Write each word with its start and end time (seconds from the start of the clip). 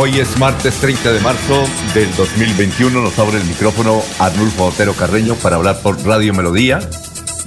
Hoy 0.00 0.20
es 0.20 0.38
martes 0.38 0.76
30 0.76 1.12
de 1.12 1.18
marzo 1.18 1.64
del 1.92 2.14
2021. 2.14 3.02
Nos 3.02 3.18
abre 3.18 3.38
el 3.38 3.44
micrófono 3.44 4.00
Arnulfo 4.20 4.66
Otero 4.66 4.94
Carreño 4.94 5.34
para 5.34 5.56
hablar 5.56 5.80
por 5.80 6.00
Radio 6.06 6.32
Melodía 6.34 6.78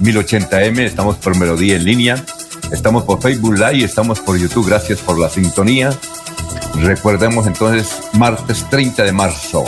1080M. 0.02 0.80
Estamos 0.80 1.16
por 1.16 1.34
Melodía 1.38 1.76
en 1.76 1.84
línea. 1.86 2.22
Estamos 2.70 3.04
por 3.04 3.22
Facebook 3.22 3.54
Live. 3.54 3.84
Estamos 3.84 4.20
por 4.20 4.36
YouTube. 4.36 4.68
Gracias 4.68 4.98
por 4.98 5.18
la 5.18 5.30
sintonía. 5.30 5.98
Recordemos 6.74 7.46
entonces 7.46 8.00
martes 8.18 8.68
30 8.68 9.02
de 9.02 9.12
marzo, 9.12 9.64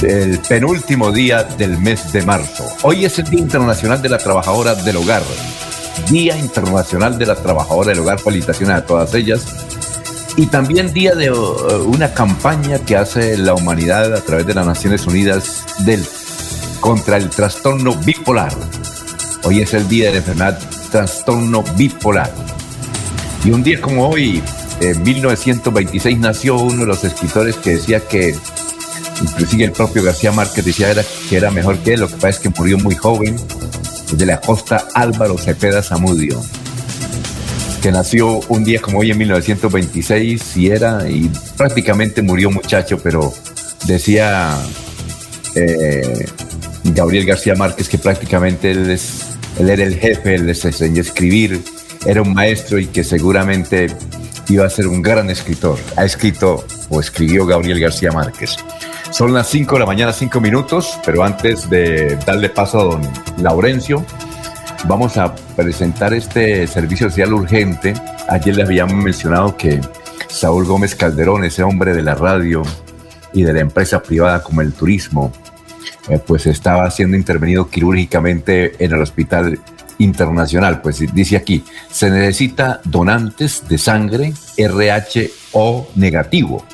el 0.00 0.38
penúltimo 0.48 1.10
día 1.10 1.42
del 1.42 1.76
mes 1.76 2.12
de 2.12 2.22
marzo. 2.22 2.64
Hoy 2.82 3.04
es 3.04 3.18
el 3.18 3.24
Día 3.24 3.40
Internacional 3.40 4.00
de 4.00 4.10
la 4.10 4.18
Trabajadora 4.18 4.76
del 4.76 4.96
Hogar. 4.96 5.24
Día 6.08 6.36
Internacional 6.36 7.18
de 7.18 7.26
la 7.26 7.34
Trabajadora 7.34 7.90
del 7.90 7.98
Hogar. 7.98 8.20
Felicitaciones 8.20 8.76
a 8.76 8.86
todas 8.86 9.12
ellas 9.14 9.69
y 10.36 10.46
también 10.46 10.92
día 10.92 11.14
de 11.14 11.30
uh, 11.30 11.84
una 11.84 12.12
campaña 12.12 12.78
que 12.78 12.96
hace 12.96 13.36
la 13.36 13.54
humanidad 13.54 14.14
a 14.14 14.20
través 14.20 14.46
de 14.46 14.54
las 14.54 14.66
Naciones 14.66 15.06
Unidas 15.06 15.64
del, 15.80 16.04
contra 16.80 17.16
el 17.16 17.30
trastorno 17.30 17.94
bipolar. 17.94 18.52
Hoy 19.44 19.60
es 19.60 19.74
el 19.74 19.88
día 19.88 20.06
de 20.06 20.12
la 20.12 20.18
enfermedad 20.18 20.58
trastorno 20.90 21.64
bipolar. 21.76 22.32
Y 23.44 23.50
un 23.52 23.62
día 23.62 23.80
como 23.80 24.08
hoy, 24.08 24.42
en 24.80 25.02
1926, 25.02 26.18
nació 26.18 26.56
uno 26.56 26.82
de 26.82 26.86
los 26.86 27.04
escritores 27.04 27.56
que 27.56 27.70
decía 27.76 28.00
que, 28.00 28.36
inclusive 29.22 29.64
el 29.64 29.72
propio 29.72 30.02
García 30.02 30.32
Márquez 30.32 30.64
decía 30.64 30.94
que 31.28 31.36
era 31.36 31.50
mejor 31.50 31.78
que 31.78 31.94
él, 31.94 32.00
lo 32.00 32.08
que 32.08 32.14
pasa 32.14 32.28
es 32.28 32.38
que 32.38 32.50
murió 32.50 32.78
muy 32.78 32.94
joven, 32.94 33.36
de 34.12 34.26
la 34.26 34.40
costa 34.40 34.88
Álvaro 34.94 35.38
Cepeda 35.38 35.82
Zamudio 35.82 36.42
que 37.80 37.90
nació 37.90 38.40
un 38.48 38.64
día 38.64 38.80
como 38.80 38.98
hoy 38.98 39.10
en 39.10 39.18
1926 39.18 40.56
y 40.56 40.68
era, 40.68 41.08
y 41.08 41.30
prácticamente 41.56 42.22
murió 42.22 42.50
muchacho, 42.50 42.98
pero 43.02 43.32
decía 43.86 44.56
eh, 45.54 46.26
Gabriel 46.84 47.24
García 47.24 47.54
Márquez 47.54 47.88
que 47.88 47.98
prácticamente 47.98 48.70
él, 48.70 48.90
es, 48.90 49.22
él 49.58 49.70
era 49.70 49.84
el 49.84 49.98
jefe, 49.98 50.34
él 50.34 50.46
les 50.46 50.64
enseñó 50.64 50.98
a 50.98 51.00
escribir, 51.00 51.62
era 52.04 52.22
un 52.22 52.34
maestro 52.34 52.78
y 52.78 52.86
que 52.86 53.02
seguramente 53.02 53.88
iba 54.48 54.66
a 54.66 54.70
ser 54.70 54.86
un 54.86 55.00
gran 55.00 55.30
escritor. 55.30 55.78
Ha 55.96 56.04
escrito 56.04 56.64
o 56.88 57.00
escribió 57.00 57.46
Gabriel 57.46 57.80
García 57.80 58.10
Márquez. 58.12 58.56
Son 59.10 59.32
las 59.32 59.48
5 59.48 59.74
de 59.74 59.80
la 59.80 59.86
mañana, 59.86 60.12
5 60.12 60.40
minutos, 60.40 60.98
pero 61.04 61.24
antes 61.24 61.68
de 61.70 62.16
darle 62.26 62.48
paso 62.48 62.80
a 62.80 62.84
don 62.84 63.02
Laurencio, 63.38 64.04
vamos 64.86 65.16
a 65.16 65.34
presentar 65.56 66.14
este 66.14 66.66
servicio 66.66 67.08
social 67.08 67.32
urgente. 67.32 67.94
Ayer 68.28 68.56
les 68.56 68.66
habíamos 68.66 68.94
mencionado 68.94 69.56
que 69.56 69.80
Saúl 70.28 70.64
Gómez 70.64 70.94
Calderón, 70.94 71.44
ese 71.44 71.62
hombre 71.62 71.94
de 71.94 72.02
la 72.02 72.14
radio 72.14 72.62
y 73.32 73.42
de 73.42 73.52
la 73.52 73.60
empresa 73.60 74.02
privada 74.02 74.42
como 74.42 74.60
el 74.60 74.72
turismo, 74.72 75.32
eh, 76.08 76.18
pues 76.24 76.46
estaba 76.46 76.90
siendo 76.90 77.16
intervenido 77.16 77.68
quirúrgicamente 77.68 78.84
en 78.84 78.92
el 78.92 79.02
hospital 79.02 79.58
internacional. 79.98 80.80
Pues 80.80 80.98
dice 81.12 81.36
aquí, 81.36 81.64
se 81.90 82.10
necesita 82.10 82.80
donantes 82.84 83.68
de 83.68 83.78
sangre 83.78 84.32
RH 84.56 85.30
o 85.52 85.88
negativo, 85.96 86.64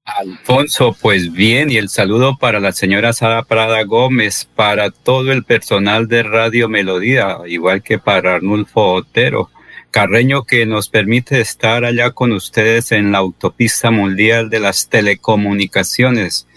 Alfonso, 0.06 0.98
pues 1.00 1.32
bien, 1.32 1.70
y 1.70 1.78
el 1.78 1.88
saludo 1.88 2.36
para 2.40 2.60
la 2.60 2.72
señora 2.72 3.14
Sara 3.14 3.44
Prada 3.44 3.84
Gómez, 3.84 4.50
para 4.56 4.90
todo 4.90 5.32
el 5.32 5.44
personal 5.44 6.08
de 6.08 6.24
Radio 6.24 6.68
Melodía, 6.68 7.38
igual 7.46 7.84
que 7.84 8.00
para 8.00 8.38
Arnulfo 8.38 8.94
Otero 8.94 9.52
Carreño 9.94 10.46
que 10.46 10.66
nos 10.66 10.90
permite 10.90 11.40
estar 11.40 11.86
allá 11.86 12.10
con 12.10 12.32
ustedes 12.32 12.92
en 12.92 13.12
la 13.12 13.20
autopista 13.20 13.92
mundial 13.92 14.50
de 14.50 14.60
las 14.60 14.90
telecomunicaciones. 14.90 16.48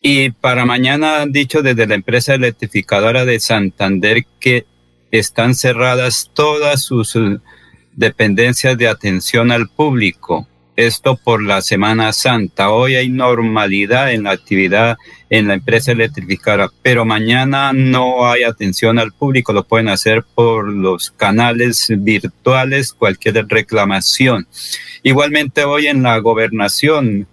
Y 0.00 0.30
para 0.30 0.64
mañana 0.64 1.20
han 1.20 1.32
dicho 1.32 1.62
desde 1.62 1.88
la 1.88 1.96
empresa 1.96 2.32
electrificadora 2.32 3.24
de 3.24 3.40
Santander 3.40 4.24
que 4.38 4.66
están 5.10 5.56
cerradas 5.56 6.30
todas 6.32 6.84
sus 6.84 7.16
eh, 7.16 7.38
dependencias 7.96 8.78
de 8.78 8.86
atención 8.86 9.50
al 9.50 9.68
público. 9.68 10.46
Esto 10.76 11.16
por 11.16 11.40
la 11.40 11.62
Semana 11.62 12.12
Santa. 12.12 12.70
Hoy 12.70 12.96
hay 12.96 13.08
normalidad 13.08 14.12
en 14.12 14.24
la 14.24 14.32
actividad 14.32 14.96
en 15.30 15.46
la 15.46 15.54
empresa 15.54 15.92
electrificada, 15.92 16.68
pero 16.82 17.04
mañana 17.04 17.72
no 17.72 18.26
hay 18.26 18.42
atención 18.42 18.98
al 18.98 19.12
público. 19.12 19.52
Lo 19.52 19.62
pueden 19.62 19.88
hacer 19.88 20.24
por 20.34 20.68
los 20.68 21.12
canales 21.12 21.86
virtuales, 21.96 22.92
cualquier 22.92 23.46
reclamación. 23.46 24.48
Igualmente 25.04 25.64
hoy 25.64 25.86
en 25.86 26.02
la 26.02 26.18
gobernación 26.18 27.28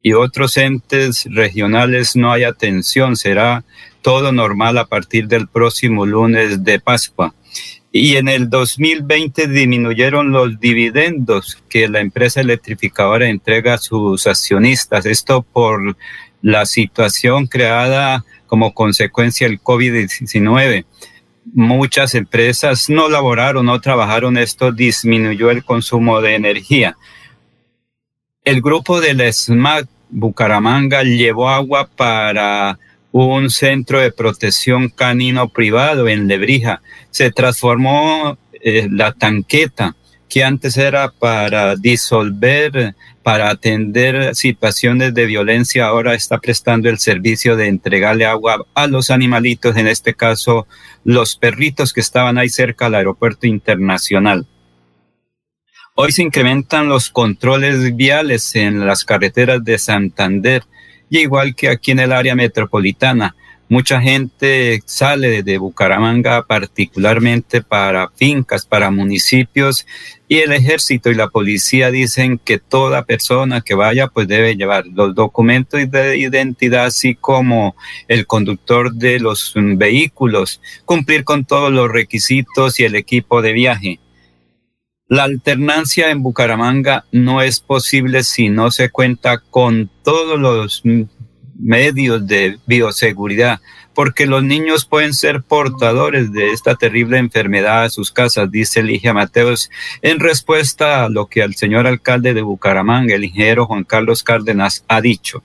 y 0.00 0.14
otros 0.14 0.56
entes 0.56 1.26
regionales 1.30 2.16
no 2.16 2.32
hay 2.32 2.44
atención. 2.44 3.16
Será 3.16 3.64
todo 4.00 4.32
normal 4.32 4.78
a 4.78 4.86
partir 4.86 5.28
del 5.28 5.46
próximo 5.46 6.06
lunes 6.06 6.64
de 6.64 6.80
Pascua 6.80 7.34
y 7.94 8.16
en 8.16 8.28
el 8.28 8.48
2020 8.48 9.48
disminuyeron 9.48 10.32
los 10.32 10.58
dividendos 10.58 11.62
que 11.68 11.88
la 11.88 12.00
empresa 12.00 12.40
electrificadora 12.40 13.28
entrega 13.28 13.74
a 13.74 13.78
sus 13.78 14.26
accionistas. 14.26 15.04
Esto 15.04 15.42
por 15.42 15.94
la 16.40 16.64
situación 16.64 17.46
creada 17.46 18.24
como 18.46 18.72
consecuencia 18.72 19.46
del 19.46 19.60
COVID-19. 19.60 20.86
Muchas 21.52 22.14
empresas 22.14 22.88
no 22.88 23.10
laboraron, 23.10 23.66
no 23.66 23.78
trabajaron, 23.80 24.38
esto 24.38 24.72
disminuyó 24.72 25.50
el 25.50 25.62
consumo 25.62 26.22
de 26.22 26.34
energía. 26.34 26.96
El 28.42 28.62
grupo 28.62 29.02
del 29.02 29.30
SMAC 29.30 29.86
Bucaramanga 30.08 31.02
llevó 31.02 31.50
agua 31.50 31.88
para 31.94 32.78
un 33.12 33.50
centro 33.50 34.00
de 34.00 34.10
protección 34.10 34.88
canino 34.88 35.48
privado 35.48 36.08
en 36.08 36.26
Lebrija. 36.26 36.82
Se 37.10 37.30
transformó 37.30 38.38
eh, 38.52 38.88
la 38.90 39.12
tanqueta, 39.12 39.94
que 40.28 40.42
antes 40.42 40.78
era 40.78 41.10
para 41.10 41.76
disolver, 41.76 42.94
para 43.22 43.50
atender 43.50 44.34
situaciones 44.34 45.12
de 45.12 45.26
violencia, 45.26 45.86
ahora 45.86 46.14
está 46.14 46.38
prestando 46.38 46.88
el 46.88 46.98
servicio 46.98 47.54
de 47.54 47.68
entregarle 47.68 48.24
agua 48.24 48.64
a 48.74 48.86
los 48.86 49.10
animalitos, 49.10 49.76
en 49.76 49.88
este 49.88 50.14
caso 50.14 50.66
los 51.04 51.36
perritos 51.36 51.92
que 51.92 52.00
estaban 52.00 52.38
ahí 52.38 52.48
cerca 52.48 52.86
del 52.86 52.94
aeropuerto 52.94 53.46
internacional. 53.46 54.46
Hoy 55.94 56.12
se 56.12 56.22
incrementan 56.22 56.88
los 56.88 57.10
controles 57.10 57.94
viales 57.94 58.56
en 58.56 58.86
las 58.86 59.04
carreteras 59.04 59.62
de 59.62 59.78
Santander, 59.78 60.62
y 61.12 61.18
igual 61.18 61.54
que 61.54 61.68
aquí 61.68 61.90
en 61.90 62.00
el 62.00 62.10
área 62.10 62.34
metropolitana. 62.34 63.36
Mucha 63.68 64.00
gente 64.00 64.80
sale 64.86 65.42
de 65.42 65.58
Bucaramanga 65.58 66.42
particularmente 66.46 67.60
para 67.60 68.08
fincas, 68.08 68.64
para 68.64 68.90
municipios 68.90 69.86
y 70.26 70.38
el 70.38 70.52
ejército 70.52 71.10
y 71.10 71.14
la 71.14 71.28
policía 71.28 71.90
dicen 71.90 72.40
que 72.42 72.58
toda 72.58 73.04
persona 73.04 73.60
que 73.60 73.74
vaya 73.74 74.06
pues 74.06 74.26
debe 74.26 74.56
llevar 74.56 74.86
los 74.86 75.14
documentos 75.14 75.90
de 75.90 76.16
identidad 76.16 76.86
así 76.86 77.14
como 77.14 77.76
el 78.08 78.26
conductor 78.26 78.94
de 78.94 79.20
los 79.20 79.52
vehículos, 79.54 80.62
cumplir 80.86 81.24
con 81.24 81.44
todos 81.44 81.70
los 81.70 81.92
requisitos 81.92 82.80
y 82.80 82.84
el 82.84 82.94
equipo 82.94 83.42
de 83.42 83.52
viaje. 83.52 84.00
La 85.12 85.24
alternancia 85.24 86.08
en 86.08 86.22
Bucaramanga 86.22 87.04
no 87.12 87.42
es 87.42 87.60
posible 87.60 88.24
si 88.24 88.48
no 88.48 88.70
se 88.70 88.88
cuenta 88.88 89.40
con 89.40 89.90
todos 90.02 90.40
los 90.40 90.82
medios 91.54 92.26
de 92.26 92.58
bioseguridad, 92.64 93.60
porque 93.92 94.24
los 94.24 94.42
niños 94.42 94.86
pueden 94.86 95.12
ser 95.12 95.42
portadores 95.42 96.32
de 96.32 96.52
esta 96.52 96.76
terrible 96.76 97.18
enfermedad 97.18 97.84
a 97.84 97.90
sus 97.90 98.10
casas, 98.10 98.50
dice 98.50 98.82
Ligia 98.82 99.12
Mateos, 99.12 99.68
en 100.00 100.18
respuesta 100.18 101.04
a 101.04 101.10
lo 101.10 101.26
que 101.26 101.42
el 101.42 101.56
señor 101.56 101.86
alcalde 101.86 102.32
de 102.32 102.40
Bucaramanga, 102.40 103.14
el 103.14 103.24
ingeniero 103.24 103.66
Juan 103.66 103.84
Carlos 103.84 104.22
Cárdenas, 104.22 104.82
ha 104.88 105.02
dicho. 105.02 105.42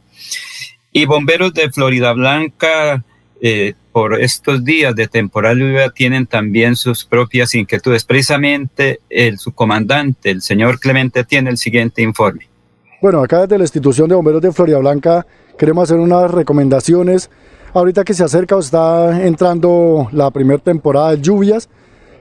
Y 0.94 1.04
bomberos 1.04 1.54
de 1.54 1.70
Florida 1.72 2.14
Blanca 2.14 3.04
eh, 3.42 3.74
por 3.98 4.22
estos 4.22 4.64
días 4.64 4.96
de 4.96 5.08
temporal 5.08 5.58
lluvia 5.58 5.90
tienen 5.90 6.28
también 6.28 6.76
sus 6.76 7.04
propias 7.04 7.56
inquietudes. 7.56 8.04
Precisamente 8.04 9.00
el 9.10 9.40
subcomandante, 9.40 10.30
el 10.30 10.44
señor 10.44 10.80
Clemente, 10.80 11.24
tiene 11.24 11.50
el 11.50 11.58
siguiente 11.58 12.04
informe. 12.04 12.48
Bueno, 13.02 13.24
acá 13.24 13.42
desde 13.42 13.58
la 13.58 13.64
institución 13.64 14.08
de 14.08 14.14
bomberos 14.14 14.44
de 14.44 14.52
Florida 14.52 14.78
Blanca 14.78 15.26
queremos 15.58 15.86
hacer 15.86 16.00
unas 16.00 16.30
recomendaciones. 16.30 17.32
Ahorita 17.74 18.04
que 18.04 18.14
se 18.14 18.24
acerca 18.24 18.56
o 18.56 18.60
está 18.60 19.26
entrando 19.26 20.10
la 20.12 20.30
primera 20.30 20.62
temporada 20.62 21.16
de 21.16 21.22
lluvias, 21.24 21.68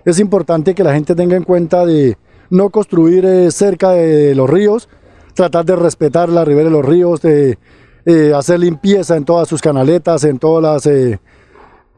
es 0.07 0.19
importante 0.19 0.75
que 0.75 0.83
la 0.83 0.95
gente 0.95 1.15
tenga 1.15 1.37
en 1.37 1.45
cuenta 1.45 1.85
de 1.85 2.17
no 2.49 2.71
construir 2.71 3.27
eh, 3.27 3.51
cerca 3.51 3.91
de 3.91 4.35
los 4.35 4.49
ríos, 4.49 4.89
tratar 5.35 5.67
de 5.67 5.77
respetar 5.77 6.31
la 6.31 6.43
ribera 6.43 6.71
de 6.71 6.75
los 6.75 6.87
ríos, 6.87 7.21
de 7.21 7.59
eh, 8.07 8.33
hacer 8.35 8.61
limpieza 8.61 9.15
en 9.15 9.27
todas 9.27 9.47
sus 9.47 9.61
canaletas, 9.61 10.25
en 10.25 10.39
todas 10.39 10.63
las 10.63 10.87
eh, 10.87 11.21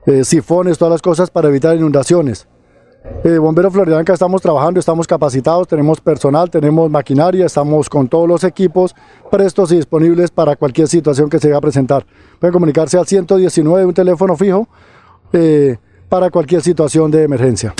eh, 0.09 0.25
sifones, 0.25 0.79
todas 0.79 0.93
las 0.93 1.03
cosas 1.03 1.31
para 1.31 1.49
evitar 1.49 1.77
inundaciones. 1.77 2.47
Bomberos 3.25 3.73
Floridanca 3.73 4.13
estamos 4.13 4.43
trabajando, 4.43 4.81
estamos 4.81 5.07
capacitados, 5.07 5.67
tenemos 5.69 6.01
personal, 6.01 6.51
tenemos 6.51 6.91
maquinaria, 6.91 7.47
estamos 7.47 7.89
con 7.89 8.09
todos 8.09 8.29
los 8.29 8.45
equipos 8.45 8.95
prestos 9.31 9.73
y 9.73 9.77
disponibles 9.77 10.31
para 10.31 10.57
cualquier 10.57 10.89
situación 10.89 11.31
que 11.31 11.39
se 11.39 11.49
vaya 11.49 11.59
a 11.59 11.61
presentar. 11.61 12.05
Pueden 12.39 12.53
comunicarse 12.53 12.99
al 12.99 13.07
119, 13.07 13.87
un 13.87 13.95
teléfono 13.95 14.37
fijo, 14.37 14.69
para 16.09 16.31
cualquier 16.31 16.63
situación 16.63 17.11
de 17.11 17.23
emergencia. 17.23 17.75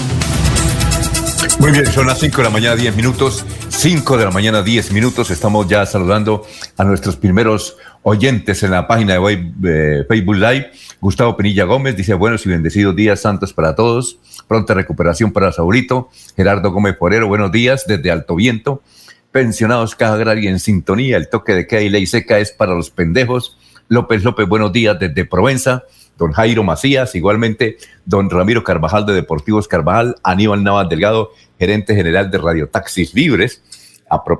Muy 1.59 1.73
bien, 1.73 1.87
son 1.87 2.07
las 2.07 2.19
5 2.21 2.37
de 2.37 2.43
la 2.45 2.51
mañana, 2.51 2.77
10 2.77 2.97
minutos. 2.97 3.45
5 3.69 4.17
de 4.17 4.25
la 4.25 4.31
mañana, 4.31 4.63
10 4.63 4.93
minutos. 4.93 5.31
Estamos 5.31 5.67
ya 5.67 5.85
saludando 5.87 6.45
a 6.77 6.85
nuestros 6.85 7.17
primeros 7.17 7.77
oyentes 8.09 8.63
en 8.63 8.71
la 8.71 8.87
página 8.87 9.19
de 9.19 10.05
Facebook 10.09 10.37
Live. 10.37 10.71
Gustavo 10.99 11.37
Penilla 11.37 11.65
Gómez 11.65 11.95
dice 11.95 12.15
buenos 12.15 12.47
y 12.47 12.49
bendecidos 12.49 12.97
días 12.97 13.21
santos 13.21 13.53
para 13.53 13.75
todos. 13.75 14.19
Pronta 14.49 14.73
recuperación 14.73 15.31
para 15.31 15.53
Saurito. 15.53 16.09
Gerardo 16.35 16.73
Gómez 16.73 16.97
Porero, 16.97 17.29
buenos 17.29 17.53
días 17.53 17.85
desde 17.87 18.11
Alto 18.11 18.35
Viento. 18.35 18.83
Pensionados 19.31 19.95
Caja 19.95 20.15
Agraria 20.15 20.51
en 20.51 20.59
sintonía. 20.59 21.19
El 21.19 21.29
toque 21.29 21.53
de 21.55 21.67
queda 21.67 21.83
y 21.83 21.91
ley 21.91 22.07
seca 22.07 22.39
es 22.39 22.51
para 22.51 22.75
los 22.75 22.91
pendejos. 22.91 23.59
López 23.89 24.25
López, 24.25 24.49
buenos 24.49 24.73
días 24.73 24.99
desde 24.99 25.27
Provenza 25.27 25.85
don 26.17 26.33
Jairo 26.33 26.65
Macías, 26.65 27.15
igualmente 27.15 27.77
don 28.05 28.29
Ramiro 28.29 28.65
Carvajal 28.65 29.07
de 29.07 29.13
Deportivos 29.13 29.69
Carvajal, 29.69 30.17
Aníbal 30.25 30.65
Navas 30.65 30.89
Delgado, 30.89 31.31
gerente 31.59 31.95
general 31.95 32.29
de 32.31 32.39
Radio 32.39 32.69
Taxis 32.69 33.15
Libres, 33.15 33.63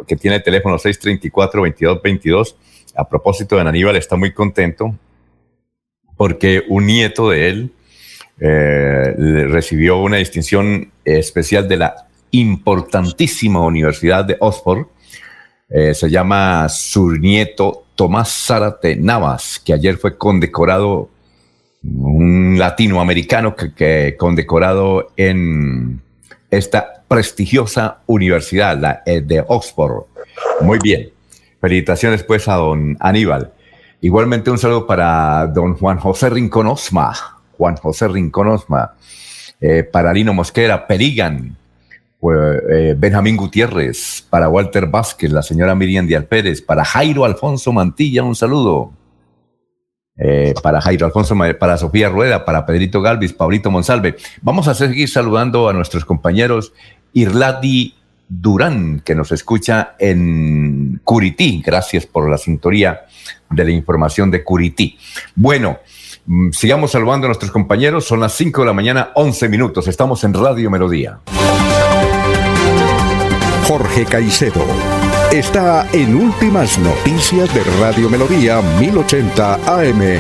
que 0.07 0.17
tiene 0.17 0.39
el 0.39 0.43
teléfono 0.43 0.77
634-2222. 0.79 2.57
A 2.95 3.09
propósito 3.09 3.57
de 3.57 3.63
Aníbal, 3.63 3.97
está 3.97 4.17
muy 4.17 4.33
contento 4.33 4.95
porque 6.17 6.65
un 6.69 6.87
nieto 6.87 7.31
de 7.31 7.49
él 7.49 7.73
eh, 8.41 9.15
recibió 9.49 9.99
una 9.99 10.19
distinción 10.19 10.91
especial 11.05 11.69
de 11.69 11.77
la 11.77 12.07
importantísima 12.31 13.61
Universidad 13.61 14.25
de 14.25 14.37
Oxford. 14.41 14.87
Eh, 15.71 15.95
se 15.95 16.11
llama 16.11 16.69
su 16.69 17.13
nieto 17.13 17.85
Tomás 17.95 18.47
Zárate 18.47 18.97
Navas, 18.97 19.61
que 19.65 19.73
ayer 19.73 19.97
fue 19.97 20.17
condecorado 20.17 21.11
un 21.83 22.57
latinoamericano 22.59 23.55
que, 23.55 24.17
condecorado 24.19 25.13
en 25.17 26.01
esta 26.51 27.05
prestigiosa 27.07 27.99
universidad, 28.07 28.79
la 28.79 29.03
eh, 29.07 29.21
de 29.21 29.45
Oxford. 29.47 30.05
Muy 30.61 30.79
bien. 30.83 31.11
Felicitaciones 31.61 32.23
pues 32.23 32.49
a 32.49 32.55
don 32.55 32.97
Aníbal. 33.01 33.53
Igualmente 34.01 34.51
un 34.51 34.59
saludo 34.59 34.87
para 34.87 35.47
don 35.49 35.75
Juan 35.75 35.99
José 35.99 36.31
Rincón 36.31 36.69
Osma, 36.69 37.13
Juan 37.57 37.77
José 37.77 38.07
Rincón 38.07 38.49
Osma, 38.49 38.95
eh, 39.61 39.83
para 39.83 40.13
Lino 40.13 40.33
Mosquera, 40.33 40.87
Perigan, 40.87 41.57
eh, 42.23 42.95
Benjamín 42.97 43.37
Gutiérrez, 43.37 44.25
para 44.31 44.49
Walter 44.49 44.87
Vázquez, 44.87 45.33
la 45.33 45.43
señora 45.43 45.75
Miriam 45.75 46.07
Díaz 46.07 46.25
Pérez, 46.27 46.63
para 46.63 46.85
Jairo 46.85 47.25
Alfonso 47.25 47.73
Mantilla, 47.73 48.23
un 48.23 48.37
saludo. 48.37 48.93
Eh, 50.21 50.53
para 50.65 50.81
Jairo 50.81 51.07
Alfonso, 51.07 51.37
para 51.61 51.77
Sofía 51.77 52.09
Rueda, 52.09 52.45
para 52.45 52.67
Pedrito 52.67 53.01
Galvis, 53.01 53.33
Pablito 53.33 53.71
Monsalve. 53.71 54.17
Vamos 54.43 54.67
a 54.67 54.75
seguir 54.75 55.09
saludando 55.09 55.69
a 55.69 55.73
nuestros 55.73 56.05
compañeros 56.05 56.73
Irladi 57.13 57.95
Durán, 58.29 59.01
que 59.05 59.15
nos 59.15 59.33
escucha 59.33 59.95
en 59.99 61.01
Curití. 61.03 61.63
Gracias 61.65 62.07
por 62.07 62.29
la 62.29 62.37
sintonía 62.37 63.07
de 63.51 63.65
la 63.65 63.71
información 63.71 64.31
de 64.31 64.45
Curití. 64.45 64.99
Bueno, 65.35 65.79
mm, 66.27 66.51
sigamos 66.51 66.91
saludando 66.91 67.27
a 67.27 67.29
nuestros 67.29 67.51
compañeros. 67.51 68.05
Son 68.07 68.21
las 68.21 68.35
5 68.35 68.61
de 68.61 68.67
la 68.67 68.73
mañana, 68.75 69.11
11 69.15 69.49
minutos. 69.49 69.89
Estamos 69.89 70.23
en 70.25 70.35
Radio 70.35 70.71
Melodía. 70.71 71.21
Jorge 73.67 74.05
Caicedo 74.07 74.65
está 75.33 75.87
en 75.93 76.15
Últimas 76.15 76.79
Noticias 76.79 77.53
de 77.53 77.63
Radio 77.79 78.09
Melodía 78.09 78.63
1080 78.81 79.55
AM. 79.55 80.19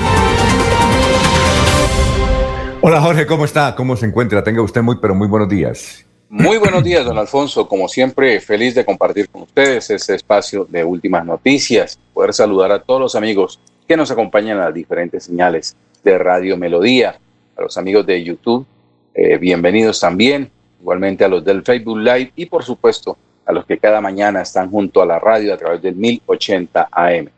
Hola 2.83 3.01
Jorge, 3.01 3.27
¿cómo 3.27 3.45
está? 3.45 3.75
¿Cómo 3.75 3.97
se 3.97 4.07
encuentra? 4.07 4.45
Tenga 4.45 4.63
usted 4.63 4.83
muy, 4.83 4.97
pero 5.01 5.15
muy 5.15 5.29
buenos 5.29 5.49
días. 5.49 6.08
Muy 6.31 6.59
buenos 6.59 6.85
días, 6.85 7.07
don 7.07 7.17
Alfonso. 7.17 7.67
Como 7.67 7.89
siempre, 7.89 8.39
feliz 8.41 8.75
de 8.75 8.85
compartir 8.85 9.31
con 9.31 9.43
ustedes 9.43 9.89
este 9.89 10.15
espacio 10.15 10.67
de 10.69 10.85
Últimas 10.85 11.25
Noticias, 11.25 11.99
poder 12.13 12.35
saludar 12.35 12.71
a 12.71 12.83
todos 12.83 13.01
los 13.01 13.15
amigos 13.15 13.59
que 13.87 13.97
nos 13.97 14.11
acompañan 14.11 14.59
a 14.59 14.67
las 14.67 14.75
diferentes 14.75 15.25
señales 15.25 15.75
de 16.05 16.19
Radio 16.19 16.59
Melodía, 16.59 17.19
a 17.57 17.63
los 17.63 17.79
amigos 17.79 18.05
de 18.05 18.23
YouTube, 18.23 18.67
eh, 19.15 19.39
bienvenidos 19.39 20.01
también, 20.01 20.51
igualmente 20.79 21.25
a 21.25 21.29
los 21.29 21.43
del 21.43 21.63
Facebook 21.65 21.97
Live 21.97 22.33
y 22.37 22.45
por 22.45 22.63
supuesto 22.63 23.17
a 23.47 23.53
los 23.53 23.65
que 23.65 23.79
cada 23.79 24.03
mañana 24.03 24.43
están 24.43 24.71
junto 24.71 25.01
a 25.01 25.07
la 25.07 25.19
radio 25.19 25.55
a 25.55 25.57
través 25.57 25.81
del 25.81 25.95
1080 25.95 26.89
AM. 26.93 27.31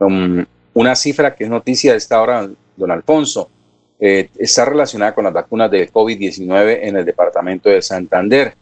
Um, 0.00 0.44
una 0.72 0.96
cifra 0.96 1.36
que 1.36 1.44
es 1.44 1.50
noticia 1.50 1.92
de 1.92 1.98
esta 1.98 2.20
hora, 2.20 2.50
don 2.76 2.90
Alfonso, 2.90 3.48
eh, 4.06 4.28
está 4.36 4.66
relacionada 4.66 5.14
con 5.14 5.24
las 5.24 5.32
vacunas 5.32 5.70
de 5.70 5.90
COVID-19 5.90 6.80
en 6.82 6.96
el 6.96 7.06
departamento 7.06 7.70
de 7.70 7.80
Santander. 7.80 8.54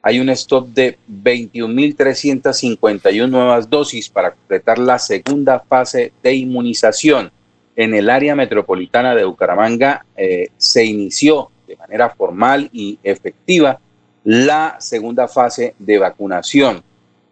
Hay 0.00 0.20
un 0.20 0.30
stop 0.30 0.68
de 0.68 0.96
21.351 1.06 3.28
nuevas 3.28 3.68
dosis 3.68 4.08
para 4.08 4.30
completar 4.30 4.78
la 4.78 4.98
segunda 4.98 5.60
fase 5.60 6.14
de 6.22 6.34
inmunización. 6.34 7.30
En 7.76 7.92
el 7.92 8.08
área 8.08 8.34
metropolitana 8.34 9.14
de 9.14 9.26
Bucaramanga 9.26 10.06
eh, 10.16 10.48
se 10.56 10.86
inició 10.86 11.50
de 11.68 11.76
manera 11.76 12.08
formal 12.08 12.70
y 12.72 12.98
efectiva 13.02 13.78
la 14.24 14.76
segunda 14.80 15.28
fase 15.28 15.74
de 15.78 15.98
vacunación. 15.98 16.82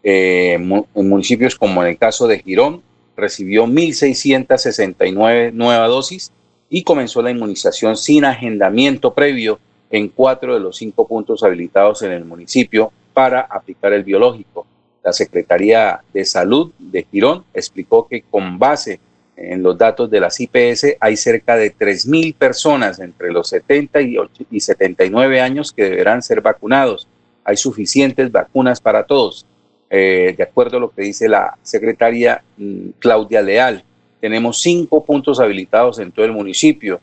Eh, 0.03 0.53
en 0.53 1.09
municipios 1.09 1.57
como 1.57 1.83
en 1.83 1.89
el 1.89 1.97
caso 1.97 2.27
de 2.27 2.41
Girón, 2.41 2.83
recibió 3.17 3.65
1.669 3.65 5.51
nuevas 5.55 5.89
dosis 5.89 6.31
y 6.69 6.83
comenzó 6.83 7.23
la 7.23 7.31
inmunización 7.31 7.97
sin 7.97 8.25
agendamiento 8.25 9.15
previo 9.15 9.59
en 9.91 10.09
cuatro 10.09 10.55
de 10.55 10.61
los 10.61 10.77
cinco 10.77 11.07
puntos 11.07 11.43
habilitados 11.43 12.03
en 12.03 12.13
el 12.13 12.25
municipio 12.25 12.93
para 13.13 13.43
aplicar 13.43 13.93
el 13.93 14.03
biológico. 14.03 14.67
La 15.03 15.13
Secretaría 15.13 16.01
de 16.13 16.25
Salud 16.25 16.73
de 16.79 17.07
Girón 17.11 17.45
explicó 17.53 18.09
que 18.09 18.23
con 18.23 18.59
base 18.59 18.99
en 19.37 19.63
los 19.63 19.77
datos 19.77 20.11
de 20.11 20.21
las 20.21 20.41
IPS 20.41 20.97
hay 21.01 21.17
cerca 21.17 21.57
de 21.57 21.75
3.000 21.75 22.35
personas 22.35 22.99
entre 23.01 23.33
los 23.33 23.49
70 23.49 24.01
y 24.51 24.61
79 24.61 25.41
años 25.41 25.73
que 25.73 25.85
deberán 25.85 26.23
ser 26.23 26.41
vacunados. 26.41 27.07
Hay 27.45 27.57
suficientes 27.57 28.31
vacunas 28.31 28.81
para 28.81 29.05
todos. 29.05 29.45
Eh, 29.91 30.35
de 30.37 30.43
acuerdo 30.43 30.79
a 30.79 30.81
lo 30.81 30.91
que 30.91 31.03
dice 31.03 31.29
la 31.29 31.57
secretaria 31.63 32.43
mm, 32.57 32.89
Claudia 32.99 33.43
Leal, 33.43 33.85
tenemos 34.25 34.63
cinco 34.63 35.05
puntos 35.05 35.39
habilitados 35.39 35.99
en 35.99 36.11
todo 36.11 36.25
el 36.25 36.33
municipio. 36.33 36.99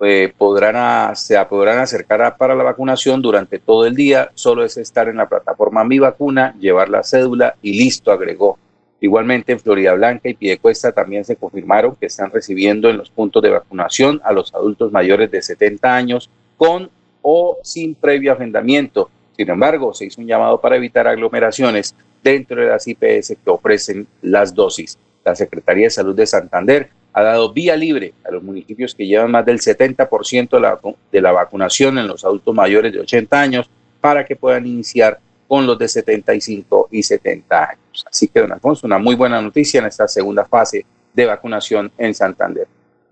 Eh, 0.00 0.34
podrán 0.36 1.14
se 1.14 1.36
podrán 1.44 1.78
acercar 1.78 2.36
para 2.36 2.56
la 2.56 2.64
vacunación 2.64 3.22
durante 3.22 3.60
todo 3.60 3.86
el 3.86 3.94
día. 3.94 4.32
Solo 4.34 4.64
es 4.64 4.76
estar 4.76 5.08
en 5.08 5.18
la 5.18 5.28
plataforma 5.28 5.84
Mi 5.84 6.00
Vacuna, 6.00 6.52
llevar 6.58 6.88
la 6.88 7.04
cédula 7.04 7.54
y 7.62 7.78
listo, 7.78 8.10
agregó. 8.10 8.58
Igualmente 9.00 9.52
en 9.52 9.60
Florida 9.60 9.94
Blanca 9.94 10.28
y 10.28 10.34
Piedecuesta 10.34 10.90
también 10.90 11.24
se 11.24 11.36
confirmaron 11.36 11.94
que 11.94 12.06
están 12.06 12.32
recibiendo 12.32 12.90
en 12.90 12.96
los 12.96 13.08
puntos 13.08 13.40
de 13.40 13.50
vacunación 13.50 14.20
a 14.24 14.32
los 14.32 14.52
adultos 14.52 14.90
mayores 14.90 15.30
de 15.30 15.42
70 15.42 15.94
años 15.94 16.28
con 16.56 16.90
o 17.22 17.58
sin 17.62 17.94
previo 17.94 18.32
agendamiento. 18.32 19.10
Sin 19.36 19.48
embargo, 19.48 19.94
se 19.94 20.06
hizo 20.06 20.20
un 20.20 20.26
llamado 20.26 20.60
para 20.60 20.74
evitar 20.74 21.06
aglomeraciones 21.06 21.94
dentro 22.20 22.60
de 22.60 22.66
las 22.66 22.88
IPS 22.88 23.36
que 23.44 23.50
ofrecen 23.50 24.08
las 24.22 24.52
dosis. 24.52 24.98
La 25.24 25.34
Secretaría 25.34 25.84
de 25.84 25.90
Salud 25.90 26.14
de 26.14 26.26
Santander 26.26 26.90
ha 27.12 27.22
dado 27.22 27.52
vía 27.52 27.76
libre 27.76 28.12
a 28.24 28.30
los 28.30 28.42
municipios 28.42 28.94
que 28.94 29.06
llevan 29.06 29.30
más 29.30 29.46
del 29.46 29.60
70% 29.60 30.96
de 31.10 31.20
la, 31.20 31.32
vacunación 31.32 31.98
en 31.98 32.08
los 32.08 32.24
adultos 32.24 32.54
mayores 32.54 32.92
de 32.92 33.00
80 33.00 33.40
años 33.40 33.70
para 34.00 34.24
que 34.24 34.36
puedan 34.36 34.66
iniciar 34.66 35.20
con 35.46 35.66
los 35.66 35.78
de 35.78 35.88
75 35.88 36.88
y 36.90 37.02
70 37.02 37.70
años. 37.70 38.04
Así 38.10 38.28
que, 38.28 38.40
don 38.40 38.52
Alfonso, 38.52 38.86
una 38.86 38.98
muy 38.98 39.14
buena 39.14 39.40
noticia 39.40 39.78
en 39.80 39.86
esta 39.86 40.08
segunda 40.08 40.44
fase 40.44 40.84
de 41.12 41.26
vacunación 41.26 41.92
en 41.96 42.14
Santander. 42.14 42.66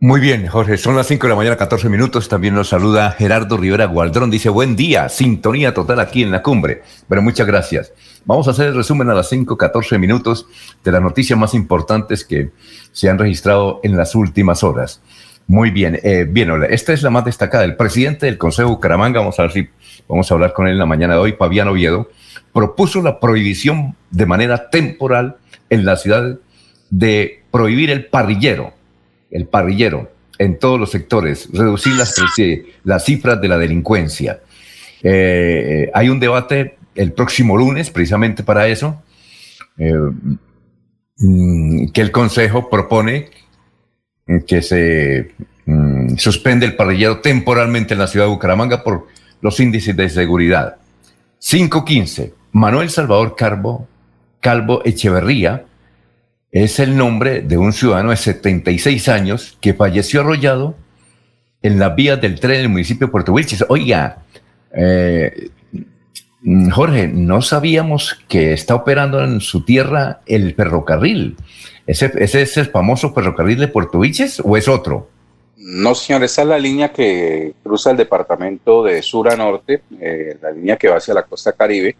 Muy 0.05 0.21
bien, 0.21 0.49
Jorge, 0.49 0.79
son 0.79 0.97
las 0.97 1.07
5 1.07 1.29
de 1.29 1.29
la 1.29 1.37
mañana, 1.37 1.57
14 1.57 1.89
minutos. 1.89 2.29
También 2.29 2.57
nos 2.57 2.71
saluda 2.71 3.13
Gerardo 3.13 3.57
Rivera 3.57 3.85
Gualdrón. 3.85 4.33
Dice, 4.33 4.49
buen 4.49 4.75
día, 4.75 5.09
sintonía 5.09 5.75
total 5.75 6.01
aquí 6.01 6.25
en 6.25 6.33
la 6.33 6.43
cumbre. 6.43 6.83
Pero 7.09 7.23
muchas 7.23 7.47
gracias. 7.47 7.93
Vamos 8.25 8.49
a 8.49 8.51
hacer 8.51 8.67
el 8.67 8.75
resumen 8.75 9.09
a 9.11 9.15
las 9.15 9.29
5, 9.29 9.57
14 9.57 9.99
minutos 9.99 10.49
de 10.83 10.91
las 10.91 11.01
noticias 11.01 11.39
más 11.39 11.55
importantes 11.55 12.25
que 12.25 12.51
se 12.91 13.09
han 13.09 13.17
registrado 13.17 13.79
en 13.85 13.97
las 13.97 14.17
últimas 14.17 14.65
horas. 14.65 15.01
Muy 15.47 15.71
bien, 15.71 16.01
eh, 16.03 16.27
bien, 16.29 16.51
esta 16.69 16.93
es 16.93 17.05
la 17.05 17.11
más 17.11 17.25
destacada. 17.25 17.63
El 17.63 17.77
presidente 17.77 18.27
del 18.27 18.39
Consejo 18.39 18.71
Bucaramanga, 18.71 19.21
vamos 19.21 19.39
a 19.39 19.43
ver 19.43 19.53
si 19.53 19.69
vamos 20.09 20.29
a 20.29 20.35
hablar 20.35 20.53
con 20.53 20.67
él 20.67 20.73
en 20.73 20.79
la 20.81 20.87
mañana 20.87 21.15
de 21.15 21.21
hoy, 21.21 21.37
Fabián 21.39 21.69
Oviedo, 21.69 22.11
propuso 22.53 23.03
la 23.03 23.21
prohibición 23.21 23.95
de 24.11 24.27
manera 24.27 24.69
temporal 24.69 25.37
en 25.71 25.85
la 25.85 25.95
ciudad 25.95 26.41
de 26.91 27.45
prohibir 27.53 27.91
el 27.91 28.07
parrillero, 28.07 28.75
el 29.33 29.47
parrillero 29.47 30.11
en 30.39 30.59
todos 30.59 30.79
los 30.79 30.91
sectores, 30.91 31.49
reducir 31.53 31.95
las, 31.95 32.15
las 32.85 33.05
cifras 33.05 33.41
de 33.41 33.49
la 33.49 33.59
delincuencia. 33.59 34.41
Eh, 35.03 35.91
hay 35.93 36.09
un 36.09 36.21
debate 36.21 36.77
el 36.95 37.13
próximo 37.13 37.57
lunes 37.57 37.91
precisamente 37.91 38.43
para 38.43 38.69
eso, 38.69 39.03
eh, 39.79 39.93
mm, 41.19 41.89
que 41.89 42.01
el 42.01 42.11
Consejo 42.11 42.69
propone 42.69 43.31
que 44.47 44.63
se 44.63 45.33
mm, 45.67 46.17
suspende 46.17 46.67
el 46.67 46.77
parrillero 46.77 47.21
temporalmente 47.21 47.95
en 47.95 48.01
la 48.01 48.07
ciudad 48.07 48.27
de 48.27 48.33
Bucaramanga 48.33 48.83
por 48.83 49.09
los 49.41 49.59
índices 49.61 49.97
de 49.97 50.09
seguridad. 50.09 50.77
515. 51.41 52.35
Manuel 52.53 52.91
Salvador 52.91 53.35
Calvo, 53.37 53.89
Calvo 54.41 54.83
Echeverría 54.85 55.65
es 56.53 56.79
el 56.79 56.97
nombre 56.97 57.41
de 57.41 57.57
un 57.57 57.73
ciudadano 57.73 58.11
de 58.11 58.17
76 58.17 59.09
años 59.09 59.57
que 59.61 59.73
falleció 59.73 60.21
arrollado 60.21 60.77
en 61.63 61.79
las 61.79 61.97
vías 61.97 62.21
del 62.21 62.39
tren 62.39 62.59
del 62.59 62.69
municipio 62.69 63.07
de 63.07 63.11
Puerto 63.11 63.33
Wilches. 63.33 63.65
Oiga, 63.69 64.19
eh, 64.75 65.49
Jorge, 66.71 67.09
no 67.09 67.41
sabíamos 67.41 68.21
que 68.29 68.53
está 68.53 68.75
operando 68.75 69.25
en 69.25 69.41
su 69.41 69.65
tierra 69.65 70.21
el 70.27 70.55
ferrocarril. 70.55 71.37
¿Ese, 71.87 72.13
es 72.17 72.57
el 72.59 72.67
famoso 72.67 73.15
ferrocarril 73.15 73.59
de 73.59 73.69
Puerto 73.69 73.99
Wilches 73.99 74.43
o 74.45 74.57
es 74.57 74.69
otro? 74.69 75.09
No, 75.57 75.95
señor, 75.95 76.23
esa 76.23 76.43
es 76.43 76.49
la 76.49 76.59
línea 76.59 76.93
que 76.93 77.55
cruza 77.63 77.93
el 77.93 77.97
departamento 77.97 78.83
de 78.83 79.01
sur 79.01 79.31
a 79.31 79.37
norte, 79.37 79.83
eh, 80.01 80.37
la 80.43 80.51
línea 80.51 80.77
que 80.77 80.89
va 80.89 80.97
hacia 80.97 81.15
la 81.15 81.23
costa 81.23 81.53
caribe, 81.53 81.97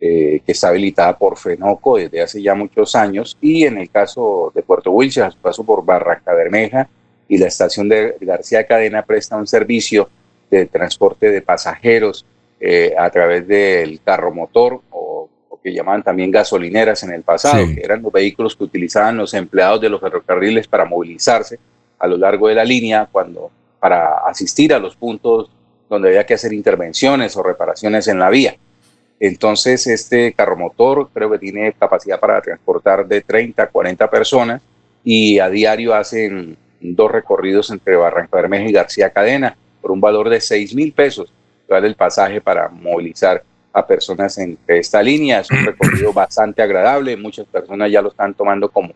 eh, 0.00 0.40
que 0.44 0.52
está 0.52 0.68
habilitada 0.68 1.16
por 1.16 1.38
FENOCO 1.38 1.96
desde 1.96 2.22
hace 2.22 2.42
ya 2.42 2.54
muchos 2.54 2.94
años, 2.94 3.36
y 3.40 3.64
en 3.64 3.78
el 3.78 3.90
caso 3.90 4.52
de 4.54 4.62
Puerto 4.62 4.90
Wilches, 4.90 5.24
a 5.24 5.30
su 5.30 5.38
paso 5.38 5.64
por 5.64 5.84
Barranca 5.84 6.34
Bermeja 6.34 6.88
y 7.28 7.38
la 7.38 7.46
estación 7.46 7.88
de 7.88 8.16
García 8.20 8.66
Cadena 8.66 9.02
presta 9.02 9.36
un 9.36 9.46
servicio 9.46 10.08
de 10.50 10.66
transporte 10.66 11.30
de 11.30 11.42
pasajeros 11.42 12.24
eh, 12.60 12.94
a 12.96 13.10
través 13.10 13.46
del 13.48 14.00
carro 14.02 14.32
motor 14.32 14.80
o, 14.90 15.28
que 15.62 15.72
llamaban 15.72 16.04
también 16.04 16.30
gasolineras 16.30 17.02
en 17.02 17.12
el 17.12 17.22
pasado, 17.22 17.64
que 17.74 17.80
eran 17.82 18.00
los 18.00 18.12
vehículos 18.12 18.54
que 18.54 18.62
utilizaban 18.62 19.16
los 19.16 19.34
empleados 19.34 19.80
de 19.80 19.88
los 19.88 20.00
ferrocarriles 20.00 20.68
para 20.68 20.84
movilizarse 20.84 21.58
a 21.98 22.06
lo 22.06 22.16
largo 22.16 22.46
de 22.46 22.54
la 22.54 22.64
línea 22.64 23.08
cuando 23.10 23.50
para 23.80 24.18
asistir 24.18 24.72
a 24.72 24.78
los 24.78 24.94
puntos 24.94 25.50
donde 25.88 26.08
había 26.08 26.24
que 26.24 26.34
hacer 26.34 26.52
intervenciones 26.52 27.36
o 27.36 27.42
reparaciones 27.42 28.06
en 28.06 28.20
la 28.20 28.30
vía. 28.30 28.56
Entonces, 29.18 29.86
este 29.86 30.32
carro 30.32 30.56
motor 30.56 31.08
creo 31.12 31.30
que 31.30 31.38
tiene 31.38 31.72
capacidad 31.72 32.20
para 32.20 32.40
transportar 32.40 33.06
de 33.06 33.22
30 33.22 33.62
a 33.62 33.66
40 33.68 34.10
personas 34.10 34.62
y 35.02 35.38
a 35.38 35.48
diario 35.48 35.94
hacen 35.94 36.56
dos 36.80 37.10
recorridos 37.10 37.70
entre 37.70 37.96
Barranca 37.96 38.36
Bermeja 38.36 38.68
y 38.68 38.72
García 38.72 39.10
Cadena 39.10 39.56
por 39.80 39.90
un 39.90 40.00
valor 40.00 40.28
de 40.28 40.40
6 40.40 40.74
mil 40.74 40.92
pesos. 40.92 41.32
Vale 41.68 41.86
el 41.88 41.94
pasaje 41.94 42.40
para 42.40 42.68
movilizar 42.68 43.42
a 43.72 43.86
personas 43.86 44.36
en 44.38 44.58
esta 44.66 45.02
línea. 45.02 45.40
Es 45.40 45.50
un 45.50 45.64
recorrido 45.64 46.12
bastante 46.12 46.62
agradable. 46.62 47.16
Muchas 47.16 47.46
personas 47.46 47.90
ya 47.90 48.02
lo 48.02 48.10
están 48.10 48.34
tomando 48.34 48.68
como, 48.70 48.92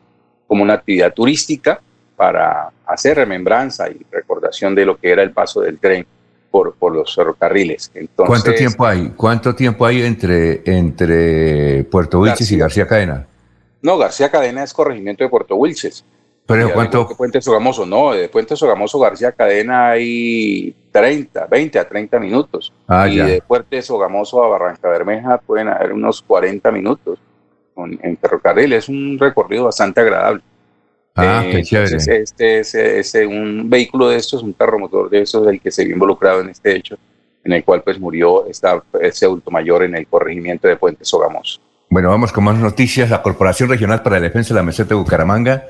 como 0.47 0.63
una 0.63 0.75
actividad 0.75 1.13
turística 1.13 1.81
para 2.17 2.71
hacer 2.87 3.17
remembranza 3.17 3.89
y 3.89 4.05
recordación 4.11 4.75
de 4.75 4.85
lo 4.85 4.99
que 4.99 5.11
era 5.11 5.23
el 5.23 5.33
paso 5.33 5.63
del 5.63 5.79
tren 5.79 6.07
por, 6.51 6.75
por 6.75 6.95
los 6.95 7.15
ferrocarriles. 7.15 7.91
Entonces, 7.95 8.27
¿Cuánto 8.27 8.55
tiempo 8.55 8.87
hay? 8.87 9.13
¿Cuánto 9.17 9.55
tiempo 9.55 9.87
hay 9.87 10.03
entre, 10.03 10.63
entre 10.65 11.85
Puerto 11.85 12.21
Wilches 12.21 12.51
y 12.53 12.59
García 12.59 12.87
Cadena? 12.87 13.27
No, 13.83 13.97
García 13.97 14.31
Cadena 14.31 14.63
es 14.63 14.73
corregimiento 14.73 15.25
de 15.25 15.31
Puerto 15.31 15.57
Wilches. 15.57 16.05
¿Pero 16.47 16.73
cuánto? 16.73 17.07
Puente 17.17 17.41
Sogamoso, 17.41 17.87
no, 17.87 18.13
de 18.13 18.29
Puente 18.29 18.57
Sogamoso 18.57 18.99
García 18.99 19.31
Cadena 19.31 19.91
hay 19.91 20.75
30, 20.91 21.47
20 21.47 21.79
a 21.79 21.89
30 21.89 22.19
minutos. 22.19 22.73
Ah, 22.89 23.09
y 23.09 23.19
de 23.19 23.41
Puente 23.41 23.81
Sogamoso 23.83 24.43
a 24.43 24.49
Barranca 24.49 24.89
Bermeja 24.89 25.39
pueden 25.39 25.69
haber 25.69 25.93
unos 25.93 26.23
40 26.23 26.73
minutos 26.73 27.21
en 27.77 28.17
ferrocarril. 28.17 28.73
Es 28.73 28.89
un 28.89 29.17
recorrido 29.19 29.67
bastante 29.67 30.01
agradable. 30.01 30.43
Ah, 31.21 31.45
qué 31.51 31.59
eh. 31.59 32.25
Este 32.59 33.01
es, 33.01 33.15
un 33.15 33.69
vehículo 33.69 34.09
de 34.09 34.17
estos, 34.17 34.43
un 34.43 34.53
carro 34.53 34.79
motor 34.79 35.11
de 35.11 35.23
estos, 35.23 35.47
el 35.47 35.61
que 35.61 35.71
se 35.71 35.85
vio 35.85 35.95
involucrado 35.95 36.41
en 36.41 36.51
este 36.51 36.77
hecho, 36.77 36.97
en 37.45 37.53
el 37.53 37.65
cual 37.65 37.83
pues 37.83 37.99
murió 37.99 38.47
esta, 38.47 38.83
ese 39.01 39.27
adulto 39.27 39.51
mayor 39.51 39.85
en 39.85 39.95
el 39.95 40.07
corregimiento 40.07 40.69
de 40.69 40.77
Puente 40.77 41.05
Sogamoso. 41.05 41.61
Bueno, 41.89 42.09
vamos 42.09 42.33
con 42.33 42.45
más 42.45 42.57
noticias. 42.57 43.11
La 43.11 43.23
Corporación 43.23 43.69
Regional 43.69 44.03
para 44.03 44.17
la 44.17 44.23
Defensa 44.23 44.55
de 44.55 44.61
la 44.61 44.65
Meseta 44.65 44.91
de 44.91 44.95
Bucaramanga 44.95 45.65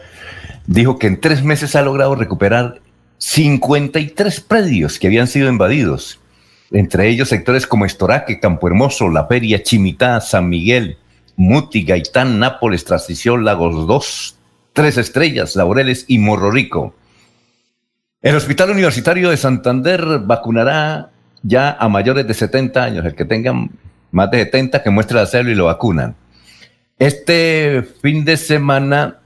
dijo 0.67 0.99
que 0.99 1.07
en 1.07 1.21
tres 1.21 1.43
meses 1.43 1.75
ha 1.77 1.83
logrado 1.83 2.15
recuperar 2.15 2.81
53 3.19 4.41
predios 4.41 4.99
que 4.99 5.07
habían 5.07 5.27
sido 5.27 5.49
invadidos, 5.49 6.21
entre 6.71 7.09
ellos 7.09 7.29
sectores 7.29 7.67
como 7.67 7.85
Estoraque, 7.85 8.41
Campo 8.41 8.67
Hermoso, 8.67 9.09
La 9.09 9.27
Feria, 9.27 9.63
Chimitá, 9.63 10.21
San 10.21 10.49
Miguel, 10.49 10.99
Muti, 11.37 11.85
Gaitán, 11.85 12.39
Nápoles, 12.39 12.85
Transición, 12.85 13.45
Lagos 13.45 13.87
2, 13.87 14.37
Tres 14.73 14.97
Estrellas, 14.99 15.57
Laureles 15.57 16.05
y 16.09 16.19
Morro 16.19 16.51
Rico. 16.51 16.95
El 18.23 18.37
Hospital 18.37 18.71
Universitario 18.71 19.31
de 19.31 19.37
Santander 19.37 20.21
vacunará 20.21 21.11
ya 21.43 21.73
a 21.73 21.89
mayores 21.89 22.27
de 22.27 22.35
70 22.35 22.83
años, 22.83 23.07
el 23.07 23.15
que 23.15 23.25
tengan 23.25 23.71
más 24.13 24.31
de 24.31 24.45
70 24.45 24.83
que 24.83 24.91
muestre 24.91 25.17
la 25.17 25.27
célula 25.27 25.53
y 25.53 25.55
lo 25.55 25.65
vacunan. 25.67 26.15
Este 26.99 27.83
fin 28.03 28.25
de 28.25 28.37
semana, 28.37 29.19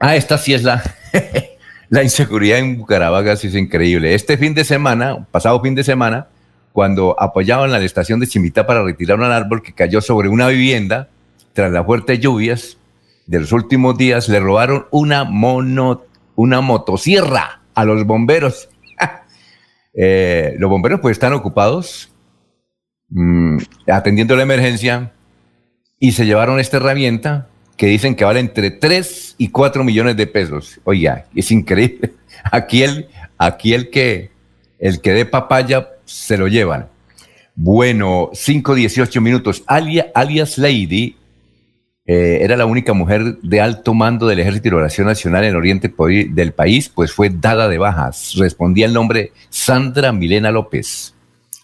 ah, 0.00 0.16
esta 0.16 0.38
sí 0.38 0.54
es 0.54 0.62
la, 1.88 2.02
inseguridad 2.02 2.58
en 2.58 2.78
Bucaramanga, 2.78 3.36
sí 3.36 3.46
es 3.46 3.54
increíble. 3.54 4.14
Este 4.14 4.36
fin 4.36 4.54
de 4.54 4.64
semana, 4.64 5.24
pasado 5.30 5.60
fin 5.62 5.76
de 5.76 5.84
semana, 5.84 6.26
cuando 6.72 7.14
apoyaban 7.18 7.70
la 7.70 7.78
estación 7.78 8.18
de 8.18 8.26
Chimita 8.26 8.66
para 8.66 8.82
retirar 8.82 9.18
un 9.18 9.24
árbol 9.24 9.62
que 9.62 9.72
cayó 9.72 10.00
sobre 10.00 10.28
una 10.28 10.48
vivienda 10.48 11.08
tras 11.52 11.70
las 11.70 11.86
fuertes 11.86 12.18
lluvias, 12.18 12.76
de 13.26 13.40
los 13.40 13.52
últimos 13.52 13.98
días 13.98 14.28
le 14.28 14.40
robaron 14.40 14.86
una 14.90 15.24
mono, 15.24 16.02
una 16.34 16.60
motosierra 16.60 17.62
a 17.74 17.84
los 17.84 18.04
bomberos. 18.04 18.68
Eh, 19.98 20.56
los 20.58 20.68
bomberos 20.68 21.00
pues 21.00 21.12
están 21.12 21.32
ocupados 21.32 22.12
mm, 23.08 23.56
atendiendo 23.90 24.36
la 24.36 24.42
emergencia 24.42 25.14
y 25.98 26.12
se 26.12 26.26
llevaron 26.26 26.60
esta 26.60 26.76
herramienta 26.76 27.48
que 27.78 27.86
dicen 27.86 28.14
que 28.14 28.26
vale 28.26 28.40
entre 28.40 28.70
3 28.70 29.36
y 29.38 29.48
4 29.48 29.84
millones 29.84 30.18
de 30.18 30.26
pesos. 30.26 30.80
Oiga, 30.84 31.24
es 31.34 31.50
increíble. 31.50 32.12
Aquí 32.52 32.82
el, 32.82 33.08
aquí 33.38 33.72
el 33.72 33.88
que 33.88 34.30
el 34.78 35.00
que 35.00 35.14
dé 35.14 35.24
papaya 35.24 35.88
se 36.04 36.36
lo 36.36 36.46
llevan. 36.46 36.88
Bueno, 37.54 38.28
5-18 38.32 39.20
minutos. 39.22 39.64
alias 39.66 40.58
Lady 40.58 41.15
eh, 42.08 42.38
era 42.42 42.56
la 42.56 42.66
única 42.66 42.92
mujer 42.92 43.38
de 43.42 43.60
alto 43.60 43.92
mando 43.92 44.28
del 44.28 44.38
Ejército 44.38 44.64
de 44.64 44.70
Liberación 44.70 45.08
Nacional 45.08 45.42
en 45.42 45.50
el 45.50 45.56
oriente 45.56 45.92
del 46.30 46.52
país, 46.52 46.88
pues 46.88 47.12
fue 47.12 47.30
dada 47.30 47.68
de 47.68 47.78
bajas. 47.78 48.34
Respondía 48.36 48.86
el 48.86 48.92
nombre 48.92 49.32
Sandra 49.50 50.12
Milena 50.12 50.52
López. 50.52 51.14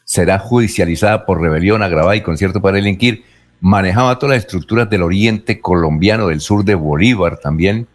Será 0.04 0.40
judicializada 0.40 1.26
por 1.26 1.40
rebelión 1.40 1.82
agravada 1.82 2.16
y 2.16 2.22
concierto 2.22 2.61
para 2.61 2.76
delinquir. 2.76 3.25
Manejaba 3.61 4.18
todas 4.18 4.37
las 4.37 4.44
estructuras 4.44 4.90
del 4.90 5.02
oriente 5.02 5.61
colombiano, 5.61 6.26
del 6.26 6.40
sur 6.40 6.64
de 6.64 6.75
Bolívar 6.75 7.38
también, 7.38 7.87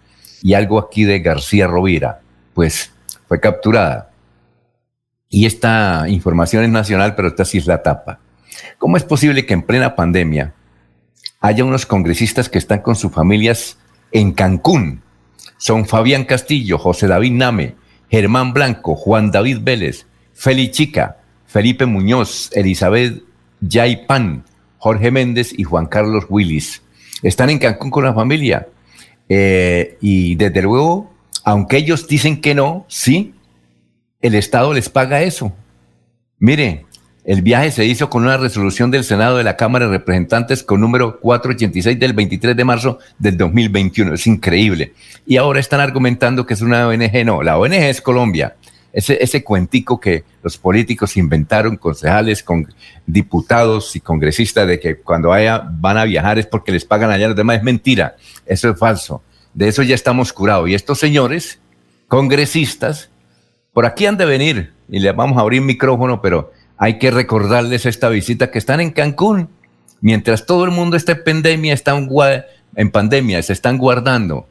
y 0.42 0.54
algo 0.54 0.80
aquí 0.80 1.04
de 1.04 1.20
García 1.20 1.68
Rovira. 1.68 2.22
Pues 2.54 2.94
fue 3.28 3.42
capturada. 3.42 4.10
Y 5.30 5.46
esta 5.46 6.06
información 6.08 6.64
es 6.64 6.70
nacional, 6.70 7.14
pero 7.16 7.28
esta 7.28 7.44
sí 7.44 7.58
es 7.58 7.68
la 7.68 7.84
tapa. 7.84 8.20
¿Cómo 8.78 8.96
es 8.96 9.04
posible 9.04 9.46
que 9.46 9.54
en 9.54 9.64
plena 9.64 9.94
pandemia 9.94 10.54
haya 11.40 11.64
unos 11.64 11.86
congresistas 11.86 12.50
que 12.50 12.58
están 12.58 12.82
con 12.82 12.96
sus 12.96 13.12
familias 13.12 13.78
en 14.12 14.32
Cancún. 14.32 15.02
Son 15.58 15.86
Fabián 15.86 16.26
Castillo, 16.26 16.78
José 16.78 17.08
David 17.08 17.34
Name, 17.34 17.76
Germán 18.10 18.54
Blanco, 18.54 18.96
Juan 18.96 19.32
David 19.32 19.60
Vélez, 19.62 20.06
Feli 20.34 20.72
Chica, 20.72 21.18
Felipe 21.46 21.86
Muñoz, 21.86 22.50
Elizabeth 22.54 23.24
Yaipan, 23.62 24.46
Jorge 24.78 25.12
Méndez 25.12 25.54
y 25.58 25.64
Juan 25.64 25.88
Carlos 25.88 26.26
Willis. 26.30 26.82
Están 27.24 27.50
en 27.50 27.60
Cancún 27.60 27.90
con 27.90 28.04
la 28.04 28.14
familia. 28.14 28.68
Eh, 29.30 29.98
y 30.02 30.36
desde 30.36 30.62
luego, 30.62 31.12
aunque 31.44 31.78
ellos 31.78 32.08
dicen 32.08 32.40
que 32.40 32.56
no, 32.56 32.86
sí, 32.88 33.34
el 34.22 34.36
Estado 34.36 34.74
les 34.74 34.90
paga 34.90 35.22
eso. 35.22 35.54
Mire, 36.40 36.86
el 37.28 37.42
viaje 37.42 37.72
se 37.72 37.84
hizo 37.84 38.10
con 38.10 38.24
una 38.24 38.38
resolución 38.38 38.90
del 38.90 39.04
Senado 39.04 39.36
de 39.36 39.44
la 39.44 39.58
Cámara 39.58 39.86
de 39.86 39.98
Representantes 39.98 40.64
con 40.64 40.80
número 40.80 41.20
486 41.20 42.00
del 42.00 42.14
23 42.14 42.56
de 42.56 42.64
marzo 42.64 43.00
del 43.20 43.36
2021. 43.36 44.14
Es 44.14 44.26
increíble. 44.28 44.94
Y 45.26 45.36
ahora 45.36 45.60
están 45.60 45.82
argumentando 45.82 46.46
que 46.46 46.54
es 46.54 46.62
una 46.62 46.88
ONG. 46.88 47.26
No, 47.26 47.44
la 47.44 47.58
ONG 47.58 47.74
es 47.74 48.02
Colombia. 48.02 48.56
Ese, 48.94 49.44
cuentico 49.44 50.00
que 50.00 50.24
los 50.42 50.58
políticos 50.58 51.18
inventaron, 51.18 51.76
concejales, 51.76 52.42
con 52.42 52.66
diputados 53.06 53.98
y 53.98 54.00
congresistas, 54.00 54.66
de 54.66 54.80
que 54.80 54.96
cuando 54.96 55.32
van 55.32 55.98
a 55.98 56.06
viajar 56.06 56.40
es 56.40 56.46
porque 56.46 56.72
les 56.72 56.86
pagan 56.86 57.12
allá 57.12 57.28
los 57.28 57.36
demás, 57.36 57.58
es 57.58 57.64
mentira. 57.64 58.16
Eso 58.46 58.70
es 58.70 58.80
falso. 58.80 59.22
De 59.54 59.68
eso 59.68 59.84
ya 59.84 59.96
estamos 59.96 60.32
curados. 60.32 60.70
Y 60.70 60.76
estos 60.76 60.98
señores, 60.98 61.60
congresistas, 62.08 63.10
por 63.74 63.86
aquí 63.86 64.06
han 64.06 64.16
de 64.16 64.26
venir 64.26 64.74
y 64.88 65.00
les 65.00 65.14
vamos 65.14 65.38
a 65.38 65.42
abrir 65.42 65.62
micrófono, 65.62 66.22
pero 66.22 66.54
hay 66.78 67.00
que 67.00 67.12
recordarles 67.12 67.86
esta 67.86 68.10
visita 68.10 68.52
que 68.52 68.60
están 68.60 68.80
en 68.80 68.92
Cancún. 68.92 69.50
Mientras 70.00 70.46
todo 70.46 70.64
el 70.64 70.72
mundo 70.72 70.96
está 70.96 71.14
en 71.14 71.24
pandemia, 71.24 71.74
están 71.74 72.08
en 72.76 72.92
pandemia, 72.92 73.42
se 73.42 73.54
están 73.54 73.78
guardando. 73.78 74.48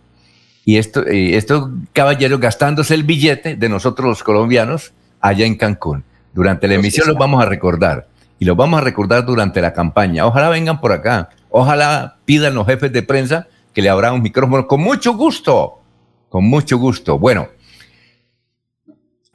Y 0.65 0.79
esto, 0.79 1.05
estos 1.07 1.71
caballeros 1.93 2.41
gastándose 2.41 2.95
el 2.95 3.05
billete 3.05 3.55
de 3.55 3.69
nosotros 3.69 4.09
los 4.09 4.23
colombianos 4.25 4.93
allá 5.21 5.47
en 5.47 5.55
Cancún. 5.57 6.03
Durante 6.35 6.67
la 6.67 6.75
emisión 6.75 7.07
los 7.07 7.17
vamos 7.17 7.41
a 7.43 7.47
recordar. 7.47 8.09
Y 8.39 8.45
los 8.45 8.57
vamos 8.57 8.81
a 8.81 8.85
recordar 8.85 9.25
durante 9.25 9.63
la 9.63 9.73
campaña. 9.73 10.27
Ojalá 10.27 10.49
vengan 10.49 10.81
por 10.81 10.93
acá. 10.93 11.31
Ojalá 11.49 12.17
pidan 12.25 12.55
los 12.55 12.67
jefes 12.67 12.93
de 12.93 13.03
prensa 13.03 13.47
que 13.73 13.81
le 13.81 13.89
abran 13.89 14.15
un 14.15 14.23
micrófono 14.23 14.67
con 14.67 14.81
mucho 14.81 15.15
gusto. 15.15 15.81
Con 16.29 16.45
mucho 16.45 16.77
gusto. 16.77 17.19
Bueno, 17.19 17.49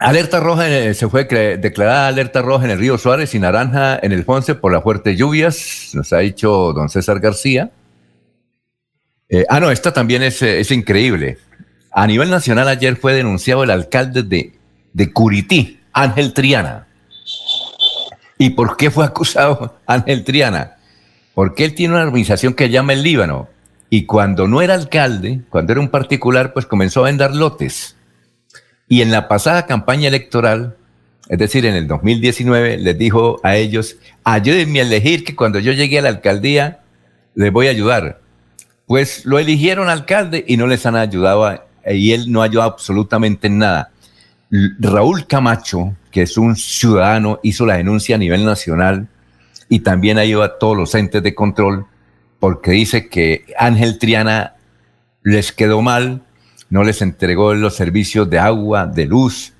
Alerta 0.01 0.39
roja, 0.39 0.65
se 0.95 1.07
fue 1.09 1.25
declarada 1.25 2.07
alerta 2.07 2.41
roja 2.41 2.65
en 2.65 2.71
el 2.71 2.79
río 2.79 2.97
Suárez 2.97 3.35
y 3.35 3.39
naranja 3.39 3.99
en 4.01 4.11
el 4.11 4.25
Ponce 4.25 4.55
por 4.55 4.73
las 4.73 4.81
fuertes 4.81 5.15
lluvias, 5.15 5.91
nos 5.93 6.11
ha 6.11 6.17
dicho 6.17 6.73
don 6.73 6.89
César 6.89 7.19
García. 7.19 7.69
Eh, 9.29 9.45
ah, 9.47 9.59
no, 9.59 9.69
esta 9.69 9.93
también 9.93 10.23
es, 10.23 10.41
es, 10.41 10.71
increíble. 10.71 11.37
A 11.91 12.07
nivel 12.07 12.31
nacional 12.31 12.67
ayer 12.67 12.95
fue 12.95 13.13
denunciado 13.13 13.63
el 13.63 13.69
alcalde 13.69 14.23
de, 14.23 14.53
de 14.91 15.13
Curití, 15.13 15.79
Ángel 15.93 16.33
Triana. 16.33 16.87
¿Y 18.39 18.49
por 18.49 18.77
qué 18.77 18.89
fue 18.89 19.05
acusado 19.05 19.77
Ángel 19.85 20.23
Triana? 20.23 20.77
Porque 21.35 21.63
él 21.63 21.75
tiene 21.75 21.93
una 21.93 22.03
organización 22.05 22.55
que 22.55 22.71
llama 22.71 22.93
el 22.93 23.03
Líbano. 23.03 23.49
Y 23.91 24.07
cuando 24.07 24.47
no 24.47 24.63
era 24.63 24.73
alcalde, 24.73 25.41
cuando 25.51 25.73
era 25.73 25.79
un 25.79 25.89
particular, 25.89 26.53
pues 26.53 26.65
comenzó 26.65 27.01
a 27.01 27.03
vender 27.03 27.35
lotes 27.35 27.97
y 28.91 29.01
en 29.01 29.09
la 29.09 29.29
pasada 29.29 29.67
campaña 29.67 30.09
electoral, 30.09 30.75
es 31.29 31.39
decir, 31.39 31.65
en 31.65 31.75
el 31.75 31.87
2019, 31.87 32.77
les 32.77 32.97
dijo 32.97 33.39
a 33.41 33.55
ellos, 33.55 33.95
ayúdenme 34.25 34.79
a 34.79 34.81
elegir 34.81 35.23
que 35.23 35.33
cuando 35.33 35.59
yo 35.59 35.71
llegue 35.71 35.99
a 35.99 36.01
la 36.01 36.09
alcaldía, 36.09 36.81
les 37.33 37.53
voy 37.53 37.67
a 37.67 37.69
ayudar. 37.69 38.19
Pues 38.87 39.25
lo 39.25 39.39
eligieron 39.39 39.87
alcalde 39.87 40.43
y 40.45 40.57
no 40.57 40.67
les 40.67 40.85
han 40.85 40.97
ayudado 40.97 41.63
y 41.87 42.11
él 42.11 42.29
no 42.33 42.41
ayudó 42.41 42.63
absolutamente 42.63 43.47
en 43.47 43.59
nada. 43.59 43.91
Raúl 44.49 45.25
Camacho, 45.25 45.95
que 46.11 46.23
es 46.23 46.37
un 46.37 46.57
ciudadano, 46.57 47.39
hizo 47.43 47.65
la 47.65 47.77
denuncia 47.77 48.17
a 48.17 48.19
nivel 48.19 48.43
nacional 48.43 49.07
y 49.69 49.79
también 49.79 50.17
ayudó 50.17 50.43
a 50.43 50.59
todos 50.59 50.75
los 50.75 50.93
entes 50.95 51.23
de 51.23 51.33
control 51.33 51.85
porque 52.41 52.71
dice 52.71 53.07
que 53.07 53.45
Ángel 53.57 53.99
Triana 53.99 54.55
les 55.23 55.53
quedó 55.53 55.81
mal, 55.81 56.23
no 56.71 56.83
les 56.83 57.01
entregó 57.01 57.53
los 57.53 57.75
servicios 57.75 58.27
de 58.29 58.39
agua, 58.39 58.87
de 58.87 59.05
luz, 59.05 59.53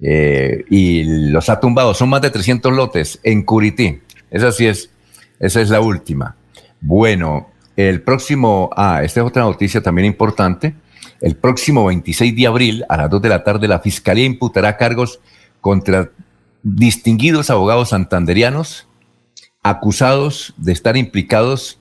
eh, 0.00 0.64
y 0.68 1.30
los 1.30 1.48
ha 1.48 1.60
tumbado. 1.60 1.94
Son 1.94 2.08
más 2.08 2.20
de 2.20 2.30
300 2.30 2.72
lotes 2.72 3.20
en 3.22 3.44
Curití. 3.44 4.00
Esa 4.30 4.50
sí 4.50 4.66
es, 4.66 4.90
esa 5.38 5.60
es 5.60 5.70
la 5.70 5.80
última. 5.80 6.36
Bueno, 6.80 7.50
el 7.76 8.02
próximo, 8.02 8.68
ah, 8.76 9.00
esta 9.04 9.20
es 9.20 9.26
otra 9.26 9.44
noticia 9.44 9.80
también 9.80 10.06
importante. 10.06 10.74
El 11.20 11.36
próximo 11.36 11.86
26 11.86 12.34
de 12.34 12.46
abril, 12.46 12.84
a 12.88 12.96
las 12.96 13.10
2 13.10 13.22
de 13.22 13.28
la 13.28 13.44
tarde, 13.44 13.68
la 13.68 13.78
Fiscalía 13.78 14.26
imputará 14.26 14.76
cargos 14.76 15.20
contra 15.60 16.10
distinguidos 16.62 17.48
abogados 17.48 17.90
santanderianos 17.90 18.88
acusados 19.62 20.54
de 20.56 20.72
estar 20.72 20.96
implicados 20.96 21.78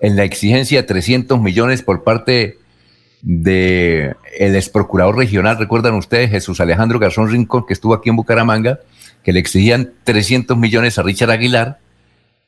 en 0.00 0.16
la 0.16 0.24
exigencia 0.24 0.80
de 0.80 0.88
300 0.88 1.38
millones 1.40 1.82
por 1.82 2.02
parte 2.02 2.58
de 3.26 4.14
el 4.38 4.54
ex 4.54 4.68
procurador 4.68 5.16
regional, 5.16 5.58
recuerdan 5.58 5.94
ustedes, 5.94 6.30
Jesús 6.30 6.60
Alejandro 6.60 7.00
Garzón 7.00 7.28
Rincón, 7.28 7.66
que 7.66 7.72
estuvo 7.72 7.92
aquí 7.92 8.08
en 8.08 8.14
Bucaramanga, 8.14 8.78
que 9.24 9.32
le 9.32 9.40
exigían 9.40 9.94
300 10.04 10.56
millones 10.56 10.96
a 10.96 11.02
Richard 11.02 11.32
Aguilar 11.32 11.80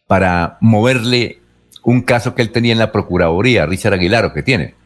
para 0.07 0.57
moverle 0.61 1.41
un 1.83 2.03
caso 2.03 2.37
que 2.37 2.43
él 2.43 2.53
tenía 2.53 2.73
en 2.73 2.79
la 2.79 2.93
Procuraduría, 2.93 3.67
Richard 3.67 3.95
Aguilar, 3.95 4.25
o 4.27 4.33
que 4.33 4.45
tiene. 4.45 4.77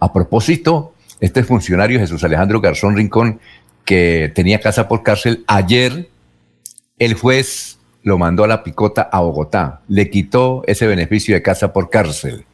A 0.00 0.12
propósito, 0.12 0.94
este 1.20 1.44
funcionario, 1.44 2.00
Jesús 2.00 2.24
Alejandro 2.24 2.60
Garzón 2.60 2.96
Rincón, 2.96 3.38
que 3.84 4.32
tenía 4.34 4.60
casa 4.60 4.88
por 4.88 5.04
cárcel, 5.04 5.44
ayer 5.46 6.08
el 6.98 7.14
juez 7.14 7.78
lo 8.02 8.18
mandó 8.18 8.42
a 8.42 8.48
la 8.48 8.64
picota 8.64 9.02
a 9.12 9.20
Bogotá, 9.20 9.82
le 9.86 10.10
quitó 10.10 10.64
ese 10.66 10.88
beneficio 10.88 11.36
de 11.36 11.42
casa 11.42 11.72
por 11.72 11.88
cárcel. 11.88 12.46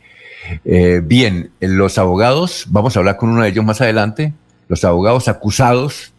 Eh, 0.64 1.00
bien, 1.04 1.52
los 1.60 1.98
abogados, 1.98 2.66
vamos 2.68 2.96
a 2.96 3.00
hablar 3.00 3.16
con 3.16 3.30
uno 3.30 3.42
de 3.42 3.50
ellos 3.50 3.64
más 3.64 3.80
adelante, 3.80 4.32
los 4.68 4.84
abogados 4.84 5.28
acusados 5.28 6.12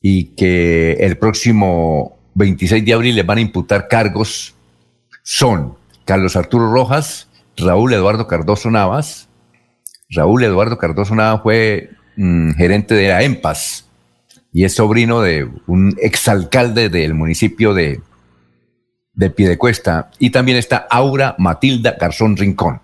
y 0.00 0.26
que 0.36 0.92
el 1.00 1.18
próximo 1.18 2.18
26 2.34 2.84
de 2.84 2.92
abril 2.92 3.16
les 3.16 3.26
van 3.26 3.38
a 3.38 3.42
imputar 3.42 3.88
cargos 3.88 4.54
son 5.22 5.76
Carlos 6.04 6.36
Arturo 6.36 6.70
Rojas, 6.72 7.28
Raúl 7.56 7.92
Eduardo 7.92 8.26
Cardoso 8.26 8.70
Navas. 8.70 9.28
Raúl 10.10 10.42
Eduardo 10.44 10.78
Cardoso 10.78 11.14
Navas 11.14 11.42
fue 11.42 11.90
mm, 12.16 12.52
gerente 12.52 12.94
de 12.94 13.08
la 13.08 13.22
EMPAS 13.22 13.86
y 14.52 14.64
es 14.64 14.74
sobrino 14.74 15.20
de 15.20 15.48
un 15.66 15.94
exalcalde 16.00 16.88
del 16.88 17.12
municipio 17.14 17.74
de, 17.74 18.00
de 19.12 19.30
Piedecuesta. 19.30 20.10
Y 20.18 20.30
también 20.30 20.56
está 20.56 20.86
Aura 20.88 21.34
Matilda 21.38 21.96
Garzón 22.00 22.36
Rincón 22.36 22.80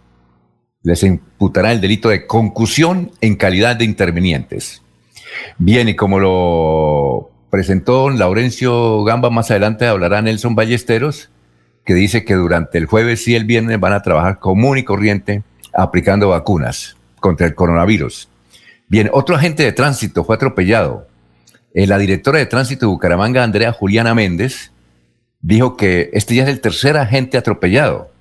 les 0.84 1.02
imputará 1.02 1.72
el 1.72 1.80
delito 1.80 2.10
de 2.10 2.26
concusión 2.28 3.10
en 3.20 3.34
calidad 3.34 3.74
de 3.74 3.84
intervinientes. 3.84 4.82
Bien, 5.58 5.88
y 5.88 5.96
como 5.96 6.20
lo 6.20 7.30
presentó 7.50 8.08
Laurencio 8.10 9.02
Gamba, 9.02 9.30
más 9.30 9.50
adelante 9.50 9.86
hablará 9.86 10.22
Nelson 10.22 10.54
Ballesteros, 10.54 11.30
que 11.84 11.94
dice 11.94 12.24
que 12.24 12.34
durante 12.34 12.78
el 12.78 12.86
jueves 12.86 13.26
y 13.26 13.34
el 13.34 13.44
viernes 13.44 13.80
van 13.80 13.94
a 13.94 14.02
trabajar 14.02 14.38
común 14.38 14.78
y 14.78 14.84
corriente 14.84 15.42
aplicando 15.72 16.28
vacunas 16.28 16.96
contra 17.18 17.48
el 17.48 17.56
coronavirus. 17.56 18.28
Bien, 18.86 19.10
otro 19.12 19.34
agente 19.34 19.64
de 19.64 19.72
tránsito 19.72 20.22
fue 20.22 20.36
atropellado 20.36 21.08
eh, 21.74 21.88
la 21.88 21.98
directora 21.98 22.38
de 22.38 22.46
tránsito 22.46 22.86
de 22.86 22.92
Bucaramanga, 22.92 23.42
Andrea 23.42 23.72
Juliana 23.72 24.14
Méndez, 24.14 24.70
dijo 25.40 25.76
que 25.76 26.08
este 26.12 26.36
ya 26.36 26.44
es 26.44 26.48
el 26.48 26.60
tercer 26.60 26.96
agente 26.96 27.36
atropellado. 27.36 28.12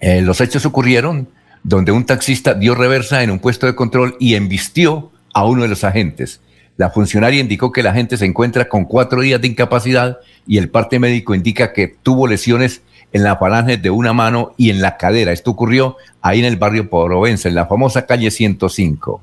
Eh, 0.00 0.22
los 0.22 0.40
hechos 0.40 0.64
ocurrieron 0.64 1.28
donde 1.62 1.92
un 1.92 2.06
taxista 2.06 2.54
dio 2.54 2.74
reversa 2.74 3.22
en 3.22 3.30
un 3.30 3.38
puesto 3.38 3.66
de 3.66 3.74
control 3.74 4.16
y 4.18 4.34
embistió 4.34 5.10
a 5.34 5.44
uno 5.44 5.62
de 5.62 5.68
los 5.68 5.84
agentes. 5.84 6.40
La 6.76 6.90
funcionaria 6.90 7.40
indicó 7.40 7.72
que 7.72 7.80
el 7.80 7.88
agente 7.88 8.16
se 8.16 8.24
encuentra 8.24 8.68
con 8.68 8.84
cuatro 8.84 9.20
días 9.20 9.40
de 9.40 9.48
incapacidad 9.48 10.18
y 10.46 10.58
el 10.58 10.70
parte 10.70 10.98
médico 10.98 11.34
indica 11.34 11.72
que 11.72 11.88
tuvo 11.88 12.26
lesiones 12.28 12.82
en 13.12 13.24
la 13.24 13.36
falange 13.36 13.78
de 13.78 13.90
una 13.90 14.12
mano 14.12 14.52
y 14.56 14.70
en 14.70 14.80
la 14.80 14.96
cadera. 14.96 15.32
Esto 15.32 15.50
ocurrió 15.50 15.96
ahí 16.20 16.38
en 16.40 16.44
el 16.44 16.56
barrio 16.56 16.88
Provenza, 16.88 17.48
en 17.48 17.54
la 17.54 17.66
famosa 17.66 18.06
calle 18.06 18.30
105. 18.30 19.22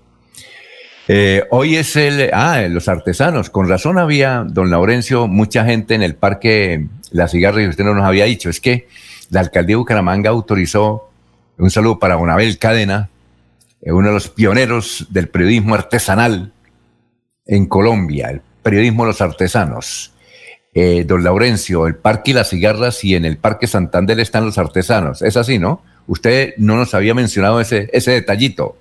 Eh, 1.07 1.43
hoy 1.51 1.75
es 1.75 1.95
el, 1.95 2.29
ah, 2.33 2.61
los 2.69 2.87
artesanos. 2.87 3.49
Con 3.49 3.69
razón 3.69 3.99
había, 3.99 4.43
don 4.47 4.69
Laurencio, 4.69 5.27
mucha 5.27 5.63
gente 5.65 5.93
en 5.93 6.01
el 6.01 6.15
parque 6.15 6.87
La 7.11 7.27
Cigarra 7.27 7.61
y 7.61 7.67
usted 7.67 7.83
no 7.83 7.93
nos 7.93 8.05
había 8.05 8.25
dicho. 8.25 8.49
Es 8.49 8.59
que 8.59 8.87
la 9.29 9.41
alcaldía 9.41 9.73
de 9.73 9.77
Bucaramanga 9.77 10.29
autorizó, 10.29 11.11
un 11.57 11.71
saludo 11.71 11.99
para 11.99 12.15
Bonabel 12.15 12.57
Cadena, 12.57 13.09
eh, 13.81 13.91
uno 13.91 14.09
de 14.09 14.13
los 14.13 14.29
pioneros 14.29 15.07
del 15.09 15.29
periodismo 15.29 15.75
artesanal 15.75 16.51
en 17.45 17.65
Colombia, 17.67 18.29
el 18.29 18.41
periodismo 18.63 19.03
de 19.03 19.07
los 19.09 19.21
artesanos. 19.21 20.11
Eh, 20.73 21.05
don 21.07 21.23
Laurencio, 21.23 21.87
el 21.87 21.95
Parque 21.95 22.33
Las 22.33 22.49
Cigarras 22.49 23.03
y 23.05 23.15
en 23.15 23.23
el 23.23 23.37
Parque 23.37 23.65
Santander 23.65 24.19
están 24.19 24.45
los 24.45 24.57
artesanos. 24.57 25.21
Es 25.21 25.37
así, 25.37 25.57
¿no? 25.57 25.81
Usted 26.07 26.53
no 26.57 26.75
nos 26.75 26.93
había 26.93 27.13
mencionado 27.13 27.61
ese, 27.61 27.89
ese 27.93 28.11
detallito. 28.11 28.75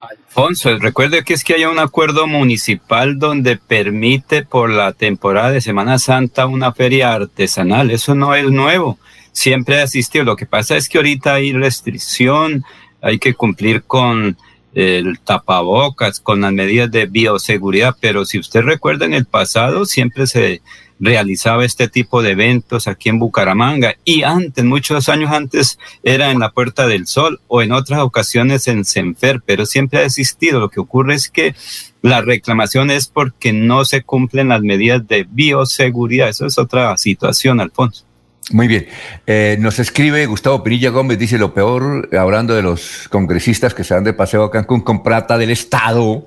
Alfonso, 0.00 0.78
recuerde 0.78 1.24
que 1.24 1.34
es 1.34 1.44
que 1.44 1.54
hay 1.54 1.64
un 1.64 1.78
acuerdo 1.78 2.26
municipal 2.26 3.18
donde 3.18 3.56
permite 3.56 4.44
por 4.44 4.70
la 4.70 4.92
temporada 4.92 5.50
de 5.50 5.60
Semana 5.60 5.98
Santa 5.98 6.46
una 6.46 6.72
feria 6.72 7.12
artesanal. 7.12 7.90
Eso 7.90 8.14
no 8.14 8.34
es 8.34 8.48
nuevo, 8.50 8.98
siempre 9.38 9.76
ha 9.76 9.84
existido. 9.84 10.24
Lo 10.24 10.36
que 10.36 10.46
pasa 10.46 10.76
es 10.76 10.88
que 10.88 10.98
ahorita 10.98 11.34
hay 11.34 11.52
restricción, 11.52 12.64
hay 13.00 13.18
que 13.18 13.34
cumplir 13.34 13.84
con 13.84 14.36
el 14.74 15.18
tapabocas, 15.20 16.20
con 16.20 16.40
las 16.40 16.52
medidas 16.52 16.90
de 16.90 17.06
bioseguridad, 17.06 17.96
pero 18.00 18.24
si 18.24 18.38
usted 18.38 18.62
recuerda 18.62 19.06
en 19.06 19.14
el 19.14 19.24
pasado 19.24 19.86
siempre 19.86 20.26
se 20.26 20.60
realizaba 21.00 21.64
este 21.64 21.88
tipo 21.88 22.22
de 22.22 22.32
eventos 22.32 22.88
aquí 22.88 23.08
en 23.08 23.20
Bucaramanga 23.20 23.94
y 24.04 24.24
antes, 24.24 24.64
muchos 24.64 25.08
años 25.08 25.30
antes, 25.30 25.78
era 26.02 26.30
en 26.32 26.40
la 26.40 26.50
Puerta 26.50 26.86
del 26.88 27.06
Sol 27.06 27.40
o 27.46 27.62
en 27.62 27.72
otras 27.72 28.00
ocasiones 28.00 28.66
en 28.66 28.84
Senfer, 28.84 29.40
pero 29.46 29.64
siempre 29.64 30.00
ha 30.00 30.04
existido. 30.04 30.58
Lo 30.58 30.70
que 30.70 30.80
ocurre 30.80 31.14
es 31.14 31.28
que 31.28 31.54
la 32.02 32.20
reclamación 32.20 32.90
es 32.90 33.06
porque 33.06 33.52
no 33.52 33.84
se 33.84 34.02
cumplen 34.02 34.48
las 34.48 34.62
medidas 34.62 35.06
de 35.06 35.26
bioseguridad. 35.28 36.28
Eso 36.28 36.46
es 36.46 36.58
otra 36.58 36.96
situación, 36.96 37.60
Alfonso. 37.60 38.07
Muy 38.50 38.66
bien. 38.66 38.86
Eh, 39.26 39.56
nos 39.60 39.78
escribe 39.78 40.24
Gustavo 40.26 40.62
Pinilla 40.62 40.88
Gómez, 40.90 41.18
dice 41.18 41.36
lo 41.36 41.52
peor, 41.52 42.08
hablando 42.16 42.54
de 42.54 42.62
los 42.62 43.06
congresistas 43.10 43.74
que 43.74 43.84
se 43.84 43.92
van 43.92 44.04
de 44.04 44.14
paseo 44.14 44.44
a 44.44 44.50
Cancún 44.50 44.80
con 44.80 45.02
plata 45.02 45.36
del 45.36 45.50
Estado. 45.50 46.26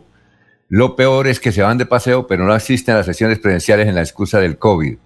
Lo 0.70 0.96
peor 0.96 1.28
es 1.28 1.40
que 1.40 1.52
se 1.52 1.64
van 1.64 1.80
de 1.80 1.86
paseo, 1.86 2.28
pero 2.28 2.46
no 2.46 2.54
asisten 2.54 2.94
a 2.94 3.00
las 3.00 3.08
sesiones 3.08 3.40
presenciales 3.40 3.88
en 3.88 3.96
la 3.96 4.02
excusa 4.02 4.40
del 4.40 4.58
COVID. 4.58 4.98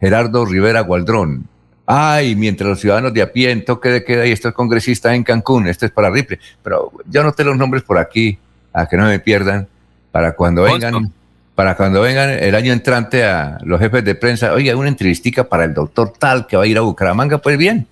Gerardo 0.00 0.44
Rivera 0.44 0.80
Gualdrón. 0.80 1.48
Ay, 1.86 2.34
mientras 2.34 2.68
los 2.68 2.80
ciudadanos 2.80 3.14
de 3.14 3.22
a 3.22 3.32
pie 3.32 3.50
en 3.50 3.64
toque 3.64 3.90
de 3.90 4.04
queda 4.04 4.26
y 4.26 4.32
estos 4.32 4.52
congresistas 4.52 5.14
en 5.14 5.22
Cancún, 5.22 5.68
esto 5.68 5.86
es 5.86 5.92
para 5.92 6.10
Ripley. 6.10 6.40
Pero 6.62 6.90
yo 7.08 7.20
anoté 7.20 7.44
los 7.44 7.56
nombres 7.56 7.84
por 7.84 7.98
aquí, 7.98 8.38
a 8.72 8.86
que 8.86 8.96
no 8.96 9.06
me 9.06 9.20
pierdan, 9.20 9.68
para 10.10 10.34
cuando 10.34 10.62
vengan 10.62 11.12
para 11.54 11.76
cuando 11.76 12.00
vengan 12.00 12.30
el 12.30 12.54
año 12.54 12.72
entrante 12.72 13.24
a 13.24 13.58
los 13.62 13.80
jefes 13.80 14.04
de 14.04 14.14
prensa, 14.14 14.52
oye, 14.52 14.74
una 14.74 14.88
entrevistica 14.88 15.44
para 15.44 15.64
el 15.64 15.74
doctor 15.74 16.12
tal 16.18 16.46
que 16.46 16.56
va 16.56 16.64
a 16.64 16.66
ir 16.66 16.78
a 16.78 16.80
Bucaramanga, 16.80 17.38
pues 17.38 17.56
bien, 17.56 17.86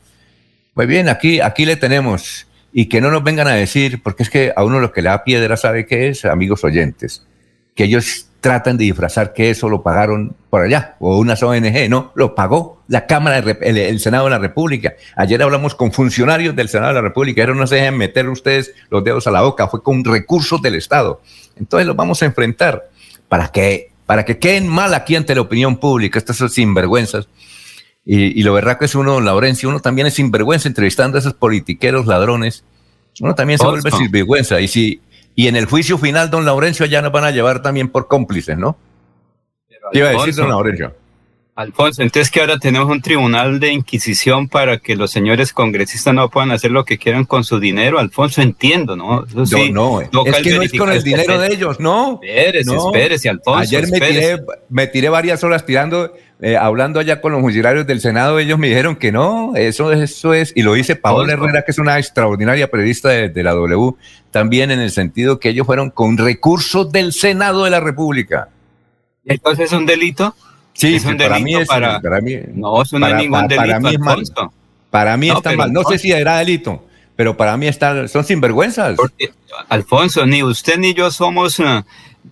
pues 0.75 0.89
bien, 0.89 1.09
aquí, 1.09 1.41
aquí 1.41 1.65
le 1.65 1.77
tenemos. 1.77 2.47
Y 2.73 2.87
que 2.87 3.01
no 3.01 3.11
nos 3.11 3.23
vengan 3.23 3.49
a 3.49 3.53
decir, 3.53 4.03
porque 4.03 4.23
es 4.23 4.31
que 4.31 4.53
a 4.57 4.65
uno 4.65 4.81
lo 4.81 4.93
que 4.93 5.03
le 5.03 5.11
da 5.11 5.25
piedra 5.25 5.57
sabe 5.57 5.87
qué 5.87 6.09
es, 6.09 6.25
amigos 6.25 6.65
oyentes, 6.65 7.25
que 7.75 7.85
ellos 7.85 8.29
tratan 8.41 8.77
de 8.77 8.85
disfrazar 8.85 9.35
que 9.35 9.51
eso 9.51 9.69
lo 9.69 9.83
pagaron 9.83 10.35
por 10.51 10.63
allá, 10.63 10.97
o 10.99 11.19
unas 11.19 11.43
ONG, 11.43 11.89
no, 11.89 12.11
lo 12.17 12.35
pagó 12.35 12.83
la 12.89 13.07
Cámara, 13.07 13.39
el, 13.39 13.79
el, 13.79 14.01
Senado 14.01 14.25
de 14.25 14.31
la 14.31 14.39
República. 14.39 14.95
Ayer 15.15 15.41
hablamos 15.43 15.75
con 15.77 15.93
funcionarios 15.93 16.57
del 16.57 16.69
Senado 16.69 16.89
de 16.89 16.95
la 16.95 17.03
República, 17.03 17.43
pero 17.43 17.55
no 17.55 17.67
se 17.67 17.77
dejen 17.77 17.97
meter 17.97 18.29
ustedes 18.29 18.75
los 18.91 19.05
dedos 19.05 19.27
a 19.27 19.31
la 19.31 19.43
boca, 19.43 19.69
fue 19.69 19.83
con 19.83 20.03
recursos 20.05 20.61
del 20.61 20.75
Estado. 20.75 21.21
Entonces 21.57 21.87
los 21.87 21.95
vamos 21.95 22.23
a 22.23 22.27
enfrentar 22.27 22.91
para 23.33 23.49
que, 23.49 23.93
para 24.05 24.27
que 24.27 24.39
queden 24.39 24.69
mal 24.69 24.93
aquí 24.93 25.17
ante 25.17 25.35
la 25.35 25.41
opinión 25.41 25.79
pública, 25.79 26.19
estas 26.19 26.37
son 26.37 26.51
sinvergüenzas. 26.51 27.29
Y, 28.05 28.39
y 28.39 28.43
lo 28.43 28.53
verdad 28.53 28.79
que 28.79 28.85
es 28.85 28.95
uno, 28.95 29.15
don 29.15 29.25
Laurencio, 29.25 29.71
uno 29.71 29.81
también 29.81 30.07
es 30.07 30.13
sinvergüenza 30.13 30.69
entrevistando 30.69 31.17
a 31.17 31.21
esos 31.21 31.33
politiqueros 31.33 32.05
ladrones. 32.05 32.63
Uno 33.21 33.35
también 33.35 33.59
se 33.59 33.65
vuelve 33.65 33.91
sinvergüenza. 33.91 34.61
Y, 34.61 34.69
si, 34.69 35.01
y 35.35 35.47
en 35.47 35.57
el 35.57 35.65
juicio 35.65 35.97
final, 35.97 36.29
don 36.29 36.45
Laurencio, 36.45 36.85
ya 36.85 37.01
nos 37.01 37.11
van 37.11 37.25
a 37.25 37.31
llevar 37.31 37.63
también 37.63 37.89
por 37.89 38.07
cómplices, 38.07 38.59
¿no? 38.59 38.77
¿Qué 39.93 40.01
iba 40.01 40.11
a 40.11 40.13
decir, 40.13 40.35
don 40.35 40.51
Laurencio? 40.51 40.95
Alfonso, 41.55 42.01
entonces 42.01 42.31
que 42.31 42.41
ahora 42.41 42.59
tenemos 42.59 42.89
un 42.89 43.03
tribunal 43.03 43.61
de 43.61 43.73
inquisición 43.73 44.49
para 44.49 44.79
que 44.79 44.97
los 44.97 45.11
señores 45.11 45.53
congresistas 45.53 46.15
no 46.15 46.31
puedan 46.31 46.51
hacer 46.51 46.71
lo 46.71 46.87
que 46.87 46.97
quieran 46.97 47.27
con 47.27 47.45
su 47.45 47.61
dinero. 47.61 47.99
Alfonso, 47.99 48.41
entiendo, 48.41 48.97
¿no? 48.97 49.27
sí, 49.45 49.71
no, 49.71 50.01
no, 50.13 50.25
es 50.25 50.37
que 50.39 50.55
no 50.55 50.63
es 50.63 50.73
con 50.73 50.91
el 50.91 51.03
dinero 51.03 51.39
de 51.39 51.53
ellos, 51.53 51.79
no. 51.79 52.21
Espérese, 52.23 52.73
no. 52.73 52.87
espérese, 52.87 53.29
Alfonso. 53.29 53.61
Ayer 53.61 53.87
me 53.87 54.01
tiré, 54.01 54.39
me 54.71 54.87
tiré, 54.87 55.11
varias 55.11 55.45
horas 55.45 55.67
tirando, 55.67 56.15
eh, 56.41 56.57
hablando 56.57 57.01
allá 57.01 57.21
con 57.21 57.33
los 57.33 57.43
funcionarios 57.43 57.87
del 57.87 58.01
Senado, 58.01 58.39
ellos 58.39 58.59
me 58.59 58.69
dijeron 58.69 58.97
que 58.97 59.13
no, 59.13 59.55
eso, 59.55 59.93
eso 59.93 60.33
es, 60.33 60.55
y 60.57 60.63
lo 60.63 60.73
dice 60.73 60.97
Paola 60.97 61.35
Herrera, 61.35 61.67
que 61.67 61.73
es 61.73 61.79
una 61.79 61.99
extraordinaria 61.99 62.71
periodista 62.71 63.11
de, 63.11 63.29
de 63.29 63.43
la 63.43 63.53
W, 63.53 63.93
también 64.31 64.71
en 64.71 64.81
el 64.81 64.91
sentido 64.91 65.39
que 65.39 65.51
ellos 65.51 65.67
fueron 65.67 65.91
con 65.91 66.17
recursos 66.17 66.91
del 66.91 67.13
Senado 67.13 67.65
de 67.65 67.71
la 67.71 67.81
República. 67.81 68.49
¿Entonces 69.27 69.67
es 69.67 69.73
un 69.79 69.85
delito? 69.85 70.35
Sí, 70.75 70.95
es 70.97 71.05
un 71.05 71.17
para, 71.17 71.39
mí 71.39 71.55
es, 71.55 71.69
para, 71.69 72.01
para 72.01 72.21
mí 72.21 72.37
No, 72.55 72.83
eso 72.83 72.99
no 72.99 73.07
para, 73.07 73.17
es 73.17 73.23
ningún 73.23 73.47
delito. 73.47 73.67
Para 73.67 73.81
mí, 73.81 73.89
es 73.91 73.99
mal, 73.99 74.23
para 74.91 75.17
mí 75.17 75.29
no, 75.29 75.37
está 75.37 75.53
mal. 75.53 75.73
No 75.73 75.85
sé 75.85 75.99
si 75.99 76.13
era 76.13 76.39
delito, 76.39 76.85
pero 77.17 77.37
para 77.37 77.57
mí 77.57 77.67
está, 77.67 78.09
son 78.09 78.25
sinvergüenzas. 78.25 78.97
Porque, 78.97 79.31
Alfonso, 79.69 80.27
ni 80.27 80.43
usted 80.43 80.79
ni 80.79 80.95
yo 80.95 81.11
somos 81.11 81.59
uh, 81.59 81.83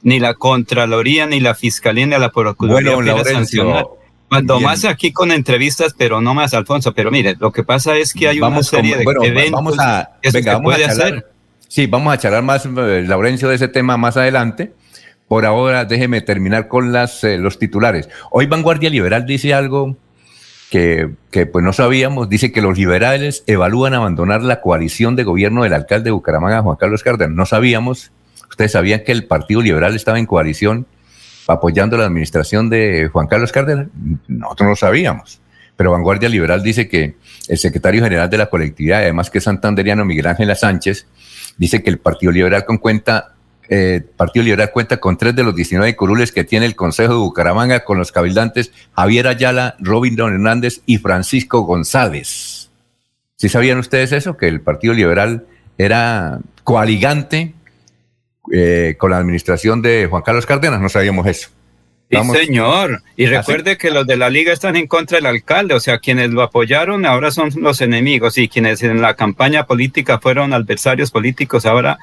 ni 0.02 0.18
la 0.20 0.34
Contraloría, 0.34 1.26
ni 1.26 1.40
la 1.40 1.54
Fiscalía, 1.54 2.06
ni 2.06 2.18
la 2.18 2.30
Procuraduría. 2.30 2.94
Bueno, 2.94 3.16
Laurencio, 3.16 3.98
Cuando 4.28 4.56
bien. 4.56 4.66
más 4.66 4.84
aquí 4.84 5.12
con 5.12 5.32
entrevistas, 5.32 5.94
pero 5.96 6.20
no 6.20 6.34
más, 6.34 6.54
Alfonso. 6.54 6.92
Pero 6.92 7.10
mire, 7.10 7.36
lo 7.38 7.52
que 7.52 7.62
pasa 7.62 7.96
es 7.96 8.14
que 8.14 8.28
hay 8.28 8.40
vamos 8.40 8.72
una 8.72 8.82
serie 8.82 9.04
con, 9.04 9.18
de 9.18 9.28
eventos 9.28 9.52
vamos 9.52 9.78
a, 9.78 10.10
que 10.22 10.30
venga, 10.30 10.52
vamos 10.54 10.72
puede 10.72 10.84
a 10.84 10.88
charlar, 10.88 11.06
hacer. 11.06 11.26
Sí, 11.68 11.86
vamos 11.86 12.12
a 12.12 12.18
charlar 12.18 12.42
más, 12.42 12.66
eh, 12.66 13.04
Laurencio, 13.06 13.48
de 13.48 13.56
ese 13.56 13.68
tema 13.68 13.96
más 13.96 14.16
adelante. 14.16 14.72
Por 15.30 15.46
ahora, 15.46 15.84
déjeme 15.84 16.22
terminar 16.22 16.66
con 16.66 16.90
las, 16.90 17.22
eh, 17.22 17.38
los 17.38 17.60
titulares. 17.60 18.08
Hoy 18.32 18.46
Vanguardia 18.46 18.90
Liberal 18.90 19.26
dice 19.26 19.54
algo 19.54 19.96
que, 20.72 21.08
que, 21.30 21.46
pues 21.46 21.64
no 21.64 21.72
sabíamos. 21.72 22.28
Dice 22.28 22.50
que 22.50 22.60
los 22.60 22.76
liberales 22.76 23.44
evalúan 23.46 23.94
abandonar 23.94 24.42
la 24.42 24.60
coalición 24.60 25.14
de 25.14 25.22
gobierno 25.22 25.62
del 25.62 25.74
alcalde 25.74 26.06
de 26.06 26.10
Bucaramanga, 26.10 26.62
Juan 26.62 26.76
Carlos 26.80 27.04
Cárdenas. 27.04 27.36
No 27.36 27.46
sabíamos. 27.46 28.10
Ustedes 28.48 28.72
sabían 28.72 29.04
que 29.04 29.12
el 29.12 29.24
Partido 29.24 29.62
Liberal 29.62 29.94
estaba 29.94 30.18
en 30.18 30.26
coalición 30.26 30.88
apoyando 31.46 31.96
la 31.96 32.06
administración 32.06 32.68
de 32.68 33.08
Juan 33.12 33.28
Carlos 33.28 33.52
Cárdenas. 33.52 33.86
Nosotros 34.26 34.68
no 34.68 34.74
sabíamos. 34.74 35.40
Pero 35.76 35.92
Vanguardia 35.92 36.28
Liberal 36.28 36.60
dice 36.60 36.88
que 36.88 37.14
el 37.46 37.58
secretario 37.58 38.02
general 38.02 38.28
de 38.30 38.36
la 38.36 38.46
colectividad, 38.46 38.98
además 38.98 39.30
que 39.30 39.38
es 39.38 39.44
santanderiano 39.44 40.04
Miguel 40.04 40.26
Ángel 40.26 40.56
Sánchez, 40.56 41.06
dice 41.56 41.84
que 41.84 41.90
el 41.90 42.00
Partido 42.00 42.32
Liberal 42.32 42.64
con 42.64 42.78
cuenta 42.78 43.36
eh, 43.72 44.02
Partido 44.16 44.42
Liberal 44.42 44.72
cuenta 44.72 44.98
con 44.98 45.16
tres 45.16 45.36
de 45.36 45.44
los 45.44 45.54
19 45.54 45.94
curules 45.94 46.32
que 46.32 46.42
tiene 46.42 46.66
el 46.66 46.74
Consejo 46.74 47.12
de 47.12 47.20
Bucaramanga 47.20 47.84
con 47.84 47.98
los 47.98 48.10
cabildantes 48.10 48.72
Javier 48.96 49.28
Ayala, 49.28 49.76
Robin 49.78 50.16
Don 50.16 50.34
Hernández 50.34 50.80
y 50.86 50.98
Francisco 50.98 51.60
González. 51.60 52.68
¿Sí 53.36 53.48
sabían 53.48 53.78
ustedes 53.78 54.10
eso? 54.10 54.36
Que 54.36 54.48
el 54.48 54.60
Partido 54.60 54.92
Liberal 54.92 55.46
era 55.78 56.40
coaligante 56.64 57.54
eh, 58.52 58.96
con 58.98 59.12
la 59.12 59.18
administración 59.18 59.82
de 59.82 60.08
Juan 60.10 60.22
Carlos 60.22 60.46
Cárdenas. 60.46 60.80
No 60.80 60.88
sabíamos 60.88 61.28
eso. 61.28 61.50
Sí, 62.10 62.16
Vamos. 62.16 62.36
señor. 62.36 63.04
Y 63.14 63.26
recuerde 63.26 63.78
que 63.78 63.92
los 63.92 64.04
de 64.04 64.16
la 64.16 64.30
liga 64.30 64.52
están 64.52 64.74
en 64.74 64.88
contra 64.88 65.18
del 65.18 65.26
alcalde, 65.26 65.74
o 65.74 65.80
sea, 65.80 66.00
quienes 66.00 66.30
lo 66.30 66.42
apoyaron 66.42 67.06
ahora 67.06 67.30
son 67.30 67.50
los 67.58 67.80
enemigos 67.80 68.36
y 68.36 68.48
quienes 68.48 68.82
en 68.82 69.00
la 69.00 69.14
campaña 69.14 69.64
política 69.66 70.18
fueron 70.18 70.52
adversarios 70.52 71.12
políticos 71.12 71.66
ahora 71.66 71.98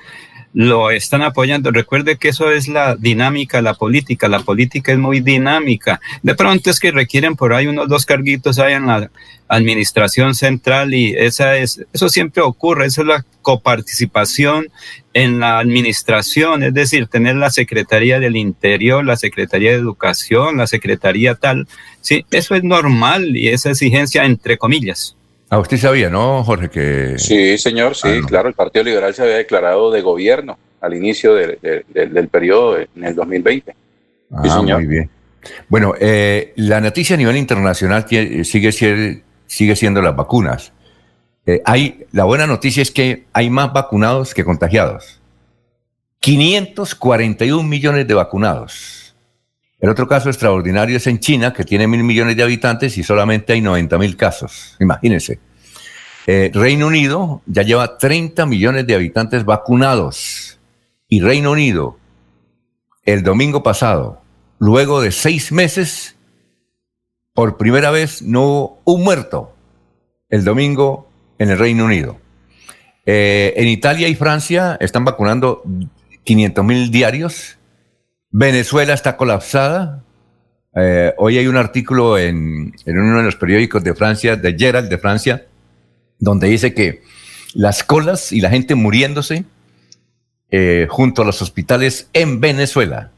lo 0.57 0.89
están 0.89 1.21
apoyando. 1.21 1.69
Recuerde 1.69 2.17
que 2.17 2.29
eso 2.29 2.49
es 2.49 2.67
la 2.67 2.95
dinámica, 2.95 3.61
la 3.61 3.75
política. 3.75 4.27
La 4.27 4.39
política 4.39 4.91
es 4.91 4.97
muy 4.97 5.19
dinámica. 5.19 6.01
De 6.23 6.33
pronto 6.33 6.71
es 6.71 6.79
que 6.79 6.89
requieren 6.89 7.35
por 7.35 7.53
ahí 7.53 7.67
unos 7.67 7.87
dos 7.87 8.07
carguitos 8.07 8.57
ahí 8.57 8.73
en 8.73 8.87
la 8.87 9.11
administración 9.47 10.33
central 10.33 10.95
y 10.95 11.13
esa 11.15 11.57
es, 11.57 11.85
eso 11.93 12.09
siempre 12.09 12.41
ocurre. 12.41 12.87
Esa 12.87 13.01
es 13.01 13.07
la 13.07 13.25
coparticipación 13.43 14.69
en 15.13 15.39
la 15.39 15.59
administración, 15.59 16.63
es 16.63 16.73
decir, 16.73 17.05
tener 17.05 17.35
la 17.35 17.51
Secretaría 17.51 18.19
del 18.19 18.35
Interior, 18.35 19.05
la 19.05 19.15
Secretaría 19.15 19.73
de 19.73 19.77
Educación, 19.77 20.57
la 20.57 20.65
Secretaría 20.65 21.35
tal. 21.35 21.67
Sí, 22.01 22.25
eso 22.31 22.55
es 22.55 22.63
normal 22.63 23.37
y 23.37 23.49
esa 23.49 23.69
exigencia 23.69 24.25
entre 24.25 24.57
comillas. 24.57 25.15
Ah, 25.49 25.59
usted 25.59 25.77
sabía, 25.77 26.09
¿no, 26.09 26.43
Jorge? 26.43 26.69
Que... 26.69 27.17
Sí, 27.17 27.57
señor, 27.57 27.95
sí, 27.95 28.09
ah, 28.21 28.25
claro, 28.27 28.49
el 28.49 28.53
Partido 28.53 28.83
Liberal 28.83 29.13
se 29.13 29.23
había 29.23 29.37
declarado 29.37 29.91
de 29.91 30.01
gobierno 30.01 30.57
al 30.81 30.93
inicio 30.93 31.33
del 31.35 32.27
periodo 32.29 32.77
en 32.79 33.03
el 33.03 33.15
2020. 33.15 33.75
Ah, 34.31 34.41
sí, 34.43 34.49
señor. 34.49 34.79
muy 34.79 34.87
bien. 34.87 35.09
Bueno, 35.69 35.93
eh, 35.99 36.53
la 36.57 36.81
noticia 36.81 37.15
a 37.15 37.17
nivel 37.17 37.37
internacional 37.37 38.05
sigue, 38.07 38.71
sigue 39.45 39.75
siendo 39.75 40.01
las 40.01 40.15
vacunas. 40.15 40.73
Eh, 41.45 41.61
hay, 41.63 42.05
la 42.11 42.25
buena 42.25 42.45
noticia 42.45 42.81
es 42.81 42.91
que 42.91 43.25
hay 43.31 43.49
más 43.49 43.71
vacunados 43.71 44.33
que 44.33 44.43
contagiados. 44.43 45.21
541 46.19 47.63
millones 47.63 48.05
de 48.05 48.13
vacunados. 48.13 49.06
El 49.79 49.89
otro 49.89 50.07
caso 50.07 50.29
extraordinario 50.29 50.97
es 50.97 51.05
en 51.05 51.19
China, 51.19 51.53
que 51.53 51.63
tiene 51.63 51.87
mil 51.87 52.03
millones 52.03 52.35
de 52.35 52.43
habitantes 52.43 52.97
y 52.97 53.03
solamente 53.03 53.53
hay 53.53 53.61
90 53.61 53.97
mil 53.99 54.17
casos. 54.17 54.75
Imagínense. 54.79 55.39
Eh, 56.25 56.51
Reino 56.53 56.87
Unido 56.87 57.41
ya 57.45 57.61
lleva 57.61 57.97
30 57.97 58.45
millones 58.47 58.87
de 58.87 58.95
habitantes 58.95 59.45
vacunados. 59.45 60.59
Y 61.07 61.21
Reino 61.21 61.51
Unido, 61.51 61.97
el 63.03 63.23
domingo 63.23 63.63
pasado, 63.63 64.21
luego 64.59 64.99
de 64.99 65.11
seis 65.11 65.51
meses, 65.51 66.15
por 67.33 67.55
primera 67.57 67.91
vez 67.91 68.21
no 68.21 68.41
hubo 68.43 68.81
un 68.85 69.03
muerto 69.03 69.53
el 70.29 70.43
domingo 70.43 71.07
en 71.37 71.51
el 71.51 71.59
Reino 71.59 71.85
Unido. 71.85 72.17
Eh, 73.05 73.53
en 73.55 73.67
Italia 73.67 74.07
y 74.09 74.15
Francia 74.15 74.75
están 74.81 75.05
vacunando 75.05 75.63
500 76.23 76.65
mil 76.65 76.91
diarios 76.91 77.56
Venezuela 78.31 78.93
está 78.93 79.17
colapsada. 79.17 80.03
Eh, 80.75 81.13
hoy 81.17 81.37
hay 81.37 81.47
un 81.47 81.57
artículo 81.57 82.17
en, 82.17 82.73
uno 82.85 83.17
de 83.17 83.23
los 83.23 83.35
periódicos 83.35 83.83
de 83.83 83.95
Francia, 83.95 84.35
de 84.35 84.55
Gerald 84.57 84.89
de 84.89 84.97
Francia, 84.97 85.45
donde 86.19 86.47
dice 86.47 86.73
que 86.73 87.01
las 87.53 87.83
colas 87.83 88.31
y 88.31 88.41
la 88.41 88.49
gente 88.49 88.75
muriéndose 88.75 89.45
eh, 90.51 90.87
junto 90.89 91.21
a 91.21 91.25
los 91.25 91.41
hospitales 91.41 92.09
en 92.13 92.39
Venezuela. 92.39 93.11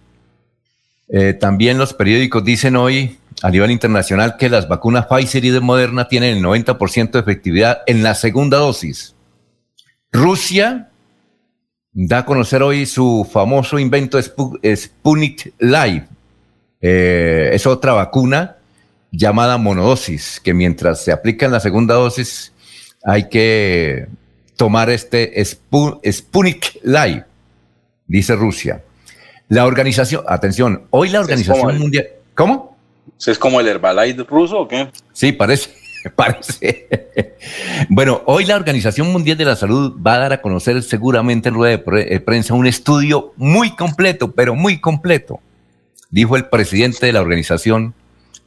Eh, 1.10 1.34
también 1.34 1.78
los 1.78 1.94
periódicos 1.94 2.44
dicen 2.44 2.76
hoy 2.76 3.18
a 3.42 3.50
nivel 3.50 3.72
internacional 3.72 4.38
que 4.38 4.50
las 4.50 4.68
vacunas 4.68 5.08
Pfizer 5.08 5.44
y 5.44 5.50
de 5.50 5.60
Moderna 5.60 6.08
tienen 6.08 6.38
el 6.38 6.44
90% 6.44 7.12
de 7.12 7.20
efectividad 7.20 7.80
en 7.88 8.04
la 8.04 8.14
segunda 8.14 8.58
dosis. 8.58 9.16
Rusia 10.12 10.89
da 12.08 12.20
a 12.20 12.26
conocer 12.26 12.64
hoy 12.64 12.86
su 12.86 13.30
famoso 13.30 13.78
invento 13.78 14.18
Sputnik 14.22 15.54
Live. 15.60 16.08
Eh, 16.82 17.50
es 17.52 17.68
otra 17.68 17.92
vacuna 17.94 18.56
llamada 19.12 19.58
monodosis, 19.58 20.40
que 20.40 20.54
mientras 20.54 21.04
se 21.04 21.12
aplica 21.12 21.46
en 21.46 21.52
la 21.52 21.60
segunda 21.60 21.96
dosis 21.96 22.54
hay 23.04 23.28
que 23.28 24.08
tomar 24.56 24.90
este 24.90 25.44
Sputnik 25.44 26.80
Live, 26.84 27.26
dice 28.08 28.36
Rusia. 28.36 28.82
La 29.50 29.66
organización, 29.66 30.24
atención, 30.28 30.84
hoy 30.92 31.10
la 31.10 31.20
Organización 31.20 31.80
Mundial... 31.80 32.08
¿Cómo? 32.36 32.78
¿Es 33.26 33.38
como 33.38 33.60
el 33.60 33.68
Herbalife 33.68 34.24
ruso 34.24 34.60
o 34.60 34.68
qué? 34.68 34.88
Sí, 35.12 35.34
parece. 35.34 35.72
parece. 36.16 36.88
bueno, 37.90 38.22
hoy 38.26 38.46
la 38.46 38.56
Organización 38.56 39.12
Mundial 39.12 39.38
de 39.38 39.46
la 39.46 39.56
Salud 39.56 39.96
va 40.06 40.16
a 40.16 40.20
dar 40.20 40.34
a 40.34 40.42
conocer 40.42 40.82
seguramente 40.84 41.50
en 41.50 41.56
rueda 41.56 41.78
de 41.78 42.16
eh, 42.16 42.20
prensa 42.20 42.54
un 42.54 42.68
estudio 42.68 43.34
muy 43.38 43.76
completo, 43.76 44.32
pero 44.32 44.56
muy 44.56 44.80
completo. 44.80 45.40
Dijo 46.10 46.36
el 46.36 46.46
presidente 46.46 47.06
de 47.06 47.14
la 47.14 47.22
organización, 47.22 47.94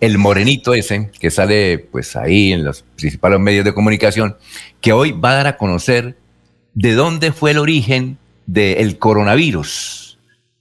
el 0.01 0.19
morenito 0.19 0.75
ese, 0.75 1.11
que 1.19 1.31
sale 1.31 1.79
pues 1.79 2.17
ahí 2.17 2.53
en 2.53 2.65
los 2.65 2.83
principales 2.97 3.39
medios 3.39 3.65
de 3.65 3.75
comunicación, 3.75 4.37
que 4.81 4.93
hoy 4.93 5.13
va 5.13 5.31
a 5.31 5.35
dar 5.35 5.47
a 5.47 5.57
conocer 5.57 6.17
de 6.75 6.95
dónde 6.95 7.33
fue 7.33 7.53
el 7.53 7.59
origen 7.59 8.19
del 8.47 8.99
coronavirus. 8.99 10.19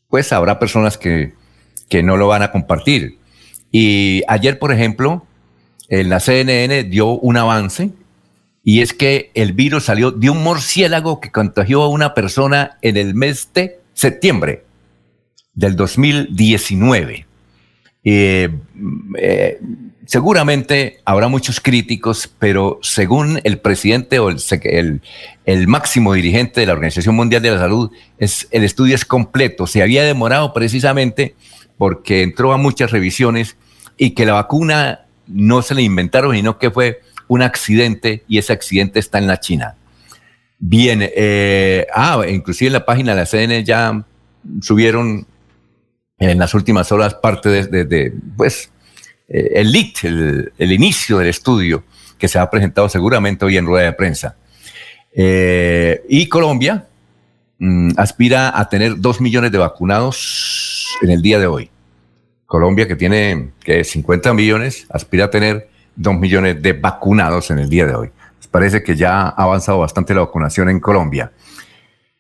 Pues 0.10 0.32
habrá 0.32 0.60
personas 0.60 0.98
que, 0.98 1.34
que 1.90 2.04
no 2.04 2.18
lo 2.18 2.28
van 2.28 2.44
a 2.44 2.52
compartir. 2.52 3.18
Y 3.72 4.22
ayer, 4.28 4.60
por 4.60 4.72
ejemplo, 4.72 5.26
en 5.92 6.10
la 6.10 6.22
CNN 6.22 6.86
dio 6.86 7.10
un 7.10 7.38
avance 7.38 7.92
y 8.64 8.82
es 8.82 8.94
que 8.94 9.30
el 9.34 9.52
virus 9.52 9.86
salió 9.86 10.12
de 10.12 10.30
un 10.30 10.42
murciélago 10.42 11.20
que 11.20 11.32
contagió 11.32 11.84
a 11.84 11.90
una 11.90 12.14
persona 12.14 12.78
en 12.82 12.96
el 12.96 13.14
mes 13.14 13.50
de 13.54 13.80
septiembre 13.94 14.64
del 15.54 15.76
2019. 15.76 17.26
Eh, 18.04 18.50
eh, 19.20 19.60
seguramente 20.06 21.02
habrá 21.04 21.28
muchos 21.28 21.60
críticos, 21.60 22.32
pero 22.40 22.80
según 22.82 23.42
el 23.44 23.60
presidente 23.60 24.20
o 24.20 24.30
el, 24.30 25.02
el, 25.46 25.68
máximo 25.68 26.14
dirigente 26.14 26.62
de 26.62 26.68
la 26.68 26.74
Organización 26.74 27.16
Mundial 27.16 27.42
de 27.42 27.52
la 27.52 27.60
Salud, 27.60 27.92
es, 28.18 28.48
el 28.52 28.64
estudio 28.64 28.96
es 28.96 29.04
completo. 29.04 29.68
Se 29.68 29.82
había 29.82 30.04
demorado 30.06 30.54
precisamente 30.54 31.36
porque 31.78 32.24
entró 32.24 32.54
a 32.54 32.58
muchas 32.58 32.92
revisiones 32.92 33.58
y 33.98 34.12
que 34.12 34.26
la 34.26 34.34
vacuna 34.34 35.08
no 35.34 35.62
se 35.62 35.76
le 35.76 35.82
inventaron, 35.82 36.36
sino 36.36 36.58
que 36.58 36.72
fue 36.72 37.02
un 37.28 37.42
accidente 37.42 38.24
y 38.28 38.38
ese 38.38 38.54
accidente 38.54 39.00
está 39.00 39.18
en 39.18 39.28
la 39.28 39.40
China. 39.40 39.76
Bien, 40.60 41.00
eh, 41.02 41.88
ah, 41.94 42.22
inclusive 42.30 42.68
en 42.68 42.74
la 42.74 42.86
página 42.86 43.14
de 43.14 43.22
la 43.22 43.26
CN 43.26 43.64
ya 43.64 44.04
subieron 44.62 45.26
en 46.20 46.38
las 46.38 46.54
últimas 46.54 46.92
horas 46.92 47.16
parte 47.16 47.50
de, 47.68 48.14
pues, 48.38 48.72
eh, 49.28 49.54
el 49.56 49.72
lead, 49.72 50.52
el, 50.58 50.72
inicio 50.72 51.18
del 51.18 51.30
estudio 51.30 51.84
que 52.18 52.28
se 52.28 52.38
ha 52.38 52.50
presentado 52.50 52.88
seguramente 52.90 53.44
hoy 53.44 53.58
en 53.58 53.66
rueda 53.66 53.86
de 53.86 53.94
prensa. 53.94 54.36
Eh, 55.14 56.04
y 56.08 56.28
Colombia 56.28 56.86
mm, 57.58 57.92
aspira 57.98 58.58
a 58.58 58.70
tener 58.70 59.00
dos 59.00 59.20
millones 59.20 59.52
de 59.52 59.58
vacunados 59.58 60.98
en 61.02 61.10
el 61.10 61.22
día 61.22 61.40
de 61.40 61.48
hoy. 61.48 61.72
Colombia, 62.52 62.86
que 62.86 62.98
tiene 62.98 63.52
que 63.64 63.86
50 63.86 64.34
millones, 64.34 64.86
aspira 64.90 65.26
a 65.26 65.30
tener 65.30 65.70
2 65.96 66.20
millones 66.20 66.62
de 66.62 66.74
vacunados 66.74 67.50
en 67.50 67.60
el 67.60 67.70
día 67.70 67.86
de 67.86 67.96
hoy. 67.96 68.10
parece 68.52 68.84
que 68.84 68.98
ya 68.98 69.22
ha 69.22 69.30
avanzado 69.30 69.80
bastante 69.80 70.14
la 70.14 70.20
vacunación 70.20 70.68
en 70.68 70.82
Colombia. 70.82 71.32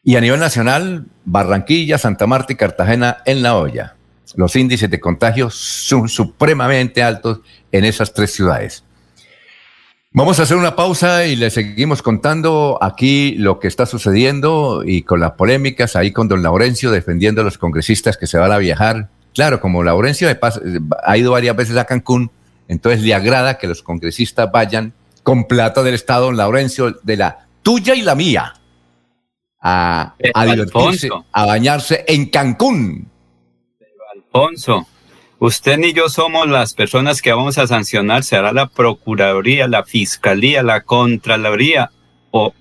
Y 0.01 0.15
a 0.15 0.21
nivel 0.21 0.39
nacional, 0.39 1.05
Barranquilla, 1.25 1.97
Santa 1.97 2.27
Marta 2.27 2.53
y 2.53 2.55
Cartagena 2.55 3.17
en 3.25 3.43
la 3.43 3.57
olla. 3.57 3.97
Los 4.35 4.55
índices 4.55 4.89
de 4.89 5.01
contagios 5.01 5.53
son 5.53 6.07
supremamente 6.07 7.03
altos 7.03 7.41
en 7.69 7.83
esas 7.83 8.13
tres 8.13 8.31
ciudades. 8.31 8.85
Vamos 10.13 10.39
a 10.39 10.43
hacer 10.43 10.55
una 10.55 10.77
pausa 10.77 11.25
y 11.25 11.35
le 11.35 11.49
seguimos 11.49 12.01
contando 12.01 12.79
aquí 12.81 13.35
lo 13.35 13.59
que 13.59 13.67
está 13.67 13.85
sucediendo 13.85 14.83
y 14.85 15.01
con 15.01 15.19
las 15.19 15.33
polémicas 15.33 15.97
ahí 15.97 16.13
con 16.13 16.29
don 16.29 16.41
Laurencio 16.41 16.89
defendiendo 16.89 17.41
a 17.41 17.43
los 17.43 17.57
congresistas 17.57 18.15
que 18.15 18.27
se 18.27 18.37
van 18.37 18.53
a 18.53 18.59
viajar 18.59 19.09
Claro, 19.33 19.61
como 19.61 19.83
Laurencio 19.83 20.27
ha 21.03 21.17
ido 21.17 21.31
varias 21.31 21.55
veces 21.55 21.77
a 21.77 21.85
Cancún, 21.85 22.31
entonces 22.67 23.01
le 23.01 23.13
agrada 23.13 23.57
que 23.57 23.67
los 23.67 23.81
congresistas 23.81 24.51
vayan 24.51 24.93
con 25.23 25.45
plata 25.45 25.83
del 25.83 25.93
Estado, 25.93 26.31
Laurencio, 26.31 26.99
de 27.03 27.17
la 27.17 27.47
tuya 27.63 27.95
y 27.95 28.01
la 28.01 28.15
mía, 28.15 28.53
a, 29.61 30.15
a 30.33 30.45
divertirse, 30.45 31.09
a 31.31 31.45
bañarse 31.45 32.03
en 32.07 32.25
Cancún. 32.27 33.07
Alfonso, 34.13 34.87
usted 35.39 35.77
ni 35.77 35.93
yo 35.93 36.09
somos 36.09 36.47
las 36.47 36.73
personas 36.73 37.21
que 37.21 37.31
vamos 37.31 37.57
a 37.57 37.67
sancionar, 37.67 38.23
será 38.23 38.51
la 38.51 38.67
Procuraduría, 38.67 39.67
la 39.67 39.83
Fiscalía, 39.83 40.63
la 40.63 40.81
Contraloría 40.81 41.91
o 42.31 42.53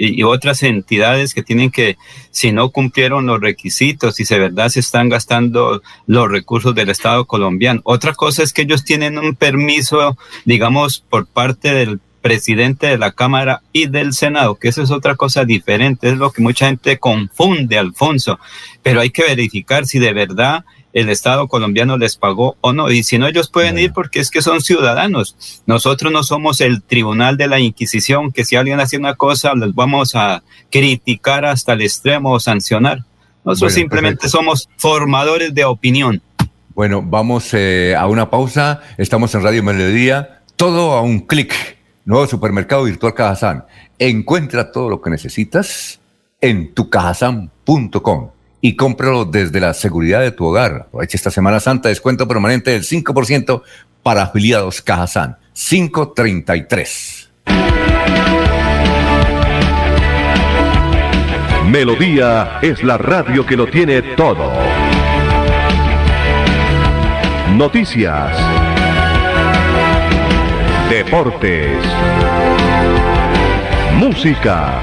y, 0.00 0.22
otras 0.22 0.62
entidades 0.62 1.34
que 1.34 1.42
tienen 1.42 1.70
que, 1.70 1.98
si 2.30 2.52
no 2.52 2.70
cumplieron 2.70 3.26
los 3.26 3.40
requisitos 3.40 4.18
y 4.18 4.24
si 4.24 4.34
de 4.34 4.40
verdad 4.40 4.70
se 4.70 4.80
están 4.80 5.08
gastando 5.08 5.82
los 6.06 6.30
recursos 6.30 6.74
del 6.74 6.88
Estado 6.88 7.26
colombiano. 7.26 7.80
Otra 7.84 8.14
cosa 8.14 8.42
es 8.42 8.52
que 8.52 8.62
ellos 8.62 8.84
tienen 8.84 9.18
un 9.18 9.34
permiso, 9.34 10.16
digamos, 10.44 11.04
por 11.08 11.26
parte 11.26 11.74
del 11.74 12.00
presidente 12.22 12.86
de 12.86 12.98
la 12.98 13.12
Cámara 13.12 13.62
y 13.72 13.86
del 13.86 14.12
Senado, 14.12 14.56
que 14.56 14.68
eso 14.68 14.82
es 14.82 14.90
otra 14.90 15.16
cosa 15.16 15.44
diferente, 15.44 16.08
es 16.08 16.18
lo 16.18 16.32
que 16.32 16.42
mucha 16.42 16.66
gente 16.66 16.98
confunde, 16.98 17.78
Alfonso, 17.78 18.38
pero 18.82 19.00
hay 19.00 19.10
que 19.10 19.22
verificar 19.22 19.86
si 19.86 19.98
de 19.98 20.12
verdad 20.12 20.64
el 20.92 21.08
Estado 21.08 21.48
colombiano 21.48 21.96
les 21.96 22.16
pagó 22.16 22.56
o 22.60 22.72
no. 22.72 22.90
Y 22.90 23.02
si 23.02 23.18
no, 23.18 23.26
ellos 23.26 23.50
pueden 23.50 23.78
ir 23.78 23.92
porque 23.92 24.20
es 24.20 24.30
que 24.30 24.42
son 24.42 24.60
ciudadanos. 24.60 25.62
Nosotros 25.66 26.12
no 26.12 26.22
somos 26.22 26.60
el 26.60 26.82
tribunal 26.82 27.36
de 27.36 27.48
la 27.48 27.60
Inquisición, 27.60 28.32
que 28.32 28.44
si 28.44 28.56
alguien 28.56 28.80
hace 28.80 28.96
una 28.96 29.14
cosa, 29.14 29.54
les 29.54 29.74
vamos 29.74 30.14
a 30.14 30.42
criticar 30.70 31.44
hasta 31.44 31.74
el 31.74 31.82
extremo 31.82 32.32
o 32.32 32.40
sancionar. 32.40 33.04
Nosotros 33.44 33.72
simplemente 33.72 34.28
somos 34.28 34.68
formadores 34.76 35.54
de 35.54 35.64
opinión. 35.64 36.22
Bueno, 36.74 37.02
vamos 37.02 37.52
eh, 37.54 37.94
a 37.96 38.06
una 38.06 38.30
pausa. 38.30 38.80
Estamos 38.98 39.34
en 39.34 39.42
Radio 39.42 39.62
Melodía. 39.62 40.42
Todo 40.56 40.92
a 40.92 41.02
un 41.02 41.20
clic. 41.20 41.78
Nuevo 42.04 42.26
supermercado 42.26 42.84
virtual 42.84 43.14
Cajazán. 43.14 43.64
Encuentra 43.98 44.72
todo 44.72 44.88
lo 44.88 45.00
que 45.00 45.10
necesitas 45.10 46.00
en 46.40 46.74
tucajazán.com 46.74 48.30
y 48.60 48.76
cómpralo 48.76 49.24
desde 49.24 49.60
la 49.60 49.74
seguridad 49.74 50.20
de 50.20 50.32
tu 50.32 50.46
hogar. 50.46 50.86
Aprovecha 50.88 51.16
esta 51.16 51.30
Semana 51.30 51.60
Santa, 51.60 51.88
descuento 51.88 52.28
permanente 52.28 52.70
del 52.70 52.82
5% 52.82 53.62
para 54.02 54.22
afiliados 54.22 54.82
Cajazán. 54.82 55.36
533. 55.52 57.30
Melodía 61.70 62.58
es 62.62 62.82
la 62.82 62.98
radio 62.98 63.46
que 63.46 63.56
lo 63.56 63.66
tiene 63.68 64.02
todo. 64.02 64.50
Noticias. 67.56 68.36
Deportes. 70.88 71.76
Música. 73.98 74.82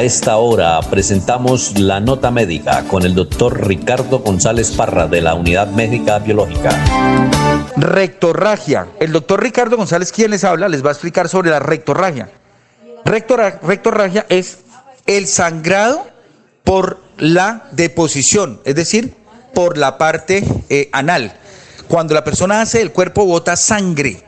A 0.00 0.02
esta 0.02 0.38
hora 0.38 0.80
presentamos 0.80 1.78
la 1.78 2.00
nota 2.00 2.30
médica 2.30 2.84
con 2.84 3.04
el 3.04 3.14
doctor 3.14 3.68
Ricardo 3.68 4.20
González 4.20 4.70
Parra 4.70 5.06
de 5.06 5.20
la 5.20 5.34
Unidad 5.34 5.68
Médica 5.72 6.18
Biológica. 6.20 6.70
Rectorragia. 7.76 8.88
El 8.98 9.12
doctor 9.12 9.42
Ricardo 9.42 9.76
González, 9.76 10.10
quien 10.10 10.30
les 10.30 10.42
habla, 10.42 10.70
les 10.70 10.82
va 10.82 10.88
a 10.88 10.92
explicar 10.92 11.28
sobre 11.28 11.50
la 11.50 11.58
rectorragia. 11.58 12.30
rectorragia 13.04 14.24
es 14.30 14.60
el 15.04 15.26
sangrado 15.26 16.06
por 16.64 17.02
la 17.18 17.68
deposición, 17.72 18.58
es 18.64 18.76
decir, 18.76 19.14
por 19.52 19.76
la 19.76 19.98
parte 19.98 20.42
eh, 20.70 20.88
anal. 20.92 21.34
Cuando 21.88 22.14
la 22.14 22.24
persona 22.24 22.62
hace, 22.62 22.80
el 22.80 22.92
cuerpo 22.92 23.26
bota 23.26 23.54
sangre. 23.54 24.24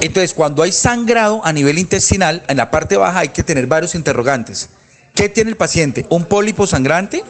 Entonces, 0.00 0.32
cuando 0.32 0.62
hay 0.62 0.72
sangrado 0.72 1.44
a 1.44 1.52
nivel 1.52 1.78
intestinal, 1.78 2.42
en 2.48 2.56
la 2.56 2.70
parte 2.70 2.96
baja 2.96 3.18
hay 3.18 3.28
que 3.28 3.42
tener 3.42 3.66
varios 3.66 3.94
interrogantes. 3.94 4.70
¿Qué 5.16 5.30
tiene 5.30 5.48
el 5.48 5.56
paciente? 5.56 6.04
¿Un 6.10 6.26
pólipo 6.26 6.66
sangrante? 6.66 7.24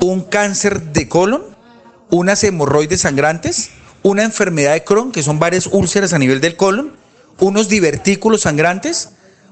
¿Un 0.00 0.22
cáncer 0.22 0.80
de 0.80 1.06
colon? 1.06 1.42
¿Unas 2.08 2.42
hemorroides 2.44 3.02
sangrantes? 3.02 3.72
¿Una 4.02 4.22
enfermedad 4.22 4.72
de 4.72 4.84
Crohn, 4.84 5.12
que 5.12 5.22
son 5.22 5.38
varias 5.38 5.66
úlceras 5.66 6.14
a 6.14 6.18
nivel 6.18 6.40
del 6.40 6.56
colon? 6.56 6.96
¿Unos 7.38 7.68
divertículos 7.68 8.40
sangrantes? 8.40 9.10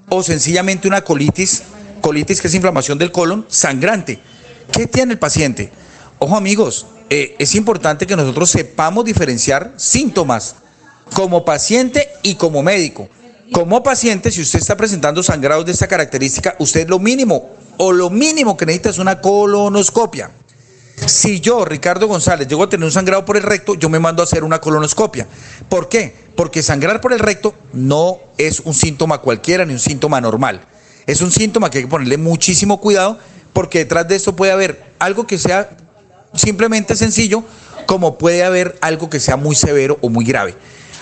¿O 0.08 0.22
sencillamente 0.22 0.88
una 0.88 1.02
colitis, 1.02 1.62
colitis 2.00 2.40
que 2.40 2.48
es 2.48 2.54
inflamación 2.54 2.96
del 2.96 3.12
colon, 3.12 3.44
sangrante? 3.50 4.18
¿Qué 4.72 4.86
tiene 4.86 5.12
el 5.12 5.18
paciente? 5.18 5.70
Ojo 6.20 6.38
amigos, 6.38 6.86
eh, 7.10 7.36
es 7.38 7.54
importante 7.54 8.06
que 8.06 8.16
nosotros 8.16 8.48
sepamos 8.48 9.04
diferenciar 9.04 9.74
síntomas 9.76 10.56
como 11.12 11.44
paciente 11.44 12.08
y 12.22 12.36
como 12.36 12.62
médico. 12.62 13.10
Como 13.52 13.82
paciente, 13.82 14.30
si 14.30 14.40
usted 14.40 14.60
está 14.60 14.76
presentando 14.76 15.22
sangrados 15.22 15.66
de 15.66 15.72
esta 15.72 15.86
característica, 15.86 16.56
usted 16.58 16.88
lo 16.88 16.98
mínimo 16.98 17.50
o 17.76 17.92
lo 17.92 18.08
mínimo 18.08 18.56
que 18.56 18.64
necesita 18.64 18.90
es 18.90 18.98
una 18.98 19.20
colonoscopia. 19.20 20.30
Si 21.06 21.40
yo, 21.40 21.64
Ricardo 21.64 22.08
González, 22.08 22.48
llego 22.48 22.62
a 22.62 22.68
tener 22.68 22.86
un 22.86 22.92
sangrado 22.92 23.24
por 23.26 23.36
el 23.36 23.42
recto, 23.42 23.74
yo 23.74 23.90
me 23.90 23.98
mando 23.98 24.22
a 24.22 24.24
hacer 24.24 24.42
una 24.42 24.60
colonoscopia. 24.60 25.26
¿Por 25.68 25.90
qué? 25.90 26.14
Porque 26.34 26.62
sangrar 26.62 27.02
por 27.02 27.12
el 27.12 27.18
recto 27.18 27.54
no 27.74 28.20
es 28.38 28.60
un 28.60 28.72
síntoma 28.72 29.18
cualquiera 29.18 29.66
ni 29.66 29.74
un 29.74 29.80
síntoma 29.80 30.20
normal. 30.20 30.62
Es 31.06 31.20
un 31.20 31.30
síntoma 31.30 31.70
que 31.70 31.78
hay 31.78 31.84
que 31.84 31.90
ponerle 31.90 32.16
muchísimo 32.16 32.80
cuidado 32.80 33.18
porque 33.52 33.80
detrás 33.80 34.08
de 34.08 34.16
esto 34.16 34.34
puede 34.34 34.52
haber 34.52 34.82
algo 34.98 35.26
que 35.26 35.36
sea 35.36 35.76
simplemente 36.34 36.96
sencillo, 36.96 37.44
como 37.84 38.16
puede 38.16 38.44
haber 38.44 38.78
algo 38.80 39.10
que 39.10 39.20
sea 39.20 39.36
muy 39.36 39.54
severo 39.54 39.98
o 40.00 40.08
muy 40.08 40.24
grave. 40.24 40.54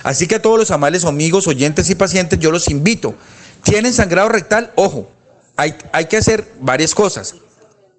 Así 0.03 0.27
que 0.27 0.35
a 0.35 0.41
todos 0.41 0.57
los 0.57 0.71
amables 0.71 1.05
amigos, 1.05 1.47
oyentes 1.47 1.89
y 1.89 1.95
pacientes, 1.95 2.39
yo 2.39 2.51
los 2.51 2.69
invito. 2.69 3.15
¿Tienen 3.63 3.93
sangrado 3.93 4.29
rectal? 4.29 4.71
Ojo, 4.75 5.11
hay, 5.55 5.75
hay 5.91 6.05
que 6.05 6.17
hacer 6.17 6.47
varias 6.59 6.95
cosas. 6.95 7.35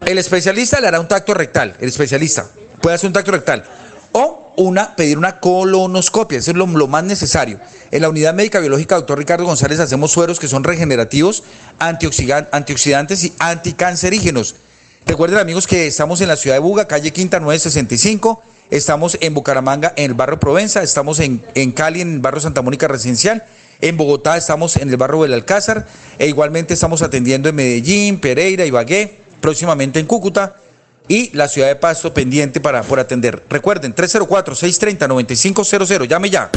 El 0.04 0.18
especialista 0.18 0.80
le 0.80 0.88
hará 0.88 0.98
un 0.98 1.08
tacto 1.08 1.32
rectal, 1.32 1.76
el 1.78 1.88
especialista 1.88 2.46
puede 2.82 2.96
hacer 2.96 3.06
un 3.06 3.14
tacto 3.14 3.30
rectal. 3.30 3.64
O 4.14 4.52
una, 4.58 4.94
pedir 4.94 5.16
una 5.16 5.40
colonoscopia, 5.40 6.38
eso 6.38 6.50
es 6.50 6.56
lo, 6.56 6.66
lo, 6.66 6.86
más 6.86 7.04
necesario. 7.04 7.58
En 7.90 8.02
la 8.02 8.10
unidad 8.10 8.34
médica 8.34 8.60
biológica, 8.60 8.96
doctor 8.96 9.16
Ricardo 9.16 9.46
González, 9.46 9.80
hacemos 9.80 10.12
sueros 10.12 10.38
que 10.38 10.48
son 10.48 10.64
regenerativos, 10.64 11.44
antioxidantes 11.78 13.24
y 13.24 13.32
anticancerígenos. 13.38 14.56
Recuerden 15.06 15.38
amigos 15.38 15.66
que 15.66 15.86
estamos 15.86 16.20
en 16.20 16.28
la 16.28 16.36
ciudad 16.36 16.56
de 16.56 16.60
Buga, 16.60 16.86
calle 16.86 17.10
Quinta 17.12 17.40
965. 17.40 18.42
Estamos 18.72 19.16
en 19.20 19.34
Bucaramanga, 19.34 19.92
en 19.96 20.12
el 20.12 20.14
barrio 20.14 20.40
Provenza. 20.40 20.82
Estamos 20.82 21.20
en, 21.20 21.44
en 21.54 21.72
Cali, 21.72 22.00
en 22.00 22.14
el 22.14 22.20
barrio 22.20 22.40
Santa 22.40 22.62
Mónica 22.62 22.88
Residencial. 22.88 23.44
En 23.82 23.98
Bogotá 23.98 24.38
estamos 24.38 24.76
en 24.76 24.88
el 24.88 24.96
barrio 24.96 25.24
del 25.24 25.34
Alcázar. 25.34 25.86
E 26.18 26.26
igualmente 26.26 26.72
estamos 26.72 27.02
atendiendo 27.02 27.50
en 27.50 27.54
Medellín, 27.54 28.18
Pereira, 28.18 28.64
Ibagué. 28.64 29.18
Próximamente 29.42 30.00
en 30.00 30.06
Cúcuta. 30.06 30.56
Y 31.06 31.36
la 31.36 31.48
ciudad 31.48 31.68
de 31.68 31.76
Pasto 31.76 32.14
pendiente 32.14 32.60
para, 32.60 32.82
por 32.82 32.98
atender. 32.98 33.44
Recuerden, 33.50 33.94
304-630-9500. 33.94 36.08
Llame 36.08 36.30
ya. 36.30 36.50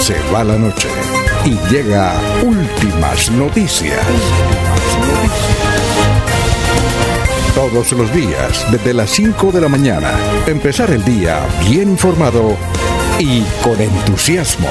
Se 0.00 0.16
va 0.34 0.42
la 0.42 0.56
noche 0.56 0.88
y 1.44 1.56
llega 1.72 2.20
últimas 2.42 3.30
noticias. 3.30 4.00
Todos 7.56 7.90
los 7.92 8.12
días, 8.12 8.70
desde 8.70 8.92
las 8.92 9.08
5 9.08 9.50
de 9.50 9.62
la 9.62 9.68
mañana, 9.68 10.12
empezar 10.46 10.90
el 10.90 11.02
día 11.02 11.40
bien 11.66 11.88
informado 11.88 12.54
y 13.18 13.40
con 13.62 13.80
entusiasmo. 13.80 14.68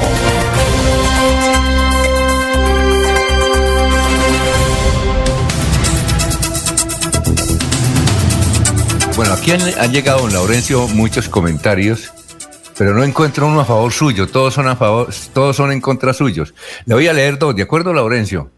Bueno, 9.15 9.33
aquí 9.33 9.49
han, 9.49 9.91
llegado, 9.91 10.19
don 10.19 10.33
Laurencio, 10.33 10.87
muchos 10.89 11.27
comentarios 11.27 12.11
pero 12.77 12.93
no 12.93 13.03
encuentro 13.03 13.47
uno 13.47 13.61
a 13.61 13.65
favor 13.65 13.91
suyo, 13.91 14.27
todos 14.27 14.53
son 14.53 14.67
a 14.67 14.75
favor, 14.75 15.07
todos 15.33 15.55
son 15.55 15.71
en 15.71 15.79
contra 15.79 16.13
suyos. 16.13 16.53
Le 16.85 16.93
voy 16.93 17.07
a 17.07 17.13
leer 17.13 17.39
dos, 17.39 17.55
¿de 17.55 17.63
acuerdo, 17.63 17.93
Laurencio? 17.93 18.51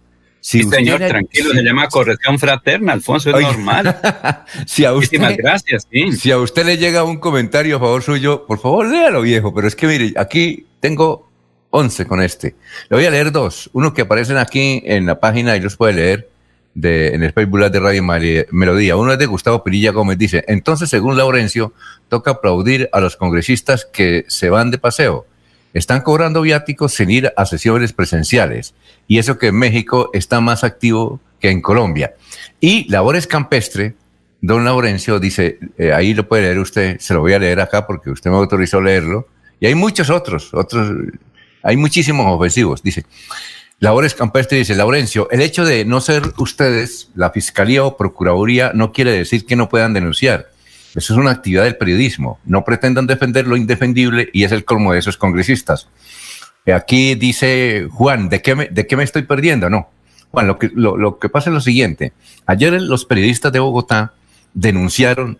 Si 0.48 0.64
sí, 0.64 0.70
señor, 0.70 1.00
tranquilo, 1.00 1.52
se 1.52 1.62
llama 1.62 1.90
corrección 1.90 2.40
fraterna, 2.40 2.94
Alfonso, 2.94 3.32
es 3.32 3.36
Oye, 3.36 3.48
normal. 3.48 4.00
si 4.66 4.86
a 4.86 4.94
usted, 4.94 5.20
Muchísimas 5.20 5.36
gracias. 5.36 5.86
Sí. 5.92 6.14
Si 6.14 6.32
a 6.32 6.38
usted 6.38 6.66
le 6.66 6.78
llega 6.78 7.04
un 7.04 7.18
comentario 7.18 7.76
a 7.76 7.80
favor 7.82 8.02
suyo, 8.02 8.46
por 8.46 8.58
favor, 8.58 8.88
léalo, 8.88 9.24
viejo. 9.24 9.54
Pero 9.54 9.68
es 9.68 9.76
que 9.76 9.88
mire, 9.88 10.14
aquí 10.16 10.66
tengo 10.80 11.30
11 11.72 12.06
con 12.06 12.22
este. 12.22 12.56
Le 12.88 12.96
voy 12.96 13.06
a 13.06 13.10
leer 13.10 13.34
dos. 13.34 13.70
Uno 13.74 13.94
que 13.94 14.04
aparecen 14.04 14.38
aquí 14.38 14.82
en 14.86 15.06
la 15.06 15.20
página 15.20 15.58
y 15.58 15.60
los 15.60 15.76
puede 15.76 15.96
leer 15.96 16.30
de, 16.74 17.10
en 17.10 17.24
el 17.24 17.34
Facebook 17.34 17.70
de 17.70 17.80
Radio 17.82 18.04
Melodía. 18.52 18.96
Uno 18.96 19.12
es 19.12 19.20
de 19.20 19.26
Gustavo 19.26 19.66
Pirilla 19.66 19.92
Gómez. 19.92 20.18
Dice, 20.18 20.46
entonces, 20.48 20.90
según 20.90 21.18
Laurencio, 21.18 21.74
toca 22.08 22.32
aplaudir 22.32 22.88
a 22.94 23.02
los 23.02 23.18
congresistas 23.18 23.84
que 23.84 24.24
se 24.30 24.50
van 24.50 24.72
de 24.72 24.78
paseo 24.78 25.26
están 25.74 26.02
cobrando 26.02 26.42
viáticos 26.42 26.94
sin 26.94 27.10
ir 27.10 27.34
a 27.36 27.46
sesiones 27.46 27.94
presenciales. 27.94 28.74
Y 29.08 29.20
eso 29.20 29.38
que 29.38 29.48
en 29.48 29.56
México 29.56 30.10
está 30.14 30.42
más 30.42 30.64
activo 30.64 31.20
que 31.40 31.50
en 31.50 31.62
Colombia. 31.62 32.16
Y 32.60 32.90
Labores 32.90 33.28
Campestre, 33.28 33.96
don 34.42 34.66
Laurencio 34.66 35.20
dice, 35.20 35.60
eh, 35.78 35.94
ahí 35.94 36.14
lo 36.14 36.28
puede 36.28 36.44
leer 36.44 36.60
usted, 36.60 37.00
se 37.00 37.14
lo 37.14 37.22
voy 37.22 37.34
a 37.34 37.40
leer 37.40 37.60
acá 37.60 37.86
porque 37.86 38.10
usted 38.10 38.30
me 38.32 38.38
autorizó 38.38 38.82
leerlo. 38.82 39.28
Y 39.60 39.68
hay 39.68 39.76
muchos 39.76 40.10
otros, 40.10 40.54
otros, 40.54 40.92
hay 41.64 41.78
muchísimos 41.78 42.26
ofensivos. 42.28 42.82
Dice, 42.84 43.06
Labores 43.80 44.16
Campestre 44.16 44.58
dice, 44.58 44.76
Laurencio, 44.76 45.30
el 45.30 45.42
hecho 45.42 45.66
de 45.66 45.86
no 45.86 46.02
ser 46.02 46.24
ustedes 46.38 47.10
la 47.16 47.30
Fiscalía 47.30 47.84
o 47.84 47.98
Procuraduría 47.98 48.72
no 48.74 48.92
quiere 48.92 49.12
decir 49.12 49.46
que 49.46 49.56
no 49.56 49.70
puedan 49.70 49.94
denunciar 49.94 50.50
eso 50.98 51.14
es 51.14 51.20
una 51.20 51.30
actividad 51.30 51.64
del 51.64 51.78
periodismo. 51.78 52.40
No 52.44 52.66
pretendan 52.66 53.06
defender 53.06 53.46
lo 53.46 53.56
indefendible 53.56 54.30
y 54.34 54.46
es 54.46 54.52
el 54.52 54.66
colmo 54.66 54.94
de 54.94 55.00
esos 55.00 55.16
congresistas. 55.16 55.88
aquí 56.74 57.14
dice 57.14 57.88
Juan, 57.92 58.30
¿de 58.30 58.42
qué 58.42 58.56
me, 58.56 58.66
de 58.66 58.88
qué 58.88 58.98
me 58.98 59.04
estoy 59.04 59.22
perdiendo? 59.22 59.70
No. 59.70 59.92
Juan, 60.32 60.48
lo 60.48 60.58
que, 60.58 60.72
lo, 60.74 61.20
que 61.20 61.30
pasa 61.30 61.52
es 61.52 61.54
lo 61.54 61.62
siguiente. 61.62 62.14
Ayer 62.48 62.82
los 62.82 63.06
periodistas 63.06 63.52
de 63.52 63.60
Bogotá 63.60 64.14
denunciaron, 64.56 65.38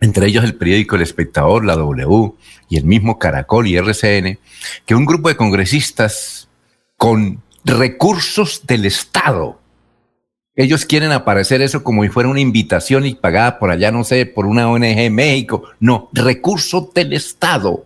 entre 0.00 0.28
ellos 0.28 0.44
el 0.44 0.54
periódico 0.54 0.96
El 0.96 1.02
Espectador, 1.02 1.66
la 1.66 1.76
W 1.76 2.32
y 2.70 2.78
el 2.78 2.84
mismo 2.84 3.18
Caracol 3.18 3.66
y 3.66 3.76
RCN, 3.76 4.38
que 4.86 4.94
un 4.94 5.04
grupo 5.04 5.28
de 5.28 5.36
congresistas 5.36 6.48
con 6.96 7.42
recursos 7.64 8.66
del 8.66 8.86
Estado, 8.86 9.60
ellos 10.56 10.86
quieren 10.86 11.12
aparecer 11.12 11.60
eso 11.60 11.84
como 11.84 12.02
si 12.02 12.08
fuera 12.08 12.30
una 12.30 12.40
invitación 12.40 13.04
y 13.04 13.14
pagada 13.14 13.58
por 13.58 13.70
allá, 13.70 13.92
no 13.92 14.04
sé, 14.04 14.24
por 14.24 14.46
una 14.46 14.70
ONG 14.70 14.84
en 14.84 15.14
México. 15.14 15.64
No, 15.80 16.08
recursos 16.14 16.94
del 16.94 17.12
Estado. 17.12 17.84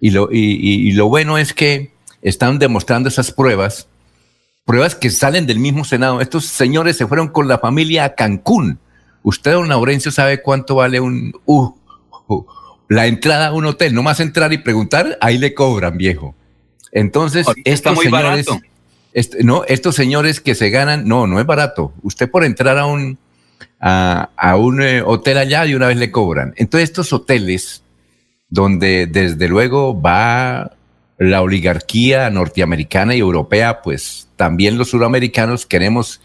Y 0.00 0.10
lo, 0.10 0.30
y, 0.32 0.92
lo 0.92 1.08
bueno 1.08 1.36
es 1.36 1.52
que 1.52 1.92
están 2.22 2.58
demostrando 2.58 3.10
esas 3.10 3.30
pruebas, 3.30 3.86
pruebas 4.64 4.94
que 4.94 5.10
salen 5.10 5.46
del 5.46 5.58
mismo 5.58 5.84
Senado. 5.84 6.22
Estos 6.22 6.46
señores 6.46 6.96
se 6.96 7.06
fueron 7.06 7.28
con 7.28 7.48
la 7.48 7.58
familia 7.58 8.04
a 8.04 8.14
Cancún. 8.14 8.78
Usted, 9.22 9.52
don 9.52 9.68
Laurencio, 9.68 10.10
sabe 10.10 10.40
cuánto 10.40 10.76
vale 10.76 11.00
un, 11.00 11.34
uh, 11.44 11.68
uh, 12.28 12.46
la 12.88 13.06
entrada 13.08 13.48
a 13.48 13.52
un 13.52 13.66
hotel. 13.66 13.92
No 13.92 14.02
más 14.02 14.20
entrar 14.20 14.54
y 14.54 14.58
preguntar, 14.58 15.18
ahí 15.20 15.36
le 15.36 15.52
cobran, 15.52 15.98
viejo. 15.98 16.34
Entonces, 16.92 17.46
estos 17.66 17.98
señores, 17.98 18.46
no, 19.42 19.64
estos 19.64 19.94
señores 19.94 20.40
que 20.40 20.54
se 20.54 20.70
ganan, 20.70 21.06
no, 21.06 21.26
no 21.26 21.40
es 21.40 21.46
barato. 21.46 21.92
Usted 22.02 22.30
por 22.30 22.44
entrar 22.44 22.78
a 22.78 22.86
un, 22.86 23.18
a, 23.80 24.56
un 24.56 24.82
eh, 24.82 25.02
hotel 25.02 25.38
allá 25.38 25.64
de 25.64 25.76
una 25.76 25.88
vez 25.88 25.96
le 25.96 26.10
cobran. 26.10 26.54
Entonces 26.56 26.90
estos 26.90 27.12
hoteles 27.12 27.82
donde 28.48 29.06
desde 29.06 29.48
luego 29.48 30.00
va 30.00 30.72
la 31.18 31.42
oligarquía 31.42 32.30
norteamericana 32.30 33.14
y 33.14 33.18
europea, 33.18 33.82
pues 33.82 34.28
también 34.36 34.78
los 34.78 34.90
suramericanos 34.90 35.66
queremos 35.66 36.20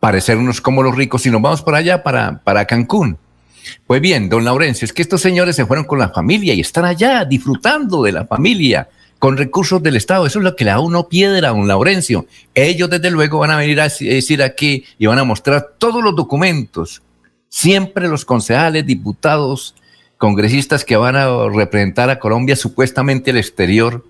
parecernos 0.00 0.60
como 0.60 0.82
los 0.82 0.96
ricos 0.96 1.26
y 1.26 1.30
nos 1.30 1.42
vamos 1.42 1.62
por 1.62 1.74
allá 1.74 2.02
para, 2.02 2.42
para 2.42 2.64
Cancún. 2.64 3.18
Pues 3.86 4.00
bien, 4.00 4.28
don 4.28 4.44
Laurencio, 4.44 4.84
es 4.84 4.92
que 4.92 5.02
estos 5.02 5.20
señores 5.20 5.54
se 5.54 5.66
fueron 5.66 5.84
con 5.84 5.98
la 5.98 6.08
familia 6.08 6.54
y 6.54 6.60
están 6.60 6.84
allá 6.84 7.24
disfrutando 7.24 8.02
de 8.02 8.12
la 8.12 8.26
familia 8.26 8.88
con 9.22 9.36
recursos 9.36 9.80
del 9.80 9.94
Estado. 9.94 10.26
Eso 10.26 10.40
es 10.40 10.44
lo 10.44 10.56
que 10.56 10.64
le 10.64 10.72
da 10.72 10.80
uno 10.80 11.08
piedra 11.08 11.50
a 11.50 11.52
un 11.52 11.68
Laurencio. 11.68 12.26
Ellos, 12.56 12.90
desde 12.90 13.08
luego, 13.08 13.38
van 13.38 13.52
a 13.52 13.56
venir 13.56 13.80
a 13.80 13.84
decir 13.84 14.42
aquí 14.42 14.84
y 14.98 15.06
van 15.06 15.20
a 15.20 15.22
mostrar 15.22 15.74
todos 15.78 16.02
los 16.02 16.16
documentos. 16.16 17.02
Siempre 17.48 18.08
los 18.08 18.24
concejales, 18.24 18.84
diputados, 18.84 19.76
congresistas 20.18 20.84
que 20.84 20.96
van 20.96 21.14
a 21.14 21.48
representar 21.48 22.10
a 22.10 22.18
Colombia 22.18 22.56
supuestamente 22.56 23.30
al 23.30 23.36
exterior 23.36 24.04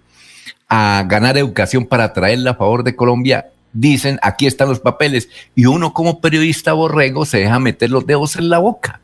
a 0.67 1.05
ganar 1.07 1.37
educación 1.37 1.85
para 1.85 2.15
traerla 2.15 2.53
a 2.53 2.55
favor 2.55 2.83
de 2.83 2.97
Colombia, 2.97 3.51
dicen, 3.75 4.19
aquí 4.23 4.47
están 4.47 4.71
los 4.71 4.81
papeles. 4.81 5.29
Y 5.55 5.67
uno 5.67 5.93
como 5.93 6.23
periodista 6.23 6.73
borrego 6.73 7.27
se 7.27 7.41
deja 7.41 7.59
meter 7.59 7.91
los 7.91 8.07
dedos 8.07 8.37
en 8.37 8.49
la 8.49 8.61
boca. 8.61 9.03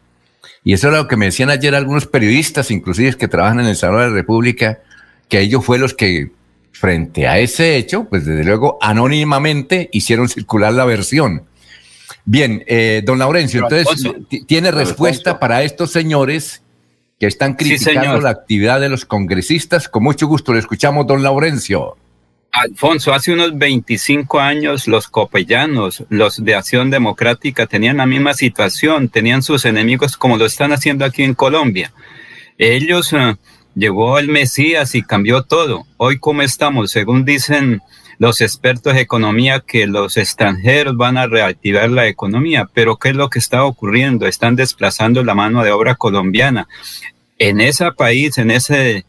Y 0.65 0.73
eso 0.73 0.89
era 0.89 0.97
lo 0.97 1.07
que 1.07 1.19
me 1.19 1.27
decían 1.27 1.51
ayer 1.51 1.75
algunos 1.75 2.07
periodistas, 2.07 2.71
inclusive 2.71 3.15
que 3.19 3.29
trabajan 3.29 3.61
en 3.61 3.67
el 3.67 3.77
Salón 3.77 4.01
de 4.01 4.09
la 4.09 4.15
República, 4.15 4.79
que 5.29 5.41
ellos 5.41 5.65
fueron 5.65 5.83
los 5.83 5.95
que, 5.95 6.31
frente 6.73 7.27
a 7.27 7.39
ese 7.39 7.77
hecho, 7.77 8.05
pues 8.05 8.25
desde 8.25 8.45
luego 8.45 8.79
anónimamente 8.81 9.89
hicieron 9.93 10.29
circular 10.29 10.73
la 10.73 10.85
versión. 10.85 11.45
Bien, 12.25 12.63
eh, 12.67 13.03
don 13.05 13.19
Laurencio, 13.19 13.63
entonces, 13.63 14.13
¿tiene 14.47 14.71
respuesta 14.71 15.39
para 15.39 15.63
estos 15.63 15.91
señores 15.91 16.63
que 17.19 17.27
están 17.27 17.55
criticando 17.55 18.21
la 18.21 18.31
actividad 18.31 18.81
de 18.81 18.89
los 18.89 19.05
congresistas? 19.05 19.89
Con 19.89 20.03
mucho 20.03 20.27
gusto 20.27 20.53
le 20.53 20.61
escuchamos, 20.61 21.07
don 21.07 21.23
Laurencio. 21.23 21.97
Alfonso, 22.53 23.13
hace 23.13 23.33
unos 23.33 23.57
25 23.57 24.41
años 24.41 24.89
los 24.89 25.09
copellanos, 25.09 26.05
los 26.09 26.43
de 26.43 26.55
Acción 26.55 26.91
Democrática, 26.91 27.67
tenían 27.67 27.99
la 27.99 28.07
misma 28.07 28.35
situación, 28.35 29.09
tenían 29.09 29.43
sus 29.43 29.65
enemigos 29.65 30.17
como 30.17 30.37
lo 30.39 30.47
están 30.47 30.73
haciendo 30.73 31.05
aquí 31.05 31.23
en 31.25 31.35
Colombia. 31.35 31.93
Ellos 32.57 33.13
eh, 33.13 33.37
Llegó 33.79 34.19
el 34.19 34.27
Mesías 34.27 34.97
y 34.97 35.03
cambió 35.03 35.45
todo. 35.45 35.87
Hoy, 35.99 36.19
¿cómo 36.19 36.43
estamos? 36.43 36.91
Según 36.91 37.25
dicen 37.25 37.81
los 38.19 38.41
expertos 38.41 38.95
de 38.95 39.03
economía, 39.03 39.61
que 39.61 39.87
los 39.87 40.17
extranjeros 40.17 40.97
van 40.97 41.17
a 41.17 41.29
reactivar 41.29 41.89
la 41.89 42.09
economía. 42.09 42.69
Pero 42.75 42.97
¿qué 42.97 43.11
es 43.11 43.15
lo 43.15 43.31
que 43.31 43.39
está 43.39 43.63
ocurriendo? 43.63 44.27
Están 44.27 44.57
desplazando 44.57 45.23
la 45.23 45.37
mano 45.37 45.63
de 45.63 45.71
obra 45.71 45.95
colombiana. 45.95 46.67
En 47.39 47.61
ese 47.61 47.93
país, 47.93 48.37
en 48.39 48.51
ese 48.51 49.07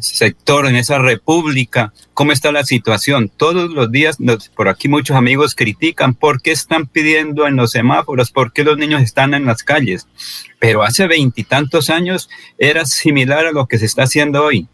sector, 0.00 0.66
en 0.66 0.76
esa 0.76 0.98
república, 0.98 1.92
cómo 2.14 2.32
está 2.32 2.50
la 2.52 2.64
situación. 2.64 3.28
Todos 3.28 3.70
los 3.70 3.90
días, 3.92 4.18
por 4.56 4.68
aquí 4.68 4.88
muchos 4.88 5.16
amigos 5.16 5.54
critican 5.54 6.14
por 6.14 6.42
qué 6.42 6.50
están 6.50 6.86
pidiendo 6.86 7.46
en 7.46 7.56
los 7.56 7.70
semáforos, 7.70 8.30
por 8.30 8.52
qué 8.52 8.64
los 8.64 8.76
niños 8.76 9.02
están 9.02 9.34
en 9.34 9.46
las 9.46 9.62
calles. 9.62 10.08
Pero 10.58 10.82
hace 10.82 11.06
veintitantos 11.06 11.90
años 11.90 12.28
era 12.58 12.84
similar 12.86 13.46
a 13.46 13.52
lo 13.52 13.66
que 13.66 13.78
se 13.78 13.86
está 13.86 14.02
haciendo 14.02 14.44
hoy 14.44 14.68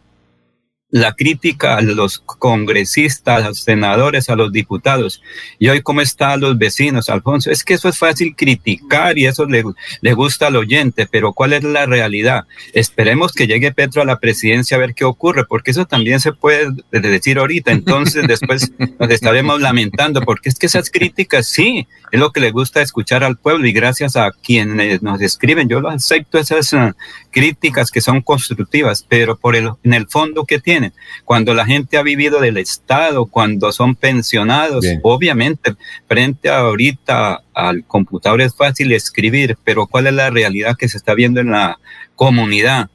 la 0.99 1.13
crítica 1.13 1.77
a 1.77 1.81
los 1.81 2.19
congresistas, 2.19 3.43
a 3.43 3.47
los 3.49 3.59
senadores, 3.59 4.29
a 4.29 4.35
los 4.35 4.51
diputados. 4.51 5.21
Y 5.59 5.69
hoy, 5.69 5.81
¿cómo 5.81 6.01
están 6.01 6.39
los 6.39 6.57
vecinos, 6.57 7.09
Alfonso? 7.09 7.51
Es 7.51 7.63
que 7.63 7.75
eso 7.75 7.89
es 7.89 7.97
fácil 7.97 8.35
criticar 8.35 9.17
y 9.17 9.25
eso 9.25 9.45
le, 9.45 9.63
le, 10.01 10.13
gusta 10.13 10.47
al 10.47 10.55
oyente, 10.55 11.07
pero 11.09 11.33
¿cuál 11.33 11.53
es 11.53 11.63
la 11.63 11.85
realidad? 11.85 12.45
Esperemos 12.73 13.33
que 13.33 13.47
llegue 13.47 13.71
Petro 13.71 14.01
a 14.01 14.05
la 14.05 14.19
presidencia 14.19 14.77
a 14.77 14.79
ver 14.79 14.93
qué 14.93 15.05
ocurre, 15.05 15.45
porque 15.45 15.71
eso 15.71 15.85
también 15.85 16.19
se 16.19 16.33
puede 16.33 16.67
decir 16.91 17.37
ahorita. 17.37 17.71
Entonces, 17.71 18.25
después 18.27 18.71
nos 18.99 19.09
estaremos 19.09 19.61
lamentando, 19.61 20.21
porque 20.21 20.49
es 20.49 20.57
que 20.57 20.65
esas 20.65 20.89
críticas, 20.89 21.47
sí, 21.47 21.87
es 22.11 22.19
lo 22.19 22.31
que 22.31 22.39
le 22.39 22.51
gusta 22.51 22.81
escuchar 22.81 23.23
al 23.23 23.37
pueblo 23.37 23.67
y 23.67 23.71
gracias 23.71 24.15
a 24.15 24.31
quienes 24.31 25.01
nos 25.01 25.21
escriben, 25.21 25.67
yo 25.67 25.79
lo 25.79 25.89
acepto 25.89 26.37
esas 26.39 26.73
uh, 26.73 26.93
críticas 27.31 27.91
que 27.91 28.01
son 28.01 28.21
constructivas, 28.21 29.05
pero 29.07 29.37
por 29.37 29.55
el, 29.55 29.69
en 29.83 29.93
el 29.93 30.07
fondo 30.07 30.45
que 30.45 30.59
tiene 30.59 30.86
cuando 31.25 31.53
la 31.53 31.65
gente 31.65 31.97
ha 31.97 32.03
vivido 32.03 32.39
del 32.39 32.57
Estado, 32.57 33.25
cuando 33.25 33.71
son 33.71 33.95
pensionados, 33.95 34.85
obviamente, 35.03 35.75
frente 36.07 36.49
a 36.49 36.59
ahorita 36.59 37.41
al 37.53 37.85
computador 37.85 38.41
es 38.41 38.55
fácil 38.55 38.91
escribir, 38.91 39.57
pero 39.63 39.87
¿cuál 39.87 40.07
es 40.07 40.13
la 40.13 40.29
realidad 40.29 40.75
que 40.77 40.89
se 40.89 40.97
está 40.97 41.13
viendo 41.13 41.39
en 41.39 41.51
la 41.51 41.79
comunidad? 42.15 42.89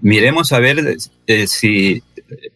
Miremos 0.00 0.52
a 0.52 0.60
ver 0.60 0.96
eh, 1.26 1.46
si 1.46 2.02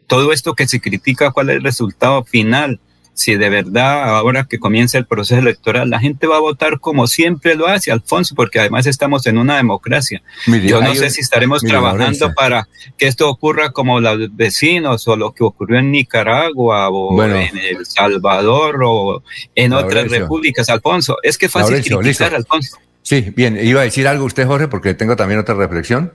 todo 0.06 0.32
esto 0.32 0.54
que 0.54 0.66
se 0.66 0.80
critica, 0.80 1.30
cuál 1.30 1.50
es 1.50 1.56
el 1.56 1.62
resultado 1.62 2.24
final 2.24 2.80
si 3.18 3.34
de 3.34 3.50
verdad 3.50 4.16
ahora 4.16 4.44
que 4.44 4.60
comienza 4.60 4.96
el 4.96 5.04
proceso 5.04 5.40
electoral 5.40 5.90
la 5.90 5.98
gente 5.98 6.28
va 6.28 6.36
a 6.36 6.40
votar 6.40 6.78
como 6.78 7.08
siempre 7.08 7.56
lo 7.56 7.66
hace, 7.66 7.90
Alfonso, 7.90 8.36
porque 8.36 8.60
además 8.60 8.86
estamos 8.86 9.26
en 9.26 9.38
una 9.38 9.56
democracia. 9.56 10.22
Yo 10.46 10.80
no 10.80 10.94
sé 10.94 11.10
si 11.10 11.20
estaremos 11.20 11.62
trabajando 11.62 12.32
para 12.34 12.68
que 12.96 13.08
esto 13.08 13.28
ocurra 13.28 13.72
como 13.72 14.00
los 14.00 14.34
vecinos 14.36 15.08
o 15.08 15.16
lo 15.16 15.32
que 15.32 15.42
ocurrió 15.42 15.80
en 15.80 15.90
Nicaragua 15.90 16.88
o 16.90 17.20
en 17.24 17.58
El 17.58 17.84
Salvador 17.86 18.80
o 18.84 19.22
en 19.56 19.72
otras 19.72 20.08
repúblicas, 20.10 20.68
Alfonso. 20.68 21.16
Es 21.24 21.36
que 21.36 21.48
fácil 21.48 21.82
criticar, 21.82 22.36
Alfonso. 22.36 22.78
Sí, 23.02 23.32
bien, 23.34 23.58
iba 23.60 23.80
a 23.80 23.84
decir 23.84 24.06
algo 24.06 24.26
usted, 24.26 24.46
Jorge, 24.46 24.68
porque 24.68 24.94
tengo 24.94 25.16
también 25.16 25.40
otra 25.40 25.54
reflexión. 25.54 26.12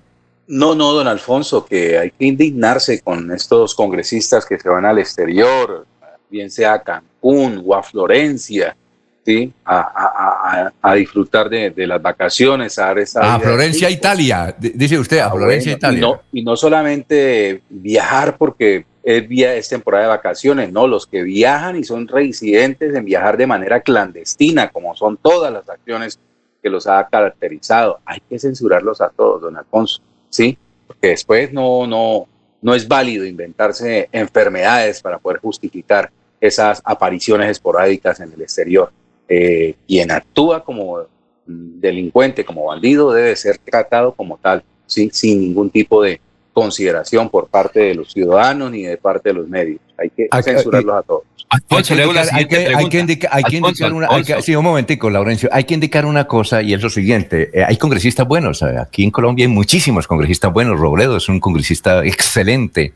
No, 0.47 0.75
no, 0.75 0.93
don 0.93 1.07
Alfonso, 1.07 1.65
que 1.65 1.97
hay 1.97 2.11
que 2.11 2.25
indignarse 2.25 3.01
con 3.01 3.31
estos 3.31 3.75
congresistas 3.75 4.45
que 4.45 4.59
se 4.59 4.69
van 4.69 4.85
al 4.85 4.99
exterior, 4.99 5.85
bien 6.33 6.49
sea 6.49 6.73
a 6.73 6.83
Cancún 6.83 7.63
o 7.63 7.75
a 7.75 7.83
Florencia, 7.83 8.75
¿sí? 9.23 9.53
a, 9.63 10.71
disfrutar 10.95 11.47
de, 11.47 11.87
las 11.87 12.01
vacaciones, 12.01 12.79
a 12.79 12.91
esa... 12.93 13.35
A 13.35 13.39
Florencia, 13.39 13.89
Italia, 13.89 14.55
dice 14.59 14.97
usted, 14.97 15.19
a 15.19 15.27
ah, 15.27 15.31
Florencia, 15.31 15.73
Italia. 15.73 16.19
Y 16.31 16.43
no, 16.43 16.57
solamente 16.57 17.61
viajar 17.69 18.35
porque 18.37 18.85
es, 19.03 19.25
es 19.29 19.69
temporada 19.69 20.05
de 20.05 20.09
vacaciones, 20.09 20.71
no, 20.71 20.87
los 20.87 21.05
que 21.05 21.21
viajan 21.21 21.77
y 21.77 21.83
son 21.83 22.07
reincidentes 22.07 22.95
en 22.95 23.05
viajar 23.05 23.37
de 23.37 23.45
manera 23.45 23.81
clandestina, 23.81 24.69
como 24.69 24.95
son 24.95 25.17
todas 25.17 25.53
las 25.53 25.69
acciones 25.69 26.19
que 26.63 26.69
los 26.71 26.87
ha 26.87 27.07
caracterizado. 27.09 27.99
Hay 28.05 28.21
que 28.27 28.39
censurarlos 28.39 29.01
a 29.01 29.09
todos, 29.09 29.43
don 29.43 29.55
Alfonso, 29.55 30.01
¿sí? 30.31 30.57
Porque 30.87 31.09
después 31.09 31.53
no, 31.53 31.85
no, 31.85 32.27
no 32.63 32.73
es 32.73 32.87
válido 32.87 33.23
inventarse 33.23 34.09
enfermedades 34.11 34.99
para 34.99 35.19
poder 35.19 35.39
justificar 35.39 36.09
esas 36.43 36.81
apariciones 36.83 37.49
esporádicas 37.49 38.19
en 38.19 38.33
el 38.33 38.41
exterior. 38.41 38.91
Eh, 39.29 39.75
quien 39.87 40.11
actúa 40.11 40.61
como 40.61 40.99
delincuente, 41.45 42.43
como 42.43 42.65
bandido, 42.65 43.13
debe 43.13 43.33
ser 43.37 43.57
tratado 43.59 44.13
como 44.13 44.37
tal, 44.37 44.61
sin 44.85 45.39
ningún 45.39 45.69
tipo 45.69 46.03
de 46.03 46.19
consideración 46.51 47.29
por 47.29 47.47
parte 47.47 47.79
de 47.79 47.95
los 47.95 48.11
ciudadanos 48.11 48.71
ni 48.71 48.83
de 48.83 48.97
parte 48.97 49.29
de 49.29 49.35
los 49.35 49.47
medios. 49.47 49.79
Hay 49.97 50.09
que 50.09 50.27
censurarlos 50.43 50.95
a 50.95 51.01
todos. 51.01 51.23
Hay 51.49 52.45
que, 52.47 52.99
indicar 52.99 53.93
una, 53.93 54.09
sí, 54.41 54.55
un 54.55 54.63
momentico, 54.63 55.09
Laurencio, 55.09 55.49
hay 55.51 55.63
que 55.65 55.75
indicar 55.75 56.05
una 56.05 56.25
cosa 56.25 56.61
y 56.61 56.73
es 56.73 56.81
lo 56.81 56.89
siguiente, 56.89 57.51
eh, 57.53 57.63
hay 57.63 57.77
congresistas 57.77 58.27
buenos, 58.27 58.63
aquí 58.63 59.03
en 59.03 59.11
Colombia 59.11 59.45
hay 59.45 59.51
muchísimos 59.51 60.07
congresistas 60.07 60.51
buenos, 60.51 60.79
Robledo 60.79 61.17
es 61.17 61.29
un 61.29 61.39
congresista 61.39 62.03
excelente, 62.03 62.93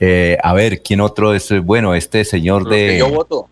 Eh, 0.00 0.36
a 0.42 0.52
ver, 0.54 0.82
¿quién 0.82 1.00
otro 1.00 1.34
es 1.34 1.50
bueno? 1.62 1.94
Este 1.94 2.24
señor 2.24 2.68
de. 2.68 2.98
Yo 2.98 3.08
voto. 3.10 3.48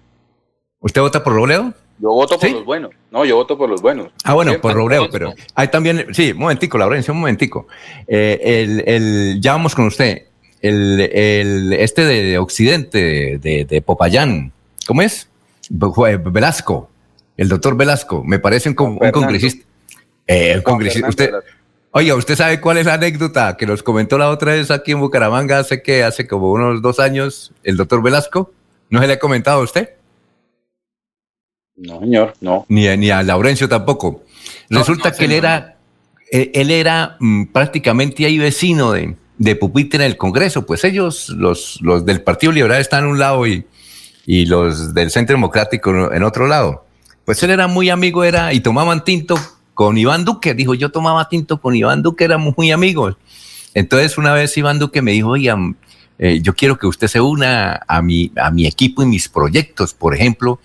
¿Usted 0.81 1.01
vota 1.01 1.25
por 1.25 1.35
Robledo? 1.35 1.73
Yo 1.99 2.11
voto 2.11 2.39
por 2.39 2.51
los 2.51 2.65
buenos. 2.65 2.91
No, 3.11 3.25
yo 3.25 3.37
voto 3.37 3.57
por 3.57 3.69
los 3.71 3.81
buenos. 3.81 4.09
Ah, 4.23 4.35
bueno, 4.35 4.61
por 4.61 4.75
Robledo, 4.75 5.09
pero 5.11 5.33
hay 5.55 5.69
también, 5.69 6.07
sí, 6.13 6.33
un 6.33 6.39
momentico, 6.39 6.77
Laurencio, 6.77 7.15
un 7.15 7.21
momentico. 7.21 7.67
Eh, 8.07 8.39
el, 8.43 8.85
el, 8.87 9.41
ya 9.41 9.53
vamos 9.53 9.75
con 9.75 9.87
usted. 9.87 10.25
El, 10.61 11.01
el 11.01 11.73
este 11.73 12.05
de 12.05 12.39
Occidente, 12.39 13.39
de, 13.39 13.65
de 13.65 13.83
Popayán, 13.83 14.53
¿cómo 14.87 15.03
es? 15.03 15.29
Velasco, 15.71 16.91
el 17.37 17.49
doctor 17.49 17.77
Velasco, 17.77 18.23
me 18.25 18.39
parece 18.39 18.69
un, 18.69 18.77
un 18.79 19.11
congresista. 19.11 19.65
Eh, 20.27 20.55
un 20.57 20.63
congresista. 20.63 21.09
Usted, 21.09 21.31
Oiga, 21.99 22.15
¿usted 22.15 22.37
sabe 22.37 22.61
cuál 22.61 22.77
es 22.77 22.85
la 22.85 22.93
anécdota 22.93 23.57
que 23.57 23.65
nos 23.65 23.83
comentó 23.83 24.19
la 24.19 24.29
otra 24.29 24.53
vez 24.53 24.71
aquí 24.71 24.93
en 24.93 25.01
Bucaramanga 25.01 25.61
hace 25.61 25.81
que 25.81 26.05
hace 26.05 26.27
como 26.27 26.53
unos 26.53 26.83
dos 26.83 27.01
años 27.01 27.53
el 27.65 27.79
doctor 27.79 28.03
Velasco? 28.03 28.53
¿No 28.91 29.01
se 29.01 29.07
le 29.07 29.15
ha 29.15 29.19
comentado 29.19 29.63
a 29.63 29.65
usted? 29.65 29.93
No, 31.75 32.01
señor, 32.01 32.35
no. 32.43 32.67
Ni, 32.69 32.95
ni 32.99 33.09
a 33.09 33.23
Laurencio 33.23 33.67
tampoco. 33.67 34.25
Resulta 34.69 35.11
que 35.11 35.25
él 35.25 35.33
era, 35.33 35.79
eh, 36.31 36.51
él 36.53 36.71
era 36.71 37.17
mm, 37.19 37.45
prácticamente 37.47 38.27
ahí 38.27 38.37
vecino 38.37 38.93
de, 38.93 39.17
de 39.39 39.57
Pupitre 39.57 40.05
en 40.05 40.11
el 40.11 40.19
Congreso. 40.19 40.67
Pues 40.67 40.85
ellos, 40.85 41.31
los, 41.31 41.79
los 41.81 42.05
del 42.05 42.21
Partido 42.21 42.53
Liberal, 42.53 42.79
están 42.79 43.05
en 43.05 43.11
un 43.13 43.19
lado 43.19 43.47
y, 43.47 43.65
y 44.27 44.45
los 44.45 44.93
del 44.93 45.11
Centro 45.11 45.35
Democrático 45.35 46.13
en 46.13 46.23
otro 46.25 46.47
lado. 46.47 46.85
Pues 47.25 47.43
él 47.43 47.53
era 47.53 47.69
muy 47.69 47.89
amigo, 47.89 48.23
era, 48.23 48.53
y 48.53 48.61
tomaban 48.61 49.03
tinto 49.03 49.39
con 49.77 49.99
Iván 49.99 50.25
Duque. 50.25 50.55
Dijo, 50.55 50.73
yo 50.73 50.91
tomaba 50.91 51.29
tinto 51.29 51.61
con 51.61 51.77
Iván 51.77 52.03
Duque, 52.03 52.25
éramos 52.25 52.55
muy 52.57 52.73
amigos. 52.73 53.17
Entonces 53.75 54.17
una 54.17 54.33
vez 54.33 54.57
Iván 54.57 54.79
Duque 54.79 55.03
me 55.03 55.13
dijo, 55.13 55.29
oye, 55.29 55.55
eh, 56.19 56.41
yo 56.43 56.55
quiero 56.55 56.79
que 56.79 56.87
usted 56.87 57.09
se 57.09 57.21
una 57.21 57.83
a 57.87 58.01
mi, 58.01 58.33
a 58.41 58.51
mi 58.51 58.67
equipo 58.67 59.03
y 59.03 59.07
mis 59.07 59.29
proyectos. 59.29 59.93
Por 59.93 60.15
ejemplo, 60.15 60.61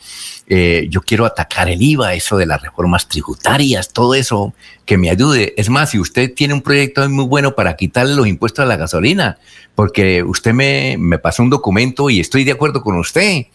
eh, 0.48 0.88
yo 0.90 1.02
quiero 1.02 1.26
atacar 1.26 1.70
el 1.70 1.82
IVA, 1.82 2.14
eso 2.14 2.38
de 2.38 2.46
las 2.46 2.62
reformas 2.62 3.10
tributarias, 3.10 3.92
todo 3.92 4.16
eso, 4.16 4.54
que 4.86 4.98
me 4.98 5.10
ayude. 5.10 5.54
Es 5.58 5.70
más, 5.70 5.90
si 5.90 6.00
usted 6.00 6.34
tiene 6.34 6.54
un 6.54 6.62
proyecto 6.62 7.08
muy 7.10 7.26
bueno 7.26 7.54
para 7.54 7.76
quitarle 7.76 8.16
los 8.16 8.28
impuestos 8.28 8.64
a 8.64 8.66
la 8.66 8.78
gasolina, 8.78 9.40
porque 9.76 10.24
usted 10.24 10.54
me, 10.54 10.96
me 10.98 11.20
pasó 11.20 11.44
un 11.44 11.50
documento 11.50 12.10
y 12.10 12.22
estoy 12.22 12.46
de 12.46 12.54
acuerdo 12.54 12.82
con 12.82 12.98
usted. 12.98 13.48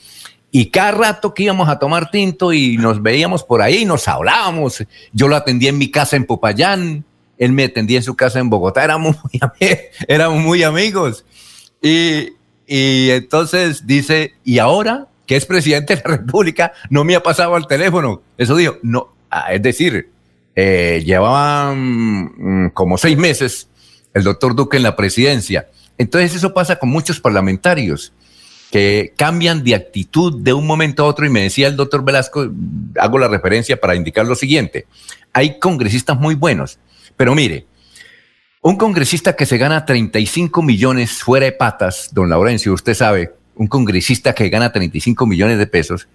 Y 0.51 0.71
cada 0.71 0.93
rato 0.93 1.35
que 1.35 1.45
íbamos 1.45 1.69
a 1.69 1.79
tomar 1.79 2.11
tinto 2.11 2.53
y 2.53 2.77
nos 2.79 3.03
veíamos 3.03 3.43
por 3.43 3.63
ahí, 3.63 3.85
nos 3.85 4.09
hablábamos. 4.09 4.85
Yo 5.13 5.29
lo 5.29 5.37
atendía 5.37 5.71
en 5.71 5.79
mi 5.79 5.91
casa 5.91 6.17
en 6.17 6.25
Popayán, 6.25 7.05
él 7.39 7.53
me 7.53 7.65
atendía 7.65 7.99
en 7.99 8.05
su 8.05 8.17
casa 8.17 8.39
en 8.39 8.49
Bogotá, 8.49 8.85
éramos 8.85 9.17
muy, 9.23 9.41
éramos 10.09 10.43
muy 10.43 10.63
amigos. 10.63 11.25
Y, 11.83 12.33
y 12.67 13.11
entonces 13.11 13.87
dice, 13.87 14.35
y 14.45 14.59
ahora 14.59 15.09
que 15.27 15.37
es 15.37 15.45
presidente 15.45 15.97
de 15.97 16.03
la 16.05 16.17
República, 16.19 16.73
no 16.89 17.05
me 17.05 17.17
ha 17.17 17.23
pasado 17.23 17.55
al 17.55 17.67
teléfono. 17.67 18.23
Eso 18.39 18.57
dijo, 18.57 18.77
no, 18.83 19.15
ah, 19.31 19.53
es 19.53 19.61
decir, 19.61 20.11
eh, 20.55 21.03
llevaban 21.05 22.67
mm, 22.67 22.71
como 22.71 22.97
seis 22.97 23.19
meses 23.19 23.69
el 24.15 24.23
doctor 24.25 24.55
Duque 24.55 24.77
en 24.77 24.85
la 24.85 24.97
presidencia. 24.97 25.69
Entonces 25.99 26.35
eso 26.35 26.55
pasa 26.55 26.77
con 26.77 26.89
muchos 26.89 27.21
parlamentarios 27.21 28.13
que 28.71 29.13
cambian 29.17 29.63
de 29.63 29.75
actitud 29.75 30.41
de 30.41 30.53
un 30.53 30.67
momento 30.67 31.05
a 31.05 31.07
otro 31.07 31.27
y 31.27 31.31
me 31.31 31.43
decía 31.43 31.69
el 31.69 31.77
doctor 31.77 32.05
Velasco, 32.05 32.49
hago 32.99 33.19
la 33.19 33.29
referencia 33.29 33.81
para 33.81 33.95
indicar 33.95 34.27
lo 34.27 34.35
siguiente, 34.35 34.87
hay 35.33 35.59
congresistas 35.59 36.19
muy 36.19 36.35
buenos, 36.35 36.79
pero 37.17 37.35
mire, 37.35 37.67
un 38.63 38.77
congresista 38.77 39.37
que 39.37 39.47
se 39.47 39.59
gana 39.59 39.85
35 39.85 40.63
millones 40.63 41.23
fuera 41.23 41.47
de 41.47 41.53
patas, 41.53 42.11
don 42.13 42.29
Laurencio, 42.29 42.73
usted 42.73 42.95
sabe, 42.95 43.33
un 43.55 43.69
congresista 43.69 44.35
que 44.35 44.49
gana 44.49 44.73
35 44.73 45.27
millones 45.27 45.59
de 45.59 45.67
pesos, 45.67 46.09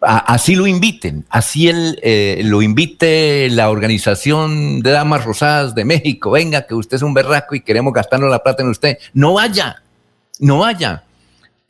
así 0.00 0.54
lo 0.54 0.66
inviten, 0.68 1.26
así 1.28 1.68
él, 1.68 1.98
eh, 2.02 2.42
lo 2.44 2.62
invite 2.62 3.48
la 3.50 3.70
Organización 3.70 4.80
de 4.80 4.90
Damas 4.90 5.24
Rosadas 5.24 5.74
de 5.74 5.84
México, 5.84 6.30
venga, 6.30 6.66
que 6.66 6.74
usted 6.74 6.96
es 6.96 7.02
un 7.02 7.14
berraco 7.14 7.54
y 7.56 7.60
queremos 7.62 7.92
gastarnos 7.92 8.30
la 8.30 8.42
plata 8.42 8.62
en 8.62 8.68
usted, 8.68 8.98
no 9.12 9.34
vaya, 9.34 9.82
no 10.38 10.58
vaya 10.58 11.05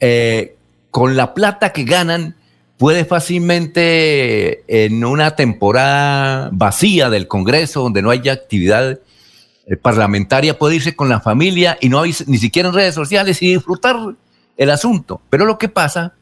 eh, 0.01 0.57
con 0.91 1.17
la 1.17 1.35
plata 1.35 1.73
que 1.73 1.85
ganan, 1.85 2.37
puede 2.79 3.05
fácilmente 3.05 4.65
en 4.85 5.05
una 5.05 5.37
temporada 5.37 6.51
vacía 6.53 7.11
del 7.11 7.29
Congreso, 7.29 7.83
donde 7.83 8.03
no 8.03 8.11
haya 8.11 8.33
actividad 8.33 8.99
eh, 9.67 9.77
parlamentaria, 9.77 10.59
puede 10.59 10.77
irse 10.77 10.95
con 10.95 11.09
la 11.09 11.21
familia 11.21 11.79
y 11.81 11.89
no 11.89 12.01
hay 12.01 12.15
ni 12.27 12.39
siquiera 12.39 12.69
en 12.69 12.75
redes 12.75 12.95
sociales 12.95 13.41
y 13.43 13.55
disfrutar 13.55 13.97
el 14.57 14.71
asunto. 14.71 15.21
Pero 15.31 15.45
lo 15.45 15.59
que 15.59 15.69
pasa, 15.69 16.15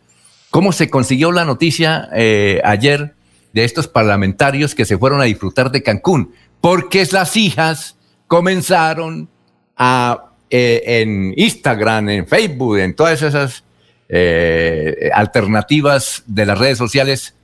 cómo 0.51 0.73
se 0.73 0.89
consiguió 0.89 1.33
la 1.33 1.45
noticia 1.45 2.09
eh, 2.15 2.61
ayer 2.65 3.15
de 3.53 3.65
estos 3.65 3.87
parlamentarios 3.87 4.75
que 4.75 4.85
se 4.85 4.99
fueron 4.99 5.21
a 5.21 5.25
disfrutar 5.25 5.71
de 5.71 5.83
Cancún, 5.83 6.33
porque 6.61 7.07
las 7.11 7.37
hijas 7.37 7.97
comenzaron 8.27 9.29
a 9.77 10.34
en 10.57 11.35
Instagram, 11.37 12.09
en 12.11 12.27
Facebook, 12.27 12.79
en 12.79 12.95
todas 12.95 13.23
esas 13.23 13.65
eh, 14.09 15.11
alternativas 15.13 16.23
de 16.27 16.47
las 16.47 16.59
redes 16.59 16.79
sociales 16.79 17.35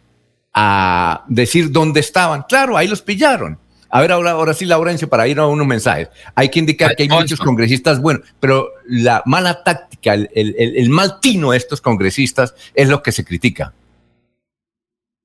a 0.54 1.24
decir 1.28 1.70
dónde 1.72 2.00
estaban. 2.00 2.44
Claro, 2.48 2.76
ahí 2.76 2.86
los 2.86 3.02
pillaron. 3.02 3.58
A 3.88 4.00
ver, 4.00 4.12
ahora, 4.12 4.32
ahora 4.32 4.54
sí, 4.54 4.66
Laurencio, 4.66 5.08
para 5.08 5.26
ir 5.26 5.40
a 5.40 5.46
unos 5.46 5.66
mensajes. 5.66 6.08
Hay 6.36 6.48
que 6.48 6.60
indicar 6.60 6.94
que 6.94 7.02
hay 7.02 7.08
muchos 7.08 7.40
congresistas 7.40 8.00
buenos, 8.00 8.22
pero 8.38 8.68
la 8.86 9.22
mala 9.26 9.64
táctica, 9.64 10.14
el, 10.14 10.30
el, 10.32 10.54
el 10.56 10.88
mal 10.90 11.18
tino 11.20 11.50
de 11.50 11.56
estos 11.56 11.80
congresistas 11.80 12.54
es 12.74 12.88
lo 12.88 13.02
que 13.02 13.10
se 13.10 13.24
critica. 13.24 13.72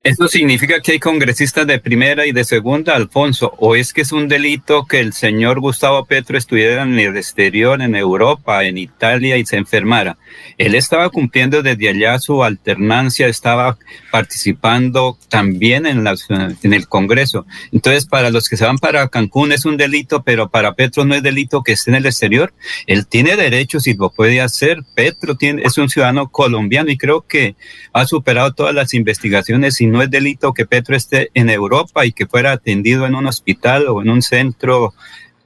¿Eso 0.06 0.28
significa 0.28 0.80
que 0.80 0.92
hay 0.92 0.98
congresistas 1.00 1.66
de 1.66 1.80
primera 1.80 2.26
y 2.26 2.30
de 2.30 2.44
segunda, 2.44 2.94
Alfonso? 2.94 3.54
¿O 3.58 3.74
es 3.74 3.92
que 3.92 4.02
es 4.02 4.12
un 4.12 4.28
delito 4.28 4.86
que 4.86 5.00
el 5.00 5.12
señor 5.12 5.58
Gustavo 5.58 6.04
Petro 6.04 6.38
estuviera 6.38 6.84
en 6.84 6.96
el 6.96 7.16
exterior, 7.16 7.82
en 7.82 7.96
Europa, 7.96 8.62
en 8.62 8.78
Italia 8.78 9.36
y 9.36 9.44
se 9.44 9.56
enfermara? 9.56 10.16
Él 10.58 10.76
estaba 10.76 11.10
cumpliendo 11.10 11.60
desde 11.60 11.88
allá 11.88 12.20
su 12.20 12.44
alternancia, 12.44 13.26
estaba 13.26 13.78
participando 14.12 15.18
también 15.28 15.86
en, 15.86 16.04
la, 16.04 16.14
en 16.62 16.72
el 16.72 16.86
Congreso. 16.86 17.44
Entonces, 17.72 18.06
para 18.06 18.30
los 18.30 18.48
que 18.48 18.56
se 18.56 18.64
van 18.64 18.78
para 18.78 19.08
Cancún 19.08 19.50
es 19.50 19.64
un 19.64 19.76
delito, 19.76 20.22
pero 20.22 20.48
para 20.50 20.74
Petro 20.74 21.04
no 21.04 21.16
es 21.16 21.22
delito 21.24 21.64
que 21.64 21.72
esté 21.72 21.90
en 21.90 21.96
el 21.96 22.06
exterior. 22.06 22.54
Él 22.86 23.08
tiene 23.08 23.34
derechos 23.34 23.88
y 23.88 23.94
lo 23.94 24.10
puede 24.10 24.40
hacer. 24.40 24.84
Petro 24.94 25.34
tiene, 25.34 25.62
es 25.64 25.76
un 25.78 25.88
ciudadano 25.88 26.28
colombiano 26.28 26.92
y 26.92 26.96
creo 26.96 27.26
que 27.26 27.56
ha 27.92 28.06
superado 28.06 28.54
todas 28.54 28.72
las 28.72 28.94
investigaciones 28.94 29.80
y 29.80 29.86
no 29.86 29.95
es 30.02 30.10
delito 30.10 30.52
que 30.52 30.66
Petro 30.66 30.96
esté 30.96 31.30
en 31.34 31.50
Europa 31.50 32.06
y 32.06 32.12
que 32.12 32.26
fuera 32.26 32.52
atendido 32.52 33.06
en 33.06 33.14
un 33.14 33.26
hospital 33.26 33.88
o 33.88 34.02
en 34.02 34.10
un 34.10 34.22
centro 34.22 34.94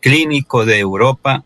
clínico 0.00 0.64
de 0.64 0.78
Europa 0.78 1.44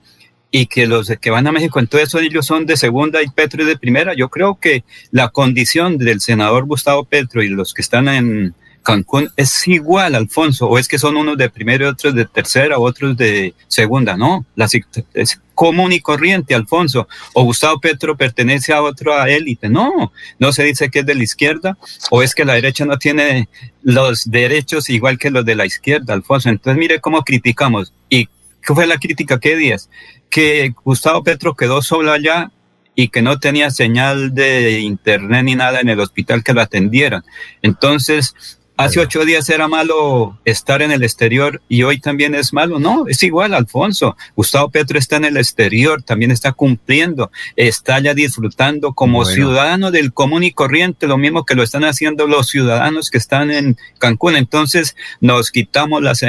y 0.50 0.66
que 0.66 0.86
los 0.86 1.12
que 1.20 1.30
van 1.30 1.48
a 1.48 1.52
México, 1.52 1.80
entonces 1.80 2.14
ellos 2.22 2.46
son 2.46 2.64
de 2.64 2.76
segunda 2.76 3.20
y 3.22 3.28
Petro 3.28 3.62
es 3.62 3.66
de 3.66 3.76
primera. 3.76 4.14
Yo 4.14 4.28
creo 4.28 4.54
que 4.60 4.84
la 5.10 5.30
condición 5.30 5.98
del 5.98 6.20
senador 6.20 6.64
Gustavo 6.66 7.04
Petro 7.04 7.42
y 7.42 7.48
los 7.48 7.74
que 7.74 7.82
están 7.82 8.08
en 8.08 8.54
Cancún 8.84 9.30
es 9.36 9.66
igual, 9.66 10.14
Alfonso, 10.14 10.68
o 10.68 10.78
es 10.78 10.86
que 10.86 10.98
son 10.98 11.16
unos 11.16 11.38
de 11.38 11.48
primera 11.48 11.86
y 11.86 11.88
otros 11.88 12.14
de 12.14 12.26
tercera, 12.26 12.78
otros 12.78 13.16
de 13.16 13.54
segunda, 13.66 14.14
no, 14.16 14.44
la, 14.54 14.68
es 15.14 15.40
común 15.54 15.92
y 15.92 16.00
corriente, 16.00 16.54
Alfonso, 16.54 17.08
o 17.32 17.44
Gustavo 17.44 17.80
Petro 17.80 18.14
pertenece 18.14 18.74
a 18.74 18.82
otra 18.82 19.28
élite, 19.30 19.70
no, 19.70 20.12
no 20.38 20.52
se 20.52 20.64
dice 20.64 20.90
que 20.90 20.98
es 20.98 21.06
de 21.06 21.14
la 21.14 21.22
izquierda, 21.22 21.78
o 22.10 22.22
es 22.22 22.34
que 22.34 22.44
la 22.44 22.52
derecha 22.52 22.84
no 22.84 22.98
tiene 22.98 23.48
los 23.82 24.30
derechos 24.30 24.90
igual 24.90 25.18
que 25.18 25.30
los 25.30 25.46
de 25.46 25.54
la 25.54 25.64
izquierda, 25.64 26.12
Alfonso, 26.12 26.50
entonces 26.50 26.78
mire 26.78 27.00
cómo 27.00 27.22
criticamos, 27.22 27.94
y 28.10 28.26
¿qué 28.60 28.74
fue 28.74 28.86
la 28.86 28.98
crítica? 28.98 29.40
¿Qué 29.40 29.56
días? 29.56 29.88
Que 30.28 30.74
Gustavo 30.84 31.24
Petro 31.24 31.54
quedó 31.54 31.80
solo 31.80 32.12
allá 32.12 32.50
y 32.94 33.08
que 33.08 33.22
no 33.22 33.38
tenía 33.38 33.70
señal 33.70 34.34
de 34.34 34.80
internet 34.80 35.42
ni 35.44 35.54
nada 35.54 35.80
en 35.80 35.88
el 35.88 36.00
hospital 36.00 36.44
que 36.44 36.52
lo 36.52 36.60
atendieran. 36.60 37.24
Entonces, 37.62 38.34
Hace 38.76 38.98
ocho 38.98 39.24
días 39.24 39.48
era 39.50 39.68
malo 39.68 40.36
estar 40.44 40.82
en 40.82 40.90
el 40.90 41.04
exterior 41.04 41.62
y 41.68 41.84
hoy 41.84 42.00
también 42.00 42.34
es 42.34 42.52
malo. 42.52 42.80
No, 42.80 43.06
es 43.06 43.22
igual, 43.22 43.54
Alfonso. 43.54 44.16
Gustavo 44.34 44.68
Petro 44.70 44.98
está 44.98 45.16
en 45.16 45.24
el 45.24 45.36
exterior, 45.36 46.02
también 46.02 46.32
está 46.32 46.50
cumpliendo, 46.50 47.30
está 47.54 48.00
ya 48.00 48.14
disfrutando 48.14 48.92
como 48.92 49.24
ciudadano 49.24 49.92
del 49.92 50.12
común 50.12 50.42
y 50.42 50.50
corriente, 50.50 51.06
lo 51.06 51.18
mismo 51.18 51.44
que 51.44 51.54
lo 51.54 51.62
están 51.62 51.84
haciendo 51.84 52.26
los 52.26 52.48
ciudadanos 52.48 53.10
que 53.10 53.18
están 53.18 53.52
en 53.52 53.76
Cancún. 53.98 54.34
Entonces 54.34 54.96
nos 55.20 55.52
quitamos 55.52 56.02
las 56.02 56.24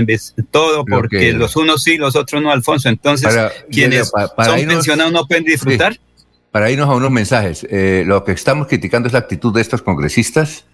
todo 0.51 0.85
porque 0.85 1.33
los 1.33 1.55
unos 1.55 1.83
sí, 1.83 1.97
los 1.97 2.15
otros 2.15 2.43
no, 2.43 2.51
Alfonso. 2.51 2.89
Entonces, 2.89 3.33
quienes 3.71 4.09
son 4.09 4.67
pensionados 4.67 5.11
no 5.11 5.25
pueden 5.25 5.45
disfrutar. 5.45 5.99
Para 6.51 6.69
irnos 6.69 6.89
a 6.89 6.93
unos 6.93 7.11
mensajes, 7.11 7.67
eh, 7.69 8.03
lo 8.05 8.23
que 8.23 8.31
estamos 8.31 8.67
criticando 8.67 9.07
es 9.07 9.13
la 9.13 9.19
actitud 9.19 9.53
de 9.53 9.61
estos 9.61 9.81
congresistas 9.81 10.65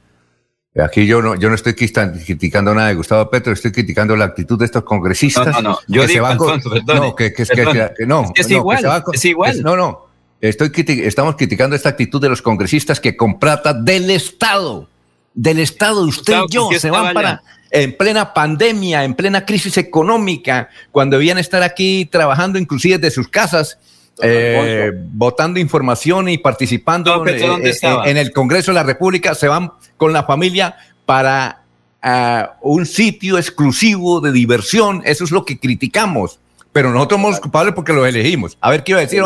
Aquí 0.80 1.06
yo 1.06 1.22
no, 1.22 1.36
yo 1.36 1.50
no 1.50 1.56
estoy 1.56 1.74
criticando 1.74 2.74
nada 2.74 2.88
de 2.88 2.96
Gustavo 2.96 3.30
Petro, 3.30 3.52
estoy 3.52 3.74
criticando 3.74 4.16
la 4.16 4.26
actitud 4.26 4.58
de 4.58 4.66
estos 4.66 4.84
congresistas. 4.84 5.48
No, 5.48 5.62
no, 5.62 5.70
no. 5.72 5.80
Yo 5.88 6.08
digo, 6.08 6.26
Alfonso, 6.26 6.72
no, 6.88 7.14
que, 7.14 7.34
que, 7.34 7.44
que, 7.44 8.06
no, 8.06 8.32
es, 8.34 8.50
igual, 8.50 9.04
es 9.12 9.26
igual. 9.26 9.62
no, 9.64 9.76
no. 9.76 10.08
estoy 10.40 10.72
estamos 11.04 11.36
criticando 11.36 11.76
esta 11.76 11.90
actitud 11.90 12.22
de 12.22 12.30
los 12.30 12.42
congresistas 12.42 13.02
que 13.02 13.18
con 13.18 13.38
plata 13.38 13.74
del 13.74 14.10
Estado, 14.12 14.88
del 15.34 15.60
Estado, 15.60 16.04
usted 16.04 16.40
y 16.48 16.54
yo, 16.54 16.70
se 16.78 16.90
van 16.90 17.14
para 17.14 17.42
en 17.72 17.98
plena 17.98 18.34
pandemia, 18.34 19.04
en 19.04 19.14
plena 19.14 19.46
crisis 19.46 19.78
económica, 19.78 20.70
cuando 20.92 21.18
debían 21.18 21.38
estar 21.38 21.64
aquí 21.64 22.06
trabajando 22.06 22.60
inclusive 22.60 22.98
de 22.98 23.12
sus 23.12 23.28
casas, 23.28 23.78
eh, 24.22 24.92
votando 24.94 25.60
información 25.60 26.30
y 26.30 26.38
participando 26.38 27.26
eh, 27.26 27.64
eh, 27.64 27.98
en, 28.06 28.18
el 28.18 28.32
Congreso 28.32 28.72
de 28.72 28.76
la 28.76 28.84
República, 28.84 29.34
se 29.36 29.48
van 29.48 29.72
con 30.02 30.14
la 30.14 30.24
familia 30.24 30.76
para 31.06 31.62
ah, 32.02 32.58
un 32.62 32.88
sitio 32.88 33.38
exclusivo 33.38 34.20
de 34.20 34.32
diversión. 34.32 35.04
Eso 35.06 35.24
es 35.24 35.30
lo 35.30 35.46
que 35.46 35.60
criticamos. 35.60 36.40
Pero 36.72 36.92
nosotros 36.92 37.22
somos 37.22 37.40
culpables 37.40 37.76
porque 37.76 37.94
los 37.94 38.08
elegimos. 38.08 38.58
A 38.62 38.72
ver 38.72 38.84
qué 38.84 38.94
iba 38.94 39.00
a 39.00 39.04
decir, 39.04 39.22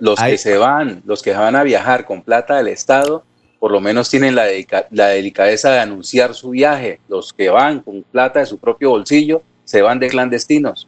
los 0.00 0.20
que 0.20 0.36
se 0.36 0.58
van, 0.58 1.00
los 1.06 1.22
que 1.22 1.32
van 1.32 1.56
a 1.56 1.62
viajar 1.62 2.04
con 2.04 2.20
plata 2.20 2.58
del 2.58 2.68
Estado, 2.68 3.24
por 3.58 3.72
lo 3.72 3.80
menos 3.80 4.10
tienen 4.10 4.34
la, 4.34 4.44
la 4.90 5.06
delicadeza 5.06 5.70
de 5.70 5.78
anunciar 5.78 6.34
su 6.34 6.50
viaje. 6.50 7.00
Los 7.08 7.32
que 7.32 7.48
van 7.48 7.80
con 7.80 8.02
plata 8.02 8.40
de 8.40 8.46
su 8.46 8.58
propio 8.58 8.90
bolsillo 8.90 9.42
se 9.64 9.80
van 9.80 9.98
de 9.98 10.08
clandestinos. 10.08 10.86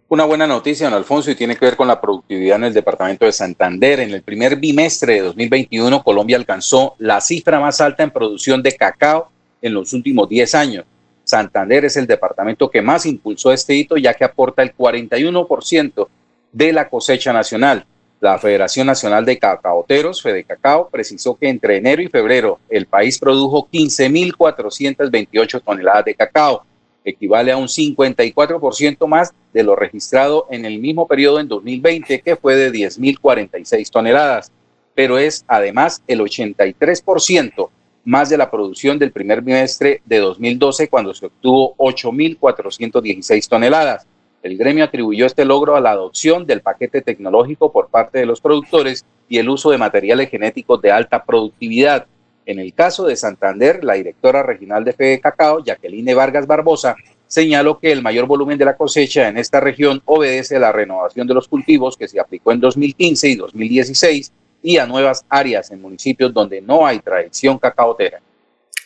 Una 0.09 0.25
buena 0.25 0.45
noticia, 0.45 0.89
don 0.89 0.97
Alfonso, 0.97 1.31
y 1.31 1.35
tiene 1.35 1.55
que 1.55 1.65
ver 1.65 1.77
con 1.77 1.87
la 1.87 2.01
productividad 2.01 2.57
en 2.57 2.65
el 2.65 2.73
departamento 2.73 3.25
de 3.25 3.31
Santander. 3.31 4.01
En 4.01 4.11
el 4.11 4.21
primer 4.21 4.57
bimestre 4.57 5.13
de 5.13 5.21
2021, 5.21 6.03
Colombia 6.03 6.35
alcanzó 6.35 6.95
la 6.97 7.21
cifra 7.21 7.61
más 7.61 7.79
alta 7.79 8.03
en 8.03 8.11
producción 8.11 8.61
de 8.61 8.75
cacao 8.75 9.29
en 9.61 9.73
los 9.73 9.93
últimos 9.93 10.27
10 10.27 10.55
años. 10.55 10.85
Santander 11.23 11.85
es 11.85 11.95
el 11.95 12.07
departamento 12.07 12.69
que 12.69 12.81
más 12.81 13.05
impulsó 13.05 13.53
este 13.53 13.75
hito, 13.75 13.95
ya 13.95 14.13
que 14.15 14.25
aporta 14.25 14.63
el 14.63 14.75
41% 14.75 16.07
de 16.51 16.73
la 16.73 16.89
cosecha 16.89 17.31
nacional. 17.31 17.85
La 18.19 18.37
Federación 18.37 18.87
Nacional 18.87 19.23
de 19.23 19.39
Cacaoteros, 19.39 20.21
Cacao, 20.45 20.89
precisó 20.89 21.35
que 21.35 21.47
entre 21.47 21.77
enero 21.77 22.01
y 22.01 22.07
febrero 22.07 22.59
el 22.69 22.85
país 22.85 23.17
produjo 23.17 23.67
15.428 23.71 25.61
toneladas 25.63 26.03
de 26.03 26.15
cacao, 26.15 26.65
equivale 27.05 27.53
a 27.53 27.57
un 27.57 27.67
54% 27.67 29.07
más 29.07 29.33
de 29.53 29.63
lo 29.63 29.75
registrado 29.75 30.47
en 30.49 30.65
el 30.65 30.79
mismo 30.79 31.07
periodo 31.07 31.39
en 31.39 31.47
2020, 31.47 32.19
que 32.19 32.35
fue 32.35 32.55
de 32.55 32.71
10.046 32.71 33.89
toneladas, 33.89 34.51
pero 34.93 35.17
es 35.17 35.45
además 35.47 36.03
el 36.05 36.19
83% 36.19 37.69
más 38.03 38.29
de 38.29 38.37
la 38.37 38.51
producción 38.51 38.99
del 38.99 39.13
primer 39.13 39.41
bimestre 39.41 40.01
de 40.05 40.17
2012, 40.17 40.89
cuando 40.89 41.13
se 41.13 41.27
obtuvo 41.27 41.75
8.416 41.77 43.47
toneladas. 43.47 44.05
El 44.41 44.57
gremio 44.57 44.85
atribuyó 44.85 45.25
este 45.25 45.43
logro 45.43 45.75
a 45.75 45.81
la 45.81 45.91
adopción 45.91 46.45
del 46.45 46.61
paquete 46.61 47.01
tecnológico 47.01 47.71
por 47.71 47.89
parte 47.89 48.19
de 48.19 48.25
los 48.25 48.39
productores 48.39 49.03
y 49.27 49.37
el 49.37 49.49
uso 49.49 49.71
de 49.71 49.77
materiales 49.77 50.29
genéticos 50.29 50.81
de 50.81 50.91
alta 50.91 51.23
productividad. 51.25 52.07
En 52.45 52.59
el 52.59 52.73
caso 52.73 53.05
de 53.05 53.17
Santander, 53.17 53.83
la 53.83 53.95
directora 53.95 54.41
regional 54.41 54.85
de 54.85 54.93
Fede 54.93 55.19
Cacao, 55.19 55.63
Jacqueline 55.63 56.15
Vargas 56.15 56.47
Barbosa, 56.47 56.95
señaló 57.27 57.79
que 57.79 57.91
el 57.91 58.01
mayor 58.01 58.25
volumen 58.25 58.57
de 58.57 58.65
la 58.65 58.77
cosecha 58.77 59.27
en 59.27 59.37
esta 59.37 59.59
región 59.59 60.01
obedece 60.05 60.55
a 60.55 60.59
la 60.59 60.71
renovación 60.71 61.27
de 61.27 61.33
los 61.33 61.47
cultivos 61.47 61.97
que 61.97 62.07
se 62.07 62.19
aplicó 62.19 62.51
en 62.51 62.61
2015 62.61 63.27
y 63.27 63.35
2016 63.35 64.31
y 64.63 64.77
a 64.77 64.85
nuevas 64.85 65.25
áreas 65.29 65.69
en 65.71 65.81
municipios 65.81 66.33
donde 66.33 66.61
no 66.61 66.87
hay 66.87 66.99
tradición 66.99 67.59
cacaotera. 67.59 68.19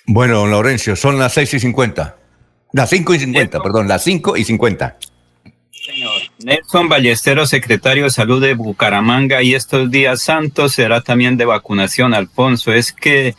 Bueno, 0.06 0.40
don 0.40 0.52
Laurencio, 0.52 0.96
son 0.96 1.18
las 1.18 1.34
6 1.34 1.54
y 1.54 1.60
50. 1.60 2.18
Las 2.74 2.90
5 2.90 3.14
y 3.14 3.20
50, 3.20 3.60
perdón, 3.62 3.88
las 3.88 4.04
5 4.04 4.36
y 4.36 4.44
50. 4.44 4.98
Nelson 6.40 6.90
Ballesteros, 6.90 7.50
secretario 7.50 8.06
de 8.06 8.10
Salud 8.10 8.42
de 8.42 8.54
Bucaramanga, 8.54 9.42
y 9.44 9.54
estos 9.54 9.90
días 9.92 10.22
santos 10.22 10.74
será 10.74 11.02
también 11.02 11.38
de 11.38 11.46
vacunación, 11.46 12.14
Alfonso. 12.14 12.74
Es 12.74 12.92
que 12.92 13.36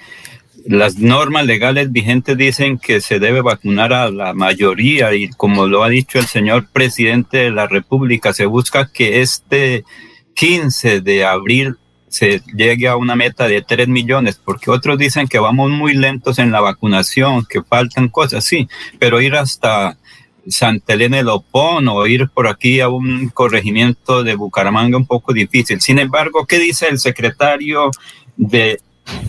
las 0.66 0.98
normas 0.98 1.44
legales 1.44 1.92
vigentes 1.92 2.36
dicen 2.36 2.78
que 2.78 3.00
se 3.00 3.18
debe 3.18 3.42
vacunar 3.42 3.92
a 3.92 4.10
la 4.10 4.32
mayoría 4.32 5.14
y 5.14 5.28
como 5.30 5.66
lo 5.66 5.84
ha 5.84 5.88
dicho 5.88 6.18
el 6.18 6.26
señor 6.26 6.68
presidente 6.70 7.38
de 7.38 7.50
la 7.50 7.66
República, 7.66 8.32
se 8.32 8.46
busca 8.46 8.90
que 8.90 9.20
este 9.20 9.84
15 10.34 11.00
de 11.02 11.24
abril 11.24 11.76
se 12.08 12.42
llegue 12.56 12.86
a 12.86 12.96
una 12.96 13.16
meta 13.16 13.48
de 13.48 13.60
3 13.60 13.88
millones, 13.88 14.40
porque 14.42 14.70
otros 14.70 14.96
dicen 14.98 15.26
que 15.26 15.40
vamos 15.40 15.70
muy 15.70 15.94
lentos 15.94 16.38
en 16.38 16.52
la 16.52 16.60
vacunación, 16.60 17.44
que 17.44 17.62
faltan 17.62 18.08
cosas, 18.08 18.44
sí, 18.44 18.68
pero 19.00 19.20
ir 19.20 19.34
hasta 19.34 19.98
Santa 20.48 20.92
Elena 20.92 21.18
de 21.18 21.24
Lopón 21.24 21.88
o 21.88 22.06
ir 22.06 22.28
por 22.28 22.46
aquí 22.46 22.80
a 22.80 22.88
un 22.88 23.28
corregimiento 23.28 24.22
de 24.22 24.34
Bucaramanga 24.34 24.96
un 24.96 25.06
poco 25.06 25.32
difícil. 25.32 25.80
Sin 25.80 25.98
embargo, 25.98 26.46
¿qué 26.46 26.58
dice 26.58 26.88
el 26.88 26.98
secretario 26.98 27.90
de 28.36 28.80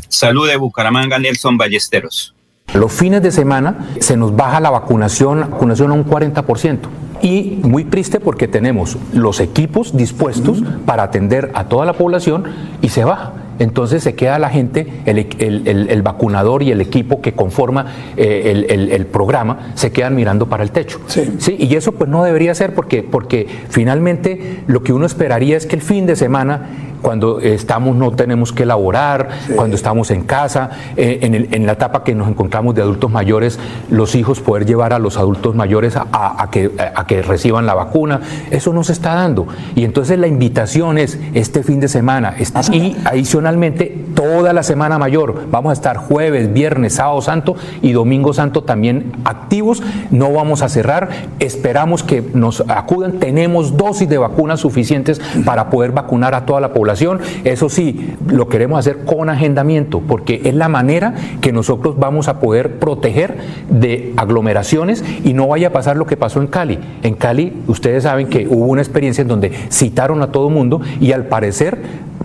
Salud 0.08 0.48
de 0.48 0.58
Bucaramanga, 0.58 1.20
Nelson 1.20 1.58
Ballesteros? 1.58 2.36
Los 2.74 2.92
fines 2.92 3.22
de 3.22 3.32
semana 3.32 3.90
se 4.00 4.18
nos 4.18 4.36
baja 4.36 4.60
la 4.60 4.70
vacunación, 4.70 5.42
vacunación 5.52 5.92
a 5.92 5.94
un 5.94 6.06
40%. 6.06 6.80
Y 7.22 7.60
muy 7.64 7.86
triste 7.86 8.20
porque 8.20 8.48
tenemos 8.48 8.98
los 9.14 9.40
equipos 9.40 9.96
dispuestos 9.96 10.62
para 10.86 11.04
atender 11.04 11.52
a 11.54 11.66
toda 11.66 11.86
la 11.86 11.94
población 11.94 12.44
y 12.82 12.90
se 12.90 13.04
baja 13.06 13.34
entonces 13.60 14.04
se 14.04 14.16
queda 14.16 14.40
la 14.40 14.50
gente, 14.50 14.88
el, 15.06 16.02
vacunador 16.02 16.64
y 16.64 16.72
el 16.72 16.82
equipo 16.82 17.22
que 17.22 17.34
conforma 17.34 17.94
eh, 18.18 18.66
el, 18.70 19.06
programa, 19.08 19.72
se 19.76 19.92
quedan 19.92 20.16
mirando 20.16 20.48
para 20.48 20.64
el 20.64 20.72
techo. 20.72 21.00
Sí. 21.08 21.56
Y 21.58 21.76
eso 21.76 21.94
pues 21.94 22.10
no 22.10 22.24
debería 22.24 22.54
ser 22.56 22.74
porque, 22.74 23.04
porque 23.04 23.48
finalmente 23.70 24.64
lo 24.68 24.84
que 24.84 24.94
uno 24.94 25.06
esperaría 25.06 25.58
es 25.58 25.66
que 25.66 25.76
el 25.76 25.82
fin 25.82 26.06
de 26.06 26.16
semana 26.16 26.70
cuando 27.06 27.40
estamos 27.40 27.96
no 27.96 28.14
tenemos 28.14 28.52
que 28.52 28.64
elaborar, 28.64 29.30
cuando 29.56 29.76
estamos 29.76 30.10
en 30.10 30.24
casa, 30.24 30.72
eh, 30.98 31.20
en, 31.52 31.66
la 31.68 31.74
etapa 31.74 32.04
que 32.04 32.16
nos 32.16 32.28
encontramos 32.28 32.74
de 32.74 32.82
adultos 32.82 33.12
mayores, 33.12 33.60
los 33.92 34.16
hijos 34.16 34.40
poder 34.40 34.66
llevar 34.66 34.92
a 34.92 34.98
los 34.98 35.18
adultos 35.18 35.54
mayores 35.54 35.98
a, 35.98 36.50
que, 36.50 36.72
a 36.96 37.06
que 37.06 37.22
reciban 37.22 37.68
la 37.68 37.76
vacuna, 37.76 38.22
eso 38.50 38.74
no 38.74 38.84
se 38.84 38.94
está 38.94 39.14
dando. 39.14 39.46
Y 39.76 39.84
entonces 39.84 40.18
la 40.18 40.26
invitación 40.26 40.98
es 40.98 41.20
este 41.36 41.62
fin 41.62 41.80
de 41.80 41.90
semana 41.90 42.34
y 42.72 42.96
adicionalmente 43.06 44.06
toda 44.16 44.52
la 44.52 44.64
Semana 44.64 44.98
Mayor. 44.98 45.44
Vamos 45.52 45.70
a 45.70 45.74
estar 45.74 45.98
jueves, 45.98 46.54
viernes, 46.54 46.96
sábado 46.96 47.22
santo 47.22 47.56
y 47.84 47.92
domingo 47.92 48.34
santo 48.34 48.64
también 48.64 49.12
activos. 49.26 49.84
No 50.10 50.34
vamos 50.34 50.64
a 50.64 50.70
cerrar. 50.70 51.10
Esperamos 51.38 52.02
que 52.02 52.24
nos 52.34 52.64
acudan. 52.68 53.20
Tenemos 53.20 53.78
dosis 53.78 54.10
de 54.10 54.18
vacunas 54.18 54.62
suficientes 54.62 55.22
para 55.46 55.70
poder 55.70 55.92
vacunar 55.92 56.34
a 56.34 56.48
toda 56.48 56.62
la 56.62 56.74
población. 56.74 56.95
Eso 57.44 57.70
sí, 57.70 58.16
lo 58.28 58.48
queremos 58.48 58.80
hacer 58.80 59.06
con 59.06 59.30
agendamiento 59.30 60.02
porque 60.02 60.42
es 60.44 60.54
la 60.54 60.70
manera 60.70 61.14
que 61.42 61.52
nosotros 61.52 61.98
vamos 61.98 62.28
a 62.28 62.40
poder 62.40 62.80
proteger 62.80 63.38
de 63.70 64.14
aglomeraciones 64.18 65.04
y 65.24 65.34
no 65.34 65.48
vaya 65.48 65.68
a 65.68 65.72
pasar 65.72 65.98
lo 65.98 66.06
que 66.06 66.18
pasó 66.18 66.42
en 66.42 66.48
Cali. 66.48 66.80
En 67.04 67.16
Cali, 67.16 67.54
ustedes 67.68 68.04
saben 68.04 68.28
que 68.28 68.48
hubo 68.48 68.66
una 68.66 68.82
experiencia 68.82 69.22
en 69.22 69.28
donde 69.28 69.52
citaron 69.70 70.22
a 70.22 70.32
todo 70.32 70.50
mundo 70.50 70.82
y 71.00 71.12
al 71.12 71.26
parecer 71.26 71.78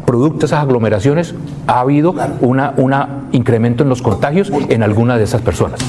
producto 0.06 0.40
de 0.40 0.46
esas 0.46 0.60
aglomeraciones 0.60 1.34
ha 1.66 1.80
habido 1.80 2.14
un 2.40 2.60
una 2.76 3.26
incremento 3.32 3.82
en 3.82 3.88
los 3.88 4.02
contagios 4.02 4.50
en 4.68 4.82
alguna 4.82 5.16
de 5.16 5.24
esas 5.24 5.40
personas. 5.40 5.80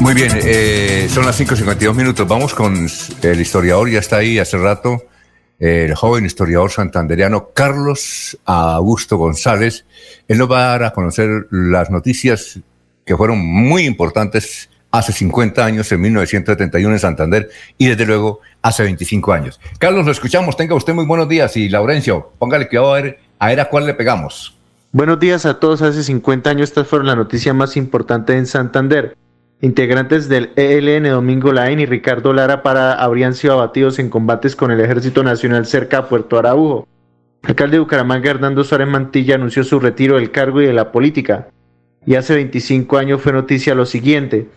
Muy 0.00 0.14
bien, 0.14 0.32
eh, 0.34 1.08
son 1.08 1.24
las 1.24 1.40
5.52 1.40 1.94
minutos. 1.94 2.26
Vamos 2.26 2.54
con 2.54 2.88
el 3.22 3.40
historiador, 3.40 3.88
ya 3.88 4.00
está 4.00 4.16
ahí 4.16 4.38
hace 4.38 4.56
rato, 4.58 5.00
el 5.62 5.94
joven 5.94 6.26
historiador 6.26 6.72
santandereano 6.72 7.50
Carlos 7.54 8.36
Augusto 8.44 9.16
González. 9.16 9.86
Él 10.26 10.38
nos 10.38 10.50
va 10.50 10.58
a 10.58 10.68
dar 10.70 10.82
a 10.82 10.92
conocer 10.92 11.46
las 11.52 11.88
noticias 11.88 12.58
que 13.04 13.16
fueron 13.16 13.38
muy 13.38 13.84
importantes 13.84 14.68
hace 14.90 15.12
50 15.12 15.64
años, 15.64 15.92
en 15.92 16.00
1971 16.00 16.92
en 16.92 16.98
Santander, 16.98 17.48
y 17.78 17.86
desde 17.86 18.06
luego 18.06 18.40
hace 18.60 18.82
25 18.82 19.32
años. 19.32 19.60
Carlos, 19.78 20.04
lo 20.04 20.10
escuchamos, 20.10 20.56
tenga 20.56 20.74
usted 20.74 20.94
muy 20.94 21.06
buenos 21.06 21.28
días, 21.28 21.56
y 21.56 21.68
Laurencio, 21.68 22.32
póngale 22.40 22.68
cuidado 22.68 22.94
a 22.94 23.00
ver 23.00 23.20
a, 23.38 23.46
ver 23.46 23.60
a 23.60 23.66
cuál 23.66 23.86
le 23.86 23.94
pegamos. 23.94 24.58
Buenos 24.90 25.20
días 25.20 25.46
a 25.46 25.60
todos, 25.60 25.80
hace 25.80 26.02
50 26.02 26.50
años 26.50 26.70
estas 26.70 26.88
fueron 26.88 27.06
la 27.06 27.14
noticia 27.14 27.54
más 27.54 27.76
importante 27.76 28.36
en 28.36 28.46
Santander. 28.46 29.16
Integrantes 29.64 30.28
del 30.28 30.50
ELN 30.56 31.08
Domingo 31.08 31.52
Lain 31.52 31.78
y 31.78 31.86
Ricardo 31.86 32.32
Lara 32.32 32.64
para 32.64 32.94
habrían 32.94 33.32
sido 33.32 33.54
abatidos 33.54 34.00
en 34.00 34.10
combates 34.10 34.56
con 34.56 34.72
el 34.72 34.80
Ejército 34.80 35.22
Nacional 35.22 35.66
cerca 35.66 35.98
a 35.98 36.08
Puerto 36.08 36.36
Araujo. 36.36 36.88
El 37.44 37.50
alcalde 37.50 37.76
de 37.76 37.80
Bucaramanga, 37.80 38.28
Hernando 38.28 38.64
Suárez 38.64 38.88
Mantilla, 38.88 39.36
anunció 39.36 39.62
su 39.62 39.78
retiro 39.78 40.16
del 40.16 40.32
cargo 40.32 40.60
y 40.60 40.66
de 40.66 40.72
la 40.72 40.90
política. 40.90 41.46
Y 42.04 42.16
hace 42.16 42.34
25 42.34 42.98
años 42.98 43.22
fue 43.22 43.32
noticia 43.32 43.76
lo 43.76 43.86
siguiente. 43.86 44.48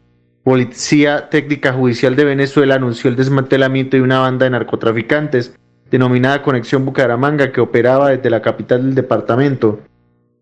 Policía 0.43 1.29
Técnica 1.29 1.71
Judicial 1.71 2.15
de 2.15 2.25
Venezuela 2.25 2.73
anunció 2.73 3.07
el 3.07 3.15
desmantelamiento 3.15 3.97
de 3.97 4.01
una 4.01 4.21
banda 4.21 4.45
de 4.45 4.49
narcotraficantes 4.49 5.53
denominada 5.91 6.41
Conexión 6.41 6.83
Bucaramanga 6.83 7.51
que 7.51 7.61
operaba 7.61 8.09
desde 8.09 8.31
la 8.31 8.41
capital 8.41 8.81
del 8.81 8.95
departamento. 8.95 9.81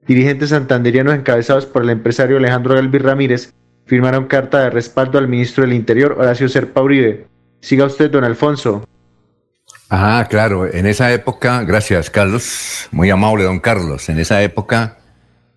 Dirigentes 0.07 0.51
santanderianos 0.51 1.15
encabezados 1.15 1.65
por 1.65 1.83
el 1.83 1.89
empresario 1.89 2.37
Alejandro 2.37 2.75
Galvi 2.75 2.97
Ramírez 2.99 3.53
firmaron 3.85 4.25
carta 4.25 4.61
de 4.61 4.69
respaldo 4.69 5.17
al 5.17 5.27
ministro 5.27 5.63
del 5.63 5.73
Interior 5.73 6.13
Horacio 6.13 6.49
Serpa 6.49 6.81
Uribe. 6.81 7.27
Siga 7.59 7.85
usted, 7.85 8.11
don 8.11 8.23
Alfonso. 8.23 8.87
Ah, 9.89 10.25
claro, 10.29 10.71
en 10.71 10.87
esa 10.87 11.13
época, 11.13 11.63
gracias 11.63 12.09
Carlos, 12.09 12.87
muy 12.91 13.11
amable 13.11 13.43
don 13.43 13.59
Carlos, 13.59 14.09
en 14.09 14.17
esa 14.17 14.41
época 14.41 14.97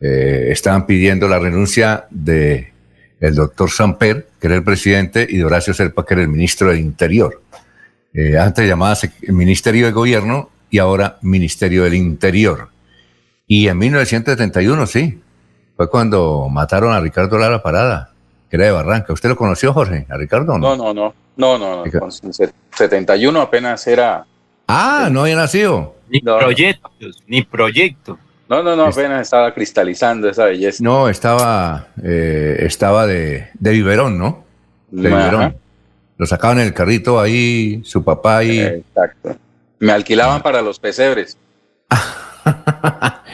eh, 0.00 0.48
estaban 0.50 0.84
pidiendo 0.84 1.26
la 1.26 1.38
renuncia 1.38 2.06
de 2.10 2.72
el 3.18 3.34
doctor 3.34 3.70
Samper, 3.70 4.28
que 4.38 4.46
era 4.46 4.56
el 4.56 4.62
presidente, 4.62 5.26
y 5.28 5.38
de 5.38 5.44
Horacio 5.44 5.72
Serpa, 5.72 6.04
que 6.04 6.14
era 6.14 6.22
el 6.22 6.28
ministro 6.28 6.68
del 6.68 6.80
Interior. 6.80 7.42
Eh, 8.12 8.38
antes 8.38 8.68
llamaba 8.68 8.96
Ministerio 9.28 9.86
de 9.86 9.92
Gobierno 9.92 10.50
y 10.70 10.78
ahora 10.78 11.18
Ministerio 11.22 11.84
del 11.84 11.94
Interior. 11.94 12.68
Y 13.46 13.68
en 13.68 13.78
1971, 13.78 14.86
sí, 14.86 15.20
fue 15.76 15.88
cuando 15.88 16.48
mataron 16.50 16.92
a 16.92 17.00
Ricardo 17.00 17.38
Lara 17.38 17.62
Parada, 17.62 18.12
que 18.57 18.62
era 18.62 18.66
de 18.66 18.72
Barranca. 18.72 19.12
¿Usted 19.12 19.28
lo 19.28 19.36
conoció, 19.36 19.72
Jorge? 19.72 20.07
¿A 20.09 20.16
Ricardo? 20.16 20.59
No, 20.59 20.76
no, 20.76 20.94
no. 20.94 21.14
No, 21.36 21.59
no, 21.59 21.84
no. 21.84 21.84
En 21.84 22.32
71 22.72 23.40
apenas 23.40 23.86
era. 23.86 24.24
Ah, 24.66 25.09
no 25.11 25.22
había 25.22 25.36
nacido. 25.36 25.94
Ni 26.09 26.20
proyectos, 26.20 27.22
ni 27.26 27.42
proyectos. 27.42 28.18
No, 28.48 28.62
no, 28.62 28.76
no, 28.76 28.86
apenas 28.86 29.22
estaba 29.22 29.52
cristalizando 29.52 30.28
esa 30.28 30.44
belleza. 30.44 30.82
No, 30.82 31.09
estaba, 31.09 31.88
eh, 32.02 32.57
estaba 32.61 33.07
de, 33.07 33.48
de 33.54 33.70
biberón, 33.72 34.18
¿no? 34.18 34.44
De 34.90 35.09
biberón. 35.09 35.57
Lo 36.16 36.26
sacaban 36.26 36.61
en 36.61 36.66
el 36.66 36.72
carrito 36.72 37.20
ahí, 37.20 37.82
su 37.84 38.02
papá 38.02 38.44
y... 38.44 38.61
Exacto. 38.61 39.36
Me 39.80 39.92
alquilaban 39.92 40.42
para 40.42 40.62
los 40.62 40.78
pesebres. 40.78 41.36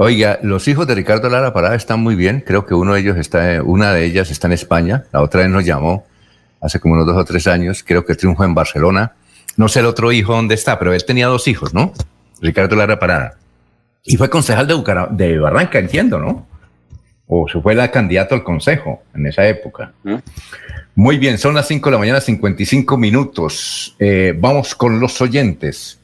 Oiga, 0.00 0.38
los 0.42 0.68
hijos 0.68 0.86
de 0.86 0.94
Ricardo 0.94 1.28
Lara 1.28 1.52
Parada 1.52 1.74
están 1.74 1.98
muy 1.98 2.14
bien. 2.14 2.44
Creo 2.46 2.64
que 2.64 2.72
uno 2.72 2.94
de 2.94 3.00
ellos 3.00 3.16
está, 3.16 3.60
una 3.64 3.92
de 3.92 4.04
ellas 4.04 4.30
está 4.30 4.46
en 4.46 4.52
España. 4.52 5.02
La 5.12 5.20
otra 5.20 5.40
vez 5.40 5.50
nos 5.50 5.64
llamó 5.64 6.06
hace 6.60 6.78
como 6.78 6.94
unos 6.94 7.04
dos 7.04 7.16
o 7.16 7.24
tres 7.24 7.48
años. 7.48 7.82
Creo 7.82 8.04
que 8.06 8.14
triunfó 8.14 8.44
en 8.44 8.54
Barcelona. 8.54 9.14
No 9.56 9.66
sé 9.66 9.80
el 9.80 9.86
otro 9.86 10.12
hijo 10.12 10.34
dónde 10.34 10.54
está, 10.54 10.78
pero 10.78 10.94
él 10.94 11.04
tenía 11.04 11.26
dos 11.26 11.48
hijos, 11.48 11.74
¿no? 11.74 11.92
Ricardo 12.40 12.76
Lara 12.76 13.00
Parada. 13.00 13.38
Y 14.04 14.16
fue 14.16 14.30
concejal 14.30 14.68
de, 14.68 14.76
de 15.10 15.38
Barranca, 15.40 15.80
entiendo, 15.80 16.20
¿no? 16.20 16.46
O 17.26 17.48
se 17.48 17.60
fue 17.60 17.74
la 17.74 17.90
candidato 17.90 18.36
al 18.36 18.44
consejo 18.44 19.02
en 19.16 19.26
esa 19.26 19.48
época. 19.48 19.94
Muy 20.94 21.18
bien, 21.18 21.38
son 21.38 21.56
las 21.56 21.66
5 21.66 21.88
de 21.88 21.92
la 21.92 21.98
mañana, 21.98 22.20
55 22.20 22.96
minutos. 22.96 23.96
Eh, 23.98 24.32
vamos 24.38 24.76
con 24.76 25.00
los 25.00 25.20
oyentes. 25.20 25.97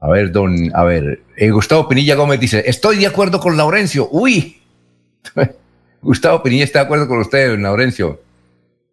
A 0.00 0.08
ver, 0.08 0.32
don, 0.32 0.70
a 0.74 0.84
ver, 0.84 1.22
eh, 1.36 1.50
Gustavo 1.50 1.86
Pinilla 1.86 2.14
Gómez 2.14 2.40
dice, 2.40 2.62
estoy 2.66 2.98
de 2.98 3.06
acuerdo 3.06 3.38
con 3.38 3.56
Laurencio. 3.56 4.08
Uy, 4.10 4.60
Gustavo 6.02 6.42
Pinilla 6.42 6.64
está 6.64 6.80
de 6.80 6.84
acuerdo 6.86 7.06
con 7.06 7.18
usted, 7.18 7.50
don 7.50 7.62
Laurencio. 7.62 8.20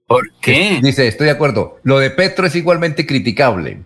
¿Por 0.05 0.31
qué? 0.41 0.79
Dice, 0.81 1.07
estoy 1.07 1.25
de 1.25 1.31
acuerdo. 1.31 1.79
Lo 1.83 1.99
de 1.99 2.09
Petro 2.11 2.45
es 2.45 2.55
igualmente 2.55 3.05
criticable. 3.05 3.83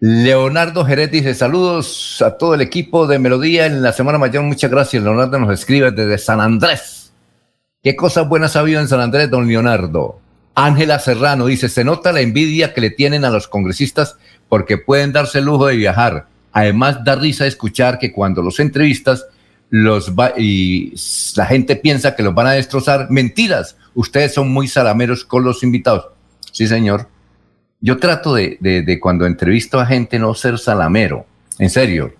Leonardo 0.00 0.84
Jerez 0.84 1.10
dice, 1.10 1.34
saludos 1.34 2.22
a 2.24 2.38
todo 2.38 2.54
el 2.54 2.60
equipo 2.60 3.06
de 3.06 3.18
Melodía 3.18 3.66
en 3.66 3.82
la 3.82 3.92
Semana 3.92 4.18
Mayor. 4.18 4.42
Muchas 4.44 4.70
gracias. 4.70 5.02
Leonardo 5.02 5.38
nos 5.38 5.52
escribe 5.52 5.90
desde 5.90 6.18
San 6.18 6.40
Andrés. 6.40 7.12
¿Qué 7.82 7.96
cosas 7.96 8.28
buenas 8.28 8.56
ha 8.56 8.60
habido 8.60 8.80
en 8.80 8.88
San 8.88 9.00
Andrés, 9.00 9.30
don 9.30 9.46
Leonardo? 9.46 10.20
Ángela 10.54 10.98
Serrano 10.98 11.46
dice, 11.46 11.68
se 11.68 11.84
nota 11.84 12.12
la 12.12 12.20
envidia 12.20 12.74
que 12.74 12.80
le 12.80 12.90
tienen 12.90 13.24
a 13.24 13.30
los 13.30 13.46
congresistas 13.46 14.16
porque 14.50 14.76
pueden 14.76 15.12
darse 15.12 15.38
el 15.38 15.46
lujo 15.46 15.66
de 15.66 15.76
viajar. 15.76 16.26
Además, 16.52 17.02
da 17.02 17.14
risa 17.14 17.46
escuchar 17.46 17.98
que 17.98 18.12
cuando 18.12 18.42
los 18.42 18.60
entrevistas 18.60 19.24
y 20.36 20.92
la 21.36 21.46
gente 21.46 21.76
piensa 21.76 22.14
que 22.14 22.22
los 22.22 22.34
van 22.34 22.48
a 22.48 22.52
destrozar. 22.52 23.10
Mentiras. 23.10 23.76
Ustedes 23.94 24.34
son 24.34 24.52
muy 24.52 24.68
salameros 24.68 25.24
con 25.24 25.44
los 25.44 25.62
invitados. 25.62 26.08
Sí, 26.52 26.66
señor 26.66 27.08
yo 27.80 27.98
trato 27.98 28.34
de, 28.34 28.58
de, 28.60 29.00
cuando 29.00 29.26
entrevisto 29.26 29.80
a 29.80 29.86
gente 29.86 30.18
no 30.18 30.34
ser 30.34 30.58
salamero, 30.58 31.26
en 31.58 31.70
serio. 31.70 32.12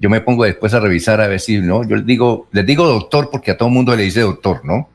Yo 0.00 0.10
me 0.10 0.20
pongo 0.20 0.44
después 0.44 0.74
a 0.74 0.80
revisar 0.80 1.20
a 1.20 1.28
ver 1.28 1.38
si, 1.38 1.58
¿no? 1.58 1.86
Yo 1.86 1.96
les 1.96 2.06
digo, 2.06 2.48
les 2.50 2.66
digo 2.66 2.86
doctor 2.86 3.28
porque 3.30 3.52
a 3.52 3.56
todo 3.56 3.68
mundo 3.68 3.94
le 3.94 4.02
dice 4.02 4.20
doctor, 4.20 4.64
¿no? 4.64 4.88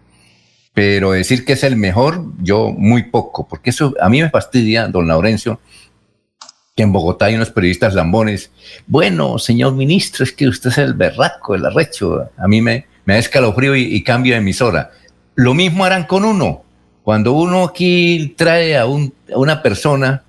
Pero 0.74 1.12
decir 1.12 1.46
que 1.46 1.54
es 1.54 1.64
el 1.64 1.76
mejor, 1.78 2.24
yo 2.42 2.72
muy 2.72 3.04
poco, 3.04 3.48
porque 3.48 3.70
eso 3.70 3.96
a 4.02 4.10
mí 4.10 4.22
me 4.22 4.30
fastidia, 4.30 4.88
don 4.88 5.08
Laurencio, 5.08 5.60
que 6.78 6.84
en 6.84 6.94
Bogotá 6.94 7.26
hay 7.26 7.36
unos 7.36 7.50
periodistas 7.50 7.96
lambones. 7.96 8.52
Bueno, 8.86 9.40
señor 9.40 9.74
ministro, 9.74 10.24
es 10.24 10.32
que 10.32 10.48
usted 10.48 10.70
es 10.70 10.78
el 10.78 10.94
berraco, 10.94 11.56
el 11.56 11.66
arrecho. 11.66 12.30
A 12.38 12.48
mí 12.48 12.62
me, 12.62 12.86
me 13.04 13.16
da 13.16 13.20
escalofrío 13.20 13.76
y, 13.76 13.82
y 13.82 14.04
cambio 14.04 14.36
de 14.36 14.40
emisora. 14.40 14.92
Lo 15.34 15.56
mismo 15.56 15.84
harán 15.84 16.06
con 16.06 16.24
uno. 16.24 16.64
Cuando 17.02 17.34
uno 17.34 17.64
aquí 17.64 18.36
trae 18.38 18.78
a, 18.78 18.86
una 18.86 19.64
persona 19.64 20.24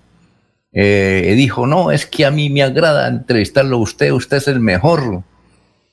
eh, 0.72 1.34
dijo, 1.36 1.66
no, 1.66 1.90
es 1.90 2.06
que 2.06 2.24
a 2.24 2.30
mí 2.30 2.48
me 2.50 2.62
agrada 2.62 3.08
entrevistarlo 3.08 3.76
a 3.76 3.80
usted, 3.80 4.12
usted 4.12 4.38
es 4.38 4.48
el 4.48 4.60
mejor, 4.60 5.22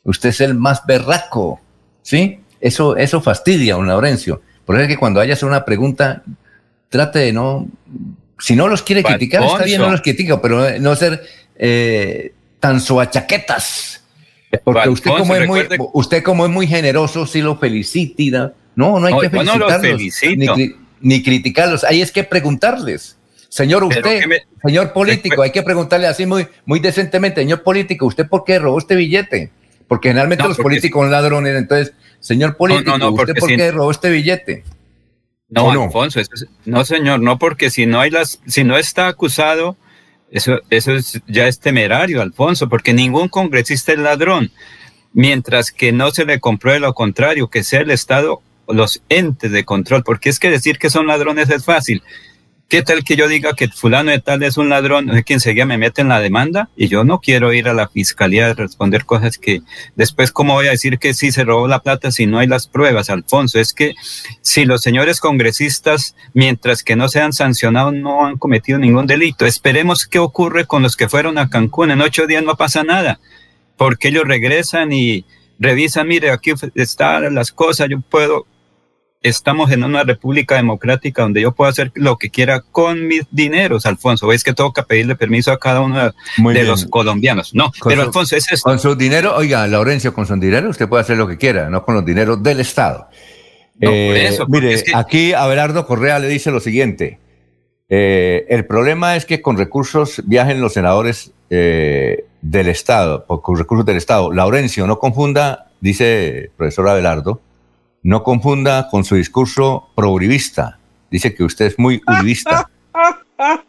usted 0.03 0.29
es 0.29 0.41
el 0.41 0.53
más 0.53 0.85
berraco, 0.85 1.59
¿sí? 2.01 2.39
Eso, 2.61 2.95
eso 2.97 3.21
fastidia 3.21 3.73
a 3.73 3.77
un 3.77 3.87
Laurencio. 3.87 4.41
Por 4.65 4.75
eso 4.75 4.83
es 4.83 4.89
que 4.89 4.97
cuando 4.97 5.19
haya 5.19 5.35
una 5.45 5.65
pregunta, 5.65 6.23
trate 6.89 7.19
de 7.19 7.33
no, 7.33 7.67
si 8.39 8.55
no 8.55 8.67
los 8.67 8.83
quiere 8.83 9.03
criticar, 9.03 9.43
está 9.43 9.63
bien, 9.63 9.81
no 9.81 9.91
los 9.91 10.01
critica, 10.01 10.41
pero 10.41 10.79
no 10.79 10.95
ser 10.95 11.21
eh, 11.57 12.33
tan 12.59 12.81
soachaquetas. 12.81 14.03
Porque 14.63 14.89
usted 14.89 15.11
como, 15.11 15.35
es 15.35 15.47
muy, 15.47 15.67
usted 15.93 16.23
como 16.23 16.45
es 16.45 16.51
muy 16.51 16.67
generoso, 16.67 17.25
sí 17.25 17.41
lo 17.41 17.57
felicita, 17.57 18.53
no, 18.75 18.99
no 18.99 19.07
hay 19.07 19.19
que 19.19 19.29
felicitarlos 19.29 20.01
ni, 21.01 21.23
criticarlos. 21.23 21.83
Hay 21.83 22.01
es 22.01 22.11
que 22.11 22.23
preguntarles. 22.23 23.17
Señor, 23.49 23.83
usted, 23.83 24.21
señor 24.63 24.91
político, 24.91 25.41
hay 25.41 25.51
que 25.51 25.63
preguntarle 25.63 26.07
así 26.07 26.25
muy, 26.25 26.47
muy 26.65 26.79
decentemente, 26.79 27.41
señor 27.41 27.63
político, 27.63 28.05
¿usted 28.05 28.27
por 28.27 28.43
qué 28.43 28.59
robó 28.59 28.79
este 28.79 28.95
billete? 28.95 29.49
Porque 29.87 30.09
generalmente 30.09 30.47
los 30.47 30.57
políticos 30.57 31.03
son 31.03 31.11
ladrones. 31.11 31.55
Entonces, 31.55 31.93
señor 32.19 32.57
político, 32.57 32.95
¿usted 33.11 33.35
por 33.35 33.49
qué 33.49 33.71
robó 33.71 33.91
este 33.91 34.09
billete? 34.09 34.63
No, 35.49 35.69
Alfonso, 35.69 36.19
no, 36.65 36.85
señor, 36.85 37.19
no, 37.19 37.37
porque 37.37 37.69
si 37.69 37.85
no 37.85 37.99
hay 37.99 38.09
las, 38.09 38.41
si 38.47 38.63
no 38.63 38.77
está 38.77 39.07
acusado, 39.07 39.77
eso, 40.31 40.59
eso 40.69 40.93
es, 40.93 41.21
ya 41.27 41.47
es 41.47 41.59
temerario, 41.59 42.21
Alfonso, 42.21 42.67
porque 42.67 42.93
ningún 42.93 43.29
congresista 43.29 43.93
es 43.93 43.99
ladrón. 43.99 44.51
mientras 45.13 45.71
que 45.71 45.93
no 45.93 46.11
se 46.11 46.25
le 46.25 46.39
compruebe 46.39 46.81
lo 46.81 46.93
contrario, 46.93 47.47
que 47.49 47.63
sea 47.63 47.79
el 47.81 47.91
Estado 47.91 48.41
los 48.67 49.01
entes 49.09 49.51
de 49.51 49.63
control, 49.63 50.03
porque 50.03 50.29
es 50.29 50.39
que 50.39 50.49
decir 50.49 50.77
que 50.77 50.89
son 50.89 51.07
ladrones 51.07 51.49
es 51.49 51.63
fácil. 51.63 52.03
¿Qué 52.67 52.81
tal 52.81 53.03
que 53.03 53.15
yo 53.15 53.27
diga 53.27 53.53
que 53.53 53.67
fulano 53.67 54.09
de 54.09 54.19
tal 54.19 54.41
es 54.41 54.57
un 54.57 54.69
ladrón, 54.69 55.11
que 55.23 55.33
enseguida 55.35 55.65
me 55.65 55.77
mete 55.77 56.01
en 56.01 56.09
la 56.09 56.19
demanda? 56.19 56.69
Y 56.75 56.87
yo 56.87 57.03
no 57.03 57.19
quiero 57.19 57.53
ir 57.53 57.67
a 57.67 57.75
la 57.75 57.87
fiscalía 57.89 58.47
a 58.47 58.53
responder 58.55 59.05
cosas 59.05 59.37
que 59.37 59.61
después, 59.95 60.31
¿cómo 60.31 60.55
voy 60.55 60.65
a 60.67 60.71
decir 60.71 60.97
que 60.97 61.13
sí 61.13 61.31
se 61.31 61.43
robó 61.43 61.67
la 61.67 61.83
plata 61.83 62.09
si 62.09 62.25
no 62.25 62.39
hay 62.39 62.47
las 62.47 62.65
pruebas, 62.65 63.11
Alfonso? 63.11 63.59
Es 63.59 63.71
que 63.71 63.93
si 64.41 64.65
los 64.65 64.81
señores 64.81 65.19
congresistas, 65.19 66.15
mientras 66.33 66.81
que 66.81 66.95
no 66.95 67.07
sean 67.07 67.33
sancionados, 67.33 67.93
no 67.93 68.25
han 68.25 68.37
cometido 68.37 68.79
ningún 68.79 69.05
delito. 69.05 69.45
Esperemos 69.45 70.07
qué 70.07 70.17
ocurre 70.17 70.65
con 70.65 70.81
los 70.81 70.95
que 70.95 71.07
fueron 71.07 71.37
a 71.37 71.51
Cancún. 71.51 71.91
En 71.91 72.01
ocho 72.01 72.25
días 72.25 72.43
no 72.43 72.55
pasa 72.55 72.83
nada, 72.83 73.19
porque 73.77 74.07
ellos 74.07 74.23
regresan 74.25 74.91
y 74.91 75.23
revisan, 75.59 76.07
mire, 76.07 76.31
aquí 76.31 76.53
están 76.73 77.35
las 77.35 77.51
cosas, 77.51 77.89
yo 77.89 78.01
puedo 78.01 78.47
estamos 79.25 79.71
en 79.71 79.83
una 79.83 80.03
república 80.03 80.55
democrática 80.55 81.23
donde 81.23 81.41
yo 81.41 81.51
puedo 81.51 81.69
hacer 81.69 81.91
lo 81.95 82.17
que 82.17 82.29
quiera 82.29 82.61
con 82.61 83.07
mis 83.07 83.23
dineros, 83.31 83.85
Alfonso. 83.85 84.31
Es 84.31 84.43
que 84.43 84.53
tengo 84.53 84.71
que 84.71 84.83
pedirle 84.83 85.15
permiso 85.15 85.51
a 85.51 85.59
cada 85.59 85.81
uno 85.81 86.13
de 86.37 86.63
los 86.63 86.85
colombianos. 86.85 87.53
No, 87.55 87.71
pero 87.83 88.03
Alfonso, 88.03 88.35
es 88.35 88.61
Con 88.61 88.77
su 88.79 88.95
dinero, 88.95 89.35
oiga, 89.35 89.65
Laurencio, 89.67 90.13
con 90.13 90.27
su 90.27 90.35
dinero 90.35 90.69
usted 90.69 90.87
puede 90.87 91.01
hacer 91.01 91.17
lo 91.17 91.27
que 91.27 91.37
quiera, 91.37 91.69
no 91.69 91.83
con 91.83 91.95
los 91.95 92.05
dineros 92.05 92.41
del 92.43 92.59
Estado. 92.59 93.09
Eh, 93.81 94.37
mire, 94.47 94.83
aquí 94.93 95.33
Abelardo 95.33 95.85
Correa 95.85 96.19
le 96.19 96.27
dice 96.27 96.51
lo 96.51 96.59
siguiente. 96.59 97.19
Eh, 97.89 98.45
el 98.49 98.65
problema 98.65 99.15
es 99.15 99.25
que 99.25 99.41
con 99.41 99.57
recursos 99.57 100.21
viajen 100.25 100.61
los 100.61 100.73
senadores 100.73 101.31
eh, 101.49 102.25
del 102.41 102.67
Estado, 102.67 103.25
con 103.25 103.57
recursos 103.57 103.85
del 103.85 103.97
Estado. 103.97 104.31
Laurencio, 104.31 104.85
no 104.85 104.99
confunda, 104.99 105.71
dice 105.81 106.37
el 106.43 106.49
profesor 106.55 106.87
Abelardo, 106.89 107.41
no 108.05 108.21
confunda 108.21 108.87
con 108.87 109.03
su 109.03 109.15
discurso 109.15 109.89
pro-uribista. 109.95 110.77
Dice 111.09 111.33
que 111.33 111.43
usted 111.43 111.65
es 111.65 111.79
muy 111.79 112.03
uribista. 112.07 112.69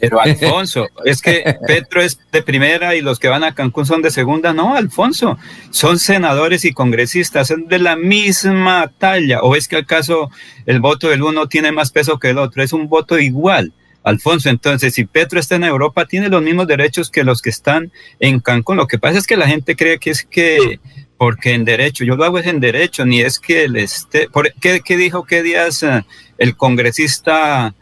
Pero 0.00 0.20
Alfonso, 0.22 0.88
es 1.04 1.20
que 1.20 1.56
Petro 1.66 2.00
es 2.00 2.18
de 2.32 2.42
primera 2.42 2.94
y 2.94 3.02
los 3.02 3.18
que 3.18 3.28
van 3.28 3.44
a 3.44 3.54
Cancún 3.54 3.84
son 3.84 4.00
de 4.00 4.10
segunda. 4.10 4.54
No, 4.54 4.74
Alfonso, 4.74 5.38
son 5.68 5.98
senadores 5.98 6.64
y 6.64 6.72
congresistas, 6.72 7.48
son 7.48 7.68
de 7.68 7.78
la 7.78 7.94
misma 7.94 8.90
talla. 8.96 9.42
¿O 9.42 9.54
es 9.54 9.68
que 9.68 9.76
acaso 9.76 10.30
el 10.64 10.80
voto 10.80 11.10
del 11.10 11.22
uno 11.22 11.46
tiene 11.46 11.70
más 11.70 11.90
peso 11.90 12.18
que 12.18 12.30
el 12.30 12.38
otro? 12.38 12.62
Es 12.62 12.72
un 12.72 12.88
voto 12.88 13.18
igual. 13.18 13.74
Alfonso, 14.02 14.48
entonces, 14.48 14.94
si 14.94 15.04
Petro 15.04 15.40
está 15.40 15.56
en 15.56 15.64
Europa, 15.64 16.06
tiene 16.06 16.28
los 16.28 16.42
mismos 16.42 16.66
derechos 16.66 17.10
que 17.10 17.24
los 17.24 17.42
que 17.42 17.50
están 17.50 17.92
en 18.18 18.40
Cancún. 18.40 18.78
Lo 18.78 18.86
que 18.86 18.98
pasa 18.98 19.18
es 19.18 19.26
que 19.26 19.36
la 19.36 19.46
gente 19.46 19.76
cree 19.76 19.98
que 19.98 20.10
es 20.10 20.24
que 20.24 20.78
porque 21.16 21.52
en 21.52 21.64
derecho, 21.64 22.04
yo 22.04 22.16
lo 22.16 22.24
hago 22.24 22.38
es 22.38 22.46
en 22.46 22.60
derecho, 22.60 23.04
ni 23.04 23.20
es 23.20 23.38
que 23.38 23.64
el 23.64 23.76
esté, 23.76 24.28
por, 24.28 24.52
¿qué, 24.54 24.80
¿qué, 24.84 24.96
dijo 24.96 25.24
qué 25.24 25.42
días 25.42 25.82
eh, 25.82 26.04
el 26.38 26.56
congresista 26.56 27.74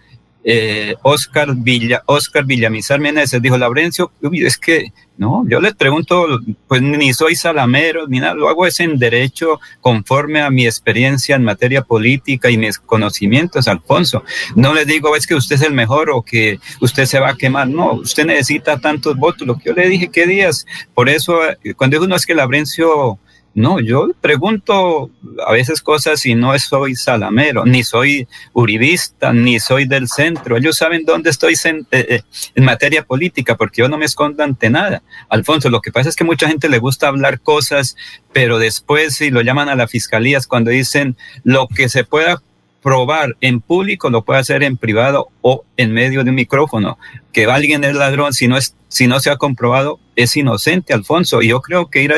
eh, 0.45 0.97
Oscar, 1.03 1.55
Villa, 1.55 2.03
Oscar 2.07 2.45
Villamizar 2.45 3.01
Meneses? 3.01 3.41
Dijo, 3.41 3.57
Laurencio, 3.57 4.13
es 4.33 4.59
que, 4.59 4.93
no, 5.17 5.45
yo 5.49 5.61
le 5.61 5.75
pregunto, 5.75 6.41
pues 6.67 6.83
ni 6.83 7.13
soy 7.13 7.37
salamero, 7.37 8.07
ni 8.09 8.21
nada, 8.21 8.35
lo 8.35 8.49
hago 8.49 8.67
es 8.67 8.81
en 8.81 8.99
derecho 8.99 9.61
conforme 9.81 10.41
a 10.41 10.51
mi 10.51 10.67
experiencia 10.67 11.37
en 11.37 11.45
materia 11.45 11.83
política 11.83 12.51
y 12.51 12.59
mis 12.59 12.79
conocimientos, 12.79 13.69
Alfonso. 13.69 14.25
No 14.57 14.75
le 14.75 14.85
digo, 14.85 15.15
es 15.15 15.27
que 15.27 15.35
usted 15.35 15.57
es 15.57 15.63
el 15.63 15.75
mejor 15.75 16.11
o 16.11 16.23
que 16.23 16.59
usted 16.81 17.05
se 17.05 17.21
va 17.21 17.31
a 17.31 17.37
quemar, 17.37 17.69
no, 17.69 17.95
usted 17.95 18.27
necesita 18.27 18.79
tantos 18.79 19.17
votos, 19.17 19.47
lo 19.47 19.57
que 19.57 19.71
yo 19.71 19.75
le 19.75 19.89
dije, 19.89 20.09
¿qué 20.09 20.27
días? 20.27 20.67
Por 20.95 21.09
eso, 21.09 21.41
eh, 21.45 21.75
cuando 21.75 21.97
dijo, 21.97 22.09
no, 22.09 22.17
es 22.17 22.27
que 22.27 22.35
Laurencio 22.35 23.19
no, 23.55 23.81
yo 23.81 24.11
pregunto 24.21 25.11
a 25.47 25.53
veces 25.53 25.83
cosas 25.83 26.25
y 26.25 26.35
no 26.35 26.59
soy 26.59 26.95
salamero, 26.95 27.67
ni 27.67 27.85
soy 27.85 28.27
uribista, 28.55 29.33
ni 29.33 29.61
soy 29.61 29.87
del 29.87 30.09
centro. 30.09 30.57
Ellos 30.57 30.77
saben 30.77 31.05
dónde 31.05 31.31
estoy 31.31 31.55
en, 31.65 31.87
eh, 31.91 32.07
eh, 32.09 32.23
en, 32.55 32.65
materia 32.65 33.05
política, 33.05 33.57
porque 33.57 33.83
yo 33.83 33.89
no 33.89 33.99
me 33.99 34.07
escondo 34.07 34.43
ante 34.43 34.71
nada. 34.71 35.03
Alfonso, 35.29 35.69
lo 35.69 35.83
que 35.83 35.93
pasa 35.93 36.09
es 36.09 36.17
que 36.17 36.25
mucha 36.25 36.49
gente 36.49 36.71
le 36.71 36.79
gusta 36.79 37.09
hablar 37.09 37.41
cosas, 37.41 37.97
pero 38.33 38.59
después 38.59 39.17
si 39.17 39.31
lo 39.31 39.43
llaman 39.43 39.69
a 39.69 39.75
la 39.75 39.87
fiscalía 39.87 40.39
cuando 40.49 40.71
dicen 40.71 41.17
lo 41.45 41.69
que 41.69 41.91
se 41.91 42.05
pueda 42.05 42.43
probar 42.83 43.37
en 43.41 43.61
público, 43.61 44.11
lo 44.11 44.25
puede 44.25 44.41
hacer 44.41 44.63
en 44.63 44.77
privado 44.77 45.29
o 45.43 45.65
en 45.77 45.93
medio 45.93 46.25
de 46.25 46.31
un 46.31 46.37
micrófono. 46.37 46.99
Que 47.33 47.45
alguien 47.45 47.85
es 47.85 47.95
ladrón, 47.95 48.33
si 48.33 48.49
no, 48.49 48.57
es, 48.57 48.75
si 48.89 49.07
no 49.07 49.21
se 49.21 49.31
ha 49.31 49.37
comprobado, 49.37 50.01
es 50.17 50.37
inocente, 50.37 50.93
Alfonso. 50.93 51.43
Y 51.43 51.49
yo 51.49 51.61
creo 51.61 51.89
que 51.89 52.03
ir 52.03 52.15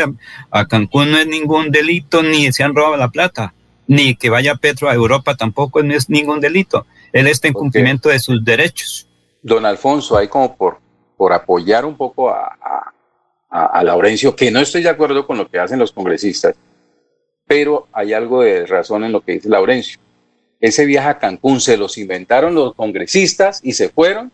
a, 0.50 0.66
Cancún 0.66 1.10
no 1.10 1.18
es 1.18 1.26
ningún 1.26 1.70
delito, 1.70 2.22
ni 2.22 2.52
se 2.52 2.62
han 2.62 2.74
robado 2.74 2.96
la 2.96 3.08
plata, 3.08 3.54
ni 3.86 4.14
que 4.14 4.30
vaya 4.30 4.56
Petro 4.56 4.88
a 4.88 4.94
Europa 4.94 5.36
tampoco 5.36 5.82
no 5.82 5.94
es 5.94 6.08
ningún 6.08 6.40
delito. 6.40 6.86
Él 7.12 7.26
está 7.26 7.48
en 7.48 7.54
cumplimiento 7.54 8.08
de 8.08 8.18
sus 8.18 8.44
derechos. 8.44 9.08
Don 9.42 9.64
Alfonso, 9.66 10.16
hay 10.16 10.28
como 10.28 10.56
por, 10.56 10.78
por 11.16 11.32
apoyar 11.32 11.84
un 11.84 11.96
poco 11.96 12.30
a, 12.30 12.56
a, 13.50 13.66
a 13.66 13.84
Laurencio, 13.84 14.34
que 14.34 14.50
no 14.50 14.60
estoy 14.60 14.82
de 14.82 14.88
acuerdo 14.88 15.26
con 15.26 15.38
lo 15.38 15.48
que 15.48 15.58
hacen 15.58 15.78
los 15.78 15.92
congresistas, 15.92 16.56
pero 17.46 17.86
hay 17.92 18.12
algo 18.12 18.42
de 18.42 18.66
razón 18.66 19.04
en 19.04 19.12
lo 19.12 19.20
que 19.20 19.32
dice 19.32 19.48
Laurencio 19.48 19.98
ese 20.64 20.86
viaje 20.86 21.08
a 21.08 21.18
Cancún 21.18 21.60
se 21.60 21.76
los 21.76 21.98
inventaron 21.98 22.54
los 22.54 22.74
congresistas 22.74 23.60
y 23.62 23.74
se 23.74 23.90
fueron 23.90 24.32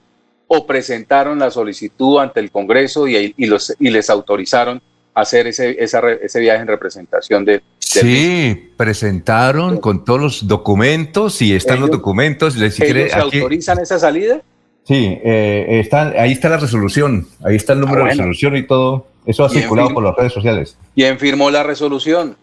o 0.52 0.66
presentaron 0.66 1.38
la 1.38 1.48
solicitud 1.48 2.18
ante 2.18 2.40
el 2.40 2.50
Congreso 2.50 3.06
y, 3.06 3.32
los, 3.46 3.72
y 3.78 3.88
les 3.88 4.10
autorizaron 4.10 4.82
hacer 5.14 5.46
ese, 5.46 5.76
ese 5.78 6.40
viaje 6.40 6.60
en 6.60 6.66
representación 6.66 7.44
de... 7.44 7.62
Sí, 7.78 8.72
presentaron 8.76 9.78
con 9.78 10.04
todos 10.04 10.20
los 10.20 10.48
documentos 10.48 11.40
y 11.40 11.54
están 11.54 11.78
los 11.78 11.88
documentos. 11.92 12.56
Les, 12.56 12.80
¿Ellos 12.80 13.14
autorizan 13.14 13.78
esa 13.78 14.00
salida? 14.00 14.42
Sí, 14.82 15.20
eh, 15.22 15.88
ahí 16.18 16.32
está 16.32 16.48
la 16.48 16.56
resolución, 16.56 17.28
ahí 17.44 17.54
está 17.54 17.74
el 17.74 17.80
número 17.80 18.02
de 18.02 18.10
ah, 18.10 18.14
resolución 18.14 18.56
y 18.56 18.64
todo. 18.64 19.06
Eso 19.26 19.44
ha 19.44 19.50
circulado 19.50 19.90
por 19.90 20.02
las 20.02 20.16
redes 20.16 20.32
sociales. 20.32 20.76
¿Quién 20.96 21.16
firmó 21.20 21.52
la 21.52 21.62
resolución? 21.62 22.36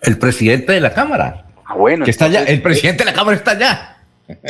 El 0.00 0.16
presidente 0.16 0.72
de 0.72 0.80
la 0.80 0.94
Cámara. 0.94 1.44
Ah, 1.66 1.74
bueno. 1.74 2.06
Que 2.06 2.10
está 2.10 2.24
allá. 2.24 2.44
El 2.44 2.62
presidente 2.62 3.04
de 3.04 3.10
la 3.10 3.14
Cámara 3.14 3.36
está 3.36 3.50
allá. 3.50 3.98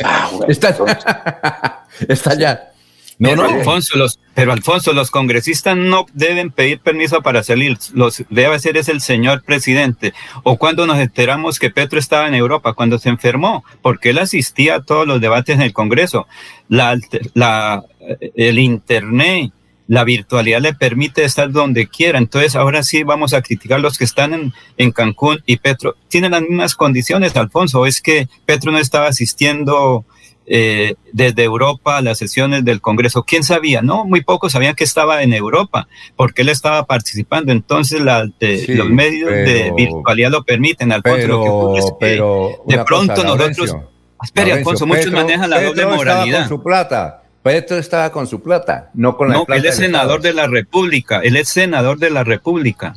Ah, 0.01 0.29
está, 0.47 0.69
está 2.07 2.31
allá. 2.31 2.71
No, 3.17 3.29
pero, 3.29 3.43
no. 3.43 3.49
Alfonso, 3.49 3.97
los, 3.97 4.19
pero 4.33 4.51
Alfonso, 4.51 4.91
los 4.93 5.09
congresistas 5.09 5.77
no 5.77 6.05
deben 6.13 6.51
pedir 6.51 6.79
permiso 6.79 7.21
para 7.21 7.43
salir. 7.43 7.77
Los 7.93 8.23
debe 8.29 8.59
ser 8.59 8.77
es 8.77 8.89
el 8.89 9.01
señor 9.01 9.43
presidente. 9.43 10.13
O 10.43 10.57
cuando 10.57 10.85
nos 10.85 10.99
enteramos 10.99 11.59
que 11.59 11.69
Petro 11.69 11.97
estaba 11.97 12.27
en 12.27 12.35
Europa, 12.35 12.73
cuando 12.73 12.99
se 12.99 13.09
enfermó, 13.09 13.63
porque 13.81 14.09
él 14.09 14.17
asistía 14.17 14.75
a 14.75 14.83
todos 14.83 15.07
los 15.07 15.21
debates 15.21 15.55
en 15.55 15.61
el 15.61 15.71
Congreso. 15.71 16.27
La, 16.67 16.99
la, 17.33 17.83
el 18.35 18.59
Internet, 18.59 19.51
la 19.87 20.03
virtualidad 20.03 20.61
le 20.61 20.73
permite 20.73 21.23
estar 21.23 21.51
donde 21.51 21.87
quiera. 21.87 22.17
Entonces, 22.17 22.55
ahora 22.55 22.83
sí 22.83 23.03
vamos 23.03 23.33
a 23.33 23.41
criticar 23.41 23.79
los 23.79 23.97
que 23.97 24.03
están 24.03 24.33
en, 24.33 24.53
en, 24.77 24.91
Cancún 24.91 25.41
y 25.45 25.57
Petro. 25.57 25.95
Tienen 26.09 26.31
las 26.31 26.41
mismas 26.41 26.75
condiciones, 26.75 27.35
Alfonso. 27.35 27.85
Es 27.85 28.01
que 28.01 28.27
Petro 28.45 28.71
no 28.71 28.79
estaba 28.79 29.07
asistiendo 29.07 30.05
eh, 30.47 30.95
desde 31.11 31.43
Europa 31.43 31.97
a 31.97 32.01
las 32.01 32.17
sesiones 32.17 32.63
del 32.65 32.81
Congreso. 32.81 33.23
¿Quién 33.23 33.43
sabía? 33.43 33.81
No, 33.81 34.05
muy 34.05 34.21
pocos 34.21 34.51
sabían 34.51 34.75
que 34.75 34.83
estaba 34.83 35.23
en 35.23 35.33
Europa, 35.33 35.87
porque 36.15 36.43
él 36.43 36.49
estaba 36.49 36.85
participando. 36.85 37.51
Entonces, 37.51 38.01
la, 38.01 38.23
los 38.23 38.89
medios 38.89 39.31
de 39.31 39.73
virtualidad 39.75 40.31
lo 40.31 40.43
permiten, 40.43 40.91
Alfonso. 40.91 41.17
Pero, 41.19 41.37
lo 41.37 41.73
que 41.73 41.79
es 41.79 41.93
pero 41.99 42.63
de 42.67 42.83
pronto 42.83 43.23
nosotros. 43.23 43.75
Espere, 44.23 44.53
Alfonso, 44.53 44.87
muchos 44.87 45.11
manejan 45.11 45.49
la 45.49 45.61
doble 45.61 45.85
moralidad. 45.85 46.47
Con 46.47 46.57
su 46.57 46.63
plata 46.63 47.21
Petro 47.45 47.77
estaba 47.77 48.11
con 48.11 48.25
su 48.25 48.41
plata, 48.41 48.89
no 48.95 49.15
con 49.15 49.29
la 49.29 49.35
no, 49.35 49.45
él 49.49 49.65
es 49.67 49.75
senador 49.75 50.19
de 50.23 50.33
la 50.33 50.47
República, 50.47 51.19
él 51.19 51.35
es 51.35 51.47
senador 51.47 51.99
de 51.99 52.09
la 52.09 52.23
República. 52.23 52.95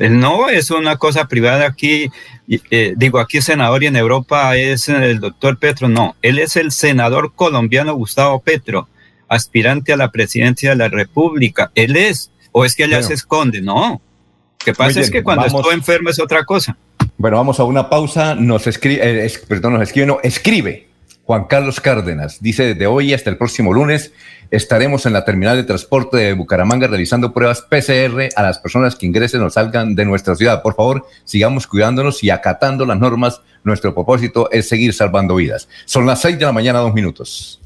Él 0.00 0.18
no 0.18 0.48
es 0.48 0.70
una 0.70 0.96
cosa 0.96 1.28
privada 1.28 1.66
aquí, 1.66 2.10
eh, 2.48 2.94
digo, 2.96 3.18
aquí 3.18 3.36
es 3.36 3.44
senador 3.44 3.82
y 3.82 3.86
en 3.86 3.96
Europa 3.96 4.56
es 4.56 4.88
el 4.88 5.20
doctor 5.20 5.58
Petro, 5.58 5.88
no, 5.90 6.16
él 6.22 6.38
es 6.38 6.56
el 6.56 6.72
senador 6.72 7.34
colombiano 7.34 7.94
Gustavo 7.94 8.40
Petro, 8.40 8.88
aspirante 9.28 9.92
a 9.92 9.98
la 9.98 10.10
presidencia 10.10 10.70
de 10.70 10.76
la 10.76 10.88
República, 10.88 11.70
él 11.74 11.96
es, 11.96 12.32
o 12.50 12.64
es 12.64 12.74
que 12.74 12.84
allá 12.84 13.02
se 13.02 13.12
esconde, 13.12 13.60
no. 13.60 14.00
Lo 14.00 14.64
que 14.64 14.72
pasa 14.72 15.00
es 15.00 15.10
que 15.10 15.22
cuando 15.22 15.44
estoy 15.44 15.74
enfermo 15.74 16.08
es 16.08 16.18
otra 16.18 16.44
cosa. 16.44 16.76
Bueno, 17.18 17.36
vamos 17.36 17.60
a 17.60 17.64
una 17.64 17.90
pausa, 17.90 18.34
nos 18.34 18.66
escribe, 18.66 19.26
eh, 19.26 19.32
perdón, 19.46 19.74
nos 19.74 19.82
escribe, 19.82 20.06
no, 20.06 20.18
escribe 20.22 20.89
Juan 21.24 21.44
Carlos 21.44 21.80
Cárdenas. 21.80 22.40
Dice, 22.40 22.74
desde 22.74 22.86
hoy 22.86 23.14
hasta 23.14 23.30
el 23.30 23.36
próximo 23.36 23.72
lunes 23.72 24.12
estaremos 24.50 25.06
en 25.06 25.12
la 25.12 25.24
terminal 25.24 25.56
de 25.56 25.64
transporte 25.64 26.16
de 26.16 26.32
Bucaramanga 26.32 26.88
realizando 26.88 27.32
pruebas 27.32 27.62
PCR 27.62 28.28
a 28.34 28.42
las 28.42 28.58
personas 28.58 28.96
que 28.96 29.06
ingresen 29.06 29.42
o 29.42 29.50
salgan 29.50 29.94
de 29.94 30.04
nuestra 30.04 30.34
ciudad. 30.34 30.62
Por 30.62 30.74
favor, 30.74 31.06
sigamos 31.24 31.66
cuidándonos 31.66 32.24
y 32.24 32.30
acatando 32.30 32.84
las 32.84 32.98
normas. 32.98 33.40
Nuestro 33.62 33.94
propósito 33.94 34.50
es 34.50 34.68
seguir 34.68 34.92
salvando 34.92 35.36
vidas. 35.36 35.68
Son 35.84 36.06
las 36.06 36.20
seis 36.20 36.38
de 36.38 36.46
la 36.46 36.52
mañana, 36.52 36.80
dos 36.80 36.94
minutos. 36.94 37.60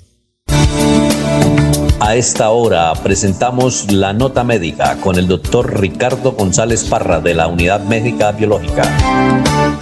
A 2.00 2.16
esta 2.16 2.50
hora 2.50 2.92
presentamos 3.02 3.90
la 3.90 4.12
nota 4.12 4.44
médica 4.44 4.98
con 5.00 5.16
el 5.16 5.26
doctor 5.26 5.80
Ricardo 5.80 6.32
González 6.32 6.84
Parra 6.84 7.20
de 7.20 7.32
la 7.32 7.46
Unidad 7.46 7.80
Médica 7.84 8.32
Biológica. 8.32 8.82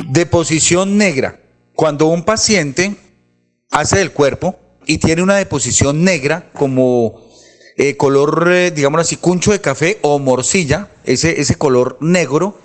Deposición 0.09 0.97
negra. 0.97 1.41
Cuando 1.75 2.07
un 2.07 2.23
paciente 2.23 2.95
hace 3.73 3.99
del 3.99 4.12
cuerpo 4.12 4.59
y 4.87 4.99
tiene 4.99 5.23
una 5.23 5.37
deposición 5.37 6.05
negra 6.05 6.51
como 6.53 7.20
eh, 7.77 7.97
color, 7.97 8.49
eh, 8.53 8.70
digamos 8.70 9.01
así, 9.01 9.16
cuncho 9.16 9.51
de 9.51 9.61
café 9.61 9.99
o 10.03 10.18
morcilla, 10.18 10.89
ese, 11.05 11.41
ese 11.41 11.57
color 11.57 11.99
negro 12.01 12.59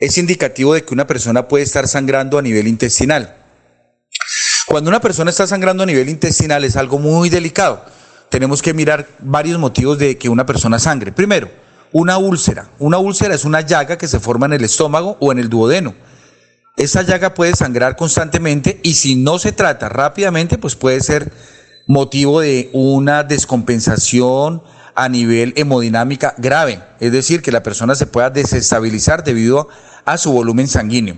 es 0.00 0.18
indicativo 0.18 0.74
de 0.74 0.84
que 0.84 0.92
una 0.92 1.06
persona 1.06 1.46
puede 1.46 1.64
estar 1.64 1.86
sangrando 1.86 2.38
a 2.38 2.42
nivel 2.42 2.66
intestinal. 2.66 3.36
Cuando 4.66 4.90
una 4.90 5.00
persona 5.00 5.30
está 5.30 5.46
sangrando 5.46 5.84
a 5.84 5.86
nivel 5.86 6.08
intestinal 6.08 6.64
es 6.64 6.76
algo 6.76 6.98
muy 6.98 7.28
delicado 7.28 7.84
tenemos 8.34 8.62
que 8.62 8.74
mirar 8.74 9.06
varios 9.20 9.60
motivos 9.60 9.96
de 9.96 10.18
que 10.18 10.28
una 10.28 10.44
persona 10.44 10.80
sangre. 10.80 11.12
Primero, 11.12 11.48
una 11.92 12.18
úlcera. 12.18 12.68
Una 12.80 12.98
úlcera 12.98 13.32
es 13.32 13.44
una 13.44 13.60
llaga 13.60 13.96
que 13.96 14.08
se 14.08 14.18
forma 14.18 14.46
en 14.46 14.54
el 14.54 14.64
estómago 14.64 15.16
o 15.20 15.30
en 15.30 15.38
el 15.38 15.48
duodeno. 15.48 15.94
Esa 16.76 17.02
llaga 17.02 17.34
puede 17.34 17.54
sangrar 17.54 17.96
constantemente 17.96 18.80
y 18.82 18.94
si 18.94 19.14
no 19.14 19.38
se 19.38 19.52
trata 19.52 19.88
rápidamente, 19.88 20.58
pues 20.58 20.74
puede 20.74 21.00
ser 21.00 21.32
motivo 21.86 22.40
de 22.40 22.70
una 22.72 23.22
descompensación 23.22 24.62
a 24.96 25.08
nivel 25.08 25.54
hemodinámica 25.56 26.34
grave, 26.36 26.82
es 27.00 27.12
decir, 27.12 27.42
que 27.42 27.52
la 27.52 27.62
persona 27.62 27.94
se 27.94 28.06
pueda 28.06 28.30
desestabilizar 28.30 29.22
debido 29.22 29.68
a 30.04 30.18
su 30.18 30.32
volumen 30.32 30.66
sanguíneo. 30.66 31.16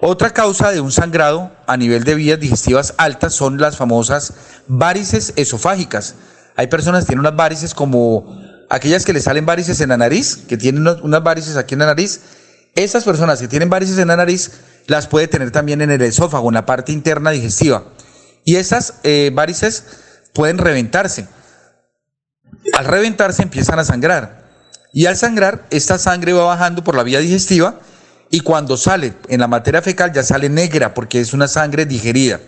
Otra 0.00 0.34
causa 0.34 0.70
de 0.72 0.80
un 0.80 0.92
sangrado 0.92 1.52
a 1.66 1.78
nivel 1.78 2.04
de 2.04 2.14
vías 2.14 2.38
digestivas 2.38 2.94
altas 2.98 3.32
son 3.32 3.58
las 3.58 3.78
famosas 3.78 4.34
varices 4.66 5.32
esofágicas. 5.36 6.16
Hay 6.54 6.66
personas 6.66 7.04
que 7.04 7.08
tienen 7.08 7.20
unas 7.20 7.36
varices 7.36 7.72
como 7.72 8.38
aquellas 8.68 9.06
que 9.06 9.14
le 9.14 9.20
salen 9.20 9.46
varices 9.46 9.80
en 9.80 9.88
la 9.88 9.96
nariz, 9.96 10.36
que 10.48 10.58
tienen 10.58 10.86
unas 10.86 11.22
varices 11.22 11.56
aquí 11.56 11.74
en 11.74 11.80
la 11.80 11.86
nariz. 11.86 12.20
Esas 12.76 13.04
personas 13.04 13.40
que 13.40 13.48
tienen 13.48 13.70
varices 13.70 13.96
en 13.98 14.08
la 14.08 14.16
nariz 14.16 14.50
las 14.86 15.06
puede 15.06 15.28
tener 15.28 15.50
también 15.50 15.80
en 15.80 15.90
el 15.90 16.02
esófago, 16.02 16.48
en 16.48 16.54
la 16.54 16.66
parte 16.66 16.92
interna 16.92 17.30
digestiva. 17.30 17.84
Y 18.44 18.56
esas 18.56 18.94
eh, 19.02 19.30
varices 19.32 19.84
pueden 20.34 20.58
reventarse. 20.58 21.26
Al 22.74 22.84
reventarse 22.84 23.42
empiezan 23.42 23.78
a 23.78 23.84
sangrar. 23.84 24.46
Y 24.92 25.06
al 25.06 25.16
sangrar, 25.16 25.66
esta 25.70 25.98
sangre 25.98 26.34
va 26.34 26.44
bajando 26.44 26.84
por 26.84 26.94
la 26.94 27.02
vía 27.02 27.18
digestiva 27.18 27.80
y 28.30 28.40
cuando 28.40 28.76
sale 28.76 29.14
en 29.28 29.40
la 29.40 29.48
materia 29.48 29.80
fecal 29.80 30.12
ya 30.12 30.22
sale 30.22 30.48
negra 30.50 30.92
porque 30.92 31.20
es 31.20 31.32
una 31.32 31.48
sangre 31.48 31.86
digerida. 31.86 32.40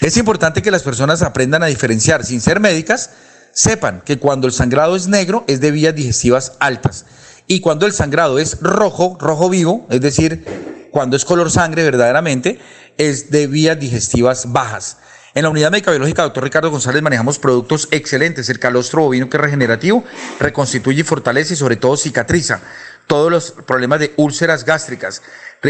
Es 0.00 0.16
importante 0.16 0.60
que 0.60 0.72
las 0.72 0.82
personas 0.82 1.22
aprendan 1.22 1.62
a 1.62 1.66
diferenciar, 1.66 2.24
sin 2.24 2.40
ser 2.40 2.58
médicas, 2.58 3.10
sepan 3.52 4.02
que 4.04 4.18
cuando 4.18 4.48
el 4.48 4.52
sangrado 4.52 4.96
es 4.96 5.06
negro 5.06 5.44
es 5.46 5.60
de 5.60 5.70
vías 5.70 5.94
digestivas 5.94 6.54
altas 6.58 7.04
y 7.48 7.60
cuando 7.60 7.86
el 7.86 7.92
sangrado 7.92 8.38
es 8.38 8.60
rojo, 8.60 9.16
rojo 9.18 9.48
vivo, 9.48 9.86
es 9.90 10.02
decir, 10.02 10.44
cuando 10.90 11.16
es 11.16 11.24
color 11.24 11.50
sangre 11.50 11.82
verdaderamente, 11.82 12.60
es 12.98 13.30
de 13.30 13.46
vías 13.46 13.80
digestivas 13.80 14.52
bajas. 14.52 14.98
En 15.34 15.44
la 15.44 15.50
unidad 15.50 15.70
médica 15.70 15.90
biológica, 15.90 16.22
doctor 16.22 16.44
Ricardo 16.44 16.70
González, 16.70 17.02
manejamos 17.02 17.38
productos 17.38 17.88
excelentes. 17.90 18.48
El 18.50 18.58
calostro 18.58 19.02
bovino 19.02 19.30
que 19.30 19.36
es 19.36 19.42
regenerativo, 19.42 20.04
reconstituye 20.40 21.00
y 21.00 21.04
fortalece 21.04 21.54
y 21.54 21.56
sobre 21.56 21.76
todo 21.76 21.96
cicatriza 21.96 22.60
todos 23.06 23.30
los 23.30 23.52
problemas 23.52 24.00
de 24.00 24.12
úlceras 24.16 24.64
gástricas. 24.64 25.22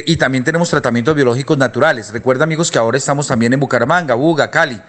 Y 0.06 0.16
también 0.16 0.44
tenemos 0.44 0.70
tratamientos 0.70 1.14
biológicos 1.14 1.56
naturales. 1.58 2.12
Recuerda, 2.12 2.44
amigos, 2.44 2.70
que 2.70 2.78
ahora 2.78 2.98
estamos 2.98 3.28
también 3.28 3.52
en 3.52 3.60
Bucaramanga, 3.60 4.14
Buga, 4.14 4.50
Cali. 4.50 4.80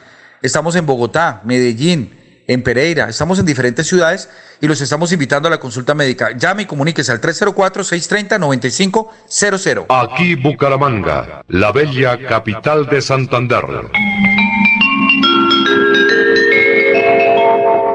Estamos 0.42 0.76
en 0.76 0.86
Bogotá, 0.86 1.42
Medellín, 1.44 2.19
en 2.50 2.62
Pereira. 2.64 3.08
Estamos 3.08 3.40
en 3.40 3.46
diferentes 3.46 3.88
ciudades 3.88 4.30
y 4.60 4.68
los 4.68 4.82
estamos 4.82 5.14
invitando 5.14 5.48
a 5.48 5.52
la 5.52 5.60
consulta 5.60 5.94
médica. 5.94 6.36
Llame 6.36 6.64
y 6.64 6.66
comuníquese 6.66 7.12
al 7.12 7.22
304-630-9500. 7.22 9.86
Aquí 9.90 10.34
Bucaramanga, 10.36 11.44
la 11.48 11.72
bella 11.72 12.18
capital 12.28 12.88
de 12.88 13.02
Santander. 13.02 13.64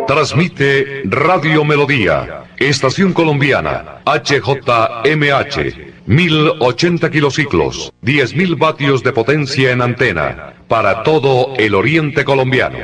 Transmite 0.07 1.03
Radio 1.07 1.65
Melodía, 1.65 2.45
Estación 2.57 3.13
Colombiana, 3.13 4.03
HJMH, 4.05 6.07
1080 6.07 7.11
kilociclos, 7.11 7.93
10.000 8.03 8.57
vatios 8.57 9.03
de 9.03 9.13
potencia 9.13 9.73
en 9.73 9.83
antena, 9.83 10.55
para 10.69 11.03
todo 11.03 11.55
el 11.57 11.75
oriente 11.75 12.25
colombiano. 12.25 12.79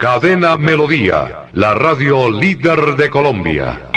Cadena 0.00 0.56
Melodía, 0.56 1.50
la 1.52 1.74
radio 1.74 2.30
líder 2.30 2.96
de 2.96 3.10
Colombia. 3.10 3.90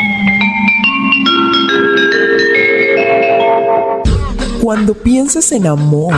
Cuando 4.62 4.95
pienses 4.95 5.54
en 5.54 5.66
amor, 5.66 6.16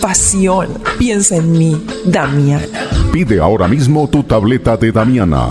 pasión. 0.00 0.70
Piensa 0.98 1.36
en 1.36 1.52
mí, 1.52 1.80
Damiana. 2.04 2.66
Pide 3.12 3.38
ahora 3.38 3.68
mismo 3.68 4.08
tu 4.08 4.24
tableta 4.24 4.76
de 4.76 4.90
Damiana 4.90 5.50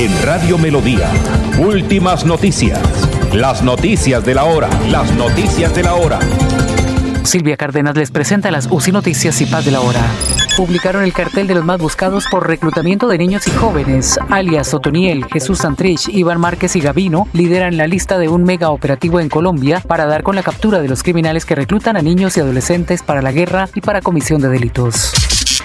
En 0.00 0.10
Radio 0.22 0.56
Melodía, 0.56 1.10
últimas 1.58 2.24
noticias. 2.24 2.80
Las 3.34 3.62
noticias 3.62 4.24
de 4.24 4.34
la 4.34 4.44
hora, 4.44 4.70
las 4.88 5.12
noticias 5.12 5.74
de 5.74 5.82
la 5.82 5.92
hora. 5.92 6.18
Silvia 7.22 7.58
Cárdenas 7.58 7.94
les 7.98 8.10
presenta 8.10 8.50
las 8.50 8.66
UCI 8.70 8.92
Noticias 8.92 9.38
y 9.42 9.44
Paz 9.44 9.66
de 9.66 9.72
la 9.72 9.82
Hora. 9.82 10.00
Publicaron 10.56 11.04
el 11.04 11.12
cartel 11.12 11.46
de 11.46 11.54
los 11.54 11.66
más 11.66 11.78
buscados 11.78 12.24
por 12.30 12.46
reclutamiento 12.48 13.08
de 13.08 13.18
niños 13.18 13.46
y 13.46 13.50
jóvenes. 13.50 14.18
Alias 14.30 14.72
Otoniel, 14.72 15.26
Jesús 15.26 15.58
Santrich, 15.58 16.08
Iván 16.08 16.40
Márquez 16.40 16.76
y 16.76 16.80
Gavino 16.80 17.28
lideran 17.34 17.76
la 17.76 17.86
lista 17.86 18.16
de 18.16 18.30
un 18.30 18.44
mega 18.44 18.70
operativo 18.70 19.20
en 19.20 19.28
Colombia 19.28 19.82
para 19.86 20.06
dar 20.06 20.22
con 20.22 20.34
la 20.34 20.42
captura 20.42 20.80
de 20.80 20.88
los 20.88 21.02
criminales 21.02 21.44
que 21.44 21.56
reclutan 21.56 21.98
a 21.98 22.00
niños 22.00 22.38
y 22.38 22.40
adolescentes 22.40 23.02
para 23.02 23.20
la 23.20 23.32
guerra 23.32 23.68
y 23.74 23.82
para 23.82 24.00
comisión 24.00 24.40
de 24.40 24.48
delitos. 24.48 25.12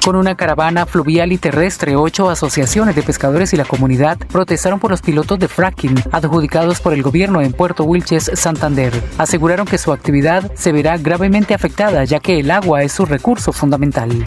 Con 0.04 0.16
una 0.16 0.36
caravana 0.36 0.86
fluvial 0.86 1.32
y 1.32 1.38
terrestre, 1.38 1.96
ocho 1.96 2.30
asociaciones 2.30 2.96
de 2.96 3.04
pescadores 3.04 3.54
y 3.54 3.58
la 3.58 3.66
comunidad 3.66 4.18
protestaron 4.18 4.80
por 4.80 4.91
los 4.91 5.02
pilotos 5.02 5.39
de 5.39 5.48
fracking 5.48 5.96
adjudicados 6.12 6.80
por 6.80 6.93
el 6.93 7.04
gobierno 7.04 7.41
en 7.41 7.54
Puerto 7.54 7.84
Wilches, 7.84 8.32
Santander. 8.34 8.93
Aseguraron 9.18 9.66
que 9.66 9.78
su 9.78 9.91
actividad 9.91 10.52
se 10.56 10.72
verá 10.72 10.98
gravemente 10.98 11.54
afectada 11.54 12.04
ya 12.04 12.20
que 12.20 12.39
el 12.39 12.52
agua 12.52 12.84
es 12.84 12.91
su 12.91 13.06
recurso 13.06 13.52
fundamental. 13.52 14.24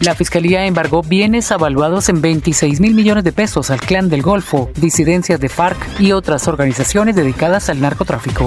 La 0.00 0.14
Fiscalía 0.14 0.64
embargó 0.64 1.02
bienes 1.02 1.52
avaluados 1.52 2.08
en 2.08 2.22
26 2.22 2.80
mil 2.80 2.94
millones 2.94 3.22
de 3.22 3.32
pesos 3.32 3.70
al 3.70 3.80
Clan 3.80 4.08
del 4.08 4.22
Golfo, 4.22 4.70
disidencias 4.76 5.38
de 5.38 5.50
FARC 5.50 6.00
y 6.00 6.12
otras 6.12 6.48
organizaciones 6.48 7.14
dedicadas 7.14 7.68
al 7.68 7.80
narcotráfico. 7.80 8.46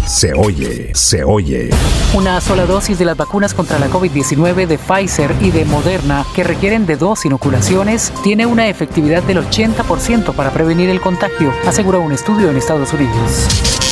se 0.11 0.33
oye, 0.33 0.91
se 0.93 1.23
oye. 1.23 1.69
Una 2.13 2.41
sola 2.41 2.65
dosis 2.65 2.99
de 2.99 3.05
las 3.05 3.15
vacunas 3.15 3.53
contra 3.53 3.79
la 3.79 3.87
COVID-19 3.87 4.67
de 4.67 4.77
Pfizer 4.77 5.33
y 5.39 5.51
de 5.51 5.63
Moderna, 5.63 6.25
que 6.35 6.43
requieren 6.43 6.85
de 6.85 6.97
dos 6.97 7.23
inoculaciones, 7.25 8.11
tiene 8.21 8.45
una 8.45 8.67
efectividad 8.67 9.23
del 9.23 9.37
80% 9.37 10.33
para 10.33 10.51
prevenir 10.51 10.89
el 10.89 10.99
contagio, 10.99 11.53
asegura 11.65 11.99
un 11.99 12.11
estudio 12.11 12.49
en 12.49 12.57
Estados 12.57 12.91
Unidos. 12.91 13.47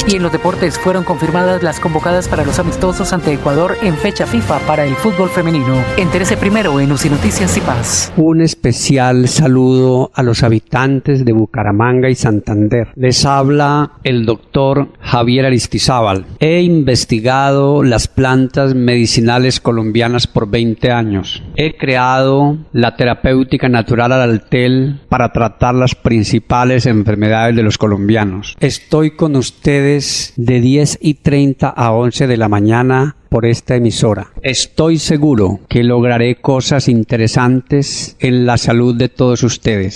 Y 0.07 0.15
en 0.15 0.23
los 0.23 0.31
deportes 0.31 0.79
fueron 0.79 1.03
confirmadas 1.03 1.61
las 1.61 1.79
convocadas 1.79 2.27
para 2.27 2.43
los 2.43 2.57
amistosos 2.57 3.13
ante 3.13 3.33
Ecuador 3.33 3.77
en 3.81 3.95
fecha 3.95 4.25
FIFA 4.25 4.59
para 4.59 4.85
el 4.85 4.95
fútbol 4.95 5.29
femenino. 5.29 5.75
Entérese 5.97 6.37
primero 6.37 6.79
en 6.79 6.91
UCI 6.91 7.09
Noticias 7.09 7.55
y 7.57 7.61
Paz. 7.61 8.11
Un 8.15 8.41
especial 8.41 9.27
saludo 9.27 10.11
a 10.13 10.23
los 10.23 10.43
habitantes 10.43 11.25
de 11.25 11.33
Bucaramanga 11.33 12.09
y 12.09 12.15
Santander. 12.15 12.89
Les 12.95 13.25
habla 13.25 13.91
el 14.03 14.25
doctor 14.25 14.87
Javier 15.01 15.45
Aristizábal. 15.45 16.08
He 16.39 16.61
investigado 16.61 17.83
las 17.83 18.07
plantas 18.07 18.73
medicinales 18.73 19.59
colombianas 19.59 20.27
por 20.27 20.49
20 20.49 20.91
años. 20.91 21.43
He 21.55 21.77
creado 21.77 22.57
la 22.71 22.95
terapéutica 22.95 23.69
natural 23.69 24.11
al 24.13 24.21
altel 24.21 25.01
para 25.09 25.31
tratar 25.31 25.75
las 25.75 25.95
principales 25.95 26.85
enfermedades 26.85 27.55
de 27.55 27.63
los 27.63 27.77
colombianos. 27.77 28.55
Estoy 28.59 29.11
con 29.11 29.35
ustedes 29.35 30.33
de 30.35 30.61
10 30.61 30.99
y 31.01 31.15
30 31.15 31.69
a 31.69 31.91
11 31.91 32.27
de 32.27 32.37
la 32.37 32.49
mañana 32.49 33.15
por 33.29 33.45
esta 33.45 33.75
emisora. 33.75 34.31
Estoy 34.41 34.97
seguro 34.97 35.59
que 35.69 35.83
lograré 35.83 36.35
cosas 36.35 36.87
interesantes 36.87 38.15
en 38.19 38.45
la 38.45 38.57
salud 38.57 38.95
de 38.95 39.09
todos 39.09 39.43
ustedes. 39.43 39.93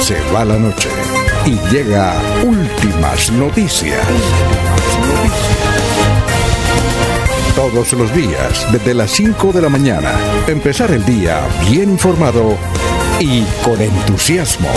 Se 0.00 0.16
va 0.32 0.44
la 0.44 0.58
noche 0.58 0.88
y 1.44 1.58
llega 1.70 2.14
últimas 2.44 3.30
noticias. 3.32 4.00
Todos 7.56 7.92
los 7.94 8.14
días, 8.14 8.66
desde 8.72 8.94
las 8.94 9.10
5 9.10 9.52
de 9.52 9.62
la 9.62 9.68
mañana, 9.68 10.12
empezar 10.46 10.90
el 10.92 11.04
día 11.04 11.40
bien 11.68 11.90
informado 11.90 12.56
y 13.18 13.42
con 13.64 13.80
entusiasmo. 13.80 14.68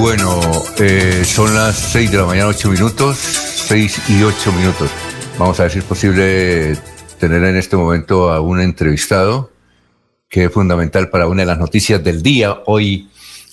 Bueno, 0.00 0.40
eh, 0.78 1.22
son 1.24 1.54
las 1.54 1.76
6 1.76 2.10
de 2.10 2.18
la 2.18 2.26
mañana, 2.26 2.48
8 2.48 2.70
minutos, 2.70 3.18
6 3.18 4.00
y 4.08 4.22
8 4.22 4.52
minutos. 4.52 4.90
Vamos 5.38 5.58
a 5.60 5.64
ver 5.64 5.72
si 5.72 5.78
es 5.78 5.84
posible 5.84 6.76
tener 7.22 7.44
en 7.44 7.56
este 7.56 7.76
momento 7.76 8.32
a 8.32 8.40
un 8.40 8.60
entrevistado 8.60 9.52
que 10.28 10.46
es 10.46 10.50
fundamental 10.50 11.08
para 11.08 11.28
una 11.28 11.42
de 11.42 11.46
las 11.46 11.58
noticias 11.58 12.02
del 12.02 12.20
día 12.20 12.62
hoy 12.66 13.10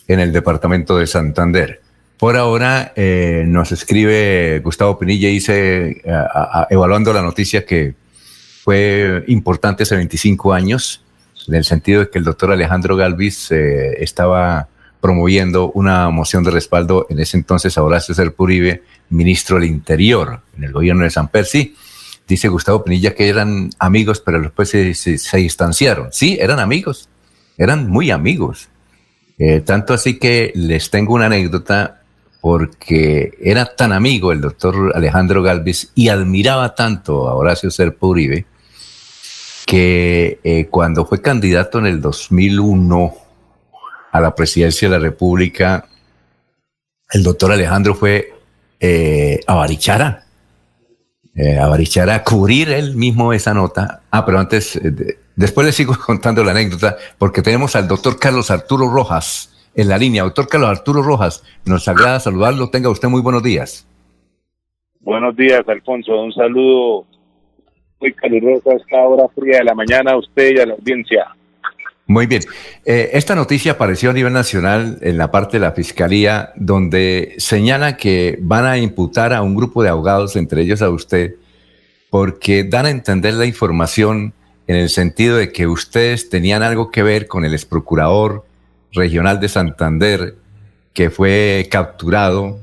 en 0.08 0.20
el 0.20 0.34
departamento 0.34 0.98
de 0.98 1.06
Santander. 1.06 1.80
Por 2.18 2.36
ahora 2.36 2.94
eh, 2.96 3.44
nos 3.46 3.72
escribe 3.72 4.60
Gustavo 4.64 4.98
Pinilla, 4.98 5.30
dice, 5.30 6.02
evaluando 6.72 7.14
la 7.14 7.22
noticia 7.22 7.64
que 7.64 7.94
fue 8.64 9.24
importante 9.28 9.84
hace 9.84 9.96
25 9.96 10.52
años, 10.52 11.04
en 11.48 11.54
el 11.54 11.64
sentido 11.64 12.00
de 12.00 12.10
que 12.10 12.18
el 12.18 12.24
doctor 12.24 12.52
Alejandro 12.52 12.96
Galvis 12.96 13.52
eh, 13.52 14.02
estaba 14.02 14.68
promoviendo 15.00 15.70
una 15.74 16.10
moción 16.10 16.44
de 16.44 16.50
respaldo 16.50 17.06
en 17.12 17.20
ese 17.20 17.38
entonces 17.38 17.78
a 17.78 17.84
Horacio 17.84 18.16
Serpuribe, 18.16 18.82
ministro 19.12 19.60
del 19.60 19.70
Interior 19.70 20.42
en 20.58 20.64
el 20.64 20.74
gobierno 20.74 21.04
de 21.04 21.12
San 21.12 21.28
Percy. 21.28 21.76
Dice 22.30 22.48
Gustavo 22.48 22.84
Pinilla 22.84 23.16
que 23.16 23.28
eran 23.28 23.72
amigos, 23.80 24.22
pero 24.24 24.40
después 24.40 24.70
se, 24.70 24.94
se, 24.94 25.38
distanciaron. 25.38 26.10
Sí, 26.12 26.38
eran 26.40 26.60
amigos, 26.60 27.10
eran 27.58 27.90
muy 27.90 28.12
amigos. 28.12 28.70
Eh, 29.40 29.62
tanto 29.62 29.96
así 29.96 30.20
que 30.20 30.52
les 30.54 30.92
tengo 30.92 31.16
una 31.16 31.26
anécdota 31.26 32.04
porque 32.40 33.34
era 33.42 33.66
tan 33.76 33.92
amigo 33.92 34.32
el 34.32 34.42
doctor 34.42 34.92
Alejandro 34.96 35.42
Galvis 35.42 35.92
y 35.96 36.10
admiraba 36.10 36.76
tanto 36.76 37.28
a 37.28 37.34
Horacio 37.34 37.72
Serpuribe 37.72 38.46
que 39.66 40.40
eh, 40.44 40.68
cuando 40.70 41.06
fue 41.06 41.24
candidato 41.24 41.80
en 41.80 41.88
el 41.88 42.00
2001 42.00 43.16
a 44.12 44.22
la 44.22 44.36
presidencia 44.36 44.88
de 44.88 44.98
la 44.98 45.02
República, 45.02 45.88
el 47.12 47.24
doctor 47.24 47.52
Alejandro 47.52 47.96
fue 47.96 48.34
eh, 48.80 49.40
a 49.48 49.56
Barichara, 49.56 50.26
eh, 51.36 51.58
a 51.60 52.24
cubrir 52.24 52.70
él 52.70 52.96
mismo 52.96 53.34
esa 53.34 53.54
nota. 53.54 54.02
Ah, 54.12 54.26
pero 54.26 54.40
antes, 54.40 54.76
eh, 54.76 55.18
después 55.36 55.66
le 55.66 55.72
sigo 55.72 55.96
contando 56.06 56.44
la 56.44 56.52
anécdota, 56.52 56.98
porque 57.18 57.42
tenemos 57.42 57.76
al 57.76 57.88
doctor 57.88 58.20
Carlos 58.20 58.52
Arturo 58.52 58.90
Rojas 58.90 59.70
en 59.76 59.90
la 59.90 59.98
línea. 59.98 60.24
Doctor 60.24 60.48
Carlos 60.48 60.70
Arturo 60.70 61.02
Rojas, 61.02 61.44
nos 61.66 61.88
agrada 61.88 62.20
saludarlo. 62.20 62.70
Tenga 62.70 62.90
usted 62.90 63.08
muy 63.08 63.22
buenos 63.22 63.44
días. 63.44 63.88
Buenos 65.00 65.36
días, 65.36 65.68
Alfonso. 65.68 66.22
Un 66.22 66.34
saludo 66.34 67.06
muy 68.00 68.14
caluroso 68.14 68.72
a 68.72 68.76
esta 68.76 68.98
hora 68.98 69.28
fría 69.30 69.60
de 69.60 69.64
la 69.66 69.76
mañana 69.76 70.12
a 70.12 70.18
usted 70.18 70.56
y 70.56 70.60
a 70.60 70.66
la 70.66 70.74
audiencia. 70.74 71.28
Muy 72.10 72.26
bien. 72.26 72.42
Eh, 72.86 73.12
esta 73.14 73.36
noticia 73.36 73.74
apareció 73.74 74.10
a 74.10 74.14
nivel 74.14 74.34
nacional 74.34 74.98
en 75.02 75.20
la 75.20 75.30
parte 75.30 75.58
de 75.58 75.62
la 75.62 75.74
Fiscalía, 75.74 76.54
donde 76.56 77.36
señala 77.38 77.98
que 77.98 78.40
van 78.42 78.66
a 78.66 78.80
imputar 78.80 79.32
a 79.32 79.44
un 79.44 79.54
grupo 79.54 79.84
de 79.84 79.90
abogados, 79.90 80.36
entre 80.36 80.64
ellos 80.64 80.82
a 80.82 80.90
usted, 80.90 81.36
porque 82.10 82.64
dan 82.64 82.88
a 82.88 82.90
entender 82.90 83.36
la 83.36 83.46
información 83.46 84.34
en 84.66 84.78
el 84.78 84.90
sentido 84.90 85.38
de 85.38 85.52
que 85.52 85.68
ustedes 85.68 86.30
tenían 86.30 86.64
algo 86.64 86.90
que 86.90 87.04
ver 87.04 87.28
con 87.28 87.46
el 87.46 87.54
exprocurador 87.54 88.44
regional 88.92 89.40
de 89.40 89.48
Santander, 89.48 90.34
que 90.94 91.12
fue 91.12 91.68
capturado 91.70 92.60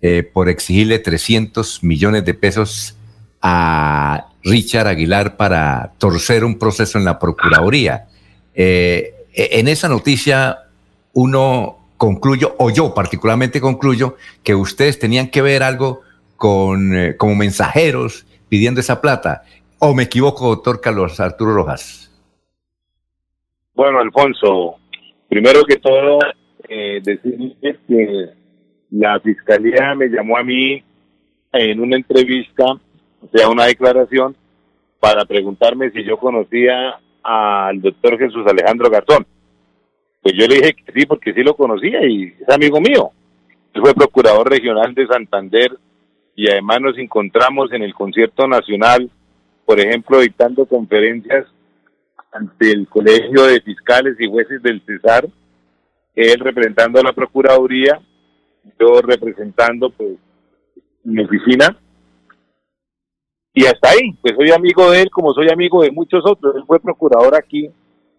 eh, 0.00 0.22
por 0.22 0.48
exigirle 0.48 1.00
300 1.00 1.82
millones 1.82 2.24
de 2.24 2.34
pesos 2.34 2.94
a 3.42 4.28
Richard 4.44 4.86
Aguilar 4.86 5.36
para 5.36 5.94
torcer 5.98 6.44
un 6.44 6.56
proceso 6.56 6.98
en 6.98 7.04
la 7.04 7.18
Procuraduría. 7.18 8.06
Eh, 8.56 9.14
en 9.34 9.68
esa 9.68 9.88
noticia 9.88 10.60
uno 11.12 11.76
concluyo, 11.98 12.54
o 12.58 12.70
yo 12.70 12.94
particularmente 12.94 13.60
concluyo, 13.60 14.16
que 14.42 14.54
ustedes 14.54 14.98
tenían 14.98 15.28
que 15.28 15.42
ver 15.42 15.62
algo 15.62 16.00
con 16.36 16.96
eh, 16.96 17.16
como 17.16 17.34
mensajeros 17.34 18.26
pidiendo 18.48 18.80
esa 18.80 19.00
plata. 19.00 19.42
¿O 19.78 19.94
me 19.94 20.04
equivoco, 20.04 20.48
doctor 20.48 20.80
Carlos 20.80 21.20
Arturo 21.20 21.54
Rojas? 21.54 22.10
Bueno, 23.74 24.00
Alfonso, 24.00 24.76
primero 25.28 25.64
que 25.64 25.76
todo, 25.76 26.18
eh, 26.66 27.02
que 27.04 28.30
la 28.90 29.20
fiscalía 29.20 29.94
me 29.94 30.08
llamó 30.08 30.38
a 30.38 30.42
mí 30.42 30.82
en 31.52 31.80
una 31.80 31.96
entrevista, 31.96 32.64
o 32.64 33.28
sea, 33.32 33.48
una 33.50 33.66
declaración, 33.66 34.34
para 34.98 35.26
preguntarme 35.26 35.90
si 35.90 36.04
yo 36.04 36.16
conocía 36.16 36.98
al 37.26 37.82
doctor 37.82 38.18
Jesús 38.18 38.46
Alejandro 38.46 38.88
Garzón. 38.88 39.26
Pues 40.22 40.34
yo 40.36 40.46
le 40.46 40.56
dije 40.56 40.74
que 40.74 40.92
sí, 40.92 41.06
porque 41.06 41.34
sí 41.34 41.42
lo 41.42 41.56
conocía 41.56 42.06
y 42.06 42.34
es 42.40 42.48
amigo 42.48 42.80
mío. 42.80 43.10
Él 43.74 43.80
fue 43.80 43.94
procurador 43.94 44.48
regional 44.48 44.94
de 44.94 45.06
Santander 45.06 45.76
y 46.36 46.48
además 46.48 46.80
nos 46.80 46.98
encontramos 46.98 47.72
en 47.72 47.82
el 47.82 47.94
concierto 47.94 48.46
nacional, 48.46 49.10
por 49.64 49.80
ejemplo, 49.80 50.20
dictando 50.20 50.66
conferencias 50.66 51.46
ante 52.32 52.70
el 52.70 52.86
Colegio 52.86 53.44
de 53.44 53.60
Fiscales 53.60 54.16
y 54.20 54.28
Jueces 54.28 54.62
del 54.62 54.82
Cesar, 54.84 55.26
él 56.14 56.40
representando 56.40 57.00
a 57.00 57.02
la 57.02 57.12
Procuraduría, 57.12 58.00
yo 58.78 59.00
representando 59.02 59.90
pues 59.90 60.16
mi 61.04 61.22
oficina 61.22 61.76
y 63.58 63.64
hasta 63.64 63.88
ahí, 63.88 64.12
pues 64.20 64.34
soy 64.36 64.50
amigo 64.50 64.90
de 64.90 65.00
él 65.00 65.10
como 65.10 65.32
soy 65.32 65.48
amigo 65.50 65.82
de 65.82 65.90
muchos 65.90 66.22
otros. 66.26 66.56
Él 66.56 66.64
fue 66.66 66.78
procurador 66.78 67.34
aquí, 67.34 67.70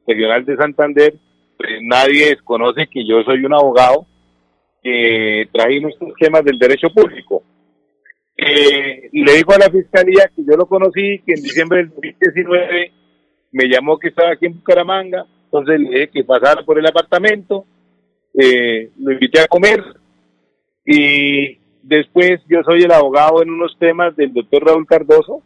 regional 0.08 0.44
de 0.44 0.58
Santander, 0.58 1.14
pues 1.56 1.70
nadie 1.84 2.30
desconoce 2.30 2.88
que 2.88 3.08
yo 3.08 3.22
soy 3.22 3.46
un 3.46 3.54
abogado 3.54 4.08
que 4.82 5.48
trae 5.54 5.80
nuestros 5.80 6.16
temas 6.20 6.44
del 6.44 6.58
derecho 6.58 6.90
público. 6.90 7.44
Eh, 8.36 9.10
le 9.14 9.34
dijo 9.34 9.54
a 9.54 9.60
la 9.60 9.70
fiscalía 9.70 10.28
que 10.36 10.44
yo 10.44 10.58
lo 10.58 10.66
conocí, 10.66 11.20
que 11.20 11.34
en 11.34 11.44
diciembre 11.44 11.78
del 11.84 11.90
2019 11.90 12.92
me 13.52 13.70
llamó 13.70 14.00
que 14.00 14.08
estaba 14.08 14.32
aquí 14.32 14.48
en 14.48 14.56
Bucaramanga, 14.56 15.28
entonces 15.44 15.80
le 15.80 15.90
dije 15.90 16.10
que 16.10 16.24
pasara 16.24 16.64
por 16.64 16.80
el 16.80 16.88
apartamento, 16.88 17.64
eh, 18.34 18.90
lo 18.98 19.12
invité 19.12 19.42
a 19.42 19.48
comer 19.48 19.84
y 20.84 21.60
Después 21.88 22.42
yo 22.50 22.62
soy 22.64 22.82
el 22.82 22.92
abogado 22.92 23.42
en 23.42 23.50
unos 23.50 23.78
temas 23.80 24.14
del 24.18 24.34
doctor 24.34 24.66
Raúl 24.66 24.86
Cardoso. 24.86 25.42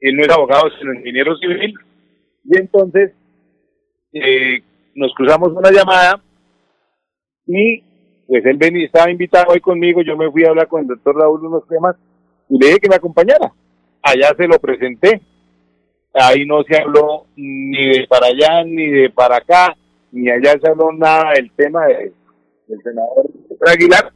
Él 0.00 0.16
no 0.16 0.24
es 0.24 0.30
abogado, 0.30 0.64
sino 0.76 0.94
ingeniero 0.94 1.36
civil. 1.36 1.74
Y 2.44 2.58
entonces 2.58 3.12
eh, 4.12 4.62
nos 4.96 5.14
cruzamos 5.14 5.52
una 5.52 5.70
llamada 5.70 6.20
y 7.46 7.84
pues 8.26 8.44
él 8.46 8.56
venía, 8.56 8.84
estaba 8.84 9.12
invitado 9.12 9.52
hoy 9.52 9.60
conmigo, 9.60 10.02
yo 10.02 10.16
me 10.16 10.30
fui 10.30 10.44
a 10.44 10.48
hablar 10.48 10.66
con 10.66 10.82
el 10.82 10.88
doctor 10.88 11.16
Raúl 11.16 11.46
unos 11.46 11.66
temas 11.68 11.94
y 12.48 12.58
le 12.58 12.66
dije 12.66 12.80
que 12.80 12.88
me 12.88 12.96
acompañara. 12.96 13.52
Allá 14.02 14.34
se 14.36 14.48
lo 14.48 14.58
presenté. 14.58 15.20
ahí 16.14 16.44
no 16.46 16.64
se 16.64 16.76
habló 16.76 17.26
ni 17.36 17.90
de 17.90 18.06
para 18.08 18.26
allá 18.26 18.64
ni 18.64 18.88
de 18.88 19.10
para 19.10 19.36
acá, 19.36 19.76
ni 20.10 20.28
allá 20.28 20.58
se 20.60 20.68
habló 20.68 20.90
nada 20.92 21.34
del 21.36 21.52
tema 21.52 21.86
de, 21.86 22.12
del 22.66 22.82
senador 22.82 23.30
Aguilar, 23.66 24.12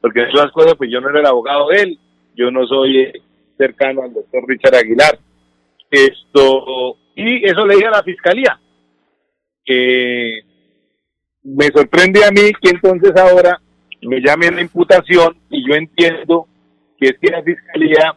porque 0.00 0.22
esas 0.22 0.50
cosas, 0.52 0.74
pues 0.76 0.90
yo 0.90 1.00
no 1.00 1.10
era 1.10 1.20
el 1.20 1.26
abogado 1.26 1.68
de 1.68 1.82
él, 1.82 1.98
yo 2.34 2.50
no 2.50 2.66
soy 2.66 3.00
eh, 3.00 3.22
cercano 3.56 4.02
al 4.02 4.14
doctor 4.14 4.44
Richard 4.46 4.74
Aguilar. 4.74 5.18
Esto, 5.90 6.96
y 7.14 7.44
eso 7.44 7.66
le 7.66 7.74
dije 7.74 7.86
a 7.86 7.90
la 7.90 8.02
fiscalía, 8.02 8.60
que 9.64 10.40
me 11.42 11.66
sorprende 11.66 12.24
a 12.24 12.30
mí 12.30 12.52
que 12.60 12.70
entonces 12.70 13.12
ahora 13.16 13.60
me 14.02 14.20
llamen 14.20 14.56
la 14.56 14.62
imputación 14.62 15.36
y 15.50 15.66
yo 15.68 15.74
entiendo 15.74 16.46
que 16.98 17.08
es 17.08 17.18
que 17.20 17.30
la 17.30 17.42
fiscalía 17.42 18.16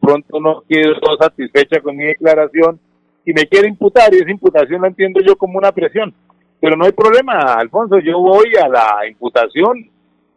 pronto 0.00 0.40
no 0.40 0.62
quedó 0.68 1.16
satisfecha 1.18 1.80
con 1.80 1.96
mi 1.96 2.04
declaración 2.04 2.78
y 3.24 3.32
me 3.32 3.46
quiere 3.46 3.68
imputar 3.68 4.12
y 4.12 4.18
esa 4.18 4.30
imputación 4.30 4.82
la 4.82 4.88
entiendo 4.88 5.20
yo 5.20 5.36
como 5.36 5.58
una 5.58 5.72
presión. 5.72 6.14
Pero 6.60 6.76
no 6.76 6.84
hay 6.84 6.92
problema, 6.92 7.54
Alfonso, 7.54 7.98
yo 7.98 8.18
voy 8.18 8.52
a 8.62 8.68
la 8.68 9.06
imputación 9.08 9.90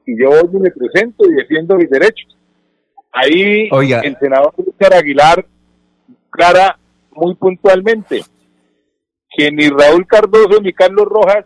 y 0.09 0.19
yo 0.19 0.29
hoy 0.29 0.59
me 0.59 0.71
presento 0.71 1.29
y 1.29 1.35
defiendo 1.35 1.75
mis 1.75 1.89
derechos. 1.89 2.35
Ahí 3.11 3.69
el 3.71 4.17
senador 4.19 4.53
Richard 4.57 4.93
Aguilar 4.93 5.45
clara 6.29 6.77
muy 7.11 7.35
puntualmente 7.35 8.23
que 9.29 9.51
ni 9.51 9.69
Raúl 9.69 10.07
Cardoso 10.07 10.59
ni 10.61 10.73
Carlos 10.73 11.05
Rojas 11.05 11.45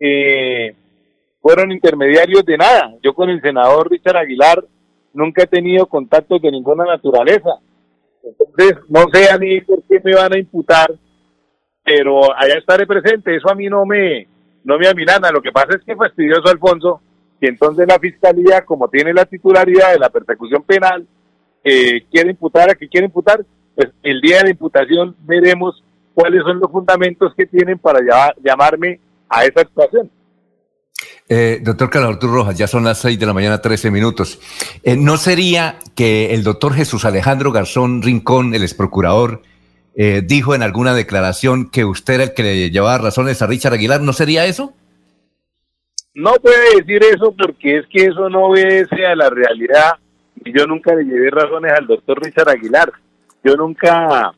eh, 0.00 0.74
fueron 1.40 1.70
intermediarios 1.70 2.44
de 2.44 2.56
nada. 2.56 2.94
Yo 3.02 3.14
con 3.14 3.30
el 3.30 3.40
senador 3.40 3.90
Richard 3.90 4.16
Aguilar 4.16 4.64
nunca 5.12 5.44
he 5.44 5.46
tenido 5.46 5.86
contactos 5.86 6.42
de 6.42 6.50
ninguna 6.50 6.84
naturaleza. 6.84 7.50
Entonces, 8.24 8.78
no 8.88 9.04
sé 9.12 9.30
a 9.30 9.38
mí 9.38 9.60
por 9.60 9.82
qué 9.84 10.00
me 10.02 10.14
van 10.14 10.34
a 10.34 10.38
imputar, 10.38 10.92
pero 11.84 12.36
allá 12.36 12.58
estaré 12.58 12.86
presente. 12.86 13.36
Eso 13.36 13.48
a 13.48 13.54
mí 13.54 13.66
no 13.68 13.86
me, 13.86 14.26
no 14.64 14.76
me 14.76 14.88
amilana. 14.88 15.30
Lo 15.30 15.40
que 15.40 15.52
pasa 15.52 15.76
es 15.78 15.84
que 15.84 15.94
fastidioso, 15.94 16.48
Alfonso, 16.48 17.00
que 17.40 17.48
entonces 17.48 17.86
la 17.86 17.98
fiscalía, 17.98 18.64
como 18.64 18.88
tiene 18.88 19.12
la 19.12 19.24
titularidad 19.24 19.92
de 19.92 19.98
la 19.98 20.10
persecución 20.10 20.62
penal, 20.62 21.06
eh, 21.64 22.04
quiere 22.10 22.30
imputar 22.30 22.70
a 22.70 22.74
que 22.74 22.88
quiere 22.88 23.06
imputar, 23.06 23.44
pues 23.74 23.88
el 24.02 24.20
día 24.20 24.38
de 24.38 24.44
la 24.44 24.50
imputación 24.50 25.14
veremos 25.20 25.82
cuáles 26.14 26.42
son 26.42 26.60
los 26.60 26.70
fundamentos 26.70 27.34
que 27.36 27.46
tienen 27.46 27.78
para 27.78 28.00
llamarme 28.42 29.00
a 29.28 29.44
esa 29.44 29.60
actuación. 29.60 30.10
Eh, 31.28 31.60
doctor 31.62 31.90
Carlos 31.90 32.18
Rojas, 32.20 32.56
ya 32.56 32.68
son 32.68 32.84
las 32.84 32.98
6 32.98 33.18
de 33.18 33.26
la 33.26 33.32
mañana, 33.32 33.60
13 33.60 33.90
minutos. 33.90 34.38
Eh, 34.84 34.96
¿No 34.96 35.16
sería 35.16 35.78
que 35.94 36.34
el 36.34 36.44
doctor 36.44 36.72
Jesús 36.72 37.04
Alejandro 37.04 37.50
Garzón 37.50 38.02
Rincón, 38.02 38.54
el 38.54 38.62
exprocurador, 38.62 39.42
eh, 39.96 40.22
dijo 40.24 40.54
en 40.54 40.62
alguna 40.62 40.94
declaración 40.94 41.68
que 41.68 41.84
usted 41.84 42.14
era 42.14 42.24
el 42.24 42.34
que 42.34 42.42
le 42.42 42.70
llevaba 42.70 42.98
razones 42.98 43.42
a 43.42 43.46
Richard 43.46 43.74
Aguilar? 43.74 44.00
¿No 44.00 44.12
sería 44.12 44.46
eso? 44.46 44.72
No 46.16 46.32
puede 46.36 46.76
decir 46.78 47.02
eso 47.04 47.34
porque 47.36 47.76
es 47.76 47.86
que 47.88 48.06
eso 48.06 48.30
no 48.30 48.46
obedece 48.46 49.04
a 49.04 49.14
la 49.14 49.28
realidad. 49.28 49.96
Y 50.42 50.50
yo 50.58 50.66
nunca 50.66 50.94
le 50.94 51.04
llevé 51.04 51.28
razones 51.28 51.74
al 51.74 51.86
doctor 51.86 52.24
Richard 52.24 52.48
Aguilar. 52.48 52.90
Yo 53.44 53.54
nunca 53.54 54.32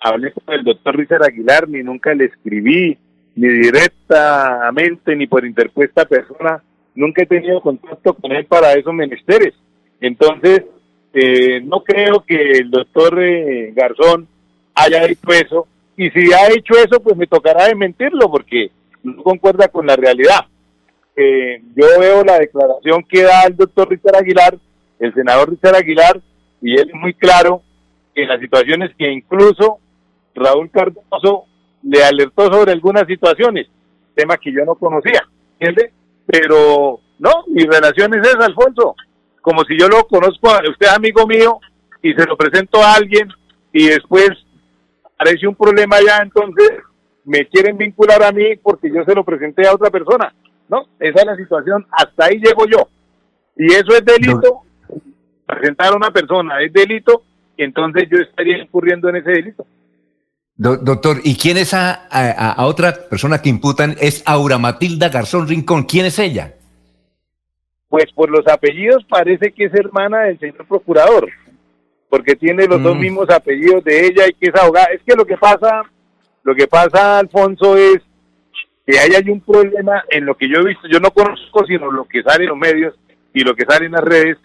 hablé 0.00 0.32
con 0.32 0.52
el 0.52 0.64
doctor 0.64 0.96
Richard 0.96 1.22
Aguilar, 1.22 1.68
ni 1.68 1.84
nunca 1.84 2.12
le 2.12 2.24
escribí, 2.24 2.98
ni 3.36 3.48
directamente, 3.48 5.14
ni 5.14 5.28
por 5.28 5.46
interpuesta 5.46 6.04
persona. 6.06 6.60
Nunca 6.96 7.22
he 7.22 7.26
tenido 7.26 7.60
contacto 7.60 8.14
con 8.14 8.32
él 8.32 8.44
para 8.46 8.72
esos 8.72 8.92
menesteres. 8.92 9.54
Entonces, 10.00 10.64
eh, 11.14 11.60
no 11.60 11.84
creo 11.84 12.24
que 12.26 12.58
el 12.58 12.68
doctor 12.68 13.22
eh, 13.22 13.72
Garzón 13.76 14.26
haya 14.74 15.04
hecho 15.04 15.30
eso. 15.30 15.68
Y 15.96 16.10
si 16.10 16.32
ha 16.32 16.48
hecho 16.48 16.74
eso, 16.74 17.00
pues 17.00 17.16
me 17.16 17.28
tocará 17.28 17.66
desmentirlo 17.66 18.28
porque 18.28 18.72
no 19.04 19.22
concuerda 19.22 19.68
con 19.68 19.86
la 19.86 19.94
realidad. 19.94 20.46
Eh, 21.14 21.62
yo 21.74 21.86
veo 21.98 22.24
la 22.24 22.38
declaración 22.38 23.04
que 23.08 23.22
da 23.22 23.42
el 23.44 23.56
doctor 23.56 23.88
Richard 23.88 24.16
Aguilar, 24.16 24.58
el 24.98 25.14
senador 25.14 25.50
Richard 25.50 25.76
Aguilar, 25.76 26.20
y 26.60 26.74
él 26.74 26.88
es 26.88 26.94
muy 26.94 27.14
claro 27.14 27.62
en 28.14 28.28
las 28.28 28.40
situaciones 28.40 28.90
que 28.96 29.10
incluso 29.10 29.78
Raúl 30.34 30.70
Cardoso 30.70 31.46
le 31.82 32.02
alertó 32.04 32.50
sobre 32.52 32.72
algunas 32.72 33.06
situaciones, 33.06 33.66
temas 34.14 34.38
que 34.38 34.52
yo 34.52 34.64
no 34.64 34.74
conocía, 34.74 35.22
¿entiende? 35.58 35.92
Pero 36.26 37.00
no, 37.18 37.30
mi 37.48 37.64
relación 37.64 38.14
es 38.14 38.26
esa, 38.28 38.46
Alfonso, 38.46 38.94
como 39.40 39.64
si 39.64 39.78
yo 39.78 39.88
lo 39.88 40.04
conozco, 40.06 40.48
usted 40.70 40.86
es 40.86 40.92
amigo 40.92 41.26
mío 41.26 41.58
y 42.02 42.14
se 42.14 42.24
lo 42.26 42.36
presento 42.36 42.82
a 42.82 42.94
alguien 42.94 43.28
y 43.72 43.88
después 43.88 44.30
aparece 45.04 45.46
un 45.46 45.54
problema 45.54 45.96
ya, 46.04 46.18
entonces 46.22 46.70
me 47.24 47.46
quieren 47.46 47.76
vincular 47.76 48.22
a 48.22 48.32
mí 48.32 48.56
porque 48.56 48.90
yo 48.92 49.04
se 49.04 49.14
lo 49.14 49.24
presenté 49.24 49.66
a 49.66 49.74
otra 49.74 49.90
persona. 49.90 50.32
No, 50.72 50.88
esa 50.98 51.20
es 51.20 51.26
la 51.26 51.36
situación, 51.36 51.86
hasta 51.92 52.24
ahí 52.24 52.40
llego 52.40 52.66
yo. 52.66 52.88
Y 53.56 53.66
eso 53.66 53.92
es 53.94 54.04
delito, 54.04 54.62
presentar 55.46 55.92
a 55.92 55.96
una 55.96 56.10
persona 56.10 56.60
es 56.62 56.72
delito, 56.72 57.22
entonces 57.56 58.08
yo 58.10 58.18
estaría 58.18 58.58
incurriendo 58.58 59.08
en 59.08 59.16
ese 59.16 59.30
delito 59.30 59.64
doctor, 60.56 61.18
¿y 61.24 61.36
quién 61.36 61.56
es 61.56 61.74
a, 61.74 62.54
otra 62.58 63.08
persona 63.08 63.40
que 63.40 63.48
imputan? 63.48 63.96
Es 64.00 64.22
Aura 64.26 64.58
Matilda 64.58 65.08
Garzón 65.08 65.48
Rincón. 65.48 65.84
¿Quién 65.84 66.06
es 66.06 66.18
ella? 66.18 66.54
Pues 67.88 68.06
por 68.14 68.30
los 68.30 68.46
apellidos 68.46 69.04
parece 69.08 69.52
que 69.52 69.64
es 69.64 69.74
hermana 69.74 70.22
del 70.22 70.38
señor 70.38 70.66
procurador, 70.66 71.28
porque 72.08 72.36
tiene 72.36 72.66
los 72.66 72.82
dos 72.82 72.96
mm. 72.96 73.00
mismos 73.00 73.30
apellidos 73.30 73.84
de 73.84 74.06
ella 74.06 74.26
y 74.28 74.34
que 74.34 74.48
es 74.48 74.54
abogada. 74.54 74.86
Es 74.94 75.02
que 75.04 75.14
lo 75.14 75.24
que 75.24 75.36
pasa, 75.36 75.82
lo 76.42 76.54
que 76.54 76.66
pasa, 76.66 77.18
Alfonso, 77.18 77.76
es 77.76 78.00
que 78.86 78.98
ahí 78.98 79.10
hay 79.14 79.30
un 79.30 79.40
problema 79.40 80.04
en 80.10 80.26
lo 80.26 80.36
que 80.36 80.48
yo 80.48 80.60
he 80.60 80.68
visto, 80.68 80.88
yo 80.88 80.98
no 80.98 81.10
conozco 81.10 81.64
sino 81.66 81.90
lo 81.90 82.04
que 82.04 82.22
sale 82.22 82.44
en 82.44 82.50
los 82.50 82.58
medios 82.58 82.94
y 83.32 83.40
lo 83.40 83.54
que 83.54 83.64
sale 83.64 83.86
en 83.86 83.92
las 83.92 84.04
redes, 84.04 84.38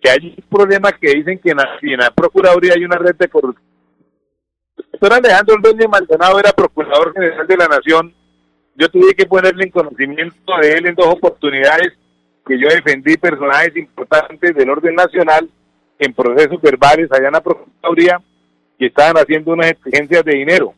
que 0.00 0.10
hay 0.10 0.34
un 0.36 0.44
problema 0.48 0.92
que 0.92 1.12
dicen 1.12 1.38
que 1.38 1.50
en 1.50 1.58
la, 1.58 1.78
en 1.80 2.14
Procuraduría 2.14 2.74
hay 2.74 2.84
una 2.84 2.96
red 2.96 3.14
de 3.16 3.28
corrupción. 3.28 3.66
Doctor 4.92 5.12
Alejandro 5.14 5.56
Ordóñez 5.56 5.88
Maldonado 5.88 6.38
era 6.38 6.52
procurador 6.52 7.12
general 7.12 7.46
de 7.46 7.56
la 7.56 7.68
Nación, 7.68 8.14
yo 8.74 8.88
tuve 8.88 9.14
que 9.14 9.26
ponerle 9.26 9.64
en 9.64 9.70
conocimiento 9.70 10.52
de 10.60 10.72
él 10.72 10.86
en 10.86 10.94
dos 10.94 11.06
oportunidades 11.06 11.92
que 12.46 12.58
yo 12.58 12.68
defendí 12.68 13.16
personajes 13.16 13.76
importantes 13.76 14.54
del 14.54 14.70
orden 14.70 14.94
nacional 14.94 15.48
en 15.98 16.14
procesos 16.14 16.60
verbales 16.60 17.10
allá 17.12 17.26
en 17.26 17.32
la 17.32 17.40
Procuraduría 17.40 18.20
que 18.78 18.86
estaban 18.86 19.16
haciendo 19.16 19.52
unas 19.52 19.70
exigencias 19.70 20.24
de 20.24 20.34
dinero. 20.34 20.74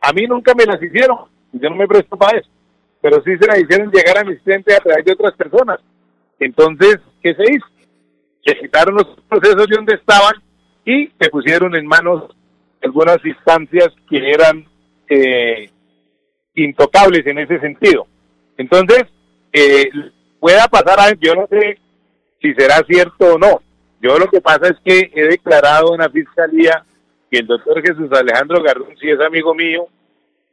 A 0.00 0.12
mí 0.12 0.26
nunca 0.26 0.54
me 0.54 0.64
las 0.64 0.82
hicieron, 0.82 1.18
yo 1.52 1.70
no 1.70 1.76
me 1.76 1.86
presto 1.86 2.16
para 2.16 2.38
eso, 2.38 2.48
pero 3.00 3.22
sí 3.22 3.36
se 3.38 3.46
las 3.46 3.60
hicieron 3.60 3.90
llegar 3.90 4.18
a 4.18 4.24
mis 4.24 4.40
clientes 4.40 4.76
a 4.76 4.80
través 4.80 5.04
de 5.04 5.12
otras 5.12 5.34
personas. 5.34 5.80
Entonces, 6.38 6.98
¿qué 7.22 7.34
se 7.34 7.52
hizo? 7.52 7.66
Se 8.44 8.58
quitaron 8.58 8.94
los 8.94 9.06
procesos 9.28 9.66
de 9.66 9.76
donde 9.76 9.94
estaban 9.94 10.34
y 10.84 11.10
se 11.20 11.30
pusieron 11.30 11.74
en 11.74 11.86
manos 11.86 12.34
algunas 12.82 13.24
instancias 13.24 13.88
que 14.08 14.30
eran 14.30 14.64
eh, 15.08 15.70
intocables 16.54 17.26
en 17.26 17.38
ese 17.38 17.58
sentido. 17.60 18.06
Entonces, 18.56 19.04
eh, 19.52 19.90
pueda 20.40 20.66
pasar 20.68 21.00
algo, 21.00 21.20
yo 21.20 21.34
no 21.34 21.46
sé 21.48 21.78
si 22.40 22.54
será 22.54 22.76
cierto 22.86 23.34
o 23.34 23.38
no. 23.38 23.60
Yo 24.00 24.16
lo 24.18 24.28
que 24.28 24.40
pasa 24.40 24.68
es 24.68 24.76
que 24.84 25.10
he 25.12 25.28
declarado 25.28 25.94
en 25.94 26.00
la 26.00 26.08
fiscalía 26.08 26.84
que 27.30 27.40
el 27.40 27.46
doctor 27.46 27.82
Jesús 27.82 28.10
Alejandro 28.12 28.62
Gardón 28.62 28.96
sí 29.00 29.10
es 29.10 29.20
amigo 29.20 29.54
mío, 29.54 29.88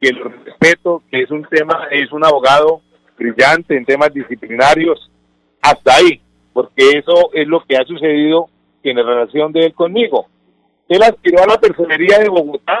que 0.00 0.12
lo 0.12 0.28
respeto, 0.28 1.02
que 1.10 1.22
es 1.22 1.30
un 1.30 1.44
tema, 1.44 1.88
es 1.90 2.12
un 2.12 2.24
abogado 2.24 2.82
brillante 3.16 3.76
en 3.76 3.84
temas 3.84 4.12
disciplinarios, 4.12 5.10
hasta 5.62 5.94
ahí, 5.94 6.20
porque 6.52 6.98
eso 6.98 7.30
es 7.32 7.46
lo 7.48 7.64
que 7.64 7.76
ha 7.76 7.84
sucedido 7.84 8.48
en 8.82 8.96
la 8.96 9.02
relación 9.02 9.52
de 9.52 9.66
él 9.66 9.74
conmigo. 9.74 10.26
Él 10.88 11.02
aspiró 11.02 11.42
a 11.42 11.46
la 11.46 11.58
personería 11.58 12.18
de 12.18 12.28
Bogotá, 12.28 12.80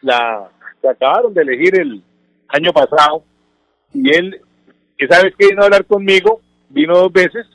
la 0.00 0.48
que 0.80 0.88
acabaron 0.88 1.34
de 1.34 1.42
elegir 1.42 1.78
el 1.78 2.02
año 2.48 2.72
pasado, 2.72 3.22
y 3.92 4.14
él, 4.14 4.40
esa 4.98 5.22
vez 5.22 5.34
que 5.36 5.48
vino 5.48 5.62
a 5.62 5.66
hablar 5.66 5.84
conmigo, 5.84 6.40
vino 6.68 6.96
dos 6.96 7.12
veces 7.12 7.46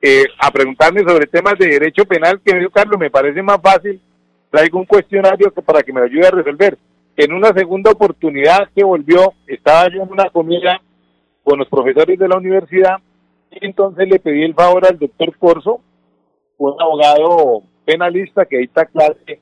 eh, 0.00 0.24
a 0.38 0.50
preguntarme 0.50 1.00
sobre 1.00 1.26
temas 1.26 1.58
de 1.58 1.66
derecho 1.66 2.04
penal, 2.04 2.40
que 2.44 2.52
me 2.52 2.60
dijo, 2.60 2.70
Carlos, 2.70 2.98
me 2.98 3.10
parece 3.10 3.42
más 3.42 3.60
fácil, 3.62 4.00
traigo 4.50 4.78
un 4.78 4.84
cuestionario 4.84 5.50
para 5.52 5.82
que 5.82 5.92
me 5.92 6.02
ayude 6.02 6.26
a 6.26 6.30
resolver. 6.30 6.78
En 7.16 7.32
una 7.32 7.48
segunda 7.54 7.92
oportunidad 7.92 8.68
que 8.74 8.84
volvió, 8.84 9.32
estaba 9.46 9.88
yo 9.88 10.02
en 10.02 10.12
una 10.12 10.28
comida 10.28 10.82
con 11.42 11.58
los 11.58 11.68
profesores 11.68 12.18
de 12.18 12.28
la 12.28 12.36
universidad, 12.36 12.96
y 13.50 13.64
entonces 13.64 14.06
le 14.06 14.18
pedí 14.18 14.42
el 14.42 14.54
favor 14.54 14.84
al 14.86 14.98
doctor 14.98 15.34
Corso, 15.38 15.80
un 16.58 16.74
abogado 16.78 17.62
penalista 17.86 18.44
que 18.44 18.60
está 18.62 18.84
clase 18.84 19.40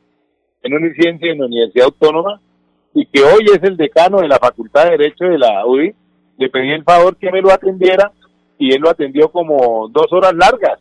en 0.62 0.74
una 0.74 0.86
licencia 0.86 1.32
en 1.32 1.38
la 1.38 1.46
Universidad 1.46 1.86
Autónoma 1.86 2.40
y 2.94 3.06
que 3.06 3.22
hoy 3.22 3.46
es 3.52 3.62
el 3.62 3.76
decano 3.76 4.18
de 4.20 4.28
la 4.28 4.38
Facultad 4.38 4.84
de 4.84 4.90
Derecho 4.90 5.24
de 5.24 5.38
la 5.38 5.66
UDI, 5.66 5.94
le 6.38 6.50
pedí 6.50 6.70
el 6.70 6.84
favor 6.84 7.16
que 7.16 7.32
me 7.32 7.42
lo 7.42 7.50
atendiera 7.50 8.12
y 8.58 8.72
él 8.72 8.80
lo 8.80 8.90
atendió 8.90 9.30
como 9.30 9.88
dos 9.88 10.12
horas 10.12 10.32
largas 10.34 10.78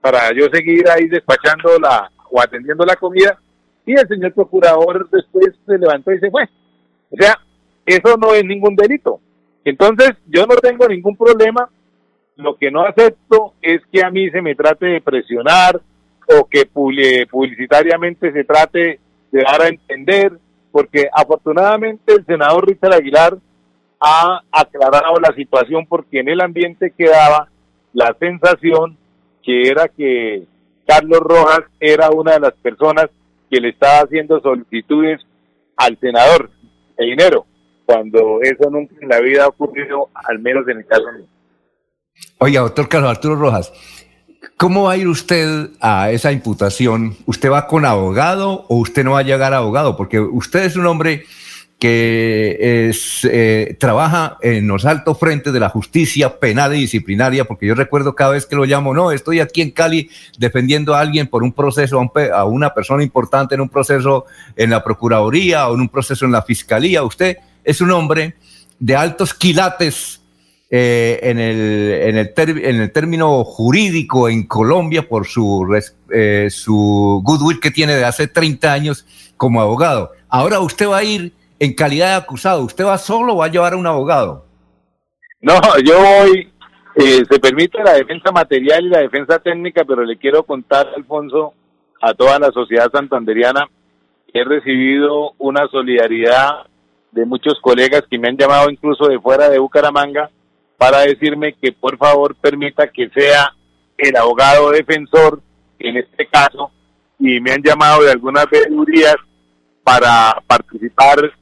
para 0.00 0.32
yo 0.32 0.46
seguir 0.52 0.88
ahí 0.88 1.08
despachando 1.08 1.76
la 1.80 2.10
o 2.30 2.40
atendiendo 2.40 2.84
la 2.84 2.94
comida 2.94 3.38
y 3.86 3.92
el 3.92 4.08
señor 4.08 4.32
procurador 4.32 5.08
después 5.10 5.54
se 5.66 5.78
levantó 5.78 6.12
y 6.12 6.18
se 6.18 6.30
fue. 6.30 6.44
O 7.10 7.16
sea, 7.18 7.38
eso 7.86 8.16
no 8.16 8.34
es 8.34 8.44
ningún 8.44 8.76
delito. 8.76 9.20
Entonces, 9.64 10.12
yo 10.26 10.46
no 10.46 10.56
tengo 10.56 10.86
ningún 10.88 11.16
problema. 11.16 11.68
Lo 12.36 12.56
que 12.56 12.70
no 12.70 12.82
acepto 12.82 13.54
es 13.60 13.80
que 13.92 14.02
a 14.02 14.10
mí 14.10 14.30
se 14.30 14.40
me 14.40 14.54
trate 14.54 14.86
de 14.86 15.00
presionar 15.00 15.80
o 16.26 16.46
que 16.48 16.66
publicitariamente 16.66 18.32
se 18.32 18.44
trate 18.44 19.00
de 19.30 19.42
dar 19.42 19.62
a 19.62 19.68
entender, 19.68 20.32
porque 20.70 21.08
afortunadamente 21.12 22.14
el 22.14 22.24
senador 22.24 22.66
Richard 22.66 22.94
Aguilar 22.94 23.36
ha 24.00 24.40
aclarado 24.50 25.16
la 25.20 25.34
situación 25.34 25.86
porque 25.86 26.20
en 26.20 26.28
el 26.28 26.40
ambiente 26.40 26.92
quedaba 26.96 27.48
la 27.92 28.16
sensación 28.18 28.96
que 29.42 29.68
era 29.68 29.88
que 29.88 30.44
Carlos 30.86 31.20
Rojas 31.20 31.60
era 31.78 32.10
una 32.10 32.32
de 32.32 32.40
las 32.40 32.54
personas 32.54 33.10
que 33.50 33.60
le 33.60 33.70
estaba 33.70 34.00
haciendo 34.00 34.40
solicitudes 34.40 35.20
al 35.76 35.98
senador 35.98 36.50
de 36.96 37.04
dinero, 37.06 37.46
cuando 37.84 38.40
eso 38.42 38.70
nunca 38.70 38.94
en 39.00 39.08
la 39.08 39.20
vida 39.20 39.44
ha 39.44 39.48
ocurrido, 39.48 40.08
al 40.14 40.38
menos 40.38 40.68
en 40.68 40.78
el 40.78 40.86
caso 40.86 41.10
mío. 41.12 41.26
Oiga, 42.38 42.60
doctor 42.60 42.88
Carlos 42.88 43.10
Arturo 43.10 43.36
Rojas, 43.36 43.72
¿cómo 44.56 44.84
va 44.84 44.92
a 44.92 44.96
ir 44.96 45.08
usted 45.08 45.70
a 45.80 46.10
esa 46.10 46.32
imputación? 46.32 47.16
¿Usted 47.26 47.50
va 47.50 47.66
con 47.66 47.84
abogado 47.84 48.66
o 48.68 48.76
usted 48.76 49.04
no 49.04 49.12
va 49.12 49.20
a 49.20 49.24
llegar 49.24 49.54
a 49.54 49.58
abogado? 49.58 49.96
Porque 49.96 50.20
usted 50.20 50.64
es 50.64 50.76
un 50.76 50.86
hombre 50.86 51.24
que 51.80 52.92
eh, 53.24 53.76
trabaja 53.80 54.36
en 54.42 54.68
los 54.68 54.84
altos 54.84 55.18
frentes 55.18 55.50
de 55.50 55.58
la 55.58 55.70
justicia 55.70 56.38
penal 56.38 56.76
y 56.76 56.80
disciplinaria, 56.82 57.46
porque 57.46 57.66
yo 57.66 57.74
recuerdo 57.74 58.14
cada 58.14 58.32
vez 58.32 58.44
que 58.44 58.54
lo 58.54 58.66
llamo, 58.66 58.92
no, 58.92 59.12
estoy 59.12 59.40
aquí 59.40 59.62
en 59.62 59.70
Cali 59.70 60.10
defendiendo 60.38 60.94
a 60.94 61.00
alguien 61.00 61.26
por 61.26 61.42
un 61.42 61.52
proceso, 61.52 61.98
a, 62.34 62.44
una 62.44 62.74
persona 62.74 63.02
importante 63.02 63.54
en 63.54 63.62
un 63.62 63.70
proceso 63.70 64.26
en 64.56 64.70
la 64.70 64.84
Procuraduría 64.84 65.68
o 65.68 65.74
en 65.74 65.80
un 65.80 65.88
proceso 65.88 66.26
en 66.26 66.32
la 66.32 66.42
Fiscalía. 66.42 67.02
Usted 67.02 67.38
es 67.64 67.80
un 67.80 67.90
hombre 67.92 68.34
de 68.78 68.96
altos 68.96 69.32
quilates 69.32 70.20
eh, 70.68 71.18
en, 71.22 71.38
el, 71.38 71.58
en, 72.02 72.16
el 72.18 72.34
en, 72.62 72.80
el 72.82 72.92
término 72.92 73.42
jurídico 73.42 74.28
en 74.28 74.42
Colombia 74.42 75.08
por 75.08 75.26
su, 75.26 75.66
eh, 76.12 76.48
su 76.50 77.22
goodwill 77.24 77.58
que 77.58 77.70
tiene 77.70 77.96
de 77.96 78.04
hace 78.04 78.26
30 78.26 78.70
años 78.70 79.06
como 79.38 79.62
abogado. 79.62 80.12
Ahora 80.28 80.60
usted 80.60 80.86
va 80.86 80.98
a 80.98 81.04
ir 81.04 81.39
en 81.60 81.74
calidad 81.74 82.08
de 82.08 82.24
acusado, 82.24 82.64
¿usted 82.64 82.86
va 82.86 82.96
solo 82.96 83.34
o 83.34 83.36
va 83.36 83.44
a 83.44 83.50
llevar 83.50 83.74
a 83.74 83.76
un 83.76 83.86
abogado? 83.86 84.46
No, 85.42 85.60
yo 85.84 85.98
voy, 86.00 86.50
eh, 86.96 87.22
se 87.30 87.38
permite 87.38 87.82
la 87.84 87.92
defensa 87.92 88.32
material 88.32 88.86
y 88.86 88.88
la 88.88 89.00
defensa 89.00 89.38
técnica, 89.38 89.84
pero 89.84 90.02
le 90.02 90.16
quiero 90.16 90.42
contar, 90.42 90.88
Alfonso, 90.96 91.52
a 92.00 92.14
toda 92.14 92.38
la 92.38 92.50
sociedad 92.50 92.90
santanderiana, 92.90 93.68
he 94.32 94.42
recibido 94.42 95.32
una 95.36 95.68
solidaridad 95.68 96.66
de 97.12 97.26
muchos 97.26 97.60
colegas 97.60 98.04
que 98.10 98.18
me 98.18 98.28
han 98.28 98.38
llamado 98.38 98.70
incluso 98.70 99.06
de 99.06 99.20
fuera 99.20 99.50
de 99.50 99.58
Bucaramanga 99.58 100.30
para 100.78 101.00
decirme 101.00 101.54
que 101.60 101.72
por 101.72 101.98
favor 101.98 102.36
permita 102.36 102.88
que 102.88 103.10
sea 103.10 103.54
el 103.98 104.16
abogado 104.16 104.70
defensor 104.70 105.42
en 105.78 105.98
este 105.98 106.26
caso 106.26 106.70
y 107.18 107.38
me 107.40 107.52
han 107.52 107.62
llamado 107.62 108.02
de 108.02 108.12
algunas 108.12 108.46
veedurías 108.48 109.16
para 109.82 110.40
participar 110.46 111.32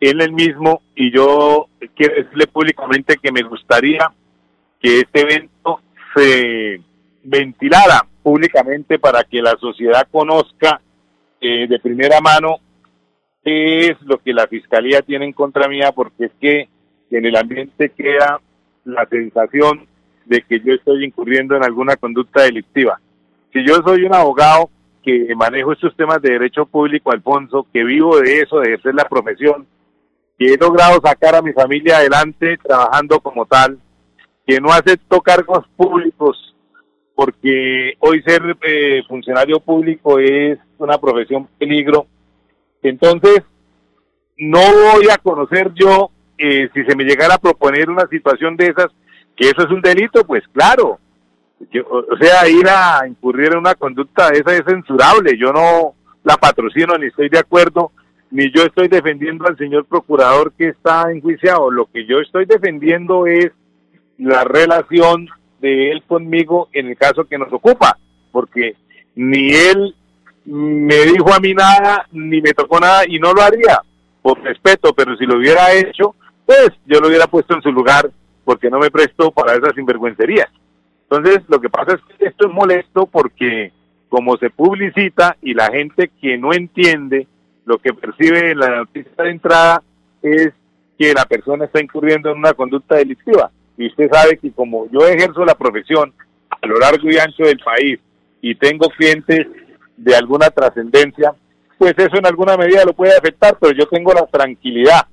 en 0.00 0.20
el 0.20 0.32
mismo 0.32 0.82
y 0.94 1.12
yo 1.12 1.68
quiero 1.94 2.14
decirle 2.14 2.46
públicamente 2.46 3.18
que 3.22 3.30
me 3.30 3.42
gustaría 3.42 4.10
que 4.80 5.00
este 5.00 5.20
evento 5.20 5.80
se 6.14 6.80
ventilara 7.22 8.06
públicamente 8.22 8.98
para 8.98 9.24
que 9.24 9.42
la 9.42 9.56
sociedad 9.60 10.08
conozca 10.10 10.80
eh, 11.40 11.66
de 11.68 11.78
primera 11.78 12.20
mano 12.20 12.56
qué 13.44 13.88
es 13.88 14.00
lo 14.02 14.18
que 14.18 14.32
la 14.32 14.46
fiscalía 14.46 15.02
tiene 15.02 15.26
en 15.26 15.32
contra 15.32 15.68
mía, 15.68 15.92
porque 15.92 16.26
es 16.26 16.32
que 16.40 16.68
en 17.10 17.24
el 17.24 17.36
ambiente 17.36 17.90
queda 17.90 18.40
la 18.84 19.06
sensación 19.06 19.86
de 20.26 20.42
que 20.42 20.60
yo 20.60 20.74
estoy 20.74 21.04
incurriendo 21.04 21.56
en 21.56 21.64
alguna 21.64 21.96
conducta 21.96 22.42
delictiva. 22.42 23.00
Si 23.52 23.66
yo 23.66 23.76
soy 23.84 24.04
un 24.04 24.14
abogado 24.14 24.70
que 25.02 25.34
manejo 25.34 25.72
estos 25.72 25.96
temas 25.96 26.20
de 26.22 26.32
derecho 26.32 26.66
público, 26.66 27.10
Alfonso, 27.10 27.66
que 27.72 27.82
vivo 27.84 28.18
de 28.18 28.42
eso, 28.42 28.60
de 28.60 28.68
ejercer 28.68 28.94
la 28.94 29.08
profesión, 29.08 29.66
que 30.40 30.54
he 30.54 30.56
logrado 30.56 30.98
sacar 31.04 31.34
a 31.34 31.42
mi 31.42 31.52
familia 31.52 31.98
adelante 31.98 32.56
trabajando 32.56 33.20
como 33.20 33.44
tal, 33.44 33.78
que 34.46 34.58
no 34.58 34.72
acepto 34.72 35.20
cargos 35.20 35.66
públicos, 35.76 36.56
porque 37.14 37.92
hoy 37.98 38.22
ser 38.22 38.56
eh, 38.62 39.02
funcionario 39.06 39.60
público 39.60 40.18
es 40.18 40.58
una 40.78 40.96
profesión 40.96 41.46
peligro. 41.58 42.06
Entonces, 42.82 43.42
no 44.38 44.60
voy 44.94 45.10
a 45.12 45.18
conocer 45.18 45.72
yo, 45.74 46.10
eh, 46.38 46.70
si 46.72 46.84
se 46.84 46.96
me 46.96 47.04
llegara 47.04 47.34
a 47.34 47.38
proponer 47.38 47.90
una 47.90 48.06
situación 48.06 48.56
de 48.56 48.68
esas, 48.68 48.86
que 49.36 49.50
eso 49.50 49.60
es 49.60 49.70
un 49.70 49.82
delito, 49.82 50.24
pues 50.24 50.42
claro. 50.54 50.98
o 51.90 52.16
sea, 52.18 52.48
ir 52.48 52.66
a 52.66 53.06
incurrir 53.06 53.52
en 53.52 53.58
una 53.58 53.74
conducta 53.74 54.30
de 54.30 54.38
esa 54.38 54.56
es 54.56 54.64
censurable. 54.64 55.36
Yo 55.36 55.52
no 55.52 55.94
la 56.24 56.38
patrocino 56.38 56.96
ni 56.96 57.08
estoy 57.08 57.28
de 57.28 57.40
acuerdo 57.40 57.92
ni 58.30 58.50
yo 58.52 58.62
estoy 58.62 58.88
defendiendo 58.88 59.46
al 59.46 59.56
señor 59.56 59.84
procurador 59.86 60.52
que 60.52 60.68
está 60.68 61.10
enjuiciado. 61.10 61.70
Lo 61.70 61.86
que 61.86 62.06
yo 62.06 62.20
estoy 62.20 62.44
defendiendo 62.46 63.26
es 63.26 63.50
la 64.18 64.44
relación 64.44 65.28
de 65.60 65.90
él 65.90 66.02
conmigo 66.06 66.68
en 66.72 66.88
el 66.88 66.96
caso 66.96 67.24
que 67.24 67.38
nos 67.38 67.52
ocupa, 67.52 67.98
porque 68.30 68.76
ni 69.14 69.50
él 69.52 69.94
me 70.44 70.96
dijo 71.06 71.32
a 71.32 71.40
mí 71.40 71.54
nada, 71.54 72.06
ni 72.12 72.40
me 72.40 72.52
tocó 72.52 72.80
nada, 72.80 73.02
y 73.06 73.18
no 73.18 73.32
lo 73.32 73.42
haría, 73.42 73.80
por 74.22 74.40
respeto, 74.42 74.94
pero 74.94 75.16
si 75.16 75.26
lo 75.26 75.36
hubiera 75.36 75.72
hecho, 75.72 76.14
pues 76.46 76.70
yo 76.86 77.00
lo 77.00 77.08
hubiera 77.08 77.26
puesto 77.26 77.54
en 77.54 77.62
su 77.62 77.72
lugar, 77.72 78.10
porque 78.44 78.70
no 78.70 78.78
me 78.78 78.90
presto 78.90 79.30
para 79.30 79.54
esas 79.54 79.74
sinvergüencerías. 79.74 80.48
Entonces, 81.08 81.42
lo 81.48 81.60
que 81.60 81.68
pasa 81.68 81.94
es 81.94 82.16
que 82.16 82.26
esto 82.26 82.46
es 82.46 82.52
molesto 82.52 83.06
porque 83.06 83.72
como 84.08 84.36
se 84.36 84.50
publicita 84.50 85.36
y 85.42 85.54
la 85.54 85.70
gente 85.70 86.10
que 86.20 86.38
no 86.38 86.52
entiende 86.52 87.26
lo 87.70 87.78
que 87.78 87.94
percibe 87.94 88.52
la 88.56 88.78
noticia 88.78 89.12
de 89.22 89.30
entrada 89.30 89.80
es 90.22 90.48
que 90.98 91.14
la 91.14 91.24
persona 91.24 91.66
está 91.66 91.80
incurriendo 91.80 92.30
en 92.30 92.38
una 92.38 92.52
conducta 92.52 92.96
delictiva. 92.96 93.48
Y 93.78 93.86
usted 93.86 94.10
sabe 94.10 94.38
que 94.38 94.50
como 94.50 94.90
yo 94.90 95.06
ejerzo 95.06 95.44
la 95.44 95.54
profesión 95.54 96.12
a 96.50 96.66
lo 96.66 96.80
largo 96.80 97.08
y 97.08 97.18
ancho 97.18 97.44
del 97.44 97.60
país 97.60 98.00
y 98.42 98.56
tengo 98.56 98.88
clientes 98.88 99.46
de 99.96 100.16
alguna 100.16 100.50
trascendencia, 100.50 101.32
pues 101.78 101.94
eso 101.96 102.16
en 102.16 102.26
alguna 102.26 102.56
medida 102.56 102.84
lo 102.84 102.92
puede 102.92 103.16
afectar, 103.16 103.56
pero 103.60 103.72
yo 103.72 103.86
tengo 103.86 104.12
la 104.12 104.26
tranquilidad 104.26 105.06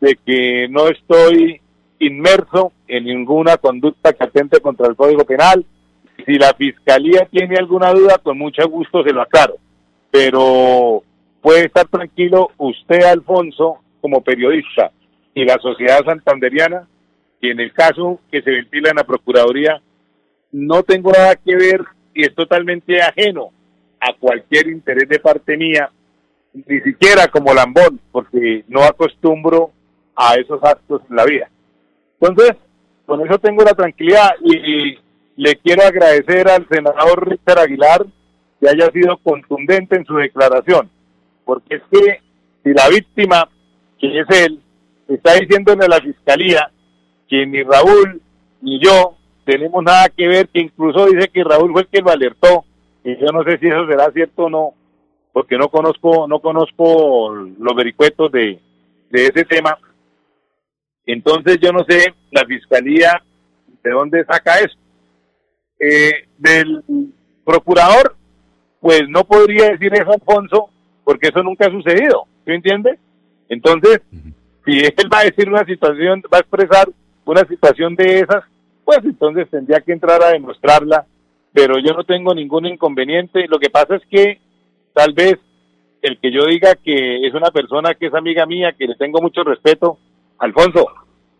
de 0.00 0.18
que 0.26 0.66
no 0.68 0.88
estoy 0.88 1.60
inmerso 2.00 2.72
en 2.88 3.04
ninguna 3.04 3.58
conducta 3.58 4.12
que 4.12 4.24
atente 4.24 4.60
contra 4.60 4.88
el 4.88 4.96
Código 4.96 5.24
Penal. 5.24 5.64
Si 6.26 6.34
la 6.34 6.52
Fiscalía 6.54 7.28
tiene 7.30 7.56
alguna 7.58 7.92
duda, 7.92 8.18
con 8.18 8.38
mucho 8.38 8.68
gusto 8.68 9.04
se 9.04 9.12
lo 9.12 9.22
aclaro. 9.22 9.54
Pero 10.10 11.04
puede 11.42 11.66
estar 11.66 11.86
tranquilo 11.88 12.52
usted, 12.56 13.02
Alfonso, 13.02 13.80
como 14.00 14.22
periodista, 14.22 14.92
y 15.34 15.44
la 15.44 15.58
sociedad 15.58 16.04
santanderiana, 16.04 16.88
y 17.40 17.50
en 17.50 17.60
el 17.60 17.72
caso 17.72 18.20
que 18.30 18.40
se 18.40 18.50
ventila 18.50 18.90
en 18.90 18.96
la 18.96 19.04
Procuraduría, 19.04 19.82
no 20.52 20.82
tengo 20.84 21.10
nada 21.10 21.34
que 21.34 21.56
ver 21.56 21.82
y 22.14 22.22
es 22.22 22.34
totalmente 22.34 23.02
ajeno 23.02 23.50
a 24.00 24.12
cualquier 24.14 24.68
interés 24.68 25.08
de 25.08 25.18
parte 25.18 25.56
mía, 25.56 25.90
ni 26.52 26.80
siquiera 26.80 27.26
como 27.28 27.52
lambón, 27.52 27.98
porque 28.12 28.64
no 28.68 28.82
acostumbro 28.84 29.72
a 30.14 30.34
esos 30.34 30.62
actos 30.62 31.02
en 31.10 31.16
la 31.16 31.24
vida. 31.24 31.50
Entonces, 32.20 32.56
con 33.06 33.26
eso 33.26 33.38
tengo 33.38 33.64
la 33.64 33.74
tranquilidad 33.74 34.30
y 34.44 34.98
le 35.36 35.56
quiero 35.56 35.82
agradecer 35.82 36.48
al 36.48 36.68
senador 36.68 37.28
Richard 37.28 37.58
Aguilar 37.58 38.06
que 38.60 38.68
haya 38.68 38.90
sido 38.92 39.16
contundente 39.16 39.96
en 39.96 40.04
su 40.04 40.14
declaración 40.14 40.90
porque 41.44 41.76
es 41.76 41.82
que 41.90 42.20
si 42.62 42.72
la 42.72 42.88
víctima, 42.88 43.48
que 43.98 44.20
es 44.20 44.26
él, 44.44 44.60
está 45.08 45.34
diciéndole 45.34 45.84
a 45.84 45.88
la 45.88 46.00
fiscalía 46.00 46.70
que 47.28 47.46
ni 47.46 47.62
Raúl 47.62 48.20
ni 48.60 48.78
yo 48.78 49.16
tenemos 49.44 49.82
nada 49.82 50.08
que 50.08 50.28
ver, 50.28 50.48
que 50.48 50.60
incluso 50.60 51.06
dice 51.06 51.28
que 51.28 51.44
Raúl 51.44 51.72
fue 51.72 51.82
el 51.82 51.88
que 51.88 52.00
lo 52.00 52.10
alertó, 52.10 52.64
y 53.04 53.16
yo 53.18 53.26
no 53.32 53.42
sé 53.42 53.58
si 53.58 53.66
eso 53.66 53.86
será 53.86 54.10
cierto 54.12 54.44
o 54.44 54.50
no, 54.50 54.74
porque 55.32 55.56
no 55.56 55.68
conozco, 55.68 56.28
no 56.28 56.40
conozco 56.40 57.34
los 57.34 57.74
vericuetos 57.74 58.30
de, 58.30 58.60
de 59.10 59.26
ese 59.26 59.44
tema. 59.44 59.76
Entonces 61.04 61.58
yo 61.60 61.72
no 61.72 61.84
sé 61.88 62.14
la 62.30 62.44
fiscalía 62.44 63.22
de 63.82 63.90
dónde 63.90 64.24
saca 64.24 64.60
eso. 64.60 64.76
Eh, 65.80 66.28
del 66.38 66.84
procurador, 67.44 68.14
pues 68.80 69.08
no 69.08 69.24
podría 69.24 69.70
decir 69.70 69.92
eso, 69.94 70.12
Alfonso, 70.12 70.70
porque 71.04 71.28
eso 71.28 71.42
nunca 71.42 71.66
ha 71.66 71.70
sucedido, 71.70 72.26
¿sí 72.44 72.52
entiende? 72.52 72.98
Entonces, 73.48 74.00
si 74.64 74.78
él 74.78 75.12
va 75.12 75.20
a 75.20 75.24
decir 75.24 75.48
una 75.48 75.64
situación, 75.64 76.22
va 76.32 76.38
a 76.38 76.40
expresar 76.40 76.88
una 77.24 77.44
situación 77.44 77.94
de 77.96 78.20
esas, 78.20 78.44
pues 78.84 79.00
entonces 79.04 79.48
tendría 79.50 79.80
que 79.80 79.92
entrar 79.92 80.22
a 80.22 80.30
demostrarla, 80.30 81.06
pero 81.52 81.78
yo 81.78 81.92
no 81.94 82.04
tengo 82.04 82.34
ningún 82.34 82.66
inconveniente. 82.66 83.46
Lo 83.48 83.58
que 83.58 83.70
pasa 83.70 83.96
es 83.96 84.02
que 84.10 84.40
tal 84.92 85.12
vez 85.12 85.38
el 86.00 86.18
que 86.18 86.32
yo 86.32 86.46
diga 86.46 86.74
que 86.74 87.26
es 87.26 87.34
una 87.34 87.50
persona 87.50 87.94
que 87.94 88.06
es 88.06 88.14
amiga 88.14 88.46
mía, 88.46 88.74
que 88.76 88.86
le 88.86 88.96
tengo 88.96 89.20
mucho 89.20 89.44
respeto, 89.44 89.98
Alfonso, 90.38 90.86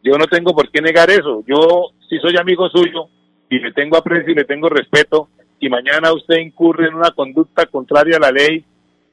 yo 0.03 0.17
no 0.19 0.27
tengo 0.27 0.55
por 0.55 0.71
qué 0.71 0.81
negar 0.81 1.11
eso. 1.11 1.43
Yo 1.47 1.91
si 2.09 2.19
soy 2.19 2.37
amigo 2.37 2.69
suyo 2.69 3.09
y 3.49 3.59
le 3.59 3.73
tengo 3.73 3.97
aprecio 3.97 4.33
y 4.33 4.37
le 4.37 4.45
tengo 4.45 4.69
respeto, 4.69 5.29
y 5.59 5.69
mañana 5.69 6.13
usted 6.13 6.39
incurre 6.39 6.89
en 6.89 6.95
una 6.95 7.13
conducta 7.13 7.67
contraria 7.67 8.17
a 8.17 8.21
la 8.21 8.33
ley, 8.33 8.65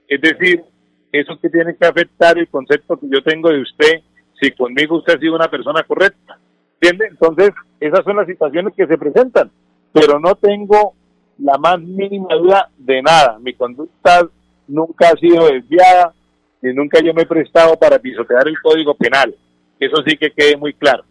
es 0.10 0.22
decir, 0.22 0.64
eso 1.12 1.40
que 1.40 1.50
tiene 1.50 1.76
que 1.76 1.86
afectar 1.86 2.38
el 2.38 2.48
concepto 2.50 2.98
que 2.98 3.08
yo 3.10 3.22
tengo 3.24 3.50
de 3.50 3.62
usted, 3.62 4.02
si 4.42 4.52
conmigo 4.52 4.98
usted 4.98 5.16
ha 5.16 5.20
sido 5.20 5.36
una 5.36 5.50
persona 5.50 5.84
correcta. 5.84 6.38
¿Entiende? 6.82 7.08
Entonces, 7.08 7.52
esas 7.80 8.04
son 8.04 8.18
las 8.18 8.28
situaciones 8.28 8.74
que 8.76 8.88
se 8.88 8.98
presentan, 8.98 9.52
pero 9.94 10.20
no 10.20 10.36
tengo 10.36 10.94
la 11.38 11.58
más 11.58 11.80
mínima 11.80 12.36
duda 12.36 12.70
de 12.78 13.02
nada. 13.02 13.38
Mi 13.40 13.54
conducta 13.54 14.28
nunca 14.68 15.10
ha 15.10 15.18
sido 15.18 15.48
desviada 15.48 16.14
y 16.62 16.68
nunca 16.74 17.00
yo 17.02 17.14
me 17.14 17.24
he 17.24 17.28
prestado 17.28 17.76
para 17.78 18.00
pisotear 18.00 18.48
el 18.48 18.60
código 18.62 18.96
penal. 18.96 19.36
Eso 19.80 19.98
sí 20.06 20.18
que 20.18 20.32
quede 20.32 20.58
muy 20.58 20.74
claro. 20.74 21.04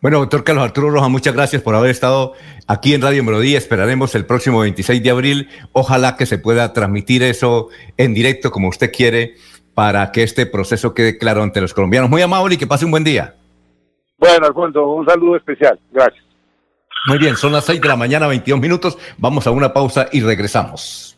Bueno, 0.00 0.18
doctor 0.18 0.44
Carlos 0.44 0.64
Arturo 0.64 0.90
Roja, 0.90 1.08
muchas 1.08 1.34
gracias 1.34 1.60
por 1.60 1.74
haber 1.74 1.90
estado 1.90 2.34
aquí 2.68 2.94
en 2.94 3.02
Radio 3.02 3.24
Melodía. 3.24 3.58
Esperaremos 3.58 4.14
el 4.14 4.26
próximo 4.26 4.60
26 4.60 5.02
de 5.02 5.10
abril. 5.10 5.48
Ojalá 5.72 6.16
que 6.16 6.24
se 6.24 6.38
pueda 6.38 6.72
transmitir 6.72 7.24
eso 7.24 7.68
en 7.96 8.14
directo 8.14 8.52
como 8.52 8.68
usted 8.68 8.92
quiere 8.92 9.34
para 9.74 10.12
que 10.12 10.22
este 10.22 10.46
proceso 10.46 10.94
quede 10.94 11.18
claro 11.18 11.42
ante 11.42 11.60
los 11.60 11.74
colombianos. 11.74 12.10
Muy 12.10 12.22
amable 12.22 12.54
y 12.54 12.58
que 12.58 12.66
pase 12.66 12.84
un 12.84 12.92
buen 12.92 13.02
día. 13.04 13.34
Bueno, 14.18 14.46
Alfonso, 14.46 14.86
un 14.86 15.04
saludo 15.06 15.36
especial. 15.36 15.78
Gracias. 15.90 16.24
Muy 17.06 17.18
bien, 17.18 17.36
son 17.36 17.52
las 17.52 17.64
6 17.64 17.80
de 17.80 17.88
la 17.88 17.96
mañana, 17.96 18.28
22 18.28 18.60
minutos. 18.60 18.98
Vamos 19.16 19.48
a 19.48 19.50
una 19.50 19.72
pausa 19.72 20.08
y 20.12 20.20
regresamos. 20.20 21.17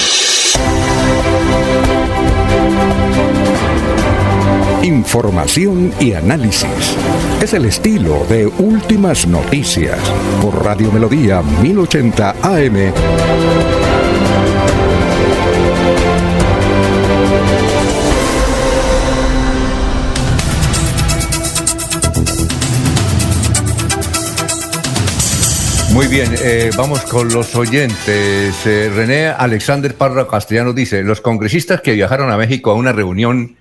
Información 4.83 5.93
y 5.99 6.13
análisis. 6.13 6.97
Es 7.39 7.53
el 7.53 7.65
estilo 7.65 8.25
de 8.27 8.47
Últimas 8.47 9.27
Noticias 9.27 9.99
por 10.41 10.65
Radio 10.65 10.91
Melodía 10.91 11.43
1080 11.61 12.35
AM. 12.41 12.91
Muy 25.93 26.07
bien, 26.07 26.33
eh, 26.41 26.71
vamos 26.75 27.01
con 27.01 27.31
los 27.31 27.55
oyentes. 27.55 28.65
Eh, 28.65 28.91
René 28.95 29.27
Alexander 29.27 29.93
Parra 29.93 30.27
Castellano 30.27 30.73
dice, 30.73 31.03
los 31.03 31.21
congresistas 31.21 31.81
que 31.81 31.93
viajaron 31.93 32.31
a 32.31 32.37
México 32.37 32.71
a 32.71 32.75
una 32.75 32.93
reunión 32.93 33.57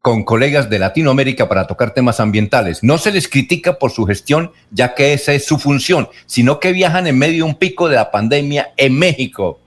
con 0.00 0.24
colegas 0.24 0.70
de 0.70 0.78
Latinoamérica 0.78 1.48
para 1.48 1.66
tocar 1.66 1.92
temas 1.92 2.20
ambientales. 2.20 2.82
No 2.82 2.98
se 2.98 3.12
les 3.12 3.28
critica 3.28 3.78
por 3.78 3.90
su 3.90 4.04
gestión, 4.06 4.52
ya 4.70 4.94
que 4.94 5.12
esa 5.12 5.34
es 5.34 5.44
su 5.44 5.58
función, 5.58 6.08
sino 6.26 6.60
que 6.60 6.72
viajan 6.72 7.06
en 7.06 7.18
medio 7.18 7.44
de 7.44 7.50
un 7.50 7.56
pico 7.56 7.88
de 7.88 7.96
la 7.96 8.10
pandemia 8.10 8.72
en 8.76 8.98
México. 8.98 9.60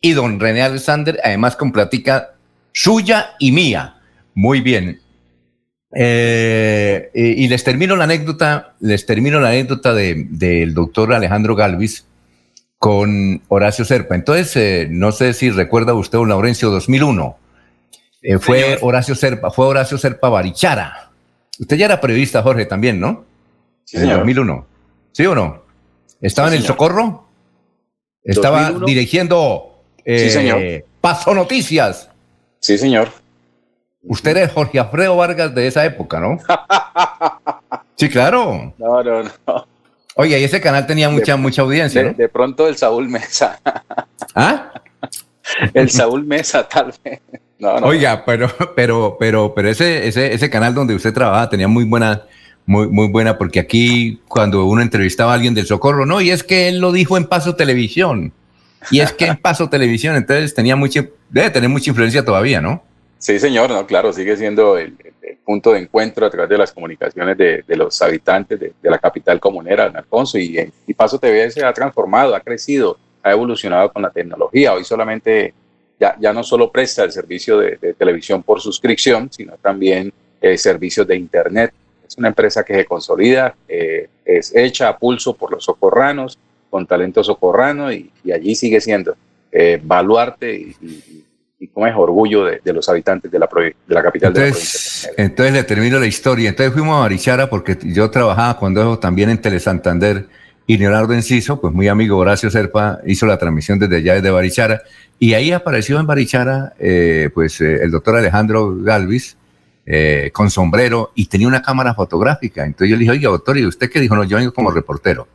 Y 0.00 0.12
don 0.12 0.40
René 0.40 0.62
Alexander, 0.62 1.18
además, 1.24 1.56
con 1.56 1.72
plática 1.72 2.34
suya 2.72 3.30
y 3.38 3.52
mía. 3.52 3.96
Muy 4.34 4.60
bien. 4.60 5.00
Eh, 5.94 7.10
y, 7.14 7.48
les 7.48 7.64
termino 7.64 7.96
la 7.96 8.04
anécdota, 8.04 8.74
les 8.80 9.04
termino 9.04 9.40
la 9.40 9.50
anécdota 9.50 9.94
del 9.94 10.74
doctor 10.74 11.12
Alejandro 11.12 11.54
Galvis 11.54 12.06
con 12.78 13.42
Horacio 13.48 13.84
Serpa. 13.84 14.14
Entonces, 14.14 14.56
eh, 14.56 14.88
no 14.90 15.12
sé 15.12 15.34
si 15.34 15.50
recuerda 15.50 15.94
usted 15.94 16.18
un 16.18 16.30
Laurencio 16.30 16.70
2001 16.70 17.41
eh, 18.22 18.38
fue 18.38 18.78
Horacio 18.80 19.14
Serpa, 19.14 19.50
fue 19.50 19.66
Horacio 19.66 19.98
Serpa 19.98 20.28
Barichara. 20.28 21.10
Usted 21.58 21.76
ya 21.76 21.86
era 21.86 22.00
periodista, 22.00 22.42
Jorge, 22.42 22.66
también, 22.66 23.00
¿no? 23.00 23.24
Sí, 23.84 23.96
en 23.96 24.04
el 24.04 24.16
2001. 24.18 24.66
¿Sí 25.12 25.26
o 25.26 25.34
no? 25.34 25.62
¿Estaba 26.20 26.48
en 26.48 26.54
el 26.54 26.62
Socorro? 26.62 27.26
Estaba 28.22 28.72
dirigiendo 28.86 29.82
eh, 30.04 30.84
Paso 31.00 31.34
Noticias. 31.34 32.08
Sí, 32.60 32.78
señor. 32.78 33.08
Usted 34.04 34.36
es 34.36 34.52
Jorge 34.52 34.78
Alfredo 34.78 35.16
Vargas 35.16 35.54
de 35.54 35.66
esa 35.66 35.84
época, 35.84 36.20
¿no? 36.20 36.38
sí, 37.96 38.08
claro. 38.08 38.72
No, 38.78 39.02
no, 39.02 39.22
no. 39.22 39.66
Oye, 40.14 40.38
y 40.38 40.44
ese 40.44 40.60
canal 40.60 40.86
tenía 40.86 41.08
mucha, 41.08 41.36
mucha 41.36 41.62
audiencia, 41.62 42.02
de, 42.02 42.10
¿no? 42.10 42.16
De 42.16 42.28
pronto 42.28 42.68
el 42.68 42.76
Saúl 42.76 43.08
Mesa. 43.08 43.60
¿Ah? 44.34 44.72
el 45.74 45.90
Saúl 45.90 46.24
Mesa, 46.24 46.68
tal 46.68 46.92
vez. 47.02 47.20
Oiga, 47.82 48.24
pero, 48.24 48.50
pero, 48.76 49.16
pero, 49.18 49.52
pero 49.54 49.68
ese, 49.68 50.06
ese, 50.06 50.34
ese 50.34 50.50
canal 50.50 50.74
donde 50.74 50.94
usted 50.94 51.12
trabajaba 51.12 51.48
tenía 51.48 51.68
muy 51.68 51.84
buena, 51.84 52.22
muy, 52.66 52.88
muy 52.88 53.08
buena, 53.08 53.38
porque 53.38 53.60
aquí 53.60 54.20
cuando 54.28 54.64
uno 54.66 54.82
entrevistaba 54.82 55.32
a 55.32 55.34
alguien 55.34 55.54
del 55.54 55.66
Socorro, 55.66 56.06
no, 56.06 56.20
y 56.20 56.30
es 56.30 56.42
que 56.42 56.68
él 56.68 56.80
lo 56.80 56.92
dijo 56.92 57.16
en 57.16 57.26
Paso 57.26 57.54
Televisión. 57.54 58.32
Y 58.90 58.98
es 58.98 59.12
que 59.12 59.26
en 59.26 59.36
Paso 59.36 59.68
Televisión, 59.68 60.16
entonces 60.16 60.54
tenía 60.54 60.74
mucha, 60.74 61.06
debe 61.30 61.50
tener 61.50 61.70
mucha 61.70 61.90
influencia 61.90 62.24
todavía, 62.24 62.60
¿no? 62.60 62.82
Sí, 63.18 63.38
señor, 63.38 63.70
no, 63.70 63.86
claro, 63.86 64.12
sigue 64.12 64.36
siendo 64.36 64.76
el, 64.76 64.96
punto 65.44 65.72
de 65.72 65.80
encuentro 65.80 66.24
a 66.24 66.30
través 66.30 66.50
de 66.50 66.58
las 66.58 66.72
comunicaciones 66.72 67.36
de, 67.36 67.64
los 67.68 68.00
habitantes 68.00 68.60
de, 68.60 68.72
la 68.82 68.98
capital 68.98 69.40
comunera, 69.40 69.88
de 69.88 69.98
Alfonso, 69.98 70.38
y, 70.38 70.72
y 70.86 70.94
Paso 70.94 71.18
TV 71.18 71.50
se 71.50 71.64
ha 71.64 71.72
transformado, 71.72 72.34
ha 72.34 72.40
crecido, 72.40 72.96
ha 73.22 73.32
evolucionado 73.32 73.92
con 73.92 74.02
la 74.02 74.10
tecnología. 74.10 74.72
Hoy 74.72 74.84
solamente 74.84 75.54
ya, 76.18 76.32
no 76.32 76.42
solo 76.42 76.70
presta 76.70 77.04
el 77.04 77.12
servicio 77.12 77.58
de, 77.58 77.94
televisión 77.94 78.42
por 78.42 78.60
suscripción, 78.60 79.30
sino 79.30 79.54
también 79.60 80.12
eh, 80.40 80.58
servicios 80.58 81.06
de 81.06 81.16
Internet. 81.16 81.72
Es 82.06 82.16
una 82.18 82.28
empresa 82.28 82.64
que 82.64 82.74
se 82.74 82.84
consolida, 82.84 83.54
eh, 83.68 84.08
es 84.24 84.54
hecha 84.54 84.88
a 84.88 84.98
pulso 84.98 85.34
por 85.34 85.52
los 85.52 85.64
socorranos, 85.64 86.38
con 86.70 86.86
talento 86.86 87.22
socorrano, 87.22 87.92
y, 87.92 88.10
allí 88.32 88.54
sigue 88.54 88.80
siendo 88.80 89.14
eh, 89.50 89.80
baluarte 89.82 90.54
y, 90.54 91.24
y, 91.60 91.68
como 91.68 91.86
es 91.86 91.94
orgullo 91.94 92.44
de, 92.44 92.72
los 92.72 92.88
habitantes 92.88 93.30
de 93.30 93.38
la, 93.38 93.48
de 93.54 93.94
la 93.94 94.02
capital 94.02 94.30
entonces, 94.30 94.32
de 94.34 94.40
la 94.40 94.50
provincia. 94.50 95.10
Entonces 95.16 95.54
le 95.54 95.64
termino 95.64 96.00
la 96.00 96.06
historia. 96.06 96.48
Entonces 96.48 96.72
fuimos 96.72 96.96
a 96.96 97.00
Barichara 97.00 97.48
porque 97.48 97.78
yo 97.82 98.10
trabajaba 98.10 98.58
cuando 98.58 98.98
también 98.98 99.30
en 99.30 99.40
Telesantander 99.40 100.26
y 100.66 100.78
Leonardo 100.78 101.12
Enciso, 101.12 101.60
pues 101.60 101.72
muy 101.72 101.88
amigo 101.88 102.16
Horacio 102.18 102.50
Serpa, 102.50 103.00
hizo 103.06 103.26
la 103.26 103.38
transmisión 103.38 103.78
desde 103.78 103.96
allá, 103.96 104.14
desde 104.14 104.30
Barichara, 104.30 104.82
y 105.22 105.34
ahí 105.34 105.52
apareció 105.52 106.00
en 106.00 106.06
Barichara, 106.08 106.72
eh, 106.80 107.30
pues 107.32 107.60
eh, 107.60 107.78
el 107.80 107.92
doctor 107.92 108.16
Alejandro 108.16 108.74
Galvis, 108.76 109.36
eh, 109.86 110.30
con 110.32 110.50
sombrero, 110.50 111.12
y 111.14 111.26
tenía 111.26 111.46
una 111.46 111.62
cámara 111.62 111.94
fotográfica. 111.94 112.64
Entonces 112.64 112.90
yo 112.90 112.96
le 112.96 113.00
dije, 113.00 113.12
oiga, 113.12 113.28
doctor, 113.28 113.56
¿y 113.56 113.64
usted 113.64 113.88
qué 113.88 114.00
dijo? 114.00 114.16
No, 114.16 114.24
yo 114.24 114.38
vengo 114.38 114.52
como 114.52 114.72
reportero. 114.72 115.28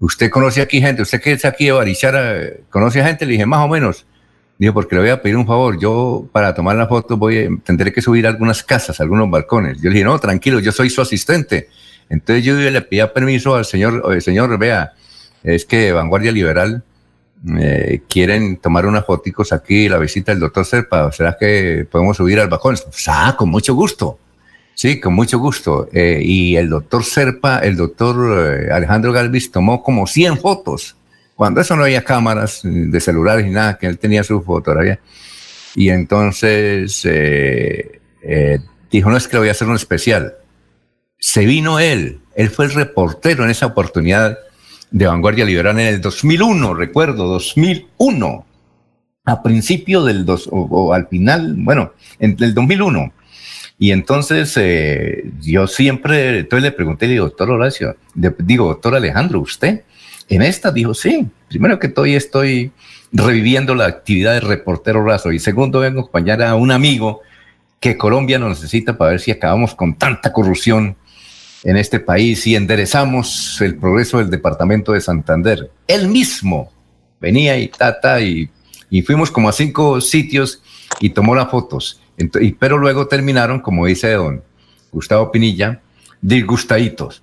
¿Usted 0.00 0.28
conoce 0.30 0.60
aquí 0.60 0.82
gente? 0.82 1.00
¿Usted 1.00 1.22
que 1.22 1.32
es 1.32 1.46
aquí 1.46 1.64
de 1.64 1.72
Barichara? 1.72 2.42
¿Conoce 2.68 3.00
a 3.00 3.06
gente? 3.06 3.24
Le 3.24 3.32
dije, 3.32 3.46
más 3.46 3.64
o 3.64 3.68
menos. 3.68 4.04
Dijo, 4.58 4.74
porque 4.74 4.96
le 4.96 5.00
voy 5.00 5.10
a 5.10 5.22
pedir 5.22 5.38
un 5.38 5.46
favor. 5.46 5.78
Yo, 5.80 6.28
para 6.30 6.54
tomar 6.54 6.76
la 6.76 6.86
foto, 6.86 7.16
voy 7.16 7.60
tendré 7.64 7.94
que 7.94 8.02
subir 8.02 8.26
algunas 8.26 8.62
casas, 8.62 9.00
algunos 9.00 9.30
balcones. 9.30 9.78
Yo 9.78 9.88
le 9.88 9.94
dije, 9.94 10.04
no, 10.04 10.18
tranquilo, 10.18 10.60
yo 10.60 10.72
soy 10.72 10.90
su 10.90 11.00
asistente 11.00 11.68
entonces 12.08 12.44
yo 12.44 12.54
le 12.54 12.80
pedía 12.82 13.12
permiso 13.12 13.54
al 13.54 13.64
señor, 13.64 14.20
señor, 14.22 14.56
vea, 14.58 14.92
es 15.42 15.64
que 15.64 15.92
Vanguardia 15.92 16.32
Liberal 16.32 16.84
eh, 17.58 18.02
quieren 18.08 18.56
tomar 18.56 18.86
unas 18.86 19.04
fotos 19.04 19.52
aquí, 19.52 19.88
la 19.88 19.98
visita 19.98 20.32
del 20.32 20.40
doctor 20.40 20.64
Serpa, 20.64 21.10
¿será 21.12 21.36
que 21.38 21.86
podemos 21.90 22.16
subir 22.16 22.40
al 22.40 22.48
balcón? 22.48 22.76
Ah, 23.06 23.34
con 23.38 23.50
mucho 23.50 23.74
gusto. 23.74 24.18
Sí, 24.74 25.00
con 25.00 25.14
mucho 25.14 25.38
gusto. 25.38 25.88
Eh, 25.92 26.20
y 26.22 26.56
el 26.56 26.68
doctor 26.68 27.04
Serpa, 27.04 27.60
el 27.60 27.76
doctor 27.76 28.66
eh, 28.66 28.72
Alejandro 28.72 29.12
Galvis 29.12 29.50
tomó 29.50 29.82
como 29.82 30.06
100 30.06 30.38
fotos. 30.38 30.96
Cuando 31.34 31.60
eso 31.60 31.76
no 31.76 31.84
había 31.84 32.02
cámaras 32.02 32.60
de 32.62 33.00
celulares 33.00 33.44
ni 33.44 33.52
nada, 33.52 33.76
que 33.78 33.86
él 33.86 33.98
tenía 33.98 34.24
su 34.24 34.42
fotografía. 34.42 34.98
Y 35.74 35.90
entonces 35.90 37.06
dijo, 38.90 39.10
no 39.10 39.16
es 39.16 39.28
que 39.28 39.36
lo 39.36 39.40
voy 39.40 39.48
a 39.48 39.52
hacer 39.52 39.68
un 39.68 39.76
especial 39.76 40.34
se 41.18 41.44
vino 41.46 41.78
él, 41.78 42.20
él 42.34 42.50
fue 42.50 42.66
el 42.66 42.74
reportero 42.74 43.44
en 43.44 43.50
esa 43.50 43.66
oportunidad 43.66 44.38
de 44.90 45.06
Vanguardia 45.06 45.44
Liberal 45.44 45.78
en 45.78 45.86
el 45.86 46.00
2001, 46.00 46.74
recuerdo, 46.74 47.26
2001, 47.26 48.46
a 49.24 49.42
principio 49.42 50.04
del 50.04 50.24
dos, 50.24 50.48
o, 50.50 50.92
al 50.92 51.08
final, 51.08 51.54
bueno, 51.58 51.92
en 52.18 52.36
el 52.40 52.54
2001. 52.54 53.12
Y 53.78 53.90
entonces 53.90 54.54
eh, 54.56 55.30
yo 55.40 55.66
siempre, 55.66 56.38
entonces 56.38 56.62
le 56.62 56.72
pregunté, 56.72 57.06
le 57.06 57.14
digo, 57.14 57.26
doctor 57.26 57.50
Horacio, 57.50 57.96
digo, 58.14 58.68
doctor 58.68 58.94
Alejandro, 58.94 59.40
¿usted 59.40 59.82
en 60.28 60.42
esta? 60.42 60.70
Dijo, 60.70 60.94
sí, 60.94 61.26
primero 61.48 61.78
que 61.78 61.88
todo 61.88 62.06
estoy 62.06 62.72
reviviendo 63.12 63.74
la 63.74 63.86
actividad 63.86 64.34
de 64.34 64.40
reportero 64.40 65.04
raso 65.04 65.32
y 65.32 65.38
segundo 65.38 65.80
vengo 65.80 66.00
a 66.00 66.02
acompañar 66.02 66.42
a 66.42 66.54
un 66.54 66.70
amigo 66.70 67.20
que 67.80 67.96
Colombia 67.96 68.38
nos 68.38 68.50
necesita 68.50 68.96
para 68.96 69.12
ver 69.12 69.20
si 69.20 69.30
acabamos 69.30 69.74
con 69.74 69.94
tanta 69.94 70.32
corrupción 70.32 70.96
en 71.64 71.76
este 71.76 72.00
país 72.00 72.46
y 72.46 72.56
enderezamos 72.56 73.60
el 73.60 73.76
progreso 73.76 74.18
del 74.18 74.30
departamento 74.30 74.92
de 74.92 75.00
Santander. 75.00 75.70
Él 75.86 76.08
mismo 76.08 76.72
venía 77.20 77.58
y 77.58 77.68
tata 77.68 78.20
y, 78.20 78.50
fuimos 79.04 79.30
como 79.30 79.48
a 79.48 79.52
cinco 79.52 80.00
sitios 80.00 80.62
y 81.00 81.10
tomó 81.10 81.34
las 81.34 81.50
fotos. 81.50 82.00
pero 82.58 82.78
luego 82.78 83.08
terminaron, 83.08 83.60
como 83.60 83.86
dice 83.86 84.12
don 84.12 84.42
Gustavo 84.92 85.30
Pinilla, 85.30 85.82
disgustaditos. 86.20 87.22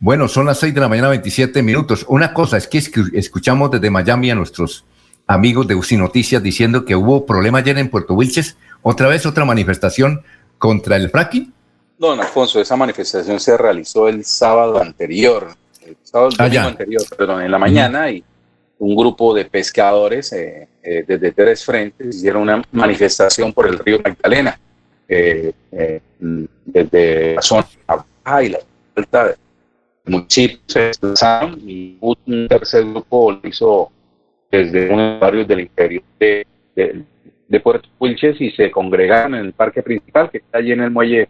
Bueno, 0.00 0.28
son 0.28 0.46
las 0.46 0.60
seis 0.60 0.74
de 0.74 0.80
la 0.80 0.88
mañana, 0.88 1.08
27 1.08 1.62
minutos. 1.62 2.04
Una 2.08 2.32
cosa 2.32 2.56
es 2.56 2.68
que 2.68 2.80
escuchamos 3.14 3.70
desde 3.70 3.90
Miami 3.90 4.30
a 4.30 4.34
nuestros 4.34 4.84
amigos 5.26 5.66
de 5.66 5.74
UCI 5.74 5.96
Noticias 5.96 6.42
diciendo 6.42 6.84
que 6.84 6.94
hubo 6.94 7.26
problema 7.26 7.58
ayer 7.58 7.78
en 7.78 7.88
Puerto 7.88 8.14
Wilches. 8.14 8.56
Otra 8.82 9.08
vez 9.08 9.26
otra 9.26 9.44
manifestación 9.44 10.22
contra 10.58 10.96
el 10.96 11.10
fracking. 11.10 11.52
Don 11.98 12.20
Alfonso, 12.20 12.60
esa 12.60 12.76
manifestación 12.76 13.40
se 13.40 13.56
realizó 13.56 14.08
el 14.08 14.24
sábado 14.24 14.80
anterior, 14.80 15.48
el 15.84 15.96
sábado 16.02 16.30
ah, 16.38 16.44
anterior, 16.44 17.02
perdón, 17.16 17.42
en 17.42 17.50
la 17.50 17.58
mañana 17.58 18.10
y 18.10 18.22
un 18.78 18.94
grupo 18.94 19.34
de 19.34 19.44
pescadores 19.46 20.32
eh, 20.32 20.68
eh, 20.82 21.04
desde 21.06 21.32
tres 21.32 21.64
frentes 21.64 22.14
hicieron 22.14 22.42
una 22.42 22.62
manifestación 22.70 23.52
por 23.52 23.66
el 23.66 23.80
río 23.80 23.98
Magdalena, 24.04 24.58
eh, 25.08 25.52
desde 26.64 27.34
la 27.34 27.42
zona 27.42 27.66
y 28.42 28.48
la 28.50 28.58
falta 28.94 29.28
de 29.28 29.36
muchos 30.06 30.60
se 30.66 30.80
desplazaron 30.80 31.58
y 31.66 31.96
un 32.00 32.46
tercer 32.48 32.84
grupo 32.84 33.32
lo 33.32 33.48
hizo 33.48 33.90
desde 34.50 34.88
unos 34.88 35.18
barrios 35.18 35.48
del 35.48 35.60
interior 35.60 36.04
de, 36.20 36.46
de, 36.74 37.60
Puerto 37.60 37.88
Wilches 37.98 38.40
y 38.40 38.50
se 38.50 38.70
congregaron 38.70 39.34
en 39.34 39.46
el 39.46 39.52
parque 39.52 39.82
principal 39.82 40.30
que 40.30 40.38
está 40.38 40.58
allí 40.58 40.72
en 40.72 40.82
el 40.82 40.90
muelle 40.90 41.28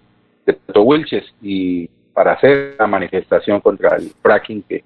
de 0.49 0.55
Puerto 0.55 0.83
Wilches 0.83 1.25
y 1.41 1.89
para 2.13 2.33
hacer 2.33 2.75
la 2.79 2.87
manifestación 2.87 3.61
contra 3.61 3.97
el 3.97 4.11
fracking 4.23 4.63
que 4.63 4.83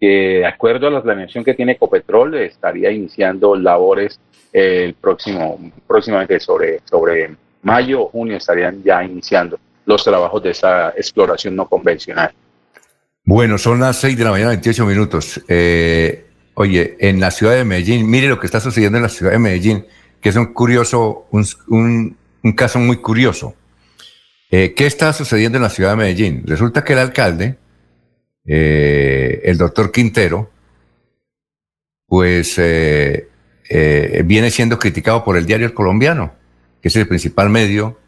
que 0.00 0.06
de 0.06 0.46
acuerdo 0.46 0.86
a 0.86 0.90
la 0.90 1.02
planeación 1.02 1.44
que 1.44 1.54
tiene 1.54 1.72
Ecopetrol 1.72 2.34
estaría 2.36 2.90
iniciando 2.90 3.56
labores 3.56 4.20
eh, 4.52 4.84
el 4.84 4.94
próximo, 4.94 5.58
próximamente 5.86 6.38
sobre, 6.40 6.80
sobre 6.84 7.34
mayo 7.62 8.02
o 8.02 8.08
junio 8.08 8.36
estarían 8.36 8.82
ya 8.82 9.02
iniciando 9.02 9.58
los 9.86 10.04
trabajos 10.04 10.42
de 10.42 10.50
esa 10.50 10.90
exploración 10.90 11.56
no 11.56 11.66
convencional. 11.66 12.32
Bueno, 13.24 13.58
son 13.58 13.80
las 13.80 13.96
6 14.00 14.16
de 14.16 14.24
la 14.24 14.30
mañana, 14.30 14.50
28 14.50 14.86
minutos. 14.86 15.42
Eh, 15.48 16.26
oye, 16.54 16.96
en 17.00 17.20
la 17.20 17.30
ciudad 17.30 17.54
de 17.54 17.64
Medellín, 17.64 18.08
mire 18.08 18.28
lo 18.28 18.38
que 18.38 18.46
está 18.46 18.60
sucediendo 18.60 18.98
en 18.98 19.02
la 19.02 19.08
ciudad 19.08 19.32
de 19.32 19.38
Medellín, 19.38 19.86
que 20.20 20.28
es 20.28 20.36
un 20.36 20.52
curioso, 20.52 21.26
un, 21.30 22.16
un, 22.42 22.52
caso 22.52 22.78
muy 22.78 22.98
curioso. 22.98 23.54
Eh, 24.50 24.72
¿Qué 24.74 24.86
está 24.86 25.12
sucediendo 25.12 25.58
en 25.58 25.62
la 25.62 25.70
ciudad 25.70 25.90
de 25.90 25.96
Medellín? 25.96 26.42
Resulta 26.46 26.82
que 26.82 26.94
el 26.94 27.00
alcalde, 27.00 27.58
eh, 28.46 29.42
el 29.44 29.58
doctor 29.58 29.92
Quintero, 29.92 30.50
pues 32.06 32.54
eh, 32.58 33.28
viene 34.24 34.50
siendo 34.50 34.78
criticado 34.78 35.22
por 35.22 35.36
el 35.36 35.44
diario 35.44 35.66
El 35.66 35.74
Colombiano, 35.74 36.32
que 36.80 36.88
es 36.88 36.96
el 36.96 37.06
principal 37.06 37.50
medio 37.50 37.98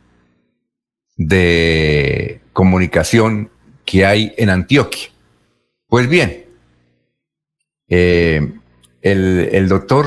de 1.16 2.40
comunicación 2.54 3.50
que 3.84 4.06
hay 4.06 4.32
en 4.38 4.48
Antioquia. 4.48 5.10
Pues 5.88 6.08
bien, 6.08 6.46
el, 7.88 8.62
el, 9.02 9.68
doctor 9.68 10.06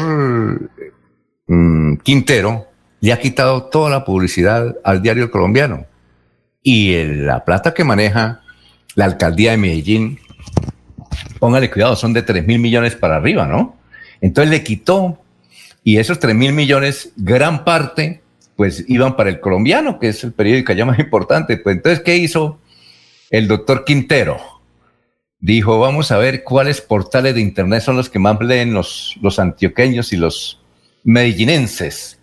mm, 1.45 1.97
Quintero 1.97 2.67
le 3.01 3.13
ha 3.13 3.19
quitado 3.19 3.65
toda 3.65 3.91
la 3.91 4.03
publicidad 4.03 4.75
al 4.83 5.03
diario 5.03 5.25
El 5.25 5.29
Colombiano 5.29 5.92
y 6.63 7.03
la 7.03 7.45
plata 7.45 7.73
que 7.73 7.83
maneja 7.83 8.41
la 8.95 9.05
alcaldía 9.05 9.51
de 9.51 9.57
Medellín 9.57 10.19
póngale 11.39 11.69
cuidado, 11.69 11.95
son 11.95 12.13
de 12.13 12.21
3 12.21 12.47
mil 12.47 12.59
millones 12.59 12.95
para 12.95 13.17
arriba, 13.17 13.45
¿no? 13.45 13.75
Entonces 14.21 14.49
le 14.49 14.63
quitó 14.63 15.19
y 15.83 15.97
esos 15.97 16.19
3 16.19 16.33
mil 16.35 16.53
millones, 16.53 17.11
gran 17.17 17.65
parte, 17.65 18.21
pues 18.55 18.85
iban 18.87 19.17
para 19.17 19.29
el 19.29 19.39
colombiano, 19.39 19.99
que 19.99 20.07
es 20.09 20.23
el 20.23 20.31
periódico 20.31 20.71
ya 20.73 20.85
más 20.85 20.99
importante. 20.99 21.57
Pues 21.57 21.75
entonces, 21.75 22.01
¿qué 22.01 22.15
hizo 22.15 22.59
el 23.29 23.47
doctor 23.49 23.83
Quintero? 23.83 24.39
Dijo, 25.39 25.79
vamos 25.79 26.11
a 26.11 26.17
ver 26.17 26.43
cuáles 26.43 26.79
portales 26.79 27.35
de 27.35 27.41
Internet 27.41 27.81
son 27.81 27.97
los 27.97 28.09
que 28.09 28.19
más 28.19 28.39
leen 28.39 28.73
los, 28.73 29.17
los 29.21 29.37
antioqueños 29.39 30.13
y 30.13 30.15
los 30.15 30.61
medellinenses. 31.03 32.19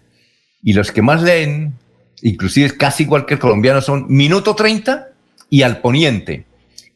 Y 0.63 0.73
los 0.73 0.93
que 0.93 1.03
más 1.03 1.23
leen, 1.23 1.75
inclusive 2.23 2.77
casi 2.77 3.05
igual 3.05 3.27
que 3.27 3.35
el 3.35 3.41
colombiano, 3.41 3.81
son 3.81 4.07
Minuto 4.09 4.55
30 4.55 5.09
y 5.49 5.63
Al 5.63 5.81
Poniente. 5.81 6.45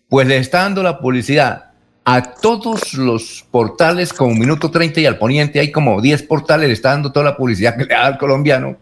Pues 0.09 0.27
le 0.27 0.37
está 0.37 0.61
dando 0.61 0.83
la 0.83 0.99
publicidad 0.99 1.75
a 2.05 2.23
todos 2.23 2.95
los 2.95 3.47
portales 3.51 4.13
como 4.13 4.35
Minuto 4.35 4.71
30 4.71 5.01
y 5.01 5.07
al 5.07 5.19
Poniente, 5.19 5.59
hay 5.59 5.73
como 5.73 6.01
10 6.01 6.23
portales, 6.25 6.69
le 6.69 6.75
está 6.75 6.91
dando 6.91 7.11
toda 7.11 7.25
la 7.25 7.37
publicidad 7.37 7.77
que 7.77 7.85
le 7.85 7.95
da 7.95 8.07
al 8.07 8.19
colombiano, 8.19 8.77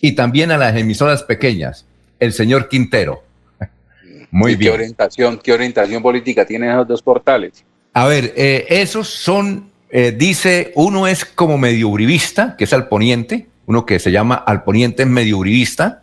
y 0.00 0.12
también 0.12 0.50
a 0.50 0.56
las 0.56 0.74
emisoras 0.76 1.22
pequeñas, 1.22 1.86
el 2.18 2.32
señor 2.32 2.68
Quintero. 2.68 3.22
Muy 4.30 4.56
bien. 4.56 4.72
¿Qué 4.72 4.76
orientación, 4.76 5.40
¿Qué 5.42 5.52
orientación 5.52 6.02
política 6.02 6.46
tienen 6.46 6.70
esos 6.70 6.88
dos 6.88 7.02
portales? 7.02 7.64
A 7.92 8.06
ver, 8.06 8.32
eh, 8.36 8.66
esos 8.68 9.08
son, 9.08 9.70
eh, 9.90 10.14
dice, 10.16 10.72
uno 10.74 11.06
es 11.06 11.24
como 11.24 11.58
medio 11.58 11.88
uribista, 11.88 12.56
que 12.56 12.64
es 12.64 12.72
al 12.72 12.88
Poniente, 12.88 13.46
uno 13.66 13.86
que 13.86 13.98
se 13.98 14.10
llama 14.10 14.34
al 14.34 14.64
Poniente 14.64 15.06
medio 15.06 15.38
uribista, 15.38 16.02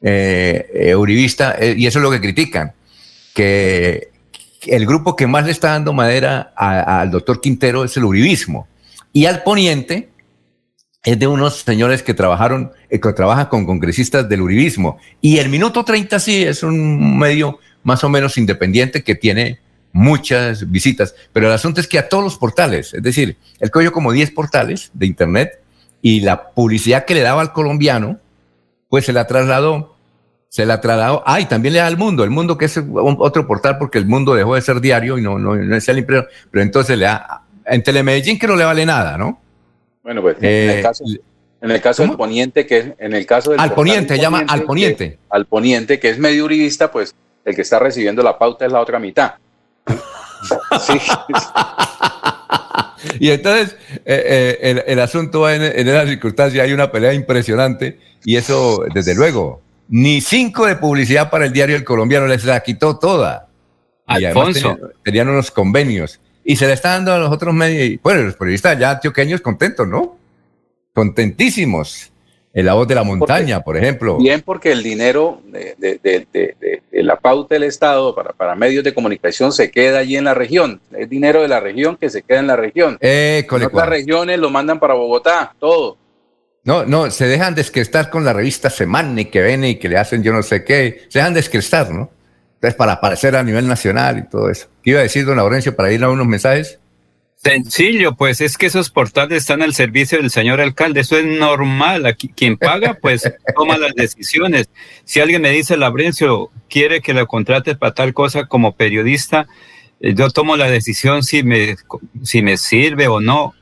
eh, 0.00 0.94
uribista, 0.96 1.56
y 1.60 1.86
eso 1.86 1.98
es 1.98 2.02
lo 2.02 2.10
que 2.10 2.20
critican, 2.20 2.72
que 3.34 4.10
el 4.66 4.86
grupo 4.86 5.16
que 5.16 5.26
más 5.26 5.44
le 5.44 5.52
está 5.52 5.70
dando 5.70 5.92
madera 5.92 6.52
al 6.56 7.10
doctor 7.10 7.40
Quintero 7.40 7.84
es 7.84 7.96
el 7.96 8.04
uribismo. 8.04 8.66
Y 9.12 9.26
al 9.26 9.42
poniente 9.42 10.10
es 11.02 11.18
de 11.18 11.26
unos 11.26 11.60
señores 11.60 12.02
que 12.02 12.14
trabajaron, 12.14 12.72
eh, 12.90 13.00
que 13.00 13.12
trabajan 13.12 13.46
con 13.46 13.64
congresistas 13.64 14.28
del 14.28 14.42
uribismo. 14.42 14.98
Y 15.20 15.38
el 15.38 15.48
Minuto 15.48 15.84
30 15.84 16.18
sí 16.18 16.42
es 16.42 16.62
un 16.62 17.18
medio 17.18 17.58
más 17.82 18.02
o 18.04 18.08
menos 18.08 18.36
independiente 18.36 19.04
que 19.04 19.14
tiene 19.14 19.60
muchas 19.92 20.70
visitas. 20.70 21.14
Pero 21.32 21.46
el 21.46 21.52
asunto 21.52 21.80
es 21.80 21.86
que 21.86 21.98
a 21.98 22.08
todos 22.08 22.24
los 22.24 22.36
portales, 22.36 22.92
es 22.92 23.02
decir, 23.02 23.36
él 23.60 23.70
cogió 23.70 23.92
como 23.92 24.12
10 24.12 24.32
portales 24.32 24.90
de 24.92 25.06
Internet 25.06 25.60
y 26.06 26.20
la 26.20 26.50
publicidad 26.50 27.04
que 27.04 27.14
le 27.14 27.22
daba 27.22 27.40
al 27.40 27.52
colombiano, 27.52 28.20
pues 28.88 29.06
se 29.06 29.12
la 29.12 29.26
trasladó 29.26 29.96
se 30.48 30.64
la 30.64 30.80
trasladó. 30.80 31.24
Ah, 31.26 31.40
y 31.40 31.46
también 31.46 31.74
le 31.74 31.80
da 31.80 31.88
al 31.88 31.98
mundo, 31.98 32.22
el 32.22 32.30
mundo 32.30 32.56
que 32.56 32.66
es 32.66 32.80
otro 33.18 33.44
portal 33.44 33.76
porque 33.76 33.98
el 33.98 34.06
mundo 34.06 34.34
dejó 34.34 34.54
de 34.54 34.62
ser 34.62 34.80
diario 34.80 35.18
y 35.18 35.22
no, 35.22 35.36
no, 35.36 35.56
no 35.56 35.76
es 35.76 35.88
el 35.88 35.98
impreso, 35.98 36.28
pero 36.50 36.62
entonces 36.62 36.96
le 36.96 37.06
da, 37.06 37.42
en 37.64 37.82
Telemedellín 37.82 38.38
que 38.38 38.46
no 38.46 38.54
le 38.54 38.64
vale 38.64 38.86
nada, 38.86 39.18
¿no? 39.18 39.40
Bueno, 40.04 40.22
pues 40.22 40.36
en 40.38 40.44
el 40.44 40.78
eh, 40.78 40.82
caso, 40.82 41.04
en 41.60 41.70
el 41.72 41.80
caso 41.80 42.04
del 42.04 42.16
poniente, 42.16 42.66
que 42.66 42.78
es, 42.78 42.86
en 42.98 43.12
el 43.12 43.26
caso 43.26 43.50
del 43.50 43.58
al 43.60 43.74
poniente, 43.74 44.16
llama 44.16 44.44
al 44.46 44.62
poniente. 44.62 45.18
al 45.28 45.46
poniente, 45.46 45.98
que 45.98 46.10
es 46.10 46.18
medio 46.20 46.44
uribista, 46.44 46.92
pues 46.92 47.14
el 47.44 47.54
que 47.56 47.62
está 47.62 47.80
recibiendo 47.80 48.22
la 48.22 48.38
pauta 48.38 48.64
es 48.64 48.70
la 48.70 48.80
otra 48.80 49.00
mitad. 49.00 49.34
sí. 50.80 50.98
y 53.20 53.30
entonces 53.30 53.76
eh, 54.04 54.58
eh, 54.60 54.84
el, 54.86 55.00
asunto 55.00 55.40
va 55.40 55.54
en, 55.54 55.62
en 55.62 55.88
esa 55.88 56.06
circunstancia, 56.06 56.62
hay 56.62 56.72
una 56.72 56.90
pelea 56.90 57.12
impresionante 57.12 57.98
y 58.24 58.36
eso, 58.36 58.84
desde 58.92 59.14
luego, 59.14 59.62
ni 59.88 60.20
cinco 60.20 60.66
de 60.66 60.76
publicidad 60.76 61.30
para 61.30 61.46
el 61.46 61.52
diario 61.52 61.76
El 61.76 61.84
Colombiano, 61.84 62.26
les 62.26 62.44
la 62.44 62.60
quitó 62.60 62.98
toda. 62.98 63.48
Alfonso. 64.06 64.78
tenían, 65.04 65.28
unos 65.28 65.50
convenios. 65.50 66.20
Y 66.44 66.56
se 66.56 66.66
le 66.66 66.74
está 66.74 66.90
dando 66.90 67.12
a 67.12 67.18
los 67.18 67.30
otros 67.30 67.54
medios. 67.54 68.00
Bueno, 68.02 68.22
los 68.22 68.36
periodistas 68.36 68.78
ya 68.78 68.92
antioqueños 68.92 69.40
contentos, 69.40 69.86
¿no? 69.86 70.16
Contentísimos. 70.92 72.12
En 72.56 72.64
la 72.64 72.72
voz 72.72 72.88
de 72.88 72.94
la 72.94 73.02
montaña, 73.02 73.60
por 73.60 73.76
ejemplo. 73.76 74.16
Bien, 74.16 74.40
porque 74.40 74.72
el 74.72 74.82
dinero 74.82 75.42
de, 75.44 76.80
la 76.90 77.16
pauta 77.16 77.54
del 77.54 77.64
Estado 77.64 78.14
para, 78.14 78.32
para, 78.32 78.54
medios 78.54 78.82
de 78.82 78.94
comunicación 78.94 79.52
se 79.52 79.70
queda 79.70 79.98
allí 79.98 80.16
en 80.16 80.24
la 80.24 80.32
región. 80.32 80.80
Es 80.96 81.06
dinero 81.10 81.42
de 81.42 81.48
la 81.48 81.60
región 81.60 81.98
que 81.98 82.08
se 82.08 82.22
queda 82.22 82.38
en 82.38 82.46
la 82.46 82.56
región. 82.56 82.96
Eh, 83.02 83.46
en 83.46 83.62
otras 83.62 83.90
regiones 83.90 84.38
lo 84.38 84.48
mandan 84.48 84.80
para 84.80 84.94
Bogotá, 84.94 85.54
todo. 85.60 85.98
No, 86.64 86.86
no, 86.86 87.10
se 87.10 87.26
dejan 87.26 87.54
descrestar 87.54 88.08
con 88.08 88.24
la 88.24 88.32
revista 88.32 88.70
Semana 88.70 89.20
y 89.20 89.26
que 89.26 89.42
viene 89.42 89.68
y 89.68 89.74
que 89.74 89.90
le 89.90 89.98
hacen 89.98 90.22
yo 90.22 90.32
no 90.32 90.42
sé 90.42 90.64
qué. 90.64 91.02
Se 91.10 91.18
dejan 91.18 91.34
descrestar, 91.34 91.90
¿no? 91.90 92.08
Entonces, 92.54 92.74
para 92.74 92.92
aparecer 92.92 93.36
a 93.36 93.42
nivel 93.42 93.68
nacional 93.68 94.16
y 94.16 94.30
todo 94.30 94.48
eso. 94.48 94.68
¿Qué 94.82 94.92
iba 94.92 95.00
a 95.00 95.02
decir 95.02 95.26
don 95.26 95.36
Laurencio 95.36 95.76
para 95.76 95.92
ir 95.92 96.02
a 96.02 96.08
unos 96.08 96.26
mensajes? 96.26 96.80
Sencillo, 97.46 98.16
pues 98.16 98.40
es 98.40 98.58
que 98.58 98.66
esos 98.66 98.90
portales 98.90 99.42
están 99.42 99.62
al 99.62 99.72
servicio 99.72 100.18
del 100.18 100.30
señor 100.30 100.60
alcalde, 100.60 101.00
eso 101.00 101.16
es 101.16 101.24
normal. 101.24 102.04
Aquí, 102.04 102.28
quien 102.28 102.56
paga, 102.56 102.94
pues 103.00 103.22
toma 103.56 103.78
las 103.78 103.94
decisiones. 103.94 104.68
Si 105.04 105.20
alguien 105.20 105.42
me 105.42 105.50
dice, 105.50 105.76
Labrencio, 105.76 106.50
quiere 106.68 107.00
que 107.00 107.14
lo 107.14 107.26
contrate 107.28 107.76
para 107.76 107.94
tal 107.94 108.14
cosa 108.14 108.46
como 108.46 108.72
periodista, 108.72 109.46
eh, 110.00 110.14
yo 110.14 110.30
tomo 110.30 110.56
la 110.56 110.68
decisión 110.68 111.22
si 111.22 111.44
me, 111.44 111.76
si 112.22 112.42
me 112.42 112.56
sirve 112.56 113.06
o 113.06 113.20
no. 113.20 113.54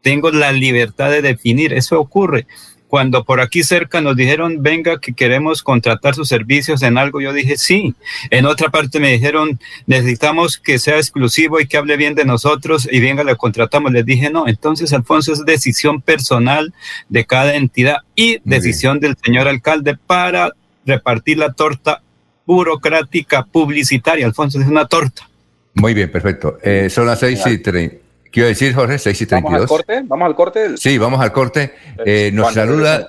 Tengo 0.00 0.30
la 0.30 0.52
libertad 0.52 1.10
de 1.10 1.20
definir, 1.20 1.74
eso 1.74 2.00
ocurre. 2.00 2.46
Cuando 2.88 3.24
por 3.24 3.40
aquí 3.40 3.64
cerca 3.64 4.00
nos 4.00 4.16
dijeron, 4.16 4.62
venga, 4.62 5.00
que 5.00 5.12
queremos 5.12 5.62
contratar 5.62 6.14
sus 6.14 6.28
servicios 6.28 6.82
en 6.82 6.98
algo, 6.98 7.20
yo 7.20 7.32
dije, 7.32 7.56
sí. 7.56 7.94
En 8.30 8.46
otra 8.46 8.70
parte 8.70 9.00
me 9.00 9.10
dijeron, 9.10 9.58
necesitamos 9.86 10.58
que 10.58 10.78
sea 10.78 10.96
exclusivo 10.96 11.60
y 11.60 11.66
que 11.66 11.76
hable 11.76 11.96
bien 11.96 12.14
de 12.14 12.24
nosotros 12.24 12.88
y 12.90 13.00
venga, 13.00 13.24
lo 13.24 13.36
contratamos. 13.36 13.92
Les 13.92 14.06
dije, 14.06 14.30
no. 14.30 14.46
Entonces, 14.46 14.92
Alfonso, 14.92 15.32
es 15.32 15.44
decisión 15.44 16.00
personal 16.00 16.72
de 17.08 17.26
cada 17.26 17.56
entidad 17.56 17.98
y 18.14 18.38
decisión 18.44 19.00
del 19.00 19.16
señor 19.22 19.48
alcalde 19.48 19.96
para 20.06 20.52
repartir 20.84 21.38
la 21.38 21.52
torta 21.52 22.02
burocrática 22.46 23.44
publicitaria. 23.44 24.26
Alfonso, 24.26 24.60
es 24.60 24.66
una 24.66 24.86
torta. 24.86 25.28
Muy 25.74 25.92
bien, 25.92 26.10
perfecto. 26.10 26.58
Eh, 26.62 26.88
son 26.88 27.06
las 27.06 27.18
seis 27.18 27.42
y 27.46 27.58
treinta. 27.58 28.05
Quiero 28.36 28.50
decir, 28.50 28.74
Jorge, 28.74 28.98
6 28.98 29.22
y 29.22 29.26
32. 29.26 29.50
¿Vamos 29.50 29.62
al 29.62 29.66
corte? 29.66 30.02
¿Vamos 30.06 30.26
al 30.26 30.34
corte? 30.34 30.76
Sí, 30.76 30.98
vamos 30.98 31.20
al 31.22 31.32
corte. 31.32 31.72
Eh, 32.04 32.30
nos, 32.34 32.52
saluda, 32.52 33.08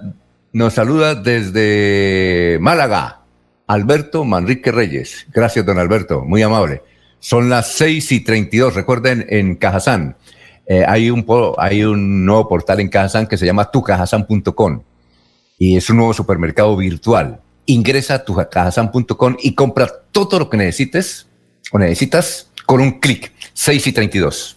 nos 0.54 0.74
saluda 0.74 1.16
desde 1.16 2.58
Málaga, 2.62 3.24
Alberto 3.68 4.24
Manrique 4.24 4.72
Reyes. 4.72 5.28
Gracias, 5.34 5.66
don 5.66 5.80
Alberto, 5.80 6.24
muy 6.24 6.44
amable. 6.44 6.82
Son 7.20 7.50
las 7.50 7.74
6 7.74 8.10
y 8.14 8.22
32. 8.22 8.74
Recuerden, 8.74 9.26
en 9.28 9.56
Cajazán 9.58 10.16
eh, 10.66 10.86
hay, 10.88 11.10
un, 11.10 11.26
hay 11.58 11.84
un 11.84 12.26
nuevo 12.26 12.48
portal 12.48 12.80
en 12.80 12.88
Cajazán 12.88 13.28
que 13.28 13.36
se 13.36 13.46
llama 13.46 13.70
tucajazán.com 13.70 14.82
y 15.58 15.76
es 15.76 15.90
un 15.90 15.98
nuevo 15.98 16.14
supermercado 16.14 16.78
virtual. 16.78 17.42
Ingresa 17.66 18.14
a 18.14 18.24
tucajazán.com 18.24 19.36
y 19.44 19.56
compra 19.56 19.90
todo 20.14 20.40
lo 20.40 20.50
que 20.50 20.56
necesites 20.56 21.28
o 21.74 21.80
necesitas 21.80 22.50
con 22.66 22.80
un 22.80 23.02
clic. 23.02 23.34
6 23.52 23.88
y 23.88 23.92
32. 23.92 24.57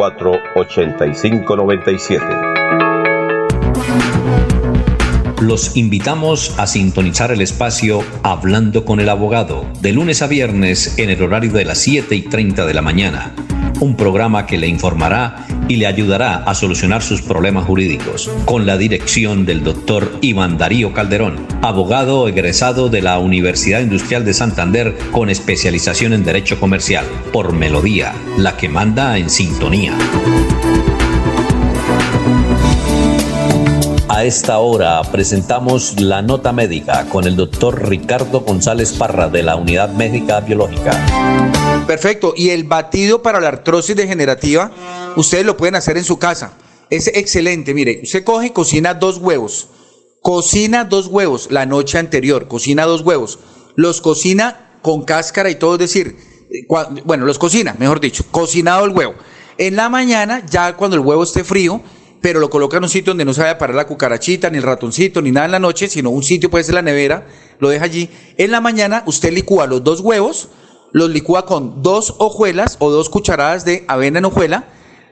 8597 0.01 2.25
Los 5.41 5.77
invitamos 5.77 6.57
a 6.57 6.65
sintonizar 6.65 7.31
el 7.31 7.41
espacio 7.41 7.99
Hablando 8.23 8.83
con 8.83 8.99
el 8.99 9.09
Abogado 9.09 9.67
de 9.79 9.93
lunes 9.93 10.23
a 10.23 10.27
viernes 10.27 10.97
en 10.97 11.11
el 11.11 11.21
horario 11.21 11.51
de 11.51 11.65
las 11.65 11.77
7 11.79 12.15
y 12.15 12.23
30 12.23 12.65
de 12.65 12.73
la 12.73 12.81
mañana. 12.81 13.35
Un 13.79 13.95
programa 13.95 14.47
que 14.47 14.57
le 14.57 14.65
informará 14.67 15.45
y 15.71 15.77
le 15.77 15.87
ayudará 15.87 16.43
a 16.43 16.53
solucionar 16.53 17.01
sus 17.01 17.21
problemas 17.21 17.63
jurídicos 17.63 18.29
con 18.43 18.65
la 18.65 18.77
dirección 18.77 19.45
del 19.45 19.63
doctor 19.63 20.17
Iván 20.19 20.57
Darío 20.57 20.91
Calderón, 20.91 21.47
abogado 21.61 22.27
egresado 22.27 22.89
de 22.89 23.01
la 23.01 23.19
Universidad 23.19 23.79
Industrial 23.79 24.25
de 24.25 24.33
Santander 24.33 24.97
con 25.13 25.29
especialización 25.29 26.11
en 26.11 26.25
Derecho 26.25 26.59
Comercial, 26.59 27.05
por 27.31 27.53
Melodía, 27.53 28.13
la 28.37 28.57
que 28.57 28.67
manda 28.67 29.17
en 29.17 29.29
sintonía. 29.29 29.93
A 34.21 34.25
esta 34.25 34.59
hora 34.59 35.01
presentamos 35.01 35.99
la 35.99 36.21
nota 36.21 36.51
médica 36.51 37.09
con 37.09 37.25
el 37.25 37.35
doctor 37.35 37.89
Ricardo 37.89 38.41
González 38.41 38.93
Parra 38.93 39.29
de 39.29 39.41
la 39.41 39.55
Unidad 39.55 39.89
Médica 39.89 40.41
Biológica. 40.41 40.91
Perfecto. 41.87 42.35
Y 42.37 42.51
el 42.51 42.65
batido 42.65 43.23
para 43.23 43.39
la 43.39 43.47
artrosis 43.47 43.95
degenerativa, 43.95 44.69
ustedes 45.15 45.43
lo 45.43 45.57
pueden 45.57 45.73
hacer 45.73 45.97
en 45.97 46.03
su 46.03 46.19
casa. 46.19 46.53
Es 46.91 47.07
excelente. 47.07 47.73
Mire, 47.73 48.01
usted 48.03 48.23
coge 48.23 48.45
y 48.45 48.49
cocina 48.51 48.93
dos 48.93 49.17
huevos. 49.17 49.69
Cocina 50.21 50.83
dos 50.85 51.07
huevos 51.07 51.47
la 51.49 51.65
noche 51.65 51.97
anterior. 51.97 52.47
Cocina 52.47 52.85
dos 52.85 53.01
huevos. 53.01 53.39
Los 53.75 54.01
cocina 54.01 54.77
con 54.83 55.01
cáscara 55.01 55.49
y 55.49 55.55
todo. 55.55 55.73
Es 55.73 55.79
decir, 55.79 56.15
bueno, 57.05 57.25
los 57.25 57.39
cocina, 57.39 57.75
mejor 57.79 57.99
dicho. 57.99 58.23
Cocinado 58.29 58.85
el 58.85 58.91
huevo. 58.91 59.15
En 59.57 59.75
la 59.75 59.89
mañana, 59.89 60.45
ya 60.45 60.77
cuando 60.77 60.95
el 60.95 61.01
huevo 61.01 61.23
esté 61.23 61.43
frío, 61.43 61.81
pero 62.21 62.39
lo 62.39 62.49
coloca 62.49 62.77
en 62.77 62.83
un 62.83 62.89
sitio 62.89 63.11
donde 63.11 63.25
no 63.25 63.33
se 63.33 63.41
vaya 63.41 63.53
a 63.53 63.57
parar 63.57 63.75
la 63.75 63.87
cucarachita, 63.87 64.49
ni 64.49 64.57
el 64.57 64.63
ratoncito, 64.63 65.21
ni 65.21 65.31
nada 65.31 65.47
en 65.47 65.51
la 65.51 65.59
noche, 65.59 65.89
sino 65.89 66.11
un 66.11 66.23
sitio 66.23 66.51
puede 66.51 66.63
ser 66.63 66.75
la 66.75 66.83
nevera, 66.83 67.27
lo 67.59 67.69
deja 67.69 67.85
allí. 67.85 68.09
En 68.37 68.51
la 68.51 68.61
mañana 68.61 69.03
usted 69.07 69.33
licúa 69.33 69.65
los 69.65 69.83
dos 69.83 70.01
huevos, 70.01 70.49
los 70.91 71.09
licúa 71.09 71.45
con 71.45 71.81
dos 71.81 72.15
hojuelas 72.19 72.77
o 72.79 72.91
dos 72.91 73.09
cucharadas 73.09 73.65
de 73.65 73.85
avena 73.87 74.19
en 74.19 74.25
hojuela, 74.25 74.69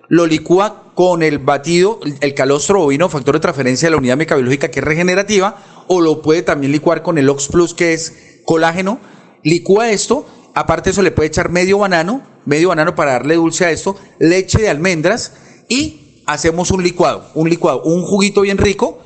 lo 0.07 0.27
licúa 0.27 0.91
con 0.93 1.23
el 1.23 1.39
batido, 1.39 1.99
el 2.21 2.33
calostro 2.33 2.79
bovino, 2.79 3.09
factor 3.09 3.35
de 3.35 3.39
transferencia 3.39 3.87
de 3.87 3.91
la 3.91 3.97
unidad 3.97 4.17
mecabiológica 4.17 4.69
que 4.69 4.79
es 4.79 4.85
regenerativa, 4.85 5.57
o 5.87 6.01
lo 6.01 6.21
puede 6.21 6.43
también 6.43 6.71
licuar 6.71 7.01
con 7.01 7.17
el 7.17 7.29
Ox 7.29 7.47
Plus 7.47 7.73
que 7.73 7.93
es 7.93 8.41
colágeno. 8.45 8.99
Licúa 9.43 9.89
esto, 9.89 10.27
aparte 10.53 10.91
eso 10.91 11.01
le 11.01 11.11
puede 11.11 11.27
echar 11.27 11.49
medio 11.49 11.79
banano, 11.79 12.21
medio 12.45 12.69
banano 12.69 12.95
para 12.95 13.13
darle 13.13 13.35
dulce 13.35 13.65
a 13.65 13.71
esto, 13.71 13.95
leche 14.19 14.59
de 14.61 14.69
almendras 14.69 15.33
y 15.69 16.08
hacemos 16.31 16.71
un 16.71 16.83
licuado, 16.83 17.25
un 17.33 17.49
licuado, 17.49 17.81
un 17.83 18.03
juguito 18.03 18.41
bien 18.41 18.57
rico 18.57 18.99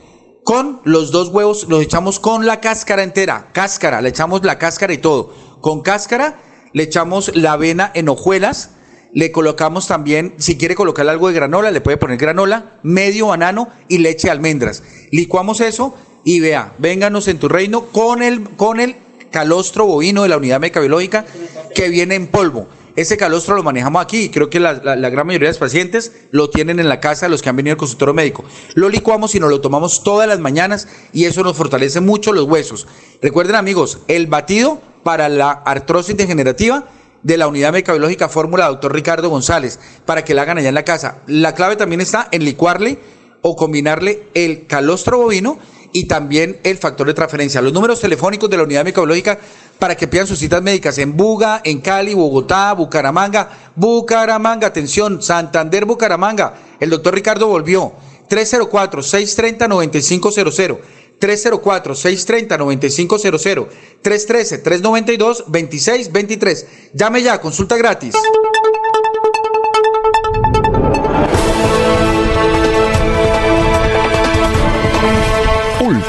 con 0.43 0.81
los 0.83 1.11
dos 1.11 1.29
huevos, 1.29 1.67
los 1.69 1.81
echamos 1.81 2.19
con 2.19 2.45
la 2.45 2.59
cáscara 2.59 3.03
entera, 3.03 3.49
cáscara, 3.53 4.01
le 4.01 4.09
echamos 4.09 4.43
la 4.43 4.57
cáscara 4.57 4.93
y 4.93 4.97
todo. 4.97 5.33
Con 5.61 5.81
cáscara 5.81 6.39
le 6.73 6.83
echamos 6.83 7.33
la 7.35 7.53
avena 7.53 7.91
en 7.93 8.09
hojuelas, 8.09 8.71
le 9.13 9.31
colocamos 9.31 9.87
también, 9.87 10.33
si 10.37 10.57
quiere 10.57 10.75
colocarle 10.75 11.11
algo 11.11 11.29
de 11.29 11.35
granola, 11.35 11.71
le 11.71 11.81
puede 11.81 11.97
poner 11.97 12.17
granola, 12.17 12.79
medio 12.83 13.27
banano 13.27 13.69
y 13.87 13.99
leche 13.99 14.27
de 14.27 14.31
almendras. 14.31 14.83
Licuamos 15.11 15.61
eso 15.61 15.95
y 16.25 16.41
vea, 16.41 16.73
vénganos 16.77 17.27
en 17.27 17.39
tu 17.39 17.47
reino 17.47 17.85
con 17.85 18.21
el, 18.21 18.43
con 18.57 18.79
el 18.79 18.95
calostro 19.31 19.85
bovino 19.85 20.23
de 20.23 20.29
la 20.29 20.37
unidad 20.37 20.59
mecabiológica 20.59 21.25
que 21.73 21.89
viene 21.89 22.15
en 22.15 22.27
polvo. 22.27 22.67
Ese 22.95 23.17
calostro 23.17 23.55
lo 23.55 23.63
manejamos 23.63 24.03
aquí 24.03 24.23
y 24.25 24.29
creo 24.29 24.51
que 24.51 24.59
la, 24.59 24.73
gran 24.73 25.25
mayoría 25.25 25.47
de 25.47 25.53
los 25.53 25.57
pacientes 25.57 26.11
lo 26.29 26.51
tienen 26.51 26.79
en 26.79 26.89
la 26.89 26.99
casa, 26.99 27.27
los 27.27 27.41
que 27.41 27.49
han 27.49 27.55
venido 27.55 27.73
al 27.73 27.77
consultorio 27.77 28.13
médico. 28.13 28.43
Lo 28.75 28.87
licuamos 28.87 29.33
y 29.33 29.39
nos 29.39 29.49
lo 29.49 29.61
tomamos 29.61 30.03
todas 30.03 30.27
las 30.27 30.39
mañanas 30.39 30.87
y 31.11 31.25
eso 31.25 31.43
nos 31.43 31.57
fortalece 31.57 32.01
mucho 32.01 32.33
los 32.33 32.45
huesos. 32.45 32.87
Recuerden 33.21 33.55
amigos, 33.55 33.99
el 34.07 34.27
batido 34.27 34.79
para 35.03 35.27
la 35.27 35.51
artrosis 35.51 36.15
degenerativa 36.15 36.85
de 37.23 37.37
la 37.37 37.47
unidad 37.47 37.73
mecabiológica 37.73 38.29
fórmula 38.29 38.67
doctor 38.67 38.93
Ricardo 38.93 39.29
González, 39.29 39.79
para 40.05 40.23
que 40.23 40.35
la 40.35 40.43
hagan 40.43 40.59
allá 40.59 40.69
en 40.69 40.75
la 40.75 40.85
casa. 40.85 41.23
La 41.25 41.55
clave 41.55 41.75
también 41.75 42.01
está 42.01 42.27
en 42.31 42.45
licuarle 42.45 42.99
o 43.41 43.55
combinarle 43.55 44.27
el 44.35 44.67
calostro 44.67 45.17
bovino 45.17 45.57
y 45.93 46.05
también 46.05 46.59
el 46.63 46.77
factor 46.77 47.07
de 47.07 47.13
transferencia. 47.13 47.61
Los 47.61 47.71
números 47.71 48.01
telefónicos 48.01 48.49
de 48.49 48.57
la 48.57 48.63
unidad 48.63 48.83
mecabiológica 48.83 49.39
para 49.79 49.95
que 49.95 50.07
pidan 50.07 50.27
sus 50.27 50.39
citas 50.39 50.61
médicas 50.61 50.97
en 50.97 51.15
Buga, 51.15 51.61
en 51.63 51.79
Cali, 51.79 52.13
Bogotá, 52.13 52.73
Bucaramanga, 52.73 53.71
Bucaramanga, 53.75 54.67
atención, 54.67 55.21
Santander, 55.21 55.85
Bucaramanga. 55.85 56.55
El 56.79 56.89
doctor 56.89 57.13
Ricardo 57.13 57.47
volvió. 57.47 57.93
304-630-9500. 58.29 60.79
304-630-9500, 61.19 63.67
313-392-2623. 64.03 66.65
Llame 66.93 67.21
ya, 67.21 67.39
consulta 67.39 67.77
gratis. 67.77 68.15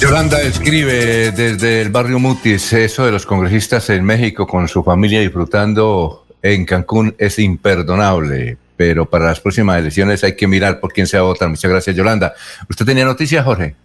Yolanda 0.00 0.42
escribe 0.42 1.30
desde 1.30 1.80
el 1.80 1.88
barrio 1.88 2.18
Mutis, 2.18 2.72
eso 2.72 3.06
de 3.06 3.12
los 3.12 3.24
congresistas 3.24 3.88
en 3.90 4.04
México 4.04 4.46
con 4.46 4.66
su 4.68 4.82
familia 4.82 5.20
disfrutando 5.20 6.26
en 6.42 6.66
Cancún 6.66 7.14
es 7.16 7.38
imperdonable, 7.38 8.58
pero 8.76 9.08
para 9.08 9.26
las 9.26 9.40
próximas 9.40 9.78
elecciones 9.78 10.24
hay 10.24 10.36
que 10.36 10.46
mirar 10.46 10.80
por 10.80 10.92
quién 10.92 11.06
se 11.06 11.16
va 11.16 11.22
a 11.22 11.26
votar. 11.26 11.48
Muchas 11.48 11.70
gracias, 11.70 11.96
Yolanda. 11.96 12.34
¿Usted 12.68 12.84
tenía 12.84 13.04
noticias, 13.04 13.44
Jorge? 13.44 13.76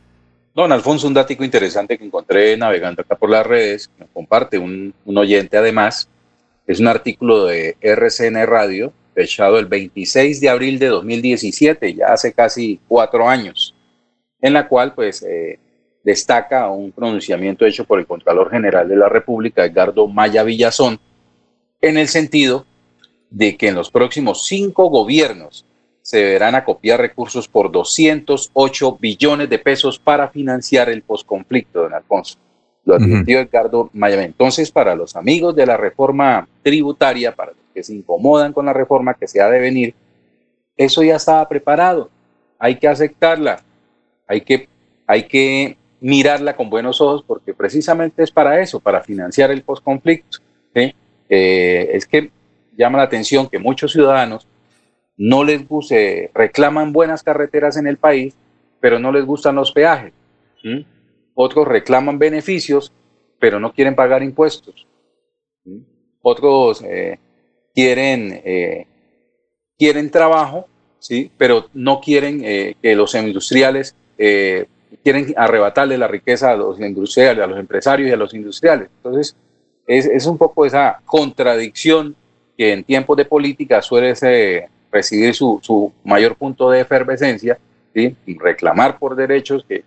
Don 0.56 0.72
Alfonso, 0.72 1.08
un 1.08 1.14
dato 1.14 1.32
interesante 1.32 1.98
que 1.98 2.04
encontré 2.04 2.58
navegando 2.58 3.02
acá 3.02 3.16
por 3.16 3.30
las 3.30 3.46
redes, 3.46 3.90
me 4.00 4.08
comparte 4.08 4.58
un, 4.58 4.94
un 5.06 5.18
oyente 5.18 5.58
además, 5.58 6.10
es 6.66 6.80
un 6.80 6.88
artículo 6.88 7.46
de 7.46 7.78
RCN 7.80 8.46
Radio, 8.48 8.92
fechado 9.14 9.60
el 9.60 9.68
26 9.68 10.42
de 10.42 10.50
abril 10.50 10.80
de 10.80 10.88
2017, 10.88 11.94
ya 11.94 12.08
hace 12.08 12.34
casi 12.34 12.80
cuatro 12.88 13.30
años, 13.30 13.76
en 14.42 14.54
la 14.54 14.68
cual 14.68 14.94
pues 14.96 15.24
eh, 15.24 15.60
destaca 16.04 16.70
un 16.70 16.92
pronunciamiento 16.92 17.66
hecho 17.66 17.86
por 17.86 18.00
el 18.00 18.08
Contralor 18.08 18.50
General 18.50 18.88
de 18.88 18.96
la 18.96 19.10
República, 19.10 19.66
Edgardo 19.66 20.08
Maya 20.08 20.44
Villazón, 20.44 21.00
en 21.82 21.98
el 21.98 22.08
sentido 22.08 22.66
de 23.30 23.58
que 23.58 23.68
en 23.68 23.76
los 23.76 23.92
próximos 23.92 24.46
cinco 24.48 24.90
gobiernos 24.90 25.66
se 26.02 26.18
deberán 26.18 26.56
acopiar 26.56 27.00
recursos 27.00 27.48
por 27.48 27.72
208 27.72 28.98
billones 29.00 29.50
de 29.50 29.60
pesos 29.60 30.00
para 30.00 30.30
financiar 30.30 30.90
el 30.90 31.04
posconflicto, 31.04 31.84
don 31.84 31.94
Alfonso. 31.94 32.38
Lo 32.86 32.96
advirtió 32.96 33.40
Edgardo 33.40 33.92
Maya. 33.94 34.24
Entonces, 34.24 34.72
para 34.72 34.96
los 34.96 35.16
amigos 35.16 35.56
de 35.56 35.68
la 35.68 35.78
reforma 35.78 36.48
tributaria, 36.64 37.36
para 37.36 37.52
los 37.52 37.62
que 37.74 37.84
se 37.84 37.94
incomodan 37.94 38.54
con 38.54 38.66
la 38.66 38.74
reforma 38.74 39.14
que 39.14 39.28
se 39.28 39.42
ha 39.42 39.50
de 39.50 39.60
venir, 39.60 39.94
eso 40.76 41.04
ya 41.04 41.18
estaba 41.18 41.48
preparado. 41.48 42.10
Hay 42.58 42.78
que 42.78 42.88
aceptarla. 42.88 43.62
Hay 44.26 44.42
que, 44.42 44.68
hay 45.06 45.28
que 45.28 45.78
mirarla 46.02 46.56
con 46.56 46.70
buenos 46.70 47.02
ojos 47.02 47.24
porque 47.26 47.54
precisamente 47.54 48.24
es 48.24 48.32
para 48.32 48.62
eso, 48.62 48.80
para 48.80 49.02
financiar 49.02 49.52
el 49.52 49.64
posconflicto. 49.64 50.40
¿sí? 50.74 50.94
Eh, 51.28 51.90
es 51.94 52.06
que 52.06 52.32
llama 52.78 52.98
la 52.98 53.04
atención 53.04 53.48
que 53.48 53.60
muchos 53.60 53.92
ciudadanos 53.92 54.48
no 55.18 55.44
les 55.44 55.68
gusta, 55.68 55.96
reclaman 56.34 56.94
buenas 56.94 57.24
carreteras 57.24 57.76
en 57.78 57.88
el 57.88 57.98
país, 57.98 58.36
pero 58.80 59.00
no 59.00 59.12
les 59.12 59.26
gustan 59.26 59.56
los 59.56 59.72
peajes. 59.72 60.14
Otros 61.34 61.68
reclaman 61.68 62.18
beneficios, 62.18 62.94
pero 63.38 63.60
no 63.60 63.74
quieren 63.74 63.96
pagar 63.96 64.24
impuestos. 64.24 64.88
Otros 66.22 66.82
eh, 66.84 67.20
quieren, 67.74 68.42
eh, 68.46 68.88
quieren 69.78 70.10
trabajo, 70.10 70.68
¿sí? 71.00 71.30
pero 71.38 71.68
no 71.74 72.00
quieren 72.00 72.42
que 72.42 72.96
los 72.96 73.14
industriales 73.16 73.96
quieren 75.04 75.34
arrebatarle 75.38 75.98
la 75.98 76.08
riqueza 76.08 76.52
a 76.52 76.56
los 76.56 76.80
industriales, 76.80 77.44
a 77.44 77.48
los 77.48 77.60
empresarios 77.60 78.10
y 78.10 78.14
a 78.14 78.18
los 78.18 78.34
industriales. 78.34 78.90
Entonces, 78.98 79.36
es, 79.88 80.06
es 80.06 80.26
un 80.26 80.38
poco 80.38 80.66
esa 80.66 81.02
contradicción 81.06 82.16
que 82.58 82.74
en 82.74 82.84
tiempos 82.84 83.16
de 83.18 83.26
política 83.26 83.82
suele 83.82 84.16
ser, 84.16 84.68
recibir 84.92 85.34
su, 85.34 85.60
su, 85.62 85.94
mayor 86.04 86.36
punto 86.36 86.70
de 86.70 86.82
efervescencia, 86.82 87.58
¿sí? 87.94 88.16
reclamar 88.38 88.98
por 88.98 89.16
derechos 89.16 89.66
que, 89.68 89.84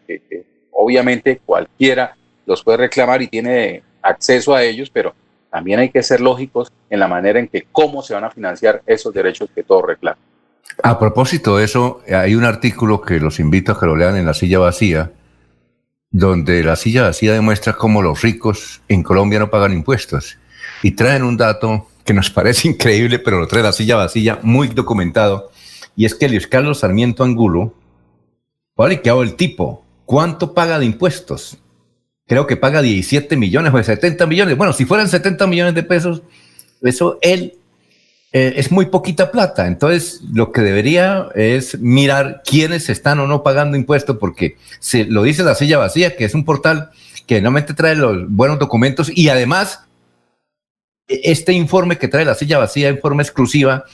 obviamente 0.70 1.40
cualquiera 1.44 2.16
los 2.46 2.62
puede 2.62 2.78
reclamar 2.78 3.22
y 3.22 3.28
tiene 3.28 3.82
acceso 4.00 4.54
a 4.54 4.64
ellos, 4.64 4.90
pero 4.90 5.14
también 5.50 5.80
hay 5.80 5.90
que 5.90 6.02
ser 6.02 6.20
lógicos 6.20 6.72
en 6.88 6.98
la 6.98 7.08
manera 7.08 7.38
en 7.38 7.46
que 7.46 7.66
cómo 7.70 8.02
se 8.02 8.14
van 8.14 8.24
a 8.24 8.30
financiar 8.30 8.82
esos 8.86 9.12
derechos 9.12 9.50
que 9.54 9.62
todos 9.62 9.84
reclaman. 9.86 10.31
A 10.82 10.98
propósito 10.98 11.56
de 11.56 11.64
eso, 11.64 12.02
hay 12.08 12.34
un 12.34 12.44
artículo 12.44 13.00
que 13.00 13.20
los 13.20 13.38
invito 13.38 13.72
a 13.72 13.78
que 13.78 13.86
lo 13.86 13.96
lean 13.96 14.16
en 14.16 14.26
La 14.26 14.34
Silla 14.34 14.58
Vacía, 14.58 15.12
donde 16.10 16.64
La 16.64 16.76
Silla 16.76 17.02
Vacía 17.02 17.32
demuestra 17.32 17.74
cómo 17.74 18.02
los 18.02 18.22
ricos 18.22 18.82
en 18.88 19.02
Colombia 19.02 19.38
no 19.38 19.50
pagan 19.50 19.72
impuestos. 19.72 20.38
Y 20.82 20.92
traen 20.92 21.22
un 21.22 21.36
dato 21.36 21.88
que 22.04 22.14
nos 22.14 22.30
parece 22.30 22.68
increíble, 22.68 23.18
pero 23.18 23.38
lo 23.38 23.46
trae 23.46 23.62
La 23.62 23.72
Silla 23.72 23.96
Vacía, 23.96 24.40
muy 24.42 24.68
documentado, 24.68 25.50
y 25.96 26.04
es 26.04 26.14
que 26.14 26.28
Luis 26.28 26.46
Carlos 26.46 26.80
Sarmiento 26.80 27.22
Angulo, 27.22 27.74
vale, 28.76 29.00
que 29.02 29.10
hago 29.10 29.22
el 29.22 29.34
tipo, 29.34 29.84
¿cuánto 30.04 30.54
paga 30.54 30.78
de 30.78 30.86
impuestos? 30.86 31.58
Creo 32.26 32.46
que 32.46 32.56
paga 32.56 32.82
17 32.82 33.36
millones 33.36 33.74
o 33.74 33.82
70 33.82 34.26
millones. 34.26 34.56
Bueno, 34.56 34.72
si 34.72 34.84
fueran 34.84 35.08
70 35.08 35.46
millones 35.46 35.74
de 35.74 35.82
pesos, 35.82 36.22
eso 36.80 37.18
él 37.20 37.58
eh, 38.32 38.54
es 38.56 38.72
muy 38.72 38.86
poquita 38.86 39.30
plata. 39.30 39.66
Entonces, 39.66 40.22
lo 40.32 40.52
que 40.52 40.62
debería 40.62 41.28
es 41.34 41.78
mirar 41.78 42.42
quiénes 42.44 42.88
están 42.88 43.20
o 43.20 43.26
no 43.26 43.42
pagando 43.42 43.76
impuestos, 43.76 44.16
porque 44.18 44.56
se 44.80 45.04
lo 45.04 45.22
dice 45.22 45.42
la 45.42 45.54
silla 45.54 45.78
vacía, 45.78 46.16
que 46.16 46.24
es 46.24 46.34
un 46.34 46.44
portal 46.44 46.90
que 47.26 47.40
normalmente 47.40 47.74
trae 47.74 47.94
los 47.94 48.28
buenos 48.28 48.58
documentos 48.58 49.10
y 49.14 49.28
además 49.28 49.84
e, 51.08 51.20
este 51.24 51.52
informe 51.52 51.98
que 51.98 52.08
trae 52.08 52.24
la 52.24 52.34
silla 52.34 52.58
vacía 52.58 52.88
en 52.88 53.00
forma 53.00 53.22
exclusiva 53.22 53.84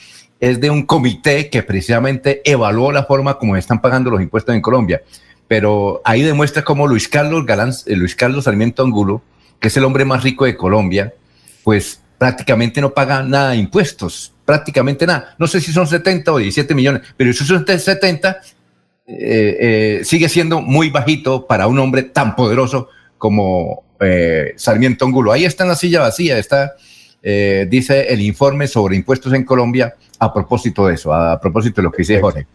es 0.41 0.61
de 0.61 0.71
un 0.71 0.83
comité 0.87 1.51
que 1.51 1.65
precisamente 1.65 2.43
evaluó 2.45 2.93
la 2.93 3.05
forma 3.05 3.39
como 3.39 3.57
están 3.57 3.81
pagando 3.81 4.11
los 4.11 4.23
impuestos 4.23 4.55
en 4.55 4.61
Colombia. 4.61 5.03
Pero 5.49 6.01
ahí 6.05 6.23
demuestra 6.23 6.63
cómo 6.63 6.87
Luis 6.87 7.09
Carlos 7.09 7.45
Galán, 7.45 7.73
eh, 7.87 7.97
Luis 7.97 8.15
Carlos 8.15 8.45
Sarmiento 8.45 8.85
Angulo, 8.85 9.23
que 9.59 9.69
es 9.69 9.77
el 9.77 9.85
hombre 9.85 10.05
más 10.05 10.23
rico 10.23 10.45
de 10.45 10.57
Colombia, 10.57 11.13
pues 11.65 12.01
prácticamente 12.19 12.81
no 12.81 12.93
paga 12.93 13.23
nada 13.23 13.51
de 13.51 13.57
impuestos, 13.57 14.35
prácticamente 14.45 15.07
nada. 15.07 15.35
No 15.39 15.47
sé 15.47 15.61
si 15.61 15.73
son 15.73 15.87
70 15.87 16.33
o 16.33 16.39
17 16.39 16.75
millones, 16.75 17.03
pero 17.17 17.33
si 17.33 17.45
son 17.45 17.65
70, 17.65 18.41
eh, 19.07 19.57
eh, 19.61 20.01
sigue 20.05 20.29
siendo 20.29 20.61
muy 20.61 20.91
bajito 20.91 21.47
para 21.47 21.67
un 21.69 21.79
hombre 21.79 22.03
tan 22.03 22.35
poderoso 22.37 22.89
como 23.17 23.85
eh, 24.01 24.53
Sarmiento 24.57 25.07
Angulo. 25.07 25.33
Ahí 25.33 25.45
está 25.45 25.65
en 25.65 25.71
la 25.71 25.77
silla 25.77 26.01
vacía, 26.01 26.39
está, 26.39 26.75
eh, 27.23 27.67
dice 27.71 28.13
el 28.13 28.21
informe 28.21 28.67
sobre 28.67 28.97
impuestos 28.97 29.33
en 29.33 29.45
Colombia 29.45 29.95
a 30.19 30.33
propósito 30.33 30.87
de 30.89 30.95
eso, 30.95 31.15
a 31.15 31.41
propósito 31.41 31.81
de 31.81 31.85
lo 31.85 31.93
que 31.93 32.03
dice 32.03 32.21
Jorge. 32.21 32.47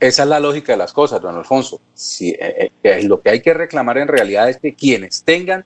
Esa 0.00 0.24
es 0.24 0.28
la 0.28 0.40
lógica 0.40 0.72
de 0.72 0.78
las 0.78 0.92
cosas, 0.92 1.22
don 1.22 1.36
Alfonso. 1.36 1.80
Si, 1.94 2.36
lo 3.04 3.20
que 3.20 3.30
hay 3.30 3.40
que 3.40 3.54
reclamar 3.54 3.98
en 3.98 4.08
realidad 4.08 4.50
es 4.50 4.56
que 4.56 4.74
quienes 4.74 5.22
tengan 5.22 5.64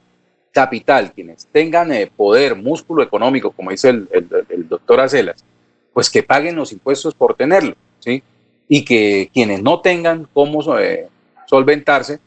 capital, 0.57 1.13
quienes 1.13 1.47
tengan 1.53 1.93
eh, 1.93 2.11
poder, 2.17 2.57
músculo 2.57 3.03
económico, 3.03 3.51
como 3.51 3.73
dice 3.73 3.91
el, 3.91 4.09
el, 4.11 4.67
doctor 4.67 5.01
Acelas, 5.01 5.45
pues 5.93 6.09
que 6.09 6.23
paguen 6.23 6.57
los 6.57 6.73
impuestos 6.73 7.15
por 7.15 7.35
tenerlo, 7.35 7.75
¿sí? 7.99 8.23
Y 8.67 8.83
que 8.83 9.29
quienes 9.35 9.63
no 9.63 9.83
tengan 9.83 10.27
cómo 10.33 10.79
eh, 10.79 11.09
solventarse, 11.45 12.21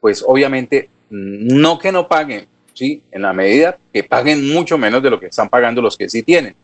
pues 0.00 0.24
obviamente 0.26 0.90
no 1.10 1.78
que 1.78 1.92
no 1.92 2.08
paguen, 2.08 2.48
¿sí? 2.74 3.04
En 3.12 3.22
la 3.22 3.32
medida 3.32 3.78
que 3.92 4.02
paguen 4.02 4.52
mucho 4.52 4.76
menos 4.76 5.00
de 5.00 5.10
lo 5.10 5.20
que 5.20 5.26
están 5.26 5.48
pagando 5.48 5.80
los 5.80 5.96
que 5.96 6.08
sí 6.08 6.24
tienen. 6.24 6.56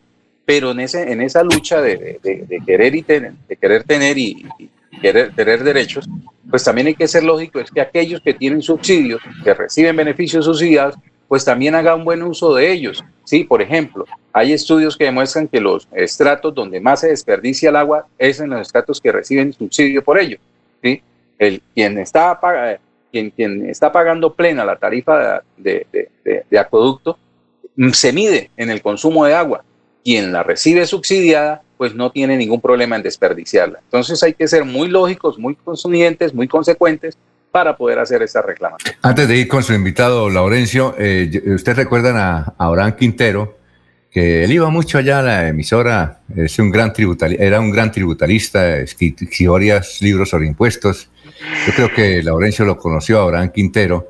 Pero 0.43 0.71
en, 0.71 0.81
ese, 0.81 1.09
en 1.09 1.21
esa 1.21 1.41
lucha 1.41 1.81
de 1.81 2.19
querer 2.65 2.95
y 2.95 3.01
tener, 3.03 3.31
de 3.47 3.55
querer 3.55 3.85
tener 3.85 4.17
y, 4.17 4.45
y 4.59 4.99
querer 4.99 5.33
tener 5.33 5.63
derechos, 5.63 6.05
pues 6.49 6.65
también 6.65 6.87
hay 6.87 6.95
que 6.95 7.07
ser 7.07 7.23
lógico, 7.23 7.61
es 7.61 7.71
que 7.71 7.79
aquellos 7.79 8.19
que 8.19 8.33
tienen 8.33 8.61
subsidios, 8.61 9.21
que 9.41 9.53
reciben 9.53 9.95
beneficios 9.95 10.43
subsidiados, 10.43 10.95
pues 11.33 11.45
también 11.45 11.73
haga 11.73 11.95
un 11.95 12.05
buen 12.05 12.21
uso 12.21 12.53
de 12.53 12.71
ellos. 12.71 13.03
Sí, 13.23 13.43
por 13.43 13.59
ejemplo, 13.59 14.05
hay 14.31 14.53
estudios 14.53 14.95
que 14.95 15.05
demuestran 15.05 15.47
que 15.47 15.59
los 15.59 15.87
estratos 15.91 16.53
donde 16.53 16.79
más 16.79 16.99
se 16.99 17.07
desperdicia 17.07 17.69
el 17.69 17.75
agua 17.75 18.05
es 18.19 18.39
en 18.39 18.51
los 18.51 18.61
estratos 18.61 19.01
que 19.01 19.11
reciben 19.11 19.51
subsidio 19.51 20.03
por 20.03 20.19
ello. 20.19 20.37
¿sí? 20.83 21.01
El, 21.39 21.59
quien, 21.73 21.97
está, 21.97 22.39
quien, 23.11 23.31
quien 23.31 23.67
está 23.67 23.91
pagando 23.91 24.31
plena 24.31 24.63
la 24.63 24.75
tarifa 24.75 25.41
de, 25.57 25.87
de, 25.91 26.45
de, 26.51 26.59
acueducto 26.59 27.17
mm, 27.77 27.89
se 27.89 28.13
mide 28.13 28.51
en 28.55 28.69
el 28.69 28.83
consumo 28.83 29.25
de 29.25 29.33
agua. 29.33 29.63
Quien 30.03 30.31
la 30.31 30.43
recibe 30.43 30.85
subsidiada, 30.85 31.63
pues 31.79 31.95
no 31.95 32.11
tiene 32.11 32.37
ningún 32.37 32.61
problema 32.61 32.95
en 32.95 33.01
desperdiciarla. 33.01 33.79
Entonces 33.85 34.21
hay 34.21 34.35
que 34.35 34.47
ser 34.47 34.65
muy 34.65 34.87
lógicos, 34.87 35.39
muy 35.39 35.55
conscientes, 35.55 36.31
muy 36.31 36.47
consecuentes 36.47 37.17
para 37.53 37.77
poder 37.77 37.99
hacer 37.99 38.23
esta 38.23 38.41
reclamación. 38.41 38.95
Antes 39.03 39.27
de 39.27 39.37
ir 39.37 39.47
con 39.47 39.61
su 39.61 39.75
invitado, 39.75 40.27
Laurencio, 40.27 40.95
eh, 40.97 41.29
ustedes 41.53 41.77
recuerdan 41.77 42.17
a, 42.17 42.55
Abraham 42.57 42.93
Quintero, 42.93 43.59
que 44.09 44.43
él 44.43 44.51
iba 44.53 44.71
mucho 44.71 44.97
allá 44.97 45.19
a 45.19 45.21
la 45.21 45.47
emisora, 45.49 46.21
es 46.35 46.57
un 46.57 46.71
gran 46.71 46.93
era 47.19 47.59
un 47.59 47.69
gran 47.69 47.91
tributarista, 47.91 48.77
escribió 48.77 49.51
varios 49.51 50.01
libros 50.01 50.29
sobre 50.29 50.47
impuestos. 50.47 51.11
Yo 51.67 51.73
creo 51.75 51.93
que 51.93 52.23
Laurencio 52.23 52.65
lo 52.65 52.75
conoció 52.79 53.19
a 53.19 53.23
Abraham 53.23 53.51
Quintero 53.51 54.09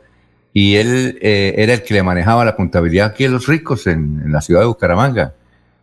y 0.54 0.76
él 0.76 1.20
eh, 1.22 1.54
era 1.58 1.74
el 1.74 1.84
que 1.84 1.96
le 1.96 2.02
manejaba 2.02 2.46
la 2.46 2.56
contabilidad 2.56 3.08
aquí 3.08 3.26
a 3.26 3.30
los 3.30 3.48
ricos 3.48 3.88
en, 3.88 4.32
la 4.32 4.40
ciudad 4.40 4.62
de 4.62 4.68
Bucaramanga. 4.68 5.34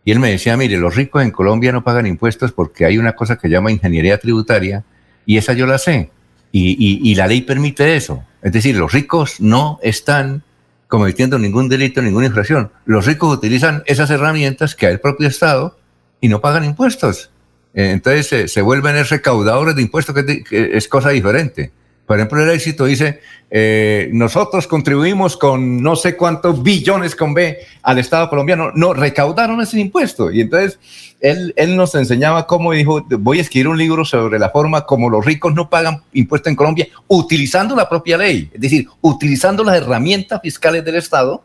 Y 0.03 0.11
él 0.11 0.19
me 0.19 0.31
decía, 0.31 0.57
mire, 0.57 0.77
los 0.77 0.95
ricos 0.95 1.21
en 1.21 1.29
Colombia 1.29 1.71
no 1.71 1.83
pagan 1.83 2.07
impuestos 2.07 2.53
porque 2.53 2.85
hay 2.85 2.97
una 2.97 3.13
cosa 3.13 3.35
que 3.35 3.49
llama 3.49 3.71
ingeniería 3.71 4.17
tributaria 4.17 4.83
y 5.27 5.37
esa 5.37 5.53
yo 5.53 5.67
la 5.67 5.77
sé. 5.77 6.09
Y 6.51 7.15
la 7.15 7.27
ley 7.27 7.41
permite 7.41 7.95
eso. 7.95 8.23
Es 8.41 8.51
decir, 8.51 8.75
los 8.75 8.91
ricos 8.91 9.39
no 9.39 9.79
están 9.81 10.43
cometiendo 10.91 11.39
ningún 11.39 11.69
delito, 11.69 12.01
ninguna 12.01 12.25
infracción. 12.25 12.69
Los 12.83 13.05
ricos 13.05 13.33
utilizan 13.33 13.81
esas 13.85 14.09
herramientas 14.09 14.75
que 14.75 14.87
hay 14.87 14.93
el 14.93 14.99
propio 14.99 15.29
Estado 15.29 15.77
y 16.19 16.27
no 16.27 16.41
pagan 16.41 16.65
impuestos. 16.65 17.31
Eh, 17.73 17.91
entonces 17.91 18.51
se 18.51 18.61
vuelven 18.61 19.01
recaudadores 19.05 19.73
de 19.75 19.83
impuestos, 19.83 20.13
que, 20.13 20.43
es 20.73 20.87
cosa 20.89 21.11
diferente. 21.11 21.71
Por 22.05 22.17
ejemplo, 22.17 22.43
el 22.43 22.49
éxito 22.49 22.85
dice, 22.85 23.21
eh, 23.49 24.09
nosotros 24.13 24.65
contribuimos 24.67 25.37
con 25.37 25.81
no 25.81 25.95
sé 25.95 26.15
cuántos 26.15 26.63
billones 26.63 27.15
con 27.15 27.33
B 27.33 27.57
al 27.83 27.99
Estado 27.99 28.29
colombiano. 28.29 28.71
No, 28.73 28.93
recaudaron 28.93 29.61
ese 29.61 29.79
impuesto. 29.79 30.31
Y 30.31 30.41
entonces 30.41 30.79
él, 31.19 31.53
él 31.55 31.75
nos 31.75 31.93
enseñaba 31.95 32.47
cómo 32.47 32.71
dijo, 32.71 33.05
voy 33.19 33.39
a 33.39 33.41
escribir 33.41 33.67
un 33.67 33.77
libro 33.77 34.05
sobre 34.05 34.39
la 34.39 34.49
forma 34.49 34.85
como 34.85 35.09
los 35.09 35.25
ricos 35.25 35.53
no 35.53 35.69
pagan 35.69 36.01
impuestos 36.13 36.49
en 36.49 36.55
Colombia 36.55 36.87
utilizando 37.07 37.75
la 37.75 37.87
propia 37.87 38.17
ley, 38.17 38.49
es 38.53 38.61
decir, 38.61 38.87
utilizando 39.01 39.63
las 39.63 39.77
herramientas 39.77 40.41
fiscales 40.41 40.83
del 40.83 40.95
Estado. 40.95 41.43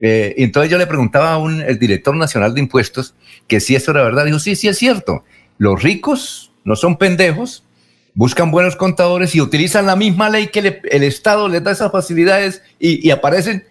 Eh, 0.00 0.34
entonces 0.38 0.70
yo 0.70 0.78
le 0.78 0.86
preguntaba 0.86 1.32
a 1.32 1.38
un 1.38 1.62
el 1.62 1.78
director 1.78 2.14
nacional 2.14 2.54
de 2.54 2.60
impuestos 2.60 3.14
que 3.48 3.60
si 3.60 3.74
eso 3.74 3.90
era 3.90 4.02
verdad. 4.02 4.26
Dijo, 4.26 4.38
sí, 4.38 4.56
sí 4.56 4.68
es 4.68 4.78
cierto. 4.78 5.24
Los 5.58 5.82
ricos 5.82 6.52
no 6.64 6.76
son 6.76 6.96
pendejos, 6.96 7.63
buscan 8.14 8.50
buenos 8.50 8.76
contadores 8.76 9.34
y 9.34 9.40
utilizan 9.40 9.86
la 9.86 9.96
misma 9.96 10.30
ley 10.30 10.48
que 10.48 10.80
el 10.84 11.02
Estado 11.02 11.48
les 11.48 11.62
da 11.62 11.72
esas 11.72 11.92
facilidades 11.92 12.62
y, 12.78 13.10
aparecen 13.10 13.64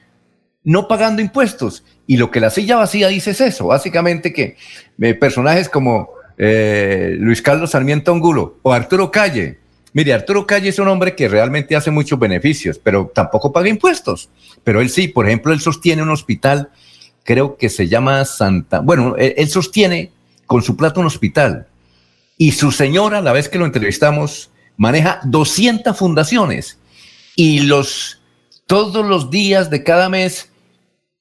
no 0.63 0.87
pagando 0.87 1.21
impuestos. 1.21 1.83
Y 2.05 2.17
lo 2.17 2.31
que 2.31 2.41
la 2.41 2.49
silla 2.49 2.75
vacía 2.75 3.07
dice 3.07 3.31
es 3.31 3.41
eso, 3.41 3.67
básicamente 3.67 4.33
que 4.33 4.57
eh, 5.01 5.13
personajes 5.13 5.69
como 5.69 6.09
eh, 6.37 7.15
Luis 7.19 7.41
Carlos 7.41 7.71
Sarmiento 7.71 8.11
Angulo 8.11 8.57
o 8.61 8.73
Arturo 8.73 9.09
Calle. 9.09 9.59
Mire, 9.93 10.13
Arturo 10.13 10.45
Calle 10.45 10.69
es 10.69 10.79
un 10.79 10.87
hombre 10.87 11.15
que 11.15 11.29
realmente 11.29 11.75
hace 11.75 11.91
muchos 11.91 12.19
beneficios, 12.19 12.79
pero 12.79 13.11
tampoco 13.13 13.53
paga 13.53 13.69
impuestos. 13.69 14.29
Pero 14.63 14.81
él 14.81 14.89
sí, 14.89 15.07
por 15.07 15.27
ejemplo, 15.27 15.53
él 15.53 15.61
sostiene 15.61 16.01
un 16.01 16.09
hospital, 16.09 16.71
creo 17.23 17.57
que 17.57 17.69
se 17.69 17.87
llama 17.87 18.25
Santa. 18.25 18.79
Bueno, 18.79 19.15
él 19.17 19.47
sostiene 19.49 20.11
con 20.47 20.63
su 20.63 20.75
plata 20.75 20.99
un 20.99 21.05
hospital 21.05 21.67
y 22.38 22.51
su 22.51 22.72
señora, 22.72 23.22
la 23.22 23.34
vez 23.34 23.49
que 23.49 23.60
lo 23.60 23.65
entrevistamos, 23.65 24.51
maneja 24.77 25.19
200 25.26 25.95
fundaciones 25.97 26.80
y 27.35 27.61
los 27.61 28.19
todos 28.65 29.05
los 29.05 29.30
días 29.30 29.69
de 29.69 29.84
cada 29.84 30.10
mes 30.10 30.49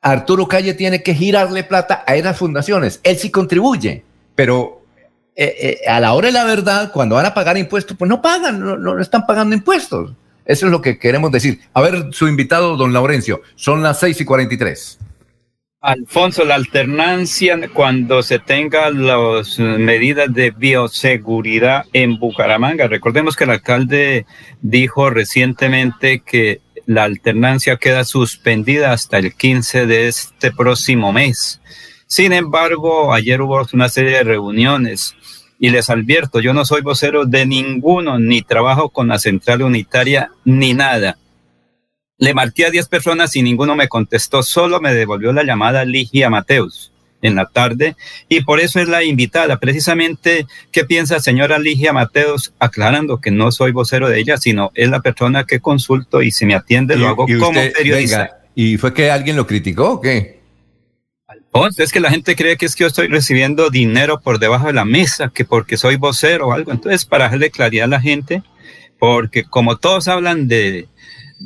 Arturo 0.00 0.48
Calle 0.48 0.74
tiene 0.74 1.02
que 1.02 1.14
girarle 1.14 1.64
plata 1.64 2.04
a 2.06 2.16
esas 2.16 2.36
fundaciones. 2.36 3.00
Él 3.04 3.16
sí 3.16 3.30
contribuye, 3.30 4.04
pero 4.34 4.82
eh, 5.36 5.78
eh, 5.84 5.88
a 5.88 6.00
la 6.00 6.12
hora 6.12 6.26
de 6.26 6.32
la 6.32 6.44
verdad, 6.44 6.90
cuando 6.92 7.14
van 7.14 7.26
a 7.26 7.34
pagar 7.34 7.56
impuestos, 7.56 7.96
pues 7.96 8.08
no 8.08 8.20
pagan, 8.20 8.60
no, 8.60 8.76
no 8.76 9.00
están 9.00 9.26
pagando 9.26 9.54
impuestos. 9.54 10.12
Eso 10.44 10.66
es 10.66 10.72
lo 10.72 10.82
que 10.82 10.98
queremos 10.98 11.30
decir. 11.30 11.60
A 11.72 11.80
ver, 11.80 12.08
su 12.10 12.26
invitado, 12.26 12.76
don 12.76 12.92
Laurencio, 12.92 13.42
son 13.54 13.82
las 13.82 14.00
6 14.00 14.22
y 14.22 14.24
43. 14.24 14.98
Alfonso, 15.82 16.44
la 16.44 16.54
alternancia 16.54 17.58
cuando 17.74 18.22
se 18.22 18.38
tengan 18.38 19.04
las 19.04 19.58
medidas 19.58 20.32
de 20.32 20.52
bioseguridad 20.52 21.86
en 21.92 22.20
Bucaramanga. 22.20 22.86
Recordemos 22.86 23.34
que 23.34 23.42
el 23.42 23.50
alcalde 23.50 24.24
dijo 24.60 25.10
recientemente 25.10 26.20
que 26.20 26.60
la 26.86 27.02
alternancia 27.02 27.78
queda 27.78 28.04
suspendida 28.04 28.92
hasta 28.92 29.18
el 29.18 29.34
15 29.34 29.86
de 29.86 30.06
este 30.06 30.52
próximo 30.52 31.12
mes. 31.12 31.60
Sin 32.06 32.32
embargo, 32.32 33.12
ayer 33.12 33.42
hubo 33.42 33.60
una 33.72 33.88
serie 33.88 34.18
de 34.18 34.22
reuniones 34.22 35.16
y 35.58 35.70
les 35.70 35.90
advierto, 35.90 36.38
yo 36.38 36.54
no 36.54 36.64
soy 36.64 36.82
vocero 36.82 37.24
de 37.24 37.44
ninguno, 37.44 38.20
ni 38.20 38.42
trabajo 38.42 38.90
con 38.90 39.08
la 39.08 39.18
central 39.18 39.62
unitaria, 39.62 40.30
ni 40.44 40.74
nada. 40.74 41.18
Le 42.22 42.34
marqué 42.34 42.66
a 42.66 42.70
10 42.70 42.86
personas 42.86 43.34
y 43.34 43.42
ninguno 43.42 43.74
me 43.74 43.88
contestó, 43.88 44.44
solo 44.44 44.80
me 44.80 44.94
devolvió 44.94 45.32
la 45.32 45.42
llamada 45.42 45.84
Ligia 45.84 46.30
Mateus 46.30 46.92
en 47.20 47.34
la 47.34 47.46
tarde 47.46 47.96
y 48.28 48.42
por 48.42 48.60
eso 48.60 48.78
es 48.78 48.86
la 48.86 49.02
invitada. 49.02 49.58
Precisamente, 49.58 50.46
¿qué 50.70 50.84
piensa 50.84 51.18
señora 51.18 51.58
Ligia 51.58 51.92
Mateus? 51.92 52.54
Aclarando 52.60 53.20
que 53.20 53.32
no 53.32 53.50
soy 53.50 53.72
vocero 53.72 54.08
de 54.08 54.20
ella, 54.20 54.36
sino 54.36 54.70
es 54.76 54.88
la 54.88 55.00
persona 55.00 55.46
que 55.46 55.58
consulto 55.58 56.22
y 56.22 56.30
si 56.30 56.46
me 56.46 56.54
atiende 56.54 56.94
lo 56.94 57.08
hago 57.08 57.26
como 57.40 57.60
periodista. 57.76 58.38
¿Y 58.54 58.76
fue 58.76 58.94
que 58.94 59.10
alguien 59.10 59.34
lo 59.34 59.48
criticó 59.48 59.94
o 59.94 60.00
qué? 60.00 60.42
Alfonso, 61.26 61.82
es 61.82 61.90
que 61.90 61.98
la 61.98 62.10
gente 62.10 62.36
cree 62.36 62.56
que 62.56 62.66
es 62.66 62.76
que 62.76 62.82
yo 62.84 62.86
estoy 62.86 63.08
recibiendo 63.08 63.68
dinero 63.68 64.20
por 64.20 64.38
debajo 64.38 64.68
de 64.68 64.74
la 64.74 64.84
mesa, 64.84 65.32
que 65.34 65.44
porque 65.44 65.76
soy 65.76 65.96
vocero 65.96 66.46
o 66.46 66.52
algo. 66.52 66.70
Entonces, 66.70 67.04
para 67.04 67.28
darle 67.28 67.50
claridad 67.50 67.86
a 67.86 67.88
la 67.88 68.00
gente, 68.00 68.44
porque 69.00 69.42
como 69.42 69.76
todos 69.76 70.06
hablan 70.06 70.46
de 70.46 70.86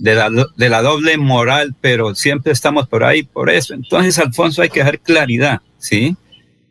de 0.01 0.15
la, 0.15 0.31
de 0.31 0.69
la 0.69 0.83
doble 0.83 1.17
moral, 1.17 1.75
pero 1.81 2.15
siempre 2.15 2.53
estamos 2.53 2.87
por 2.89 3.05
ahí 3.05 3.23
por 3.23 3.51
eso. 3.51 3.75
Entonces, 3.75 4.19
Alfonso, 4.19 4.63
hay 4.63 4.69
que 4.69 4.81
dejar 4.81 5.01
claridad, 5.01 5.61
¿sí? 5.79 6.17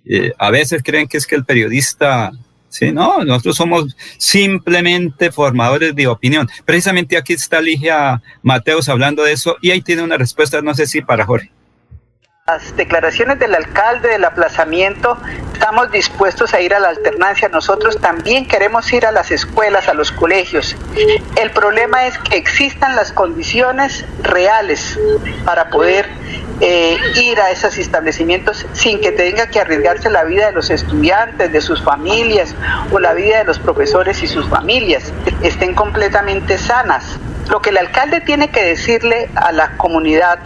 Eh, 0.06 0.32
a 0.38 0.52
veces 0.52 0.84
creen 0.84 1.08
que 1.08 1.18
es 1.18 1.26
que 1.26 1.36
el 1.36 1.46
periodista, 1.46 2.32
sí, 2.70 2.92
no, 2.92 3.24
nosotros 3.24 3.58
somos 3.58 3.96
simplemente 4.18 5.32
formadores 5.32 5.96
de 5.96 6.08
opinión. 6.08 6.48
Precisamente 6.64 7.18
aquí 7.18 7.34
está 7.34 7.60
Ligia 7.60 8.22
Mateos 8.44 8.88
hablando 8.90 9.24
de 9.24 9.34
eso 9.34 9.58
y 9.62 9.72
ahí 9.72 9.82
tiene 9.82 10.04
una 10.04 10.18
respuesta, 10.18 10.62
no 10.62 10.76
sé 10.76 10.86
si 10.86 11.02
para 11.02 11.26
Jorge 11.26 11.52
las 12.48 12.76
declaraciones 12.76 13.40
del 13.40 13.56
alcalde 13.56 14.10
del 14.10 14.24
aplazamiento, 14.24 15.18
estamos 15.52 15.90
dispuestos 15.90 16.54
a 16.54 16.62
ir 16.62 16.76
a 16.76 16.80
la 16.80 16.90
alternancia. 16.90 17.50
Nosotros 17.50 18.00
también 18.00 18.48
queremos 18.48 18.94
ir 18.94 19.08
a 19.08 19.12
las 19.12 19.32
escuelas, 19.32 19.88
a 19.88 19.96
los 19.96 20.12
colegios. 20.12 20.76
El 21.38 21.50
problema 21.50 22.06
es 22.06 22.20
que 22.20 22.38
existan 22.38 22.96
las 22.96 23.12
condiciones 23.12 24.06
reales 24.22 25.00
para 25.44 25.72
poder 25.72 26.08
eh, 26.62 27.00
ir 27.16 27.40
a 27.40 27.50
esos 27.50 27.80
establecimientos 27.80 28.68
sin 28.74 29.02
que 29.02 29.12
tenga 29.12 29.48
que 29.48 29.60
arriesgarse 29.60 30.12
la 30.12 30.24
vida 30.24 30.46
de 30.46 30.52
los 30.52 30.70
estudiantes, 30.70 31.52
de 31.52 31.62
sus 31.62 31.82
familias 31.82 32.54
o 32.92 33.00
la 33.00 33.16
vida 33.16 33.40
de 33.40 33.46
los 33.46 33.58
profesores 33.58 34.22
y 34.22 34.28
sus 34.28 34.48
familias. 34.48 35.12
Estén 35.42 35.74
completamente 35.74 36.60
sanas. 36.60 37.18
Lo 37.50 37.64
que 37.64 37.72
el 37.72 37.80
alcalde 37.80 38.22
tiene 38.22 38.52
que 38.52 38.62
decirle 38.62 39.32
a 39.34 39.52
la 39.52 39.78
comunidad 39.78 40.38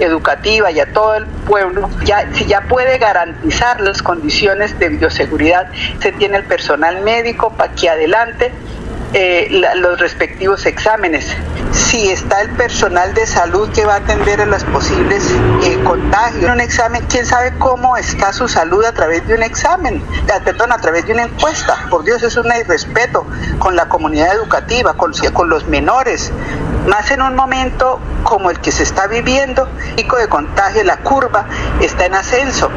educativa 0.00 0.70
y 0.70 0.80
a 0.80 0.92
todo 0.92 1.14
el 1.14 1.26
pueblo, 1.26 1.88
ya, 2.04 2.28
si 2.32 2.46
ya 2.46 2.62
puede 2.62 2.98
garantizar 2.98 3.80
las 3.80 4.02
condiciones 4.02 4.78
de 4.78 4.88
bioseguridad, 4.90 5.68
se 6.00 6.12
tiene 6.12 6.38
el 6.38 6.44
personal 6.44 7.02
médico 7.02 7.52
para 7.52 7.72
que 7.74 7.88
adelante 7.88 8.52
eh, 9.12 9.48
los 9.76 9.98
respectivos 9.98 10.66
exámenes. 10.66 11.26
Si 11.72 12.08
está 12.08 12.42
el 12.42 12.50
personal 12.50 13.12
de 13.14 13.26
salud 13.26 13.68
que 13.72 13.84
va 13.84 13.94
a 13.94 13.96
atender 13.96 14.40
a 14.40 14.46
los 14.46 14.62
posibles 14.64 15.24
eh, 15.64 15.78
contagios, 15.82 16.50
un 16.50 16.60
examen, 16.60 17.04
quién 17.08 17.26
sabe 17.26 17.52
cómo 17.58 17.96
está 17.96 18.32
su 18.32 18.46
salud 18.46 18.84
a 18.84 18.92
través 18.92 19.26
de 19.26 19.34
un 19.34 19.42
examen, 19.42 19.96
eh, 19.96 20.40
perdón, 20.44 20.72
a 20.72 20.78
través 20.78 21.06
de 21.06 21.12
una 21.14 21.24
encuesta. 21.24 21.86
Por 21.90 22.04
Dios, 22.04 22.22
es 22.22 22.36
un 22.36 22.46
irrespeto 22.46 23.26
con 23.58 23.74
la 23.74 23.88
comunidad 23.88 24.34
educativa, 24.34 24.94
con, 24.94 25.12
con 25.32 25.48
los 25.48 25.66
menores, 25.66 26.32
más 26.86 27.10
en 27.10 27.22
un 27.22 27.34
momento 27.34 28.00
como 28.22 28.50
el 28.50 28.60
que 28.60 28.70
se 28.70 28.84
está 28.84 29.06
viviendo, 29.06 29.68
pico 29.96 30.16
de 30.16 30.28
contagio, 30.28 30.84
la 30.84 30.98
curva 30.98 31.46
está 31.80 32.06
en 32.06 32.14
ascenso. 32.14 32.70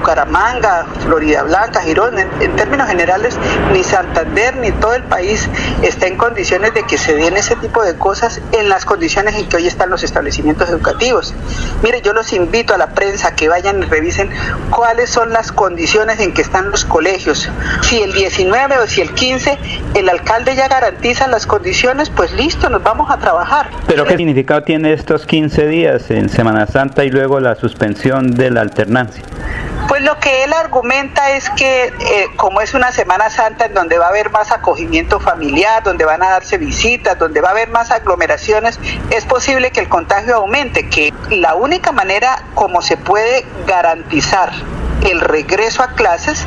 Bucaramanga, 0.00 0.86
Florida 1.04 1.42
Blanca, 1.42 1.82
Girón, 1.82 2.18
en, 2.18 2.56
términos 2.56 2.88
generales, 2.88 3.38
ni 3.72 3.82
Santander 3.82 4.56
ni 4.56 4.72
todo 4.72 4.94
el 4.94 5.02
país 5.04 5.48
está 5.82 6.06
en 6.06 6.16
condiciones 6.16 6.72
de 6.72 6.84
que 6.84 6.96
se 6.96 7.14
den 7.14 7.36
ese 7.36 7.54
tipo 7.56 7.82
de 7.82 7.94
cosas 7.96 8.40
en 8.52 8.68
las 8.68 8.86
condiciones 8.86 9.34
en 9.34 9.46
que 9.48 9.58
hoy 9.58 9.66
están 9.66 9.90
los 9.90 10.02
establecimientos 10.02 10.70
educativos. 10.70 11.34
Mire, 11.82 12.00
yo 12.00 12.14
los 12.14 12.32
invito 12.32 12.74
a 12.74 12.78
la 12.78 12.88
prensa 12.88 13.34
que 13.34 13.48
vayan 13.48 13.82
y 13.82 13.86
revisen 13.86 14.30
cuáles 14.70 15.10
son 15.10 15.32
las 15.32 15.52
condiciones 15.52 16.18
en 16.20 16.32
que 16.32 16.42
están 16.42 16.70
los 16.70 16.84
colegios. 16.86 17.50
Si 17.82 18.00
el 18.00 18.12
19 18.12 18.78
o 18.78 18.86
si 18.86 19.02
el 19.02 19.12
15 19.12 19.58
el 19.94 20.08
alcalde 20.08 20.56
ya 20.56 20.68
garantiza 20.68 21.28
las 21.28 21.46
condiciones, 21.46 22.08
pues 22.08 22.32
listo, 22.32 22.70
nos 22.70 22.82
vamos 22.82 23.10
a 23.10 23.18
trabajar. 23.18 23.68
Pero 23.86 24.04
¿qué 24.06 24.16
significado 24.16 24.62
tiene 24.62 24.92
estos 24.94 25.26
15 25.26 25.66
días 25.66 26.10
en 26.10 26.30
Semana 26.30 26.66
Santa 26.66 27.04
y 27.04 27.10
luego 27.10 27.38
la 27.38 27.54
suspensión 27.54 28.30
de 28.34 28.50
la 28.50 28.62
alternancia? 28.62 29.24
Pues 29.90 30.02
lo 30.02 30.20
que 30.20 30.44
él 30.44 30.52
argumenta 30.52 31.32
es 31.32 31.50
que 31.50 31.86
eh, 31.86 32.28
como 32.36 32.60
es 32.60 32.74
una 32.74 32.92
Semana 32.92 33.28
Santa 33.28 33.64
en 33.64 33.74
donde 33.74 33.98
va 33.98 34.06
a 34.06 34.10
haber 34.10 34.30
más 34.30 34.52
acogimiento 34.52 35.18
familiar, 35.18 35.82
donde 35.82 36.04
van 36.04 36.22
a 36.22 36.30
darse 36.30 36.58
visitas, 36.58 37.18
donde 37.18 37.40
va 37.40 37.48
a 37.48 37.50
haber 37.50 37.70
más 37.70 37.90
aglomeraciones, 37.90 38.78
es 39.10 39.24
posible 39.24 39.72
que 39.72 39.80
el 39.80 39.88
contagio 39.88 40.36
aumente, 40.36 40.88
que 40.88 41.12
la 41.30 41.56
única 41.56 41.90
manera 41.90 42.44
como 42.54 42.82
se 42.82 42.96
puede 42.98 43.44
garantizar 43.66 44.52
el 45.02 45.20
regreso 45.20 45.82
a 45.82 45.88
clases 45.94 46.46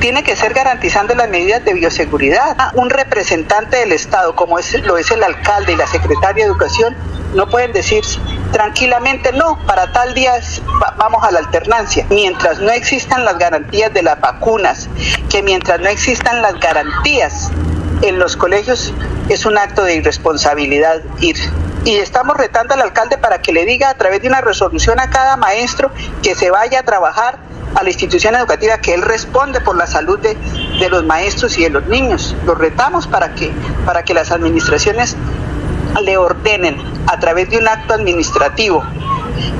tiene 0.00 0.22
que 0.22 0.34
ser 0.34 0.54
garantizando 0.54 1.14
las 1.14 1.28
medidas 1.28 1.62
de 1.66 1.74
bioseguridad. 1.74 2.56
Un 2.72 2.88
representante 2.88 3.76
del 3.76 3.92
Estado, 3.92 4.34
como 4.34 4.58
es, 4.58 4.72
lo 4.86 4.96
es 4.96 5.10
el 5.10 5.22
alcalde 5.22 5.74
y 5.74 5.76
la 5.76 5.86
secretaria 5.86 6.46
de 6.46 6.50
Educación, 6.50 6.96
no 7.34 7.50
pueden 7.50 7.72
decir 7.72 8.02
tranquilamente 8.52 9.32
no, 9.32 9.58
para 9.66 9.92
tal 9.92 10.14
día 10.14 10.34
vamos 10.96 11.22
a 11.24 11.30
la 11.30 11.40
alternancia. 11.40 12.06
Mientras 12.10 12.60
no 12.60 12.70
existan 12.70 13.24
las 13.24 13.38
garantías 13.38 13.92
de 13.92 14.02
las 14.02 14.20
vacunas, 14.20 14.88
que 15.28 15.42
mientras 15.42 15.80
no 15.80 15.88
existan 15.88 16.42
las 16.42 16.58
garantías 16.58 17.50
en 18.02 18.18
los 18.18 18.36
colegios, 18.36 18.92
es 19.28 19.44
un 19.44 19.58
acto 19.58 19.82
de 19.82 19.96
irresponsabilidad 19.96 21.02
ir 21.20 21.36
y 21.84 21.96
estamos 21.96 22.36
retando 22.36 22.74
al 22.74 22.82
alcalde 22.82 23.18
para 23.18 23.40
que 23.40 23.52
le 23.52 23.64
diga 23.64 23.90
a 23.90 23.94
través 23.94 24.20
de 24.20 24.28
una 24.28 24.40
resolución 24.40 25.00
a 25.00 25.10
cada 25.10 25.36
maestro 25.36 25.90
que 26.22 26.34
se 26.34 26.50
vaya 26.50 26.80
a 26.80 26.82
trabajar 26.82 27.38
a 27.74 27.82
la 27.82 27.90
institución 27.90 28.34
educativa 28.34 28.78
que 28.78 28.94
él 28.94 29.02
responde 29.02 29.60
por 29.60 29.76
la 29.76 29.86
salud 29.86 30.18
de, 30.18 30.36
de 30.80 30.88
los 30.88 31.04
maestros 31.04 31.56
y 31.58 31.64
de 31.64 31.70
los 31.70 31.86
niños. 31.86 32.34
Los 32.44 32.58
retamos 32.58 33.06
para 33.06 33.34
que, 33.34 33.52
para 33.86 34.02
que 34.04 34.14
las 34.14 34.30
administraciones 34.30 35.16
le 36.02 36.16
ordenen 36.16 36.76
a 37.06 37.18
través 37.18 37.50
de 37.50 37.58
un 37.58 37.68
acto 37.68 37.94
administrativo 37.94 38.82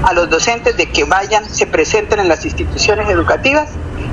a 0.02 0.12
los 0.12 0.28
docentes 0.30 0.76
de 0.76 0.90
que 0.90 1.04
vayan, 1.04 1.44
se 1.44 1.66
presenten 1.66 2.20
en 2.20 2.28
las 2.28 2.44
instituciones 2.44 3.08
educativas 3.08 3.68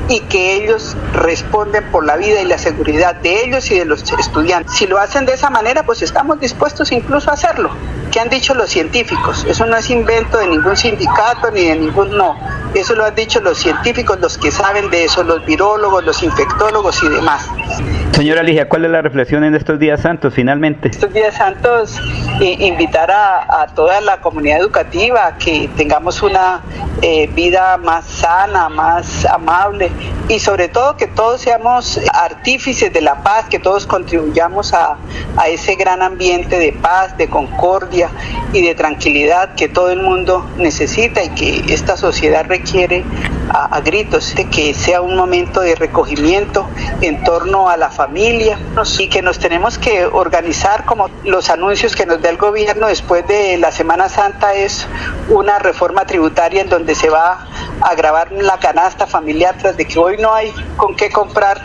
y 0.08 0.20
que 0.22 0.56
ellos 0.56 0.96
responden 1.14 1.84
por 1.92 2.06
la 2.06 2.16
vida 2.16 2.42
y 2.42 2.46
la 2.46 2.58
seguridad 2.58 3.16
de 3.16 3.44
ellos 3.46 3.70
y 3.72 3.80
de 3.80 3.86
los 3.86 4.04
estudiantes. 4.20 4.76
Si 4.76 4.88
lo 4.88 5.00
hacen 5.00 5.26
de 5.26 5.34
esa 5.34 5.50
manera, 5.50 5.84
pues 5.84 6.02
estamos 6.02 6.40
dispuestos 6.40 6.92
incluso 6.92 7.30
a 7.30 7.34
hacerlo. 7.34 7.72
¿Qué 8.12 8.20
han 8.20 8.30
dicho 8.30 8.54
los 8.54 8.70
científicos? 8.70 9.46
Eso 9.48 9.66
no 9.66 9.76
es 9.76 9.90
invento 9.90 10.38
de 10.38 10.48
ningún 10.48 10.78
sindicato 10.78 11.52
ni 11.52 11.66
de 11.66 11.76
ningún 11.76 12.16
no. 12.16 12.38
Eso 12.74 12.96
lo 12.96 13.06
han 13.06 13.16
dicho 13.16 13.42
los 13.42 13.58
científicos, 13.58 14.20
los 14.20 14.38
que 14.38 14.52
saben 14.52 14.90
de 14.90 15.06
eso, 15.06 15.24
los 15.24 15.46
virólogos, 15.46 16.04
los 16.04 16.22
infectólogos 16.24 17.02
y 17.04 17.10
demás. 17.10 17.50
Señora 18.12 18.44
Ligia, 18.44 18.70
¿cuál 18.70 18.86
es 18.86 18.92
la 18.92 19.02
reflexión 19.02 19.44
en 19.44 19.56
estos 19.56 19.78
días 19.78 20.00
santos 20.00 20.34
finalmente? 20.34 20.88
Estos 20.88 21.12
días 21.12 21.36
santos, 21.36 22.00
eh, 22.40 22.56
invitar 22.60 23.12
a, 23.12 23.68
toda 23.76 24.00
la 24.00 24.22
comunidad 24.22 24.60
educativa 24.60 25.28
a 25.28 25.38
que 25.38 25.70
tengamos 25.76 26.24
una 26.24 26.62
eh, 27.02 27.28
vida 27.28 27.76
más 27.76 28.06
sana, 28.06 28.70
más 28.70 29.26
amable 29.26 29.92
y 30.28 30.40
sobre 30.40 30.68
todo 30.68 30.98
que 30.98 31.08
todos 31.08 31.42
seamos 31.42 32.00
artífices 32.14 32.92
de 32.92 33.02
la 33.02 33.24
paz, 33.24 33.46
que 33.50 33.60
todos 33.60 33.86
contribuyamos 33.86 34.74
a, 34.74 34.98
a 35.38 35.48
ese 35.48 35.76
gran 35.76 36.02
ambiente 36.02 36.58
de 36.58 36.74
paz, 36.74 37.18
de 37.18 37.30
concordia 37.30 38.10
y 38.54 38.62
de 38.62 38.76
tranquilidad 38.76 39.56
que 39.56 39.68
todo 39.68 39.92
el 39.92 40.02
mundo 40.02 40.46
necesita 40.58 41.24
y 41.24 41.30
que 41.30 41.74
esta 41.74 41.98
sociedad 41.98 42.46
requiere 42.48 43.04
a, 43.50 43.80
gritos, 43.82 44.36
de 44.36 44.50
que 44.50 44.74
sea 44.74 45.02
un 45.02 45.16
momento 45.16 45.62
de 45.62 45.76
recogimiento 45.76 46.68
en 47.02 47.24
torno 47.24 47.70
a 47.70 47.78
la 47.78 47.90
familia 47.90 48.60
y 49.00 49.08
que 49.08 49.22
nos 49.22 49.40
tenemos 49.40 49.78
que 49.78 50.06
organizar 50.06 50.86
como 50.86 51.10
los 51.24 51.50
anuncios 51.50 51.96
que 51.96 52.06
nos 52.06 52.22
da 52.22 52.30
el 52.30 52.38
gobierno 52.38 52.88
después 52.88 53.26
de 53.28 53.58
la 53.58 53.72
Semana 53.72 54.10
Santa 54.10 54.54
es 54.56 54.88
una 55.30 55.60
reforma 55.60 56.06
tributaria 56.06 56.62
en 56.62 56.70
donde 56.70 56.96
se 56.96 57.10
va 57.10 57.48
a 57.82 57.96
grabar 57.96 58.32
la 58.32 58.58
canasta 58.58 59.08
familiar 59.08 59.56
tras 59.60 59.78
de 59.78 59.85
que 59.86 60.00
hoy 60.00 60.18
no 60.18 60.34
hay 60.34 60.54
con 60.78 60.96
qué 60.96 61.10
comprar 61.10 61.62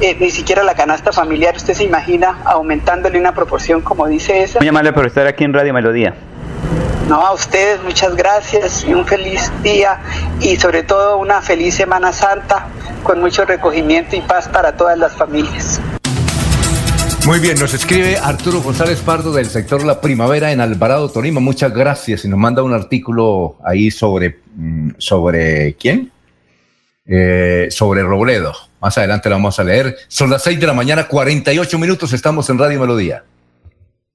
eh, 0.00 0.16
ni 0.18 0.30
siquiera 0.30 0.62
la 0.62 0.74
canasta 0.74 1.12
familiar, 1.12 1.56
usted 1.56 1.74
se 1.74 1.84
imagina 1.84 2.40
aumentándole 2.44 3.18
una 3.18 3.34
proporción 3.34 3.80
como 3.80 4.06
dice 4.06 4.42
esa. 4.42 4.58
Muy 4.58 4.68
amable 4.68 4.92
por 4.92 5.06
estar 5.06 5.26
aquí 5.26 5.44
en 5.44 5.52
Radio 5.52 5.74
Melodía. 5.74 6.14
No, 7.08 7.20
a 7.20 7.34
ustedes 7.34 7.82
muchas 7.82 8.16
gracias 8.16 8.84
y 8.84 8.94
un 8.94 9.06
feliz 9.06 9.52
día 9.62 10.00
y 10.40 10.56
sobre 10.56 10.82
todo 10.82 11.18
una 11.18 11.42
feliz 11.42 11.74
Semana 11.74 12.12
Santa 12.12 12.66
con 13.02 13.20
mucho 13.20 13.44
recogimiento 13.44 14.16
y 14.16 14.22
paz 14.22 14.48
para 14.48 14.76
todas 14.76 14.98
las 14.98 15.12
familias. 15.12 15.80
Muy 17.26 17.40
bien, 17.40 17.58
nos 17.58 17.72
escribe 17.72 18.18
Arturo 18.18 18.60
González 18.60 19.00
Pardo 19.00 19.32
del 19.32 19.46
sector 19.46 19.84
La 19.84 20.00
Primavera 20.00 20.52
en 20.52 20.60
Alvarado, 20.60 21.10
Tolima. 21.10 21.40
Muchas 21.40 21.72
gracias 21.72 22.24
y 22.24 22.28
nos 22.28 22.38
manda 22.38 22.62
un 22.62 22.74
artículo 22.74 23.56
ahí 23.64 23.90
sobre, 23.90 24.40
mm, 24.56 24.90
sobre 24.98 25.74
¿quién? 25.74 26.10
Eh, 27.06 27.68
sobre 27.70 28.02
Robledo. 28.02 28.54
Más 28.80 28.96
adelante 28.96 29.28
lo 29.28 29.34
vamos 29.34 29.58
a 29.58 29.64
leer. 29.64 29.96
Son 30.08 30.30
las 30.30 30.42
6 30.42 30.58
de 30.58 30.66
la 30.66 30.72
mañana, 30.72 31.06
48 31.06 31.78
minutos, 31.78 32.12
estamos 32.12 32.48
en 32.48 32.58
Radio 32.58 32.80
Melodía. 32.80 33.24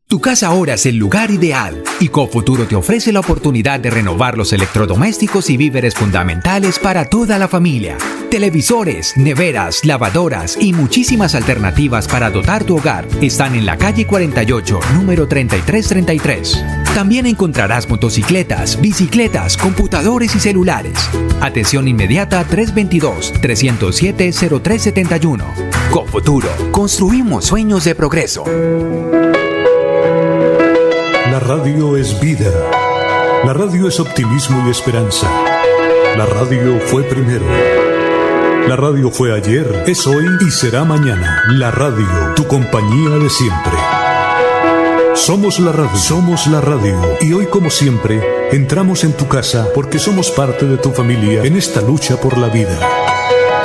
Tu 0.07 0.19
casa 0.19 0.47
ahora 0.47 0.73
es 0.73 0.87
el 0.87 0.95
lugar 0.95 1.29
ideal 1.29 1.83
y 1.99 2.07
Cofuturo 2.07 2.65
te 2.65 2.75
ofrece 2.75 3.13
la 3.13 3.19
oportunidad 3.19 3.79
de 3.79 3.91
renovar 3.91 4.39
los 4.39 4.53
electrodomésticos 4.53 5.51
y 5.51 5.57
víveres 5.57 5.93
fundamentales 5.93 6.79
para 6.79 7.05
toda 7.05 7.37
la 7.37 7.47
familia. 7.47 7.95
Televisores, 8.31 9.15
neveras, 9.17 9.85
lavadoras 9.85 10.57
y 10.59 10.73
muchísimas 10.73 11.35
alternativas 11.35 12.07
para 12.07 12.31
dotar 12.31 12.63
tu 12.63 12.77
hogar 12.77 13.07
están 13.21 13.53
en 13.53 13.67
la 13.67 13.77
calle 13.77 14.07
48, 14.07 14.79
número 14.95 15.27
3333. 15.27 16.78
También 16.93 17.25
encontrarás 17.25 17.89
motocicletas, 17.89 18.79
bicicletas, 18.81 19.57
computadores 19.57 20.35
y 20.35 20.39
celulares. 20.39 21.09
Atención 21.39 21.87
inmediata 21.87 22.45
322-307-0371. 22.45 25.45
Cofuturo, 25.91 26.49
construimos 26.71 27.45
sueños 27.45 27.85
de 27.85 27.95
progreso. 27.95 28.43
La 31.31 31.39
radio 31.39 31.95
es 31.95 32.19
vida. 32.19 32.51
La 33.45 33.53
radio 33.53 33.87
es 33.87 33.97
optimismo 33.99 34.67
y 34.67 34.71
esperanza. 34.71 35.29
La 36.17 36.25
radio 36.25 36.79
fue 36.81 37.03
primero. 37.03 37.45
La 38.67 38.75
radio 38.75 39.09
fue 39.09 39.33
ayer, 39.33 39.85
es 39.87 40.05
hoy 40.05 40.25
y 40.45 40.51
será 40.51 40.83
mañana. 40.83 41.43
La 41.47 41.71
radio, 41.71 42.33
tu 42.35 42.45
compañía 42.45 43.17
de 43.17 43.29
siempre. 43.29 43.98
Somos 45.19 45.59
la 45.59 45.73
radio, 45.73 45.97
somos 45.97 46.47
la 46.47 46.61
radio. 46.61 46.97
Y 47.19 47.33
hoy 47.33 47.45
como 47.45 47.69
siempre, 47.69 48.23
entramos 48.51 49.03
en 49.03 49.11
tu 49.13 49.27
casa 49.27 49.67
porque 49.75 49.99
somos 49.99 50.31
parte 50.31 50.65
de 50.65 50.77
tu 50.77 50.91
familia 50.91 51.43
en 51.43 51.57
esta 51.57 51.81
lucha 51.81 52.15
por 52.19 52.37
la 52.37 52.47
vida. 52.47 52.79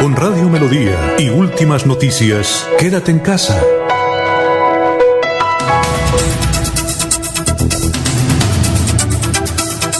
Con 0.00 0.16
Radio 0.16 0.48
Melodía 0.50 1.14
y 1.16 1.30
últimas 1.30 1.86
noticias, 1.86 2.68
quédate 2.76 3.12
en 3.12 3.20
casa. 3.20 3.62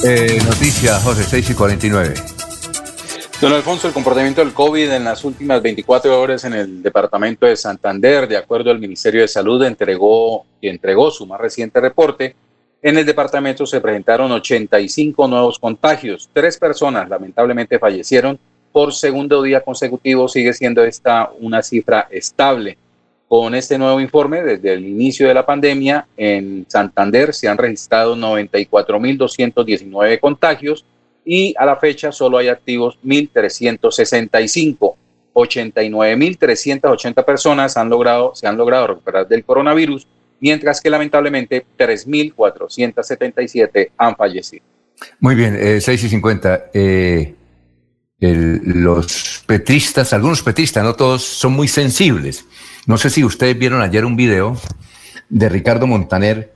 Eh, 0.02 0.42
noticias, 0.44 1.02
José, 1.02 1.24
6 1.24 1.50
y 1.50 1.54
49. 1.54 2.14
Don 3.44 3.52
Alfonso, 3.52 3.86
el 3.86 3.92
comportamiento 3.92 4.42
del 4.42 4.54
COVID 4.54 4.90
en 4.90 5.04
las 5.04 5.22
últimas 5.22 5.60
24 5.60 6.18
horas 6.18 6.44
en 6.44 6.54
el 6.54 6.82
departamento 6.82 7.44
de 7.44 7.56
Santander, 7.56 8.26
de 8.26 8.38
acuerdo 8.38 8.70
al 8.70 8.78
Ministerio 8.78 9.20
de 9.20 9.28
Salud, 9.28 9.62
entregó 9.64 10.46
y 10.62 10.70
entregó 10.70 11.10
su 11.10 11.26
más 11.26 11.38
reciente 11.38 11.78
reporte. 11.78 12.34
En 12.80 12.96
el 12.96 13.04
departamento 13.04 13.66
se 13.66 13.82
presentaron 13.82 14.32
85 14.32 15.28
nuevos 15.28 15.58
contagios. 15.58 16.30
Tres 16.32 16.56
personas 16.56 17.06
lamentablemente 17.10 17.78
fallecieron 17.78 18.38
por 18.72 18.94
segundo 18.94 19.42
día 19.42 19.60
consecutivo. 19.60 20.26
Sigue 20.26 20.54
siendo 20.54 20.82
esta 20.82 21.30
una 21.38 21.62
cifra 21.62 22.08
estable. 22.10 22.78
Con 23.28 23.54
este 23.54 23.76
nuevo 23.76 24.00
informe, 24.00 24.42
desde 24.42 24.72
el 24.72 24.86
inicio 24.86 25.28
de 25.28 25.34
la 25.34 25.44
pandemia, 25.44 26.06
en 26.16 26.64
Santander 26.66 27.34
se 27.34 27.46
han 27.46 27.58
registrado 27.58 28.16
94.219 28.16 30.18
contagios 30.18 30.86
y 31.24 31.54
a 31.56 31.64
la 31.64 31.76
fecha 31.76 32.12
solo 32.12 32.36
hay 32.38 32.48
activos 32.48 32.98
1.365. 33.04 34.96
89.380 35.34 37.24
personas 37.24 37.76
han 37.76 37.88
logrado, 37.88 38.34
se 38.36 38.46
han 38.46 38.56
logrado 38.56 38.86
recuperar 38.86 39.26
del 39.26 39.44
coronavirus, 39.44 40.06
mientras 40.38 40.80
que 40.80 40.90
lamentablemente 40.90 41.66
3.477 41.76 43.90
han 43.96 44.14
fallecido. 44.14 44.64
Muy 45.18 45.34
bien, 45.34 45.56
eh, 45.58 45.80
6 45.80 46.04
y 46.04 46.08
50. 46.08 46.66
Eh, 46.72 47.34
los 48.20 49.42
petristas, 49.44 50.12
algunos 50.12 50.40
petristas, 50.40 50.84
no 50.84 50.94
todos, 50.94 51.24
son 51.24 51.52
muy 51.52 51.66
sensibles 51.66 52.46
no 52.86 52.98
sé 52.98 53.10
si 53.10 53.24
ustedes 53.24 53.58
vieron 53.58 53.80
ayer 53.80 54.04
un 54.04 54.16
video 54.16 54.58
de 55.30 55.48
Ricardo 55.48 55.86
Montaner, 55.86 56.52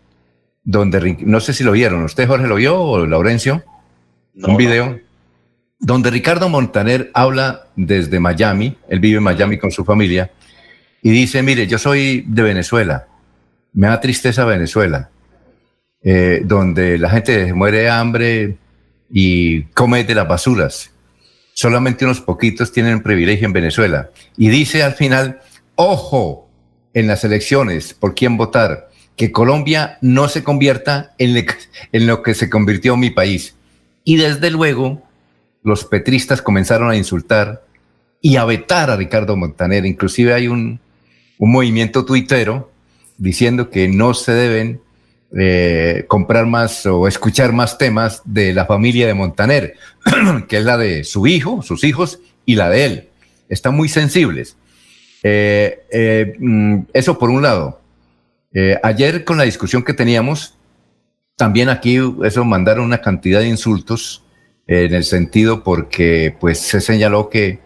donde, 0.63 1.17
no 1.21 1.41
sé 1.41 1.55
si 1.55 1.65
lo 1.65 1.73
vieron, 1.73 2.05
¿usted 2.05 2.29
Jorge 2.29 2.47
lo 2.47 2.57
vio 2.57 2.79
o 2.79 3.07
Laurencio? 3.07 3.65
Un 4.43 4.57
video 4.57 5.01
donde 5.81 6.11
Ricardo 6.11 6.49
Montaner 6.49 7.11
habla 7.15 7.67
desde 7.77 8.19
Miami, 8.19 8.77
él 8.89 9.01
vive 9.01 9.19
en 9.19 9.23
Miami 9.23 9.59
con 9.59 9.71
su 9.71 9.85
familia, 9.85 10.31
y 11.03 11.11
dice, 11.11 11.43
mire, 11.43 11.67
yo 11.67 11.79
soy 11.79 12.25
de 12.27 12.43
Venezuela, 12.43 13.07
me 13.73 13.87
da 13.87 14.01
tristeza 14.01 14.45
Venezuela, 14.45 15.11
eh, 16.03 16.43
donde 16.45 16.99
la 16.99 17.11
gente 17.11 17.53
muere 17.55 17.79
de 17.79 17.91
hambre 17.91 18.59
y 19.11 19.63
come 19.75 20.05
de 20.05 20.15
las 20.15 20.29
basuras. 20.29 20.91
solamente 21.55 22.05
unos 22.05 22.21
poquitos 22.21 22.71
tienen 22.71 23.03
privilegio 23.03 23.47
en 23.47 23.53
Venezuela. 23.53 24.11
Y 24.37 24.49
dice 24.49 24.85
al 24.85 24.95
final, 24.95 25.41
ojo 25.75 26.49
en 26.95 27.09
las 27.09 27.25
elecciones 27.25 27.95
por 27.95 28.15
quién 28.15 28.37
votar, 28.37 28.89
que 29.17 29.33
Colombia 29.33 29.99
no 30.01 30.29
se 30.29 30.45
convierta 30.45 31.15
en, 31.19 31.45
en 31.93 32.07
lo 32.07 32.23
que 32.23 32.35
se 32.35 32.49
convirtió 32.49 32.97
mi 32.97 33.11
país. 33.11 33.58
Y 34.09 34.17
desde 34.17 34.51
luego, 34.51 35.03
los 35.63 35.85
petristas 35.85 36.41
comenzaron 36.41 36.89
a 36.89 36.97
insultar 36.97 37.67
y 38.23 38.37
a 38.37 38.47
vetar 38.47 38.89
a 38.89 38.97
Ricardo 38.97 39.37
Montaner. 39.37 39.85
Inclusive 39.85 40.33
hay 40.33 40.49
un, 40.49 40.81
un 41.37 41.53
movimiento 41.53 42.07
tuitero 42.07 42.73
diciendo 43.19 43.69
que 43.69 43.87
no 43.87 44.15
se 44.15 44.33
deben 44.33 44.81
eh, 45.37 46.07
comprar 46.09 46.47
más 46.47 46.87
o 46.87 47.07
escuchar 47.07 47.53
más 47.53 47.77
temas 47.77 48.23
de 48.25 48.55
la 48.55 48.65
familia 48.65 49.07
de 49.07 49.13
Montaner, 49.13 49.75
que 50.49 50.57
es 50.57 50.65
la 50.65 50.79
de 50.79 51.05
su 51.05 51.27
hijo, 51.27 51.61
sus 51.61 51.85
hijos 51.85 52.19
y 52.47 52.55
la 52.55 52.71
de 52.71 52.85
él. 52.87 53.09
Están 53.51 53.77
muy 53.77 53.91
sensibles. 53.91 54.57
Eh, 55.23 55.81
eh, 55.93 56.33
mm, 56.39 56.79
eso 56.95 57.19
por 57.19 57.29
un 57.29 57.43
lado. 57.43 57.83
ayer 58.83 59.25
con 59.25 59.37
la 59.37 59.45
discusión 59.45 59.83
que 59.83 59.93
teníamos, 59.93 60.55
también 61.39 61.71
aquí 61.71 61.99
eso 62.25 62.45
mandaron 62.45 62.85
una 62.85 63.01
cantidad 63.01 63.41
de 63.41 63.49
insultos 63.49 64.25
en 64.67 64.93
el 64.93 65.05
sentido 65.05 65.63
porque 65.63 66.37
pues 66.39 66.59
se 66.59 66.83
señaló 66.83 67.31
que 67.31 67.61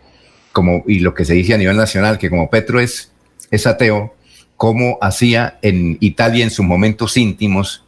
como 0.52 0.84
y 0.86 1.00
lo 1.00 1.14
que 1.14 1.24
se 1.24 1.32
dice 1.32 1.54
a 1.54 1.58
nivel 1.58 1.76
nacional 1.76 2.18
que 2.18 2.30
como 2.30 2.50
Petro 2.50 2.78
es 2.78 3.12
es 3.50 3.66
ateo 3.66 4.14
como 4.62 4.98
hacía 5.00 5.58
en 5.62 5.96
Italia 6.00 6.44
en 6.44 6.50
sus 6.50 6.64
momentos 6.64 7.16
íntimos, 7.16 7.84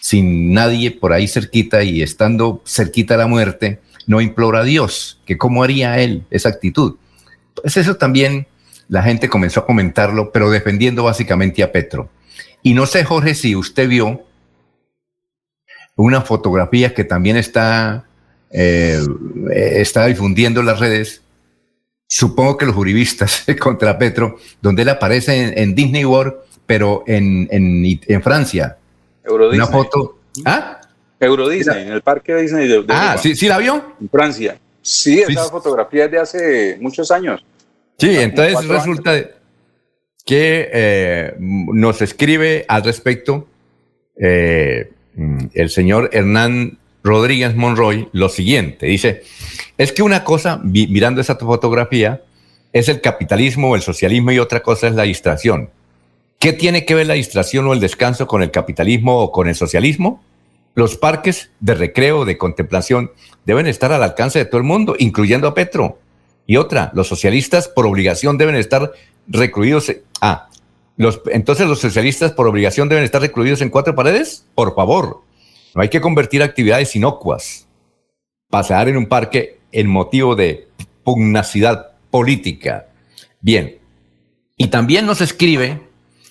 sin 0.00 0.52
nadie 0.52 0.90
por 0.90 1.14
ahí 1.14 1.26
cerquita 1.26 1.82
y 1.82 2.02
estando 2.02 2.62
cerquita 2.66 3.14
a 3.14 3.16
la 3.16 3.26
muerte, 3.26 3.80
no 4.06 4.20
implora 4.20 4.60
a 4.60 4.64
Dios, 4.64 5.22
que 5.24 5.38
cómo 5.38 5.62
haría 5.62 5.98
él 5.98 6.24
esa 6.30 6.50
actitud. 6.50 6.96
Pues 7.54 7.78
eso 7.78 7.96
también 7.96 8.46
la 8.88 9.02
gente 9.02 9.30
comenzó 9.30 9.60
a 9.60 9.66
comentarlo, 9.66 10.30
pero 10.30 10.50
defendiendo 10.50 11.04
básicamente 11.04 11.62
a 11.62 11.72
Petro. 11.72 12.10
Y 12.62 12.74
no 12.74 12.84
sé, 12.84 13.02
Jorge, 13.04 13.34
si 13.34 13.56
usted 13.56 13.88
vio 13.88 14.26
una 16.02 16.22
fotografía 16.22 16.94
que 16.94 17.04
también 17.04 17.36
está, 17.36 18.04
eh, 18.50 19.00
está 19.52 20.06
difundiendo 20.06 20.60
en 20.60 20.66
las 20.66 20.78
redes, 20.78 21.22
supongo 22.06 22.56
que 22.56 22.66
los 22.66 22.74
juristas 22.74 23.44
contra 23.60 23.98
Petro, 23.98 24.38
donde 24.60 24.82
él 24.82 24.88
aparece 24.88 25.60
en, 25.60 25.74
Disney 25.74 26.04
World, 26.04 26.34
pero 26.66 27.04
en, 27.06 27.48
en, 27.50 28.22
Francia. 28.22 28.76
Euro 29.24 29.50
Una 29.50 29.66
foto. 29.66 30.18
¿Ah? 30.44 30.80
Euro 31.18 31.48
Disney, 31.48 31.82
en 31.82 31.92
el 31.92 32.02
parque 32.02 32.34
Disney 32.34 32.66
de, 32.66 32.84
Ah, 32.88 33.16
¿sí, 33.18 33.34
¿sí 33.36 33.46
la 33.46 33.58
vio? 33.58 33.94
En 34.00 34.08
Francia. 34.08 34.58
Sí, 34.82 35.20
esa 35.20 35.44
fotografía 35.50 36.06
es 36.06 36.10
de 36.10 36.18
hace 36.18 36.78
muchos 36.80 37.10
años. 37.10 37.44
Sí, 37.98 38.16
entonces 38.16 38.66
resulta 38.66 39.18
que 40.24 40.70
eh, 40.72 41.34
nos 41.38 42.00
escribe 42.00 42.64
al 42.66 42.84
respecto 42.84 43.46
eh, 44.16 44.90
el 45.54 45.70
señor 45.70 46.10
Hernán 46.12 46.78
Rodríguez 47.02 47.56
Monroy 47.56 48.08
lo 48.12 48.28
siguiente. 48.28 48.86
Dice, 48.86 49.22
es 49.78 49.92
que 49.92 50.02
una 50.02 50.24
cosa, 50.24 50.60
mirando 50.62 51.20
esa 51.20 51.36
fotografía, 51.36 52.22
es 52.72 52.88
el 52.88 53.00
capitalismo 53.00 53.70
o 53.70 53.76
el 53.76 53.82
socialismo 53.82 54.32
y 54.32 54.38
otra 54.38 54.60
cosa 54.60 54.88
es 54.88 54.94
la 54.94 55.04
distracción. 55.04 55.70
¿Qué 56.38 56.52
tiene 56.52 56.84
que 56.84 56.94
ver 56.94 57.06
la 57.06 57.14
distracción 57.14 57.66
o 57.66 57.72
el 57.72 57.80
descanso 57.80 58.26
con 58.26 58.42
el 58.42 58.50
capitalismo 58.50 59.18
o 59.18 59.32
con 59.32 59.48
el 59.48 59.54
socialismo? 59.54 60.22
Los 60.74 60.96
parques 60.96 61.50
de 61.60 61.74
recreo, 61.74 62.24
de 62.24 62.38
contemplación, 62.38 63.10
deben 63.44 63.66
estar 63.66 63.92
al 63.92 64.02
alcance 64.02 64.38
de 64.38 64.44
todo 64.44 64.58
el 64.58 64.66
mundo, 64.66 64.94
incluyendo 64.98 65.48
a 65.48 65.54
Petro. 65.54 65.98
Y 66.46 66.56
otra, 66.56 66.90
los 66.94 67.08
socialistas 67.08 67.68
por 67.68 67.86
obligación 67.86 68.38
deben 68.38 68.54
estar 68.54 68.92
recluidos. 69.26 69.92
Ah, 70.20 70.48
entonces 71.32 71.66
los 71.66 71.80
socialistas 71.80 72.32
por 72.32 72.46
obligación 72.46 72.88
deben 72.88 73.04
estar 73.04 73.20
recluidos 73.20 73.62
en 73.62 73.70
cuatro 73.70 73.94
paredes. 73.94 74.46
Por 74.54 74.74
favor, 74.74 75.22
no 75.74 75.82
hay 75.82 75.88
que 75.88 76.00
convertir 76.00 76.42
actividades 76.42 76.94
inocuas, 76.94 77.66
pasear 78.48 78.88
en 78.88 78.96
un 78.96 79.06
parque 79.06 79.60
en 79.72 79.88
motivo 79.88 80.36
de 80.36 80.68
pugnacidad 81.04 81.92
política. 82.10 82.88
Bien, 83.40 83.78
y 84.56 84.68
también 84.68 85.06
nos 85.06 85.20
escribe 85.20 85.80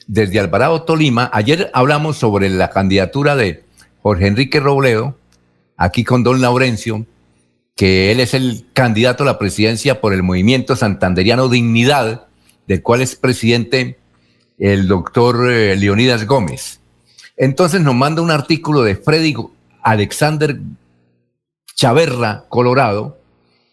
desde 0.08 0.40
Alvarado 0.40 0.84
Tolima, 0.84 1.30
ayer 1.34 1.70
hablamos 1.74 2.18
sobre 2.18 2.50
la 2.50 2.72
candidatura 2.72 3.36
de 3.36 3.64
Jorge 4.02 4.26
Enrique 4.26 4.60
Robledo, 4.60 5.16
aquí 5.78 6.04
con 6.04 6.24
don 6.24 6.41
Laurencio, 6.41 7.06
que 7.76 8.12
él 8.12 8.20
es 8.20 8.34
el 8.34 8.66
candidato 8.74 9.24
a 9.24 9.28
la 9.28 9.40
presidencia 9.40 10.02
por 10.02 10.14
el 10.14 10.24
movimiento 10.24 10.76
santanderiano 10.76 11.48
Dignidad, 11.48 12.28
del 12.68 12.82
cual 12.82 13.02
es 13.02 13.16
presidente 13.16 13.98
el 14.60 14.88
doctor 14.88 15.49
eh, 15.49 15.76
Leonidas 15.76 16.26
Gómez. 16.26 16.80
Entonces 17.38 17.81
nos 17.81 17.95
manda 17.95 18.22
un 18.22 18.31
artículo 18.31 18.84
de 18.84 18.95
Freddy 18.95 19.34
Alexander 19.81 20.60
Chaverra, 21.73 22.45
Colorado, 22.49 23.18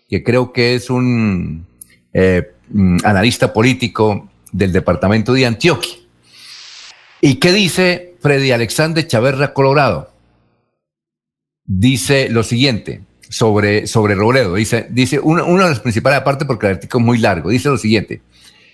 que 0.08 0.22
creo 0.22 0.52
que 0.52 0.76
es 0.76 0.88
un 0.88 1.66
eh, 2.12 2.52
mm, 2.68 2.98
analista 3.04 3.52
político 3.52 4.30
del 4.52 4.72
departamento 4.72 5.32
de 5.32 5.46
Antioquia. 5.46 5.96
¿Y 7.20 7.36
qué 7.36 7.52
dice 7.52 8.14
Freddy 8.20 8.52
Alexander 8.52 9.06
Chaverra, 9.06 9.52
Colorado? 9.52 10.12
Dice 11.64 12.28
lo 12.28 12.44
siguiente 12.44 13.02
sobre, 13.28 13.86
sobre 13.88 14.14
Robledo. 14.14 14.54
Dice, 14.54 14.86
dice 14.90 15.18
una, 15.18 15.42
de 15.42 15.70
las 15.70 15.80
principales, 15.80 16.20
aparte 16.20 16.44
porque 16.44 16.66
el 16.66 16.74
artículo 16.74 17.02
es 17.02 17.06
muy 17.06 17.18
largo, 17.18 17.50
dice 17.50 17.68
lo 17.68 17.78
siguiente. 17.78 18.20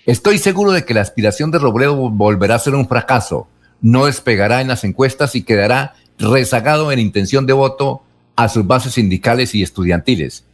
Estoy 0.05 0.37
seguro 0.37 0.71
de 0.71 0.83
que 0.83 0.93
la 0.93 1.01
aspiración 1.01 1.49
de 1.49 1.59
Robledo 1.59 1.95
volverá 2.09 2.55
a 2.55 2.59
ser 2.59 2.75
un 2.75 2.87
fracaso 2.87 3.47
no 3.83 4.05
despegará 4.05 4.61
en 4.61 4.69
las 4.69 4.83
encuestas 4.85 5.35
y 5.35 5.43
quedará 5.43 5.93
rezagado 6.17 6.91
en 6.91 6.99
intención 6.99 7.45
de 7.45 7.53
voto 7.53 8.01
a 8.35 8.49
sus 8.49 8.65
bases 8.65 8.93
sindicales 8.93 9.53
y 9.53 9.61
estudiantiles. 9.61 10.45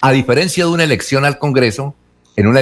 A 0.00 0.12
diferencia 0.12 0.64
de 0.64 0.70
una 0.70 0.84
elección 0.84 1.24
al 1.26 1.38
Congreso, 1.38 1.94
en 2.36 2.46
una 2.46 2.60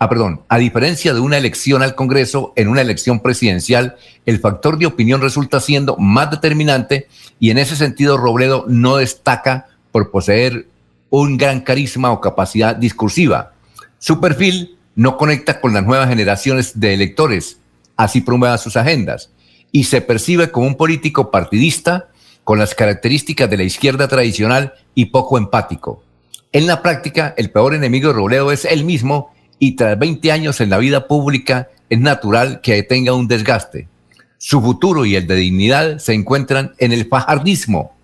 ah, 0.00 0.08
perdón, 0.08 0.42
a 0.48 0.58
diferencia 0.58 1.14
de 1.14 1.20
una 1.20 1.38
elección 1.38 1.82
al 1.82 1.94
Congreso, 1.94 2.52
en 2.56 2.66
una 2.66 2.80
elección 2.80 3.20
presidencial, 3.20 3.96
el 4.26 4.40
factor 4.40 4.78
de 4.78 4.86
opinión 4.86 5.20
resulta 5.20 5.60
siendo 5.60 5.96
más 5.96 6.30
determinante 6.30 7.06
y 7.38 7.50
en 7.50 7.58
ese 7.58 7.76
sentido 7.76 8.18
Robledo 8.18 8.64
no 8.68 8.96
destaca 8.96 9.68
por 9.92 10.10
poseer 10.10 10.66
un 11.08 11.36
gran 11.38 11.60
carisma 11.60 12.10
o 12.10 12.20
capacidad 12.20 12.74
discursiva. 12.74 13.52
Su 14.00 14.20
perfil 14.20 14.76
no 14.96 15.16
conecta 15.16 15.60
con 15.60 15.72
las 15.72 15.84
nuevas 15.84 16.08
generaciones 16.08 16.80
de 16.80 16.94
electores, 16.94 17.58
así 17.96 18.20
promueva 18.20 18.58
sus 18.58 18.76
agendas 18.76 19.30
y 19.70 19.84
se 19.84 20.00
percibe 20.00 20.50
como 20.50 20.66
un 20.66 20.76
político 20.76 21.30
partidista 21.30 22.08
con 22.44 22.58
las 22.58 22.74
características 22.74 23.50
de 23.50 23.56
la 23.56 23.64
izquierda 23.64 24.08
tradicional 24.08 24.74
y 24.94 25.06
poco 25.06 25.38
empático. 25.38 26.02
En 26.52 26.66
la 26.66 26.82
práctica, 26.82 27.34
el 27.36 27.50
peor 27.50 27.74
enemigo 27.74 28.08
de 28.08 28.14
Robledo 28.14 28.52
es 28.52 28.64
él 28.64 28.84
mismo 28.84 29.30
y 29.58 29.72
tras 29.76 29.98
20 29.98 30.32
años 30.32 30.60
en 30.60 30.70
la 30.70 30.78
vida 30.78 31.06
pública 31.08 31.68
es 31.90 32.00
natural 32.00 32.60
que 32.62 32.82
tenga 32.82 33.14
un 33.14 33.28
desgaste. 33.28 33.88
Su 34.38 34.62
futuro 34.62 35.04
y 35.04 35.16
el 35.16 35.26
de 35.26 35.34
dignidad 35.36 35.98
se 35.98 36.14
encuentran 36.14 36.74
en 36.78 36.92
el 36.92 37.06
fajardismo, 37.08 37.94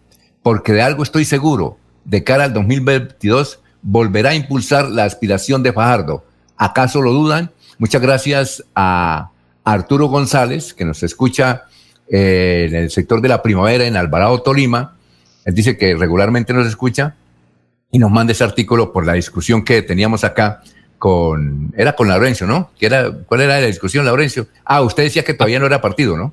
porque 0.43 0.73
de 0.73 0.83
algo 0.83 1.03
estoy 1.03 1.25
seguro, 1.25 1.79
de 2.05 2.25
cara 2.25 2.45
al 2.45 2.53
2022 2.53 3.61
volverá 3.83 4.31
a 4.31 4.35
impulsar 4.35 4.91
la 4.91 5.05
aspiración 5.05 5.63
de 5.63 5.73
Fajardo. 5.73 6.25
¿Acaso 6.57 7.01
lo 7.03 7.13
dudan? 7.13 7.51
Muchas 7.79 8.01
gracias 8.01 8.65
a 8.75 9.31
Arturo 9.65 10.07
González, 10.07 10.75
que 10.75 10.85
nos 10.85 11.03
escucha 11.03 11.65
eh, 12.09 12.67
en 12.69 12.75
el 12.77 12.91
sector 12.91 13.21
de 13.21 13.29
la 13.29 13.43
primavera 13.43 13.87
en 13.87 13.97
Alvarado, 13.97 14.43
Tolima. 14.43 14.97
Él 15.45 15.55
dice 15.55 15.77
que 15.77 15.95
regularmente 15.95 16.53
nos 16.53 16.67
escucha 16.67 17.17
y 17.91 17.99
nos 17.99 18.11
manda 18.11 18.33
ese 18.33 18.45
artículo 18.45 18.93
por 18.93 19.07
la 19.07 19.15
discusión 19.15 19.65
que 19.65 19.83
teníamos 19.83 20.25
acá 20.25 20.63
con, 20.99 21.73
era 21.77 21.97
con 21.97 22.09
Laurencio, 22.09 22.47
¿no? 22.47 22.71
era, 22.79 23.11
¿Cuál 23.11 23.41
era 23.41 23.61
la 23.61 23.67
discusión, 23.67 24.05
Laurencio? 24.05 24.47
Ah, 24.65 24.83
usted 24.83 25.03
decía 25.03 25.25
que 25.25 25.35
todavía 25.35 25.59
no 25.59 25.67
era 25.67 25.81
partido, 25.81 26.17
¿no? 26.17 26.33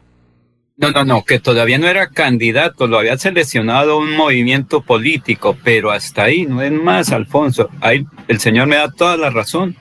No, 0.78 0.92
no, 0.92 1.04
no, 1.04 1.26
que 1.26 1.40
todavía 1.40 1.78
no 1.78 1.88
era 1.88 2.10
candidato, 2.10 2.88
lo 2.88 3.00
había 3.00 3.18
seleccionado 3.18 3.98
un 3.98 4.16
movimiento 4.16 4.82
político, 4.82 5.58
pero 5.62 5.92
hasta 5.92 6.24
ahí, 6.24 6.46
no 6.46 6.62
es 6.62 6.72
más, 6.72 7.12
Alfonso. 7.12 7.70
Ahí 7.82 8.06
el 8.30 8.40
señor 8.40 8.68
me 8.68 8.78
da 8.78 8.90
toda 8.90 9.18
la 9.18 9.30
razón 9.30 9.76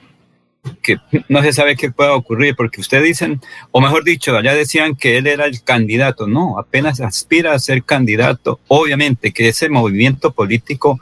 que 0.81 0.97
no 1.27 1.41
se 1.41 1.53
sabe 1.53 1.75
qué 1.75 1.91
pueda 1.91 2.13
ocurrir, 2.13 2.55
porque 2.55 2.81
ustedes 2.81 3.03
dicen, 3.03 3.41
o 3.71 3.81
mejor 3.81 4.03
dicho, 4.03 4.35
allá 4.35 4.53
decían 4.53 4.95
que 4.95 5.17
él 5.17 5.27
era 5.27 5.45
el 5.45 5.63
candidato, 5.63 6.27
no, 6.27 6.57
apenas 6.59 7.01
aspira 7.01 7.53
a 7.53 7.59
ser 7.59 7.83
candidato, 7.83 8.59
obviamente 8.67 9.31
que 9.31 9.49
ese 9.49 9.69
movimiento 9.69 10.31
político 10.31 10.99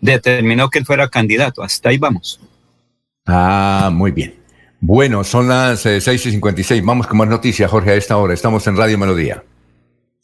determinó 0.00 0.70
que 0.70 0.80
él 0.80 0.86
fuera 0.86 1.08
candidato, 1.08 1.62
hasta 1.62 1.90
ahí 1.90 1.98
vamos. 1.98 2.40
Ah, 3.26 3.90
muy 3.92 4.10
bien. 4.10 4.34
Bueno, 4.80 5.24
son 5.24 5.48
las 5.48 5.84
eh, 5.84 6.00
seis 6.00 6.24
y 6.26 6.30
56, 6.30 6.82
vamos 6.84 7.06
con 7.06 7.18
más 7.18 7.28
noticias, 7.28 7.70
Jorge, 7.70 7.90
a 7.90 7.94
esta 7.94 8.16
hora, 8.16 8.32
estamos 8.32 8.66
en 8.66 8.76
Radio 8.76 8.96
Melodía. 8.96 9.44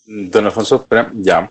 Don 0.07 0.47
Alfonso, 0.47 0.87
ya. 1.15 1.51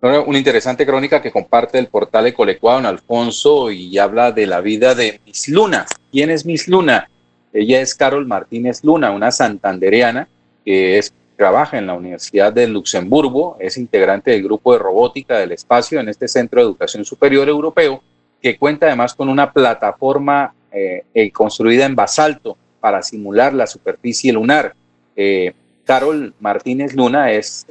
Una 0.00 0.38
interesante 0.38 0.86
crónica 0.86 1.20
que 1.20 1.32
comparte 1.32 1.76
el 1.76 1.88
portal 1.88 2.28
Ecolecua, 2.28 2.78
Alfonso, 2.78 3.72
y 3.72 3.98
habla 3.98 4.30
de 4.30 4.46
la 4.46 4.60
vida 4.60 4.94
de 4.94 5.20
Miss 5.26 5.48
Luna. 5.48 5.86
¿Quién 6.12 6.30
es 6.30 6.46
Miss 6.46 6.68
Luna? 6.68 7.10
Ella 7.52 7.80
es 7.80 7.96
Carol 7.96 8.24
Martínez 8.24 8.84
Luna, 8.84 9.10
una 9.10 9.32
santandereana 9.32 10.28
que 10.64 10.98
es, 10.98 11.12
trabaja 11.36 11.78
en 11.78 11.88
la 11.88 11.94
Universidad 11.94 12.52
de 12.52 12.68
Luxemburgo, 12.68 13.56
es 13.58 13.76
integrante 13.76 14.30
del 14.30 14.44
grupo 14.44 14.72
de 14.72 14.78
robótica 14.78 15.38
del 15.38 15.50
espacio 15.50 15.98
en 15.98 16.08
este 16.08 16.28
Centro 16.28 16.60
de 16.60 16.66
Educación 16.66 17.04
Superior 17.04 17.48
Europeo, 17.48 18.00
que 18.40 18.56
cuenta 18.56 18.86
además 18.86 19.16
con 19.16 19.28
una 19.28 19.52
plataforma 19.52 20.54
eh, 20.70 21.06
eh, 21.12 21.32
construida 21.32 21.86
en 21.86 21.96
basalto 21.96 22.56
para 22.78 23.02
simular 23.02 23.52
la 23.52 23.66
superficie 23.66 24.32
lunar. 24.32 24.74
Eh, 25.16 25.54
Carol 25.84 26.34
Martínez 26.38 26.94
Luna 26.94 27.32
es 27.32 27.66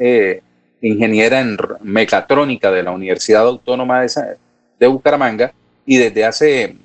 ingeniera 0.81 1.39
en 1.39 1.57
mecatrónica 1.81 2.71
de 2.71 2.83
la 2.83 2.91
Universidad 2.91 3.47
Autónoma 3.47 4.01
de, 4.01 4.87
Bucaramanga 4.87 5.53
y 5.85 5.97
desde 5.97 6.25
hace 6.25 6.75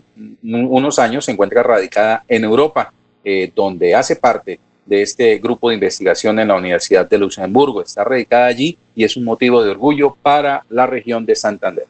unos 0.42 0.98
años 0.98 1.24
se 1.24 1.32
encuentra 1.32 1.62
radicada 1.62 2.24
en 2.28 2.44
Europa, 2.44 2.92
eh, 3.24 3.50
donde 3.54 3.94
hace 3.94 4.16
parte 4.16 4.58
de 4.86 5.02
este 5.02 5.38
grupo 5.38 5.68
de 5.68 5.74
investigación 5.74 6.38
en 6.38 6.48
la 6.48 6.56
Universidad 6.56 7.08
de 7.08 7.18
Luxemburgo. 7.18 7.82
Está 7.82 8.04
radicada 8.04 8.46
allí 8.46 8.78
y 8.94 9.04
es 9.04 9.16
un 9.16 9.24
motivo 9.24 9.62
de 9.62 9.70
orgullo 9.70 10.16
para 10.22 10.64
la 10.68 10.86
región 10.86 11.24
de 11.24 11.34
Santander. 11.34 11.86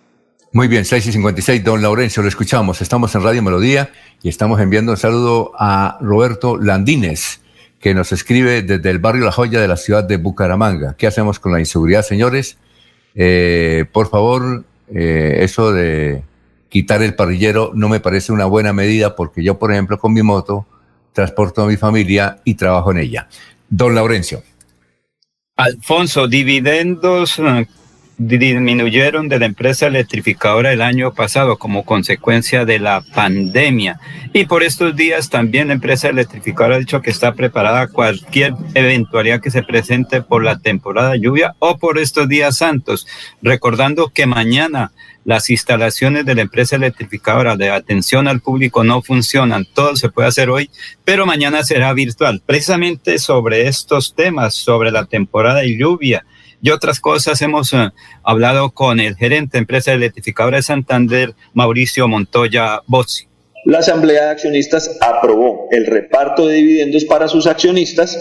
Muy 0.53 0.69
bien, 0.69 0.85
6 0.85 1.07
y 1.07 1.13
56, 1.13 1.65
don 1.65 1.81
Laurencio, 1.81 2.23
lo 2.23 2.29
escuchamos. 2.29 2.83
Estamos 2.83 3.15
en 3.15 3.23
Radio 3.23 3.43
Melodía 3.43 3.91
y 4.23 4.29
estamos 4.29 4.61
enviando 4.61 4.93
un 4.93 4.99
saludo 4.99 5.53
a 5.59 5.97
Roberto 6.01 6.59
Landines 6.59 7.42
que 7.83 7.95
nos 7.95 8.13
escribe 8.13 8.63
desde 8.63 8.89
el 8.91 9.01
barrio 9.01 9.25
La 9.25 9.33
Joya 9.33 9.61
de 9.61 9.67
la 9.67 9.77
ciudad 9.77 10.05
de 10.05 10.17
Bucaramanga. 10.17 10.95
¿Qué 10.97 11.09
hacemos 11.09 11.41
con 11.41 11.51
la 11.51 11.59
inseguridad, 11.59 12.05
señores? 12.05 12.57
Eh, 13.17 13.87
por 13.93 14.09
favor, 14.09 14.65
eh, 14.95 15.39
eso 15.41 15.73
de 15.73 16.23
quitar 16.69 17.03
el 17.03 17.17
parrillero 17.17 17.73
no 17.75 17.89
me 17.89 17.99
parece 17.99 18.31
una 18.31 18.45
buena 18.45 18.73
medida 18.73 19.17
porque 19.17 19.43
yo, 19.43 19.59
por 19.59 19.73
ejemplo, 19.73 19.99
con 19.99 20.13
mi 20.13 20.23
moto 20.23 20.65
transporto 21.13 21.63
a 21.63 21.67
mi 21.67 21.77
familia 21.77 22.39
y 22.45 22.55
trabajo 22.55 22.93
en 22.93 22.99
ella. 22.99 23.29
Don 23.69 23.97
Laurencio. 23.97 24.45
Alfonso, 25.57 26.29
dividendos 26.29 27.41
disminuyeron 28.19 29.29
de 29.29 29.39
la 29.39 29.47
empresa 29.47 29.87
electrificadora 29.87 30.73
el 30.73 30.83
año 30.83 31.13
pasado 31.13 31.59
como 31.59 31.85
consecuencia 31.85 32.65
de 32.65 32.79
la 32.79 33.03
pandemia. 33.15 33.99
Y 34.33 34.45
por 34.45 34.63
estos 34.63 34.95
días 34.95 35.31
también 35.31 35.69
la 35.69 35.75
empresa 35.75 36.09
electrificadora 36.09 36.77
ha 36.77 36.81
dicho 36.81 37.03
que 37.03 37.11
está 37.11 37.35
preparada 37.35 37.83
a 37.83 37.89
cualquier 37.89 38.55
eventualidad 38.75 39.41
que 39.41 39.51
se 39.51 39.63
presente 39.63 40.23
por 40.23 40.45
la 40.45 40.59
temporada 40.59 41.17
lluvia 41.17 41.55
o 41.59 41.79
por 41.79 41.99
estos 41.99 42.29
días 42.29 42.59
santos. 42.59 43.07
Recordando 43.43 44.09
que 44.09 44.27
mañana 44.27 44.93
las 45.25 45.51
instalaciones 45.51 46.27
de 46.27 46.35
la 46.35 46.43
empresa 46.43 46.77
electrificadora 46.77 47.57
de 47.57 47.71
atención 47.71 48.27
al 48.27 48.41
público 48.41 48.83
no 48.83 49.03
funcionan, 49.03 49.67
todo 49.73 49.97
se 49.97 50.09
puede 50.09 50.29
hacer 50.29 50.51
hoy, 50.51 50.71
pero 51.05 51.27
mañana 51.27 51.63
será 51.63 51.93
virtual. 51.93 52.43
Precisamente 52.45 53.19
sobre 53.19 53.69
estos 53.69 54.15
temas, 54.15 54.55
sobre 54.55 54.91
la 54.91 55.05
temporada 55.05 55.63
lluvia, 55.65 56.25
y 56.63 56.71
otras 56.71 57.01
cosas. 57.01 57.43
Hemos 57.43 57.75
eh, 57.75 57.91
hablado 58.23 58.71
con 58.71 59.01
el 59.01 59.17
gerente 59.17 59.59
de 59.59 59.59
empresa 59.59 59.93
electrificadora 59.93 60.57
de 60.57 60.63
Santander, 60.63 61.35
Mauricio 61.53 62.09
Montoya 62.09 62.81
Bozzi. 62.87 63.27
La 63.65 63.79
Asamblea 63.79 64.25
de 64.25 64.31
Accionistas 64.31 64.99
aprobó 65.01 65.69
el 65.71 65.87
reparto 65.87 66.47
de 66.47 66.57
dividendos 66.57 67.05
para 67.05 67.29
sus 67.29 67.47
accionistas 67.47 68.19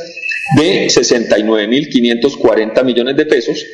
de 0.57 0.85
69.540 0.87 2.83
millones 2.83 3.15
de 3.15 3.25
pesos, 3.25 3.65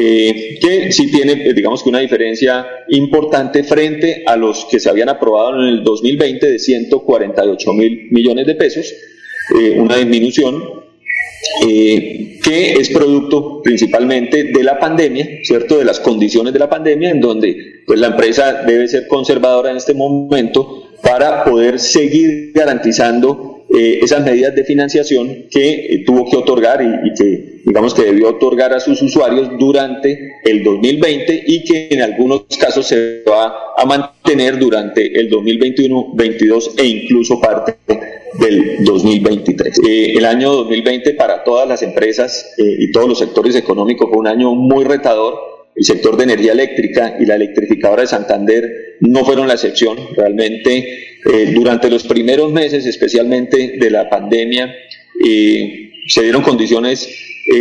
eh, 0.00 0.58
que 0.60 0.92
sí 0.92 1.10
tiene, 1.10 1.32
eh, 1.32 1.52
digamos 1.52 1.82
que 1.82 1.88
una 1.88 1.98
diferencia 1.98 2.64
importante 2.88 3.64
frente 3.64 4.22
a 4.26 4.36
los 4.36 4.66
que 4.70 4.78
se 4.78 4.88
habían 4.88 5.08
aprobado 5.08 5.60
en 5.60 5.68
el 5.68 5.82
2020 5.82 6.46
de 6.46 6.60
148 6.60 7.72
mil 7.72 8.06
millones 8.10 8.46
de 8.46 8.54
pesos, 8.54 8.92
una 9.78 9.96
disminución 9.96 10.79
eh, 11.66 12.38
que 12.42 12.72
es 12.72 12.90
producto 12.90 13.60
principalmente 13.62 14.44
de 14.44 14.64
la 14.64 14.78
pandemia, 14.78 15.26
¿cierto? 15.42 15.78
De 15.78 15.84
las 15.84 16.00
condiciones 16.00 16.52
de 16.52 16.58
la 16.58 16.68
pandemia, 16.68 17.10
en 17.10 17.20
donde 17.20 17.82
pues, 17.86 17.98
la 17.98 18.08
empresa 18.08 18.62
debe 18.66 18.88
ser 18.88 19.06
conservadora 19.06 19.70
en 19.70 19.76
este 19.76 19.94
momento 19.94 20.90
para 21.02 21.44
poder 21.44 21.78
seguir 21.78 22.52
garantizando 22.54 23.59
eh, 23.72 24.00
esas 24.02 24.24
medidas 24.24 24.54
de 24.54 24.64
financiación 24.64 25.46
que 25.50 25.94
eh, 25.94 26.04
tuvo 26.04 26.28
que 26.28 26.36
otorgar 26.36 26.82
y, 26.82 27.08
y, 27.08 27.14
que 27.14 27.60
digamos 27.64 27.94
que 27.94 28.02
debió 28.02 28.30
otorgar 28.30 28.72
a 28.72 28.80
sus 28.80 29.00
usuarios 29.02 29.50
durante 29.58 30.18
el 30.44 30.64
2020 30.64 31.44
y 31.46 31.64
que 31.64 31.88
en 31.90 32.02
algunos 32.02 32.46
casos 32.58 32.86
se 32.86 33.22
va 33.28 33.54
a 33.76 33.84
mantener 33.84 34.58
durante 34.58 35.18
el 35.18 35.28
2021, 35.28 36.14
22 36.14 36.74
e 36.78 36.86
incluso 36.86 37.40
parte 37.40 37.76
del 38.38 38.84
2023. 38.84 39.80
Eh, 39.86 40.12
el 40.16 40.24
año 40.24 40.52
2020 40.52 41.14
para 41.14 41.44
todas 41.44 41.68
las 41.68 41.82
empresas 41.82 42.54
eh, 42.58 42.76
y 42.78 42.92
todos 42.92 43.08
los 43.08 43.18
sectores 43.18 43.54
económicos 43.56 44.08
fue 44.08 44.18
un 44.18 44.26
año 44.26 44.54
muy 44.54 44.84
retador. 44.84 45.34
El 45.74 45.84
sector 45.84 46.16
de 46.16 46.24
energía 46.24 46.52
eléctrica 46.52 47.16
y 47.20 47.26
la 47.26 47.36
electrificadora 47.36 48.02
de 48.02 48.08
Santander 48.08 48.96
no 49.00 49.24
fueron 49.24 49.46
la 49.48 49.54
excepción. 49.54 49.96
Realmente 50.16 51.09
eh, 51.24 51.52
durante 51.54 51.90
los 51.90 52.04
primeros 52.04 52.52
meses, 52.52 52.86
especialmente 52.86 53.78
de 53.78 53.90
la 53.90 54.08
pandemia, 54.08 54.74
se 56.06 56.22
dieron 56.22 56.42
condiciones 56.42 57.08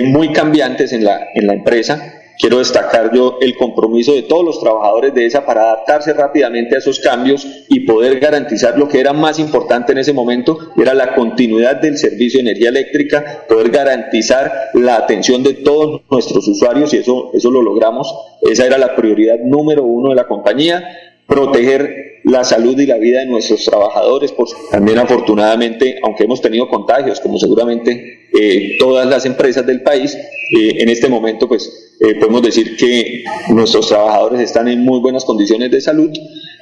muy 0.05 0.31
cambiantes 0.31 0.93
en 0.93 1.03
la, 1.03 1.27
en 1.35 1.45
la 1.45 1.53
empresa 1.53 2.19
Quiero 2.39 2.59
destacar 2.59 3.13
yo 3.13 3.37
el 3.41 3.57
compromiso 3.57 4.13
de 4.13 4.21
todos 4.21 4.45
los 4.45 4.61
trabajadores 4.61 5.13
de 5.13 5.25
esa 5.25 5.45
para 5.45 5.63
adaptarse 5.63 6.13
rápidamente 6.13 6.73
a 6.73 6.77
esos 6.77 7.01
cambios 7.01 7.45
y 7.67 7.81
poder 7.81 8.17
garantizar 8.21 8.79
lo 8.79 8.87
que 8.87 9.01
era 9.01 9.11
más 9.11 9.39
importante 9.39 9.91
en 9.91 9.97
ese 9.97 10.13
momento, 10.13 10.57
era 10.81 10.93
la 10.93 11.15
continuidad 11.15 11.81
del 11.81 11.97
servicio 11.97 12.37
de 12.37 12.51
energía 12.51 12.69
eléctrica, 12.69 13.43
poder 13.49 13.71
garantizar 13.71 14.69
la 14.73 14.95
atención 14.95 15.43
de 15.43 15.55
todos 15.55 16.01
nuestros 16.09 16.47
usuarios 16.47 16.93
y 16.93 16.99
eso, 16.99 17.29
eso 17.33 17.51
lo 17.51 17.61
logramos. 17.61 18.09
Esa 18.41 18.65
era 18.65 18.77
la 18.77 18.95
prioridad 18.95 19.39
número 19.39 19.83
uno 19.83 20.11
de 20.11 20.15
la 20.15 20.25
compañía 20.25 20.81
proteger 21.27 22.08
la 22.23 22.43
salud 22.43 22.79
y 22.79 22.85
la 22.85 22.97
vida 22.97 23.19
de 23.19 23.25
nuestros 23.25 23.65
trabajadores. 23.65 24.31
Pues, 24.31 24.51
también 24.71 24.99
afortunadamente, 24.99 25.99
aunque 26.03 26.23
hemos 26.23 26.41
tenido 26.41 26.67
contagios, 26.67 27.19
como 27.19 27.39
seguramente 27.39 28.27
eh, 28.37 28.77
todas 28.79 29.07
las 29.07 29.25
empresas 29.25 29.65
del 29.65 29.81
país, 29.81 30.15
eh, 30.15 30.81
en 30.81 30.89
este 30.89 31.09
momento 31.09 31.47
pues 31.47 31.95
eh, 31.99 32.15
podemos 32.15 32.41
decir 32.41 32.75
que 32.77 33.23
nuestros 33.49 33.87
trabajadores 33.87 34.41
están 34.41 34.67
en 34.67 34.83
muy 34.83 34.99
buenas 34.99 35.25
condiciones 35.25 35.71
de 35.71 35.81
salud 35.81 36.11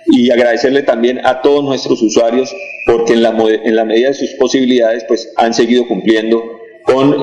y 0.07 0.29
agradecerle 0.29 0.83
también 0.83 1.19
a 1.25 1.41
todos 1.41 1.63
nuestros 1.63 2.01
usuarios 2.01 2.53
porque 2.85 3.13
en 3.13 3.23
la, 3.23 3.35
en 3.63 3.75
la 3.75 3.85
medida 3.85 4.09
de 4.09 4.13
sus 4.13 4.31
posibilidades 4.31 5.03
pues 5.07 5.31
han 5.35 5.53
seguido 5.53 5.87
cumpliendo 5.87 6.41
con, 6.83 7.17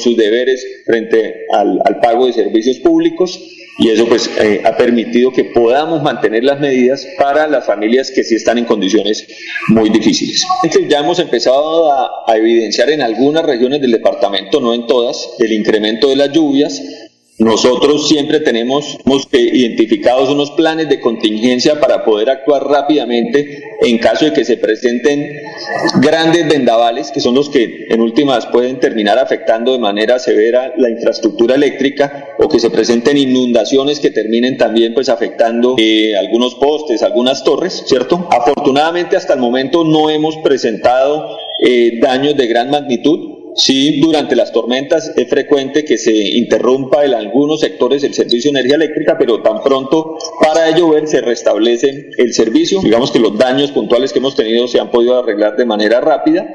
sus 0.00 0.16
deberes 0.16 0.66
frente 0.84 1.46
al 1.52 2.00
pago 2.00 2.26
de 2.26 2.32
servicios 2.32 2.78
públicos 2.78 3.40
y 3.78 3.90
eso 3.90 4.06
pues 4.06 4.30
eh, 4.40 4.62
ha 4.64 4.76
permitido 4.76 5.32
que 5.32 5.44
podamos 5.44 6.02
mantener 6.02 6.44
las 6.44 6.60
medidas 6.60 7.06
para 7.18 7.46
las 7.48 7.66
familias 7.66 8.10
que 8.10 8.22
sí 8.22 8.36
están 8.36 8.58
en 8.58 8.64
condiciones 8.64 9.26
muy 9.68 9.90
difíciles. 9.90 10.44
Ya 10.88 11.00
hemos 11.00 11.18
empezado 11.18 11.92
a, 11.92 12.24
a 12.26 12.36
evidenciar 12.36 12.90
en 12.90 13.02
algunas 13.02 13.44
regiones 13.44 13.80
del 13.80 13.92
departamento, 13.92 14.60
no 14.60 14.74
en 14.74 14.86
todas, 14.86 15.30
el 15.38 15.52
incremento 15.52 16.08
de 16.08 16.16
las 16.16 16.32
lluvias 16.32 16.80
nosotros 17.38 18.06
siempre 18.06 18.38
tenemos 18.38 18.96
identificados 19.32 20.28
unos 20.28 20.52
planes 20.52 20.88
de 20.88 21.00
contingencia 21.00 21.80
para 21.80 22.04
poder 22.04 22.30
actuar 22.30 22.64
rápidamente 22.64 23.73
en 23.80 23.98
caso 23.98 24.24
de 24.24 24.32
que 24.32 24.44
se 24.44 24.56
presenten 24.56 25.36
grandes 26.00 26.48
vendavales, 26.48 27.10
que 27.10 27.20
son 27.20 27.34
los 27.34 27.48
que 27.48 27.86
en 27.88 28.00
últimas 28.00 28.46
pueden 28.46 28.80
terminar 28.80 29.18
afectando 29.18 29.72
de 29.72 29.78
manera 29.78 30.18
severa 30.18 30.72
la 30.76 30.90
infraestructura 30.90 31.54
eléctrica 31.54 32.28
o 32.38 32.48
que 32.48 32.58
se 32.58 32.70
presenten 32.70 33.16
inundaciones 33.16 34.00
que 34.00 34.10
terminen 34.10 34.56
también 34.56 34.94
pues 34.94 35.08
afectando 35.08 35.76
eh, 35.78 36.16
algunos 36.16 36.54
postes, 36.56 37.02
algunas 37.02 37.44
torres, 37.44 37.84
¿cierto? 37.86 38.28
Afortunadamente 38.30 39.16
hasta 39.16 39.34
el 39.34 39.40
momento 39.40 39.84
no 39.84 40.10
hemos 40.10 40.36
presentado 40.38 41.38
eh, 41.60 41.98
daños 42.00 42.36
de 42.36 42.46
gran 42.46 42.70
magnitud 42.70 43.33
Sí, 43.56 44.00
durante 44.00 44.34
las 44.34 44.52
tormentas 44.52 45.12
es 45.16 45.28
frecuente 45.28 45.84
que 45.84 45.96
se 45.96 46.12
interrumpa 46.12 47.04
en 47.04 47.14
algunos 47.14 47.60
sectores 47.60 48.02
el 48.02 48.12
servicio 48.12 48.50
de 48.50 48.58
energía 48.58 48.76
eléctrica, 48.76 49.16
pero 49.16 49.42
tan 49.42 49.62
pronto 49.62 50.18
para 50.40 50.66
de 50.66 50.80
llover 50.80 51.06
se 51.06 51.20
restablece 51.20 52.10
el 52.18 52.34
servicio. 52.34 52.80
Digamos 52.82 53.12
que 53.12 53.20
los 53.20 53.38
daños 53.38 53.70
puntuales 53.70 54.12
que 54.12 54.18
hemos 54.18 54.34
tenido 54.34 54.66
se 54.66 54.80
han 54.80 54.90
podido 54.90 55.18
arreglar 55.18 55.56
de 55.56 55.66
manera 55.66 56.00
rápida 56.00 56.46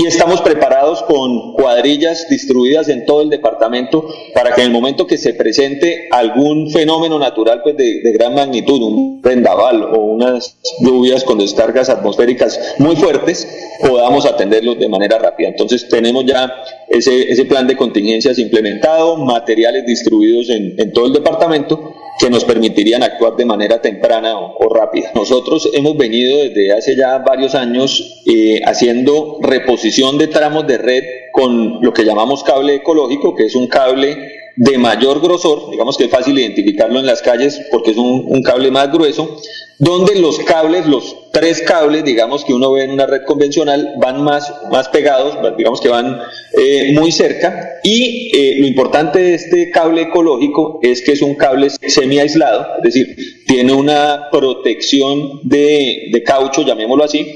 y 0.00 0.06
estamos 0.06 0.40
preparados 0.40 1.02
con 1.02 1.52
cuadrillas 1.52 2.26
distribuidas 2.30 2.88
en 2.88 3.04
todo 3.04 3.20
el 3.20 3.28
departamento 3.28 4.08
para 4.32 4.54
que 4.54 4.62
en 4.62 4.68
el 4.68 4.72
momento 4.72 5.06
que 5.06 5.18
se 5.18 5.34
presente 5.34 6.08
algún 6.10 6.70
fenómeno 6.70 7.18
natural 7.18 7.60
pues 7.62 7.76
de, 7.76 8.00
gran 8.14 8.34
magnitud, 8.34 8.80
un 8.82 9.20
vendaval 9.20 9.82
o 9.82 9.98
unas 9.98 10.56
lluvias 10.80 11.22
con 11.22 11.36
descargas 11.36 11.90
atmosféricas 11.90 12.76
muy 12.78 12.96
fuertes, 12.96 13.46
podamos 13.86 14.24
atenderlos 14.24 14.78
de 14.78 14.88
manera 14.88 15.18
rápida. 15.18 15.48
Entonces 15.48 15.86
tenemos 15.86 16.24
ya 16.24 16.50
ese, 16.88 17.30
ese 17.30 17.44
plan 17.44 17.66
de 17.66 17.76
contingencias 17.76 18.38
implementado, 18.38 19.18
materiales 19.18 19.84
distribuidos 19.84 20.48
en, 20.48 20.76
en 20.78 20.94
todo 20.94 21.08
el 21.08 21.12
departamento 21.12 21.99
que 22.20 22.28
nos 22.28 22.44
permitirían 22.44 23.02
actuar 23.02 23.34
de 23.34 23.46
manera 23.46 23.80
temprana 23.80 24.38
o, 24.38 24.68
rápida. 24.68 25.10
Nosotros 25.14 25.70
hemos 25.72 25.96
venido 25.96 26.38
desde 26.38 26.72
hace 26.72 26.94
ya 26.94 27.18
varios 27.18 27.54
años 27.54 28.22
eh, 28.26 28.60
haciendo 28.66 29.38
reposición 29.40 30.18
de 30.18 30.26
tramos 30.26 30.66
de 30.66 30.76
red 30.76 31.04
con 31.32 31.80
lo 31.80 31.92
que 31.94 32.04
llamamos 32.04 32.44
cable 32.44 32.74
ecológico, 32.74 33.34
que 33.34 33.46
es 33.46 33.54
un 33.54 33.68
cable 33.68 34.16
de 34.56 34.78
mayor 34.78 35.20
grosor, 35.20 35.70
digamos 35.70 35.96
que 35.96 36.04
es 36.04 36.10
fácil 36.10 36.38
identificarlo 36.38 36.98
en 36.98 37.06
las 37.06 37.22
calles 37.22 37.60
porque 37.70 37.92
es 37.92 37.96
un, 37.96 38.42
cable 38.42 38.70
más 38.70 38.90
grueso, 38.92 39.40
donde 39.78 40.16
los 40.16 40.38
cables, 40.40 40.86
los 40.86 41.16
tres 41.32 41.62
cables, 41.62 42.04
digamos 42.04 42.44
que 42.44 42.52
uno 42.52 42.72
ve 42.72 42.84
en 42.84 42.90
una 42.90 43.06
red 43.06 43.22
convencional, 43.26 43.94
van 43.98 44.22
más, 44.22 44.52
más 44.70 44.88
pegados, 44.88 45.36
digamos 45.56 45.80
que 45.80 45.88
van 45.88 46.20
eh, 46.58 46.92
muy 46.92 47.12
cerca, 47.12 47.80
y 47.82 48.30
eh, 48.36 48.56
lo 48.58 48.66
importante 48.66 49.18
de 49.20 49.34
este 49.34 49.70
cable 49.70 50.02
ecológico 50.02 50.80
es 50.82 51.02
que 51.02 51.12
es 51.12 51.22
un 51.22 51.34
cable 51.34 51.70
semi 51.70 52.18
aislado, 52.18 52.66
es 52.78 52.82
decir, 52.82 53.16
tiene 53.46 53.72
una 53.72 54.28
protección 54.30 55.40
de, 55.42 56.08
de 56.12 56.22
caucho, 56.22 56.62
llamémoslo 56.62 57.04
así, 57.04 57.26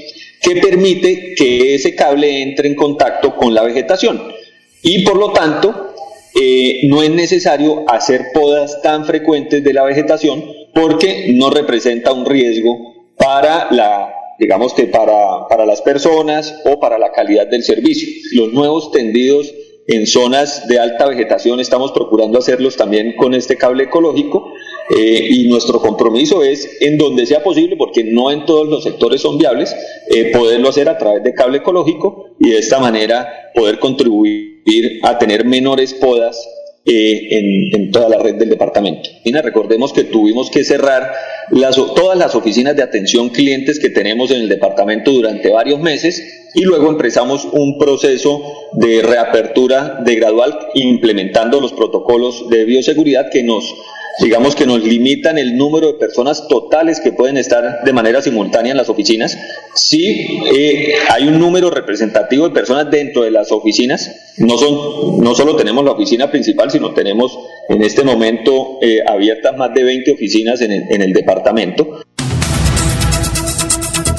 que 0.41 0.57
permite 0.57 1.33
que 1.35 1.73
ese 1.73 1.95
cable 1.95 2.43
entre 2.43 2.67
en 2.67 2.75
contacto 2.75 3.35
con 3.35 3.53
la 3.53 3.63
vegetación. 3.63 4.21
Y 4.83 5.03
por 5.03 5.17
lo 5.17 5.31
tanto, 5.31 5.94
eh, 6.35 6.81
no 6.87 7.01
es 7.01 7.09
necesario 7.09 7.83
hacer 7.87 8.25
podas 8.33 8.81
tan 8.81 9.05
frecuentes 9.05 9.63
de 9.63 9.73
la 9.73 9.83
vegetación 9.83 10.43
porque 10.73 11.31
no 11.33 11.49
representa 11.49 12.11
un 12.11 12.25
riesgo 12.25 12.77
para 13.17 13.71
la 13.71 14.11
digamos 14.37 14.73
que 14.73 14.87
para, 14.87 15.47
para 15.47 15.65
las 15.65 15.81
personas 15.81 16.61
o 16.65 16.79
para 16.79 16.97
la 16.97 17.11
calidad 17.11 17.47
del 17.47 17.63
servicio. 17.63 18.09
Los 18.33 18.53
nuevos 18.53 18.91
tendidos 18.91 19.53
en 19.87 20.07
zonas 20.07 20.67
de 20.67 20.79
alta 20.79 21.07
vegetación 21.07 21.59
estamos 21.59 21.91
procurando 21.91 22.39
hacerlos 22.39 22.75
también 22.75 23.15
con 23.15 23.33
este 23.33 23.55
cable 23.55 23.83
ecológico 23.83 24.51
eh, 24.89 25.27
y 25.29 25.47
nuestro 25.47 25.79
compromiso 25.79 26.43
es 26.43 26.81
en 26.81 26.97
donde 26.97 27.25
sea 27.25 27.43
posible, 27.43 27.77
porque 27.77 28.03
no 28.03 28.31
en 28.31 28.45
todos 28.45 28.67
los 28.67 28.83
sectores 28.83 29.21
son 29.21 29.37
viables, 29.37 29.75
eh, 30.09 30.31
poderlo 30.31 30.69
hacer 30.69 30.89
a 30.89 30.97
través 30.97 31.23
de 31.23 31.33
cable 31.33 31.59
ecológico 31.59 32.35
y 32.39 32.49
de 32.49 32.59
esta 32.59 32.79
manera 32.79 33.27
poder 33.53 33.79
contribuir 33.79 34.54
a 35.03 35.17
tener 35.17 35.45
menores 35.45 35.93
podas 35.93 36.37
eh, 36.87 37.69
en, 37.71 37.91
toda 37.91 38.09
la 38.09 38.19
red 38.19 38.35
del 38.35 38.49
departamento. 38.49 39.09
recordemos 39.41 39.91
que 39.91 40.03
tuvimos 40.03 40.51
que 40.51 40.63
cerrar 40.63 41.11
todas 41.95 42.17
las 42.17 42.35
oficinas 42.35 42.75
de 42.75 42.83
atención 42.83 43.29
clientes 43.29 43.79
que 43.79 43.89
tenemos 43.89 44.29
en 44.29 44.41
el 44.41 44.49
departamento 44.49 45.11
durante 45.11 45.49
varios 45.49 45.79
meses 45.79 46.21
y 46.53 46.61
luego 46.61 46.89
empezamos 46.89 47.47
un 47.51 47.79
proceso 47.79 48.41
de 48.73 49.01
reapertura 49.01 49.99
de 50.05 50.15
gradual 50.15 50.57
implementando 50.75 51.59
los 51.59 51.73
protocolos 51.73 52.49
de 52.49 52.65
bioseguridad 52.65 53.31
que 53.31 53.43
nos 53.43 53.73
digamos 54.21 54.55
que 54.55 54.65
nos 54.65 54.83
limitan 54.83 55.37
el 55.37 55.57
número 55.57 55.87
de 55.87 55.93
personas 55.93 56.47
totales 56.47 56.99
que 56.99 57.11
pueden 57.11 57.37
estar 57.37 57.83
de 57.83 57.93
manera 57.93 58.21
simultánea 58.21 58.71
en 58.71 58.77
las 58.77 58.89
oficinas. 58.89 59.37
Sí 59.75 60.39
eh, 60.55 60.93
hay 61.09 61.27
un 61.27 61.39
número 61.39 61.69
representativo 61.69 62.47
de 62.47 62.53
personas 62.53 62.89
dentro 62.89 63.23
de 63.23 63.31
las 63.31 63.51
oficinas, 63.51 64.09
no, 64.37 64.57
son, 64.57 65.23
no 65.23 65.35
solo 65.35 65.55
tenemos 65.55 65.83
la 65.83 65.91
oficina 65.91 66.29
principal, 66.29 66.71
sino 66.71 66.93
tenemos 66.93 67.37
en 67.69 67.81
este 67.81 68.03
momento 68.03 68.79
eh, 68.81 68.99
abiertas 69.07 69.55
más 69.57 69.73
de 69.73 69.83
20 69.83 70.11
oficinas 70.11 70.61
en 70.61 70.71
el, 70.71 70.83
en 70.89 71.01
el 71.01 71.13
departamento. 71.13 72.01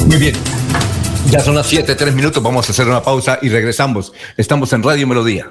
Muy 0.06 0.16
bien. 0.16 0.34
Ya 1.30 1.40
son 1.40 1.56
las 1.56 1.66
7, 1.66 1.96
3 1.96 2.14
minutos, 2.14 2.42
vamos 2.42 2.68
a 2.68 2.72
hacer 2.72 2.86
una 2.86 3.02
pausa 3.02 3.38
y 3.42 3.48
regresamos. 3.48 4.12
Estamos 4.36 4.72
en 4.72 4.82
Radio 4.82 5.06
Melodía. 5.08 5.50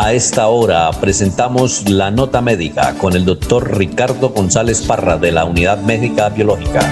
A 0.00 0.12
esta 0.12 0.46
hora 0.46 0.92
presentamos 0.92 1.90
la 1.90 2.12
nota 2.12 2.40
médica 2.40 2.94
con 2.98 3.14
el 3.14 3.24
doctor 3.24 3.76
Ricardo 3.76 4.28
González 4.28 4.82
Parra 4.82 5.18
de 5.18 5.32
la 5.32 5.44
Unidad 5.44 5.82
Médica 5.82 6.28
Biológica. 6.28 6.88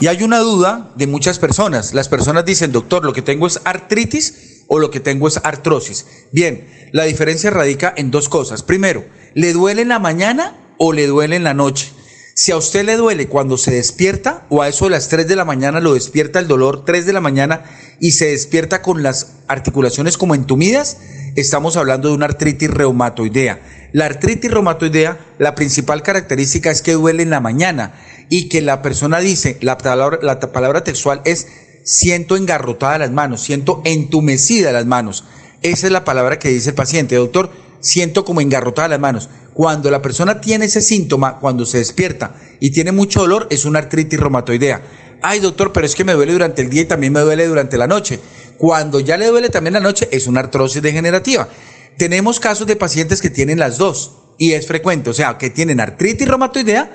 Y 0.00 0.08
hay 0.08 0.24
una 0.24 0.40
duda 0.40 0.90
de 0.96 1.06
muchas 1.06 1.38
personas. 1.38 1.94
Las 1.94 2.08
personas 2.08 2.44
dicen, 2.44 2.72
doctor, 2.72 3.04
lo 3.04 3.12
que 3.12 3.22
tengo 3.22 3.46
es 3.46 3.60
artritis 3.64 4.64
o 4.66 4.80
lo 4.80 4.90
que 4.90 4.98
tengo 4.98 5.28
es 5.28 5.40
artrosis. 5.44 6.06
Bien, 6.32 6.66
la 6.90 7.04
diferencia 7.04 7.50
radica 7.50 7.94
en 7.96 8.10
dos 8.10 8.28
cosas. 8.28 8.64
Primero, 8.64 9.04
¿le 9.34 9.52
duele 9.52 9.82
en 9.82 9.88
la 9.88 10.00
mañana 10.00 10.74
o 10.76 10.92
le 10.92 11.06
duele 11.06 11.36
en 11.36 11.44
la 11.44 11.54
noche? 11.54 11.92
Si 12.40 12.52
a 12.52 12.56
usted 12.56 12.84
le 12.84 12.94
duele 12.96 13.26
cuando 13.26 13.58
se 13.58 13.72
despierta 13.72 14.46
o 14.48 14.62
a 14.62 14.68
eso 14.68 14.84
de 14.84 14.92
las 14.92 15.08
3 15.08 15.26
de 15.26 15.34
la 15.34 15.44
mañana 15.44 15.80
lo 15.80 15.94
despierta 15.94 16.38
el 16.38 16.46
dolor 16.46 16.84
3 16.84 17.04
de 17.04 17.12
la 17.12 17.20
mañana 17.20 17.64
y 17.98 18.12
se 18.12 18.26
despierta 18.26 18.80
con 18.80 19.02
las 19.02 19.32
articulaciones 19.48 20.16
como 20.16 20.36
entumidas, 20.36 20.98
estamos 21.34 21.76
hablando 21.76 22.08
de 22.08 22.14
una 22.14 22.26
artritis 22.26 22.70
reumatoidea. 22.70 23.60
La 23.90 24.06
artritis 24.06 24.52
reumatoidea, 24.52 25.18
la 25.40 25.56
principal 25.56 26.04
característica 26.04 26.70
es 26.70 26.80
que 26.80 26.92
duele 26.92 27.24
en 27.24 27.30
la 27.30 27.40
mañana 27.40 27.94
y 28.28 28.48
que 28.48 28.62
la 28.62 28.82
persona 28.82 29.18
dice, 29.18 29.58
la 29.60 29.76
palabra, 29.76 30.20
la 30.22 30.38
palabra 30.38 30.84
textual 30.84 31.22
es 31.24 31.48
siento 31.82 32.36
engarrotada 32.36 32.98
las 32.98 33.10
manos, 33.10 33.40
siento 33.40 33.82
entumecida 33.84 34.70
las 34.70 34.86
manos. 34.86 35.24
Esa 35.62 35.88
es 35.88 35.92
la 35.92 36.04
palabra 36.04 36.38
que 36.38 36.50
dice 36.50 36.68
el 36.68 36.76
paciente, 36.76 37.16
doctor, 37.16 37.50
siento 37.80 38.24
como 38.24 38.40
engarrotada 38.40 38.88
las 38.88 39.00
manos. 39.00 39.28
Cuando 39.54 39.90
la 39.90 40.02
persona 40.02 40.40
tiene 40.40 40.66
ese 40.66 40.80
síntoma, 40.80 41.38
cuando 41.38 41.66
se 41.66 41.78
despierta 41.78 42.34
y 42.60 42.70
tiene 42.70 42.92
mucho 42.92 43.20
dolor, 43.20 43.46
es 43.50 43.64
una 43.64 43.80
artritis 43.80 44.20
reumatoidea. 44.20 44.82
Ay, 45.20 45.40
doctor, 45.40 45.72
pero 45.72 45.84
es 45.84 45.94
que 45.94 46.04
me 46.04 46.12
duele 46.12 46.32
durante 46.32 46.62
el 46.62 46.70
día 46.70 46.82
y 46.82 46.86
también 46.86 47.12
me 47.12 47.20
duele 47.20 47.46
durante 47.46 47.76
la 47.76 47.86
noche. 47.86 48.20
Cuando 48.56 49.00
ya 49.00 49.16
le 49.16 49.26
duele 49.26 49.48
también 49.48 49.74
la 49.74 49.80
noche, 49.80 50.08
es 50.12 50.26
una 50.26 50.40
artrosis 50.40 50.82
degenerativa. 50.82 51.48
Tenemos 51.96 52.38
casos 52.38 52.66
de 52.66 52.76
pacientes 52.76 53.20
que 53.20 53.30
tienen 53.30 53.58
las 53.58 53.78
dos 53.78 54.12
y 54.38 54.52
es 54.52 54.66
frecuente, 54.66 55.10
o 55.10 55.14
sea, 55.14 55.36
que 55.36 55.50
tienen 55.50 55.80
artritis 55.80 56.28
reumatoidea 56.28 56.90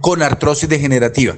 con 0.00 0.22
artrosis 0.22 0.68
degenerativa. 0.68 1.36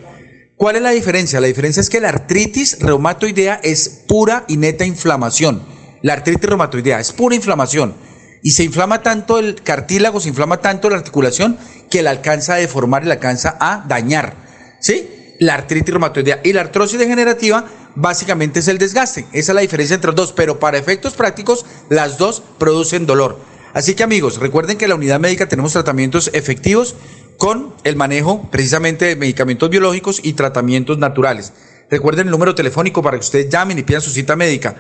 ¿Cuál 0.56 0.77
es 0.77 0.82
la 0.82 0.90
diferencia? 0.90 1.40
La 1.40 1.47
diferencia 1.47 1.81
es 1.81 1.89
que 1.89 2.01
la 2.01 2.10
artritis 2.10 2.78
reumatoidea 2.81 3.60
es 3.62 4.05
pura 4.09 4.44
y 4.48 4.56
neta 4.56 4.85
inflamación. 4.85 5.62
La 6.02 6.14
artritis 6.14 6.48
reumatoidea 6.48 7.01
es 7.01 7.12
pura 7.12 7.35
inflamación. 7.35 7.94
Y 8.42 8.52
se 8.52 8.64
inflama 8.64 9.02
tanto 9.02 9.38
el 9.38 9.62
cartílago, 9.62 10.20
se 10.20 10.28
inflama 10.28 10.60
tanto 10.60 10.88
la 10.88 10.96
articulación 10.96 11.58
que 11.90 12.02
la 12.02 12.10
alcanza 12.10 12.54
a 12.54 12.58
deformar 12.58 13.02
y 13.02 13.06
la 13.06 13.14
alcanza 13.14 13.56
a 13.60 13.84
dañar. 13.86 14.34
¿Sí? 14.80 15.36
La 15.38 15.54
artritis 15.54 15.90
reumatoidea. 15.90 16.40
Y 16.44 16.52
la 16.52 16.62
artrosis 16.62 16.98
degenerativa 16.98 17.66
básicamente 17.94 18.60
es 18.60 18.68
el 18.68 18.78
desgaste. 18.78 19.26
Esa 19.32 19.52
es 19.52 19.54
la 19.54 19.60
diferencia 19.60 19.94
entre 19.94 20.08
los 20.08 20.16
dos, 20.16 20.32
pero 20.32 20.58
para 20.58 20.78
efectos 20.78 21.14
prácticos 21.14 21.66
las 21.88 22.18
dos 22.18 22.42
producen 22.58 23.06
dolor. 23.06 23.38
Así 23.72 23.94
que 23.94 24.02
amigos, 24.02 24.38
recuerden 24.38 24.78
que 24.78 24.86
en 24.86 24.90
la 24.90 24.96
unidad 24.96 25.20
médica 25.20 25.48
tenemos 25.48 25.72
tratamientos 25.72 26.30
efectivos 26.32 26.96
con 27.36 27.74
el 27.84 27.96
manejo 27.96 28.50
precisamente 28.50 29.06
de 29.06 29.16
medicamentos 29.16 29.70
biológicos 29.70 30.20
y 30.22 30.34
tratamientos 30.34 30.98
naturales. 30.98 31.52
Recuerden 31.88 32.26
el 32.26 32.30
número 32.30 32.54
telefónico 32.54 33.02
para 33.02 33.16
que 33.16 33.24
ustedes 33.24 33.48
llamen 33.48 33.78
y 33.78 33.82
pidan 33.82 34.02
su 34.02 34.10
cita 34.10 34.36
médica. 34.36 34.76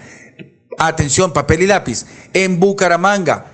Atención, 0.78 1.32
papel 1.32 1.62
y 1.62 1.66
lápiz. 1.66 2.06
En 2.32 2.60
Bucaramanga, 2.60 3.46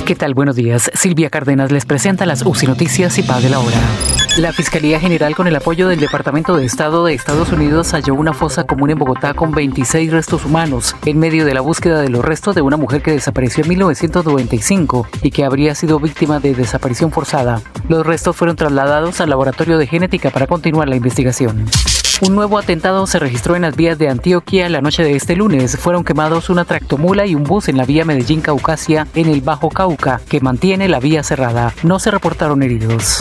¿Qué 0.05 0.15
tal? 0.15 0.33
Buenos 0.33 0.55
días. 0.55 0.89
Silvia 0.93 1.29
Cárdenas 1.29 1.69
les 1.69 1.85
presenta 1.85 2.25
las 2.25 2.45
UCI 2.45 2.67
Noticias 2.67 3.17
y 3.17 3.23
Paz 3.23 3.43
de 3.43 3.49
la 3.49 3.59
Hora. 3.59 3.77
La 4.37 4.53
Fiscalía 4.53 5.01
General, 5.01 5.35
con 5.35 5.47
el 5.47 5.55
apoyo 5.57 5.89
del 5.89 5.99
Departamento 5.99 6.55
de 6.55 6.63
Estado 6.63 7.03
de 7.03 7.13
Estados 7.13 7.51
Unidos, 7.51 7.91
halló 7.91 8.15
una 8.15 8.31
fosa 8.31 8.63
común 8.63 8.89
en 8.89 8.97
Bogotá 8.97 9.33
con 9.33 9.51
26 9.51 10.13
restos 10.13 10.45
humanos 10.45 10.95
en 11.05 11.19
medio 11.19 11.45
de 11.45 11.53
la 11.53 11.61
búsqueda 11.61 12.01
de 12.01 12.09
los 12.09 12.23
restos 12.23 12.55
de 12.55 12.61
una 12.61 12.77
mujer 12.77 13.01
que 13.01 13.11
desapareció 13.11 13.63
en 13.63 13.69
1995 13.69 15.07
y 15.23 15.31
que 15.31 15.43
habría 15.43 15.75
sido 15.75 15.99
víctima 15.99 16.39
de 16.39 16.55
desaparición 16.55 17.11
forzada. 17.11 17.61
Los 17.89 18.05
restos 18.05 18.37
fueron 18.37 18.55
trasladados 18.55 19.19
al 19.19 19.29
laboratorio 19.29 19.77
de 19.77 19.87
genética 19.87 20.29
para 20.29 20.47
continuar 20.47 20.87
la 20.87 20.95
investigación. 20.95 21.65
Un 22.21 22.35
nuevo 22.35 22.57
atentado 22.57 23.07
se 23.07 23.17
registró 23.17 23.55
en 23.55 23.61
las 23.61 23.77
vías 23.77 23.97
de 23.97 24.09
Antioquia 24.09 24.67
la 24.67 24.81
noche 24.81 25.03
de 25.03 25.15
este 25.15 25.37
lunes. 25.37 25.77
Fueron 25.77 26.03
quemados 26.03 26.49
una 26.49 26.65
tractomula 26.65 27.25
y 27.25 27.33
un 27.33 27.43
bus 27.43 27.69
en 27.69 27.77
la 27.77 27.85
vía 27.85 28.03
Medellín-Caucasia 28.03 29.07
en 29.15 29.29
el 29.29 29.39
Bajo 29.39 29.69
Cauca, 29.69 30.19
que 30.27 30.41
mantiene 30.41 30.89
la 30.89 30.99
vía 30.99 31.23
cerrada. 31.23 31.73
No 31.81 31.97
se 31.97 32.11
reportaron 32.11 32.61
heridos. 32.61 33.19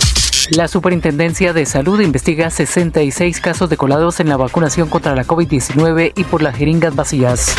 La 0.51 0.67
Superintendencia 0.67 1.53
de 1.53 1.65
Salud 1.65 2.01
investiga 2.01 2.51
66 2.51 3.41
casos 3.41 3.71
de 3.71 3.77
colados 3.77 4.19
en 4.19 4.29
la 4.29 4.37
vacunación 4.37 4.89
contra 4.89 5.15
la 5.15 5.25
COVID-19 5.25 6.13
y 6.17 6.25
por 6.25 6.43
las 6.43 6.57
jeringas 6.57 6.97
vacías. 6.97 7.55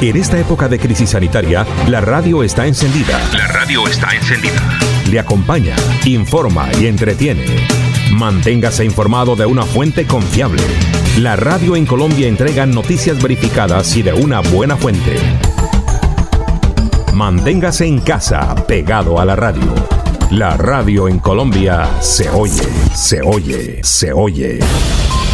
En 0.00 0.16
esta 0.16 0.38
época 0.38 0.68
de 0.68 0.80
crisis 0.80 1.10
sanitaria, 1.10 1.64
la 1.88 2.00
radio 2.00 2.42
está 2.42 2.66
encendida. 2.66 3.20
La 3.32 3.46
radio 3.46 3.86
está 3.86 4.14
encendida. 4.14 4.60
Le 5.10 5.20
acompaña, 5.20 5.76
informa 6.04 6.68
y 6.78 6.86
entretiene. 6.86 7.83
Manténgase 8.14 8.84
informado 8.84 9.34
de 9.34 9.44
una 9.44 9.64
fuente 9.64 10.06
confiable. 10.06 10.62
La 11.18 11.34
radio 11.34 11.74
en 11.74 11.84
Colombia 11.84 12.28
entrega 12.28 12.64
noticias 12.64 13.20
verificadas 13.20 13.96
y 13.96 14.02
de 14.02 14.12
una 14.12 14.40
buena 14.40 14.76
fuente. 14.76 15.16
Manténgase 17.12 17.86
en 17.86 17.98
casa, 17.98 18.54
pegado 18.68 19.18
a 19.18 19.24
la 19.24 19.34
radio. 19.34 19.74
La 20.30 20.56
radio 20.56 21.08
en 21.08 21.18
Colombia 21.18 21.88
se 22.00 22.30
oye, 22.30 22.68
se 22.94 23.20
oye, 23.20 23.80
se 23.82 24.12
oye. 24.12 24.60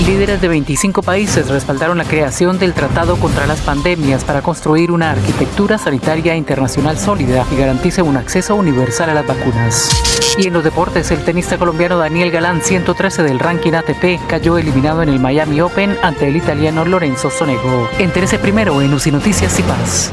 Líderes 0.06 0.40
de 0.40 0.48
25 0.48 1.02
países 1.02 1.48
respaldaron 1.48 1.98
la 1.98 2.05
creación 2.05 2.59
del 2.59 2.72
Tratado 2.72 3.16
contra 3.16 3.47
las 3.47 3.60
Pandemias 3.60 4.24
para 4.24 4.40
construir 4.40 4.90
una 4.90 5.10
arquitectura 5.10 5.77
sanitaria 5.77 6.35
internacional 6.36 6.98
sólida 6.98 7.47
y 7.52 7.56
garantice 7.56 8.01
un 8.01 8.16
acceso 8.16 8.55
universal 8.55 9.10
a 9.10 9.14
las 9.14 9.27
vacunas. 9.27 9.90
Y 10.39 10.47
en 10.47 10.55
los 10.55 10.64
deportes, 10.64 11.10
el 11.10 11.22
tenista 11.22 11.59
colombiano 11.59 11.98
Daniel 11.98 12.31
Galán, 12.31 12.62
113 12.62 13.22
del 13.22 13.39
ranking 13.39 13.72
ATP, 13.74 14.27
cayó 14.27 14.56
eliminado 14.56 15.02
en 15.02 15.10
el 15.10 15.20
Miami 15.20 15.60
Open 15.60 15.97
ante 16.02 16.28
el 16.28 16.36
italiano 16.36 16.85
Lorenzo 16.85 17.31
Sonego. 17.31 17.89
Entérese 17.98 18.39
primero 18.39 18.81
en 18.81 18.94
UCI 18.94 19.12
Noticias 19.12 19.59
y 19.59 19.62
Paz. 19.62 20.12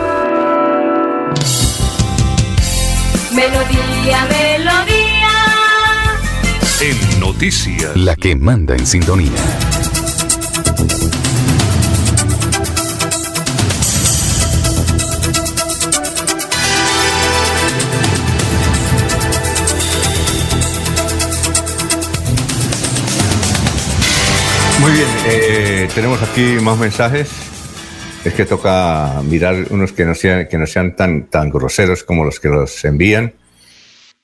Melodía, 3.33 4.27
melodía. 4.29 5.29
En 6.81 7.19
noticias. 7.19 7.95
La 7.95 8.15
que 8.15 8.35
manda 8.35 8.75
en 8.75 8.85
sintonía. 8.85 9.31
Muy 24.79 24.91
bien, 24.91 25.07
eh, 25.25 25.89
tenemos 25.95 26.21
aquí 26.21 26.57
más 26.59 26.77
mensajes. 26.77 27.50
Es 28.23 28.35
que 28.35 28.45
toca 28.45 29.19
mirar 29.23 29.65
unos 29.71 29.93
que 29.93 30.05
no 30.05 30.13
sean, 30.13 30.95
tan, 30.95 31.25
tan 31.25 31.49
groseros 31.49 32.03
como 32.03 32.23
los 32.23 32.39
que 32.39 32.49
los 32.49 32.85
envían. 32.85 33.33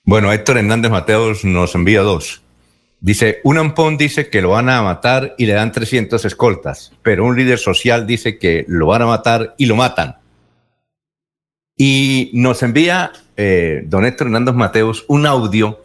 Bueno, 0.03 0.31
Héctor 0.31 0.59
Hernández 0.59 0.91
Mateos 0.91 1.43
nos 1.43 1.73
envía 1.73 2.01
dos. 2.01 2.43
Dice, 2.99 3.41
un 3.43 3.57
ampón 3.57 3.97
dice 3.97 4.29
que 4.29 4.43
lo 4.43 4.51
van 4.51 4.69
a 4.69 4.83
matar 4.83 5.33
y 5.39 5.47
le 5.47 5.53
dan 5.53 5.71
300 5.71 6.23
escoltas, 6.25 6.91
pero 7.01 7.25
un 7.25 7.35
líder 7.35 7.57
social 7.57 8.05
dice 8.05 8.37
que 8.37 8.65
lo 8.67 8.85
van 8.85 9.01
a 9.01 9.07
matar 9.07 9.55
y 9.57 9.65
lo 9.65 9.75
matan. 9.75 10.17
Y 11.75 12.29
nos 12.33 12.61
envía 12.61 13.11
eh, 13.35 13.81
don 13.85 14.05
Héctor 14.05 14.27
Hernández 14.27 14.53
Mateos 14.53 15.05
un 15.07 15.25
audio 15.25 15.83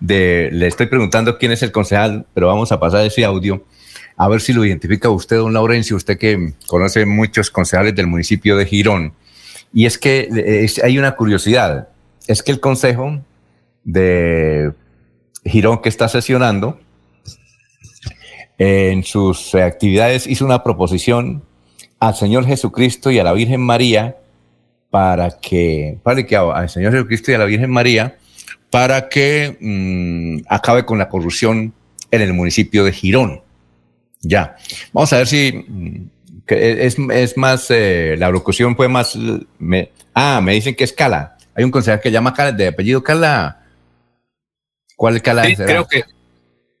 de, 0.00 0.50
le 0.52 0.66
estoy 0.66 0.86
preguntando 0.86 1.38
quién 1.38 1.52
es 1.52 1.62
el 1.62 1.70
concejal, 1.70 2.26
pero 2.34 2.48
vamos 2.48 2.72
a 2.72 2.80
pasar 2.80 3.06
ese 3.06 3.24
audio 3.24 3.64
a 4.16 4.28
ver 4.28 4.40
si 4.40 4.52
lo 4.52 4.64
identifica 4.64 5.10
usted, 5.10 5.36
don 5.36 5.52
Laurencio, 5.52 5.96
usted 5.96 6.18
que 6.18 6.52
conoce 6.66 7.04
muchos 7.06 7.50
concejales 7.50 7.94
del 7.94 8.06
municipio 8.06 8.56
de 8.56 8.66
Girón. 8.66 9.12
Y 9.72 9.86
es 9.86 9.98
que 9.98 10.28
es- 10.64 10.82
hay 10.82 10.98
una 10.98 11.16
curiosidad, 11.16 11.88
es 12.28 12.42
que 12.42 12.52
el 12.52 12.60
consejo 12.60 13.20
de 13.82 14.72
Girón 15.44 15.82
que 15.82 15.88
está 15.88 16.08
sesionando, 16.08 16.78
en 18.58 19.02
sus 19.02 19.54
actividades 19.54 20.26
hizo 20.26 20.44
una 20.44 20.62
proposición 20.62 21.42
al 21.98 22.14
Señor 22.14 22.46
Jesucristo 22.46 23.10
y 23.10 23.18
a 23.18 23.24
la 23.24 23.32
Virgen 23.32 23.60
María 23.60 24.16
para 24.90 25.40
que, 25.40 25.98
que 26.28 26.36
al 26.36 26.68
Señor 26.68 26.92
Jesucristo 26.92 27.32
y 27.32 27.34
a 27.34 27.38
la 27.38 27.46
Virgen 27.46 27.70
María 27.70 28.16
para 28.70 29.08
que 29.08 29.56
mm, 29.60 30.46
acabe 30.48 30.84
con 30.84 30.98
la 30.98 31.08
corrupción 31.08 31.74
en 32.10 32.20
el 32.20 32.32
municipio 32.32 32.84
de 32.84 32.92
Girón. 32.92 33.40
Ya. 34.24 34.56
Vamos 34.92 35.12
a 35.12 35.18
ver 35.18 35.26
si 35.26 35.64
mm, 35.68 36.08
que 36.46 36.84
es, 36.86 36.96
es 36.98 37.36
más, 37.36 37.66
eh, 37.70 38.16
la 38.18 38.30
locución 38.30 38.74
fue 38.76 38.88
más. 38.88 39.16
me- 39.58 39.90
ah, 40.14 40.40
me 40.42 40.52
dicen 40.54 40.74
que 40.74 40.84
es 40.84 40.92
Cala. 40.92 41.36
Hay 41.54 41.62
un 41.64 41.70
concejal 41.70 42.00
que 42.00 42.10
llama 42.10 42.34
Cala, 42.34 42.52
de 42.52 42.68
apellido 42.68 43.02
Cala. 43.02 43.60
¿Cuál 44.96 45.20
Cala 45.22 45.44
Sí, 45.44 45.56
será? 45.56 45.66
creo 45.66 45.86
que 45.88 46.04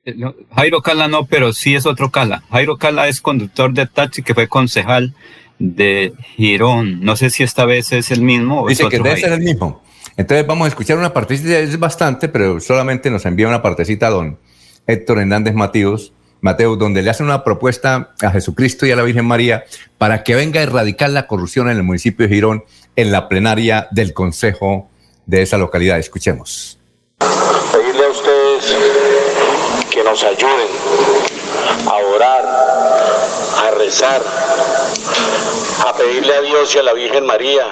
eh, 0.06 0.14
Jairo 0.54 0.82
Cala 0.82 1.08
no, 1.08 1.26
pero 1.26 1.52
sí 1.52 1.74
es 1.74 1.86
otro 1.86 2.10
Cala. 2.10 2.42
Jairo 2.50 2.76
Cala 2.76 3.08
es 3.08 3.20
conductor 3.20 3.72
de 3.72 3.86
taxi 3.86 4.22
que 4.22 4.34
fue 4.34 4.48
concejal 4.48 5.14
de 5.58 6.12
Girón. 6.36 7.00
No 7.04 7.16
sé 7.16 7.30
si 7.30 7.42
esta 7.42 7.64
vez 7.64 7.92
es 7.92 8.10
el 8.10 8.20
mismo 8.22 8.62
o 8.62 8.68
es 8.70 8.78
Dice 8.78 8.90
que 8.90 8.98
debe 8.98 9.10
ser 9.16 9.30
Jairo. 9.30 9.36
el 9.36 9.42
mismo. 9.42 9.82
Entonces 10.16 10.46
vamos 10.46 10.66
a 10.66 10.68
escuchar 10.68 10.96
una 10.98 11.12
partecita, 11.12 11.58
es 11.58 11.78
bastante, 11.78 12.28
pero 12.28 12.60
solamente 12.60 13.10
nos 13.10 13.24
envía 13.26 13.48
una 13.48 13.62
partecita 13.62 14.10
don 14.10 14.38
Héctor 14.86 15.18
Hernández 15.18 15.54
Mateos, 15.54 16.12
Mateo, 16.44 16.76
donde 16.76 17.00
le 17.00 17.08
hacen 17.08 17.24
una 17.24 17.42
propuesta 17.42 18.10
a 18.20 18.30
Jesucristo 18.30 18.84
y 18.84 18.90
a 18.90 18.96
la 18.96 19.02
Virgen 19.02 19.24
María 19.24 19.64
para 19.96 20.22
que 20.22 20.34
venga 20.34 20.60
a 20.60 20.64
erradicar 20.64 21.08
la 21.08 21.26
corrupción 21.26 21.70
en 21.70 21.78
el 21.78 21.82
municipio 21.82 22.28
de 22.28 22.34
Girón 22.34 22.64
en 22.96 23.12
la 23.12 23.30
plenaria 23.30 23.88
del 23.92 24.12
Consejo 24.12 24.90
de 25.24 25.40
esa 25.40 25.56
localidad. 25.56 25.98
Escuchemos. 25.98 26.78
Pedirle 27.72 28.04
a 28.04 28.08
ustedes 28.10 28.76
que 29.90 30.04
nos 30.04 30.22
ayuden 30.22 30.68
a 31.86 31.96
orar, 32.14 32.44
a 32.44 33.70
rezar, 33.78 34.20
a 35.86 35.96
pedirle 35.96 36.34
a 36.34 36.42
Dios 36.42 36.74
y 36.74 36.78
a 36.78 36.82
la 36.82 36.92
Virgen 36.92 37.24
María 37.24 37.64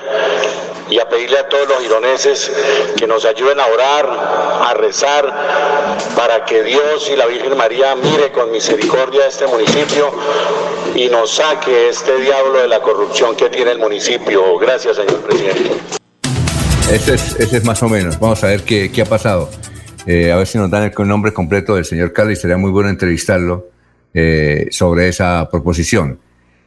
y 0.90 0.98
a 0.98 1.08
pedirle 1.08 1.38
a 1.38 1.48
todos 1.48 1.68
los 1.68 1.80
gironeses 1.80 2.52
que 2.96 3.06
nos 3.06 3.24
ayuden 3.24 3.60
a 3.60 3.66
orar, 3.66 4.06
a 4.08 4.74
rezar, 4.74 5.24
para 6.16 6.44
que 6.44 6.62
Dios 6.62 7.10
y 7.12 7.16
la 7.16 7.26
Virgen 7.26 7.56
María 7.56 7.94
mire 7.96 8.30
con 8.32 8.50
misericordia 8.50 9.24
a 9.24 9.28
este 9.28 9.46
municipio 9.46 10.10
y 10.94 11.08
nos 11.08 11.34
saque 11.34 11.88
este 11.88 12.18
diablo 12.20 12.60
de 12.60 12.68
la 12.68 12.80
corrupción 12.80 13.34
que 13.36 13.48
tiene 13.48 13.72
el 13.72 13.78
municipio. 13.78 14.58
Gracias, 14.58 14.96
señor 14.96 15.20
presidente. 15.20 15.70
Ese 16.90 17.14
es, 17.14 17.40
ese 17.40 17.56
es 17.56 17.64
más 17.64 17.82
o 17.82 17.88
menos. 17.88 18.18
Vamos 18.18 18.42
a 18.44 18.48
ver 18.48 18.62
qué, 18.62 18.90
qué 18.92 19.02
ha 19.02 19.06
pasado. 19.06 19.48
Eh, 20.06 20.32
a 20.32 20.36
ver 20.36 20.46
si 20.46 20.58
nos 20.58 20.70
dan 20.70 20.92
el 20.96 21.08
nombre 21.08 21.32
completo 21.32 21.76
del 21.76 21.84
señor 21.84 22.12
Cali. 22.12 22.36
Sería 22.36 22.56
muy 22.56 22.70
bueno 22.70 22.90
entrevistarlo 22.90 23.68
eh, 24.12 24.68
sobre 24.70 25.08
esa 25.08 25.48
proposición. 25.50 26.18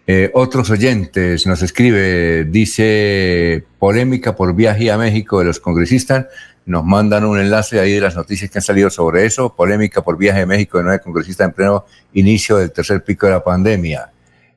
Eh, 0.07 0.29
otros 0.35 0.69
oyentes 0.69 1.47
nos 1.47 1.63
escribe, 1.63 2.45
dice 2.45 3.65
polémica 3.79 4.35
por 4.35 4.53
viaje 4.53 4.91
a 4.91 4.97
México 4.97 5.39
de 5.39 5.45
los 5.45 5.59
congresistas. 5.59 6.27
Nos 6.67 6.83
mandan 6.83 7.25
un 7.25 7.39
enlace 7.39 7.79
ahí 7.79 7.93
de 7.93 8.01
las 8.01 8.15
noticias 8.15 8.49
que 8.49 8.59
han 8.59 8.63
salido 8.63 8.89
sobre 8.89 9.25
eso. 9.25 9.55
Polémica 9.55 10.03
por 10.03 10.17
viaje 10.17 10.41
a 10.41 10.45
México 10.45 10.77
de 10.77 10.83
nueve 10.83 11.01
congresistas 11.03 11.47
en 11.47 11.53
pleno 11.53 11.85
inicio 12.13 12.57
del 12.57 12.71
tercer 12.71 13.03
pico 13.03 13.25
de 13.25 13.33
la 13.33 13.43
pandemia. 13.43 14.11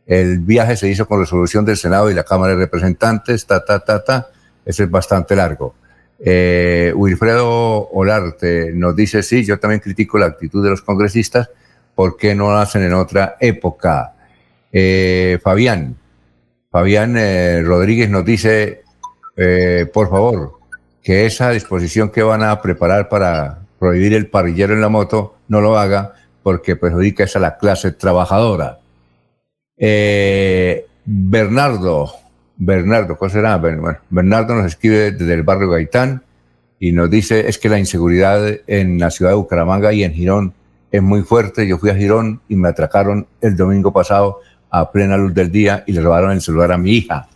El 0.07 0.39
viaje 0.39 0.77
se 0.77 0.89
hizo 0.89 1.07
con 1.07 1.21
resolución 1.21 1.65
del 1.65 1.77
Senado 1.77 2.11
y 2.11 2.15
la 2.15 2.25
Cámara 2.25 2.55
de 2.55 2.61
Representantes, 2.61 3.47
ta, 3.47 3.65
ta, 3.65 3.81
ta, 3.81 4.03
ta. 4.03 4.29
Ese 4.65 4.85
es 4.85 4.91
bastante 4.91 5.37
largo. 5.37 5.75
Eh, 6.19 6.93
Wilfredo 6.97 7.89
Olarte 7.91 8.73
nos 8.75 8.97
dice, 8.97 9.23
sí, 9.23 9.45
yo 9.45 9.59
también 9.59 9.81
critico 9.81 10.19
la 10.19 10.27
actitud 10.27 10.65
de 10.65 10.71
los 10.71 10.83
congresistas, 10.83 11.51
¿por 11.95 12.17
qué 12.17 12.35
no 12.35 12.51
lo 12.51 12.57
hacen 12.57 12.83
en 12.83 12.95
otra 12.95 13.37
época? 13.39 14.15
Eh, 14.73 15.39
Fabián, 15.43 15.97
Fabián 16.71 17.17
eh, 17.17 17.63
Rodríguez 17.63 18.11
nos 18.11 18.25
dice, 18.25 18.83
eh, 19.37 19.87
por 19.93 20.11
favor, 20.11 20.59
que 21.03 21.27
esa 21.27 21.51
disposición 21.51 22.11
que 22.11 22.23
van 22.23 22.43
a 22.43 22.61
preparar 22.61 23.09
para 23.09 23.61
prohibir 23.79 24.13
el 24.15 24.29
parrillero 24.29 24.75
en 24.75 24.81
la 24.81 24.89
moto 24.89 25.37
no 25.49 25.61
lo 25.61 25.79
haga 25.79 26.15
porque 26.43 26.77
perjudica 26.77 27.25
esa 27.25 27.39
la 27.39 27.57
clase 27.57 27.93
trabajadora. 27.93 28.81
Bernardo, 31.05 32.13
Bernardo, 32.57 33.17
¿cuál 33.17 33.31
será? 33.31 33.57
Bernardo 34.11 34.55
nos 34.55 34.67
escribe 34.67 35.13
desde 35.13 35.33
el 35.33 35.43
barrio 35.43 35.71
Gaitán 35.71 36.23
y 36.81 36.93
nos 36.93 37.09
dice, 37.09 37.49
es 37.49 37.59
que 37.59 37.69
la 37.69 37.79
inseguridad 37.79 38.47
en 38.67 38.99
la 38.99 39.11
ciudad 39.11 39.33
de 39.33 39.37
Bucaramanga 39.37 39.93
y 39.93 40.05
en 40.05 40.13
Girón 40.13 40.55
es 40.91 41.03
muy 41.03 41.23
fuerte. 41.23 41.67
Yo 41.67 41.79
fui 41.79 41.91
a 41.91 41.95
Girón 41.95 42.41
y 42.49 42.57
me 42.57 42.69
atracaron 42.69 43.27
el 43.41 43.57
domingo 43.57 43.93
pasado 43.93 44.41
a 44.71 44.91
plena 44.91 45.17
luz 45.17 45.35
del 45.35 45.51
día 45.51 45.85
y 45.87 45.93
le 45.93 46.01
robaron 46.01 46.33
el 46.33 46.41
celular 46.41 46.73
a 46.73 46.79
mi 46.79 46.93
hija. 46.93 47.29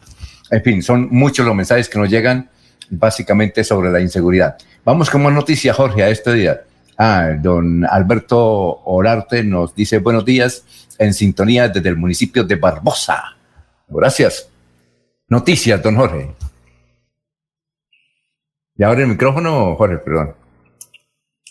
En 0.51 0.63
fin, 0.63 0.83
son 0.83 1.09
muchos 1.11 1.47
los 1.47 1.55
mensajes 1.55 1.89
que 1.89 1.99
nos 1.99 2.11
llegan 2.11 2.51
básicamente 2.91 3.65
sobre 3.65 3.91
la 3.91 4.01
inseguridad. 4.01 4.57
Vamos 4.85 5.09
con 5.09 5.23
más 5.23 5.33
noticias, 5.33 5.77
Jorge, 5.77 6.03
a 6.03 6.11
este 6.11 6.35
día. 6.35 6.63
Ah, 6.99 7.31
don 7.41 7.85
Alberto 7.85 8.83
Orarte 8.85 9.43
nos 9.43 9.75
dice 9.75 9.99
buenos 9.99 10.25
días 10.25 10.65
en 10.99 11.15
sintonía 11.15 11.69
desde 11.69 11.89
el 11.89 11.97
municipio 11.97 12.45
de 12.45 12.57
Barbosa. 12.57 13.37
Gracias. 13.89 14.49
Noticias, 15.29 15.83
don 15.83 15.97
Jorge. 15.97 16.35
Y 18.77 18.83
ahora 18.83 19.03
el 19.03 19.09
micrófono, 19.09 19.75
Jorge, 19.77 19.99
perdón. 19.99 20.35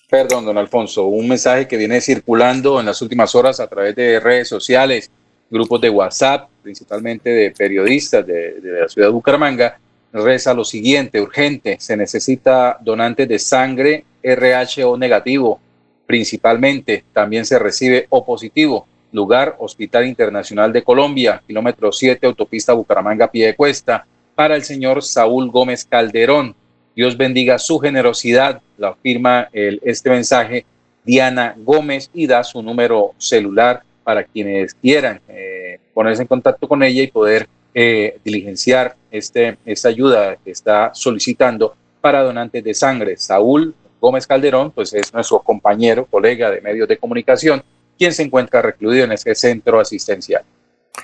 Perdón, 0.10 0.46
don 0.46 0.58
Alfonso, 0.58 1.06
un 1.06 1.28
mensaje 1.28 1.68
que 1.68 1.78
viene 1.78 2.02
circulando 2.02 2.80
en 2.80 2.86
las 2.86 3.02
últimas 3.02 3.34
horas 3.34 3.60
a 3.60 3.68
través 3.68 3.96
de 3.96 4.20
redes 4.20 4.50
sociales 4.50 5.10
grupos 5.52 5.82
de 5.82 5.90
WhatsApp, 5.90 6.50
principalmente 6.64 7.30
de 7.30 7.52
periodistas 7.52 8.26
de, 8.26 8.56
la 8.64 8.88
ciudad 8.88 9.10
de 9.10 9.14
Bucaramanga, 9.14 9.78
reza 10.14 10.54
lo 10.54 10.64
siguiente, 10.64 11.22
urgente, 11.22 11.78
se 11.80 11.98
necesita 11.98 12.78
donantes 12.82 13.28
de 13.28 13.38
sangre 13.38 14.06
RHO 14.24 14.98
negativo, 14.98 15.60
principalmente, 16.08 17.04
también 17.14 17.46
se 17.46 17.60
recibe 17.60 18.08
O 18.10 18.26
positivo, 18.26 18.88
lugar 19.12 19.58
Hospital 19.60 20.08
Internacional 20.08 20.72
de 20.72 20.84
Colombia, 20.84 21.42
kilómetro 21.46 21.92
7, 21.92 22.26
autopista 22.26 22.74
Bucaramanga, 22.74 23.30
pie 23.30 23.48
de 23.48 23.56
cuesta, 23.56 24.06
para 24.36 24.56
el 24.56 24.64
señor 24.64 25.04
Saúl 25.04 25.52
Gómez 25.52 25.86
Calderón. 25.86 26.56
Dios 26.96 27.18
bendiga 27.18 27.60
su 27.60 27.80
generosidad, 27.80 28.62
la 28.78 28.90
afirma 28.90 29.50
el, 29.52 29.82
este 29.84 30.10
mensaje 30.10 30.66
Diana 31.04 31.56
Gómez 31.58 32.10
y 32.14 32.28
da 32.28 32.44
su 32.44 32.62
número 32.62 33.14
celular 33.18 33.84
para 34.04 34.24
quienes 34.24 34.74
quieran 34.74 35.22
eh, 35.28 35.80
ponerse 35.94 36.24
en 36.24 36.28
contacto 36.28 36.68
con 36.68 36.84
ella 36.84 37.04
y 37.04 37.08
poder 37.08 37.48
eh, 37.74 38.20
diligenciar 38.24 38.96
este, 39.10 39.58
esta 39.66 39.90
ayuda 39.90 40.38
que 40.44 40.52
está 40.52 40.92
solicitando 40.94 41.76
para 42.02 42.24
donantes 42.24 42.64
de 42.64 42.74
sangre. 42.74 43.16
Saúl 43.18 43.74
Gómez 44.00 44.26
Calderón, 44.26 44.72
pues 44.72 44.94
es 44.94 45.14
nuestro 45.14 45.40
compañero, 45.40 46.06
colega 46.06 46.50
de 46.50 46.60
medios 46.60 46.88
de 46.88 46.98
comunicación, 46.98 47.64
quien 47.98 48.12
se 48.14 48.24
encuentra 48.24 48.62
recluido 48.62 49.06
en 49.06 49.12
este 49.12 49.36
centro 49.36 49.80
asistencial. 49.80 50.44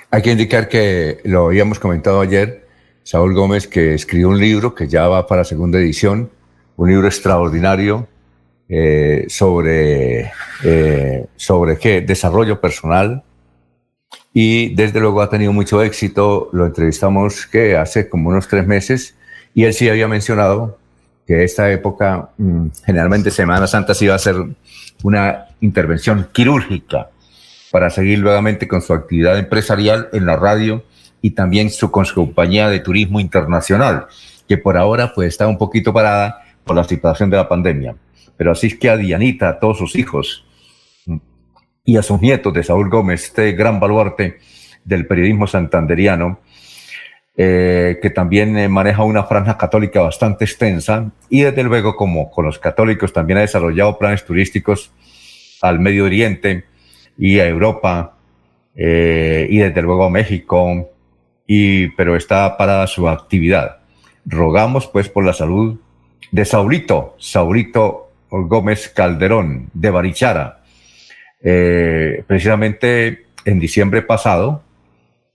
Hay 0.10 0.22
que 0.22 0.32
indicar 0.32 0.68
que 0.68 1.20
lo 1.24 1.46
habíamos 1.46 1.80
comentado 1.80 2.20
ayer, 2.20 2.66
Saúl 3.04 3.34
Gómez, 3.34 3.68
que 3.68 3.94
escribió 3.94 4.30
un 4.30 4.40
libro 4.40 4.74
que 4.74 4.88
ya 4.88 5.08
va 5.08 5.28
para 5.28 5.44
segunda 5.44 5.78
edición, 5.78 6.30
un 6.76 6.90
libro 6.90 7.08
extraordinario 7.08 8.08
eh, 8.70 9.26
sobre, 9.30 10.32
eh, 10.64 11.26
sobre 11.36 11.78
qué, 11.78 12.02
desarrollo 12.02 12.60
personal. 12.60 13.24
Y 14.34 14.76
desde 14.76 15.00
luego 15.00 15.22
ha 15.22 15.30
tenido 15.30 15.54
mucho 15.54 15.82
éxito. 15.82 16.50
Lo 16.52 16.66
entrevistamos 16.66 17.48
que 17.48 17.78
hace 17.78 18.10
como 18.10 18.30
unos 18.30 18.48
tres 18.48 18.68
meses 18.68 19.16
y 19.54 19.64
él 19.64 19.74
sí 19.74 19.90
había 19.90 20.08
mencionado 20.08 20.78
que 21.26 21.44
esta 21.44 21.72
época, 21.72 22.30
mm, 22.38 22.68
generalmente 22.86 23.32
Semana 23.32 23.68
Santa, 23.68 23.94
sí 23.94 24.06
iba 24.06 24.16
a 24.16 24.20
ser 24.20 24.36
una 25.04 25.46
intervención 25.60 26.30
quirúrgica 26.32 27.10
para 27.72 27.90
seguir 27.90 28.20
nuevamente 28.20 28.68
con 28.68 28.82
su 28.82 28.94
actividad 28.94 29.38
empresarial 29.38 30.10
en 30.14 30.26
la 30.26 30.36
radio 30.36 30.84
y 31.22 31.32
también 31.32 31.70
su, 31.70 31.92
con 31.92 32.06
su 32.06 32.16
compañía 32.16 32.70
de 32.70 32.80
turismo 32.80 33.20
internacional, 33.20 34.08
que 34.48 34.58
por 34.58 34.78
ahora 34.78 35.14
pues 35.14 35.30
está 35.30 35.48
un 35.48 35.58
poquito 35.58 35.92
parada 35.92 36.42
por 36.64 36.76
la 36.76 36.84
situación 36.84 37.30
de 37.30 37.38
la 37.38 37.50
pandemia. 37.50 37.96
Pero 38.38 38.52
así 38.52 38.68
es 38.68 38.76
que 38.76 38.90
a 38.90 38.98
Dianita, 38.98 39.50
a 39.50 39.60
todos 39.60 39.78
sus 39.78 39.96
hijos 39.96 40.46
y 41.84 41.98
a 41.98 42.04
sus 42.04 42.22
nietos 42.22 42.54
de 42.54 42.64
Saúl 42.64 42.90
Gómez, 42.90 43.24
este 43.24 43.54
gran 43.54 43.80
baluarte 43.80 44.38
del 44.84 45.08
periodismo 45.08 45.48
santanderiano, 45.48 46.40
eh, 47.36 48.00
que 48.02 48.10
también 48.10 48.58
eh, 48.58 48.68
maneja 48.68 49.04
una 49.04 49.24
franja 49.24 49.58
católica 49.58 50.02
bastante 50.02 50.46
extensa 50.46 51.12
y 51.30 51.42
desde 51.42 51.64
luego 51.64 51.96
como 51.96 52.32
con 52.32 52.46
los 52.46 52.58
católicos 52.58 53.14
también 53.14 53.38
ha 53.38 53.42
desarrollado 53.42 54.00
planes 54.00 54.26
turísticos 54.26 54.92
al 55.62 55.80
Medio 55.80 56.06
Oriente 56.06 56.66
y 57.18 57.40
a 57.40 57.48
Europa 57.48 58.18
eh, 58.76 59.48
y 59.50 59.58
desde 59.58 59.82
luego 59.82 60.06
a 60.06 60.10
México, 60.10 60.90
y, 61.46 61.90
pero 61.90 62.16
está 62.16 62.58
parada 62.58 62.88
su 62.88 63.08
actividad. 63.08 63.78
Rogamos 64.26 64.88
pues 64.88 65.10
por 65.10 65.26
la 65.26 65.34
salud 65.34 65.80
de 66.32 66.46
Saulito, 66.46 67.16
Saulito 67.20 68.07
Gómez 68.30 68.90
Calderón 68.90 69.70
de 69.74 69.90
Barichara. 69.90 70.62
Eh, 71.42 72.24
precisamente 72.26 73.26
en 73.46 73.60
diciembre 73.60 74.02
pasado 74.02 74.64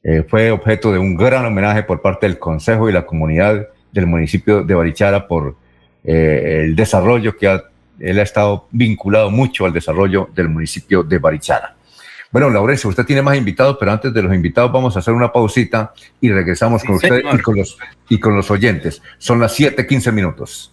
eh, 0.03 0.25
fue 0.29 0.51
objeto 0.51 0.93
de 0.93 0.99
un 0.99 1.17
gran 1.17 1.45
homenaje 1.47 1.85
por 1.85 2.03
parte 2.03 2.27
del 2.27 2.39
Consejo 2.39 2.89
y 2.89 2.93
la 2.93 3.07
comunidad 3.07 3.69
del 3.93 4.07
municipio 4.07 4.63
de 4.65 4.75
Barichara 4.75 5.29
por 5.29 5.57
eh, 6.05 6.63
el 6.65 6.75
desarrollo 6.75 7.37
que 7.37 7.61
él 8.01 8.19
ha 8.19 8.23
estado 8.23 8.67
vinculado 8.73 9.31
mucho 9.31 9.65
al 9.65 9.73
desarrollo 9.73 10.29
del 10.35 10.49
municipio 10.49 11.03
de 11.03 11.19
Barichara. 11.19 11.77
Bueno, 12.33 12.49
Laurencio, 12.49 12.89
usted 12.89 13.05
tiene 13.05 13.21
más 13.21 13.37
invitados, 13.37 13.77
pero 13.79 13.93
antes 13.93 14.13
de 14.13 14.23
los 14.23 14.35
invitados 14.35 14.73
vamos 14.73 14.97
a 14.97 15.01
hacer 15.01 15.13
una 15.13 15.31
pausita 15.31 15.93
y 16.19 16.31
regresamos 16.31 16.83
con 16.83 16.97
usted 16.97 17.23
y 17.31 17.39
con, 17.39 17.57
los, 17.57 17.79
y 18.09 18.19
con 18.19 18.35
los 18.35 18.51
oyentes. 18.51 19.03
Son 19.19 19.39
las 19.39 19.59
7:15 19.59 20.13
minutos. 20.13 20.73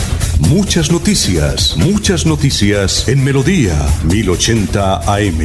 Muchas 0.49 0.91
noticias, 0.91 1.77
muchas 1.77 2.25
noticias 2.25 3.07
en 3.07 3.23
Melodía 3.23 3.75
1080 4.03 4.97
AM. 4.97 5.39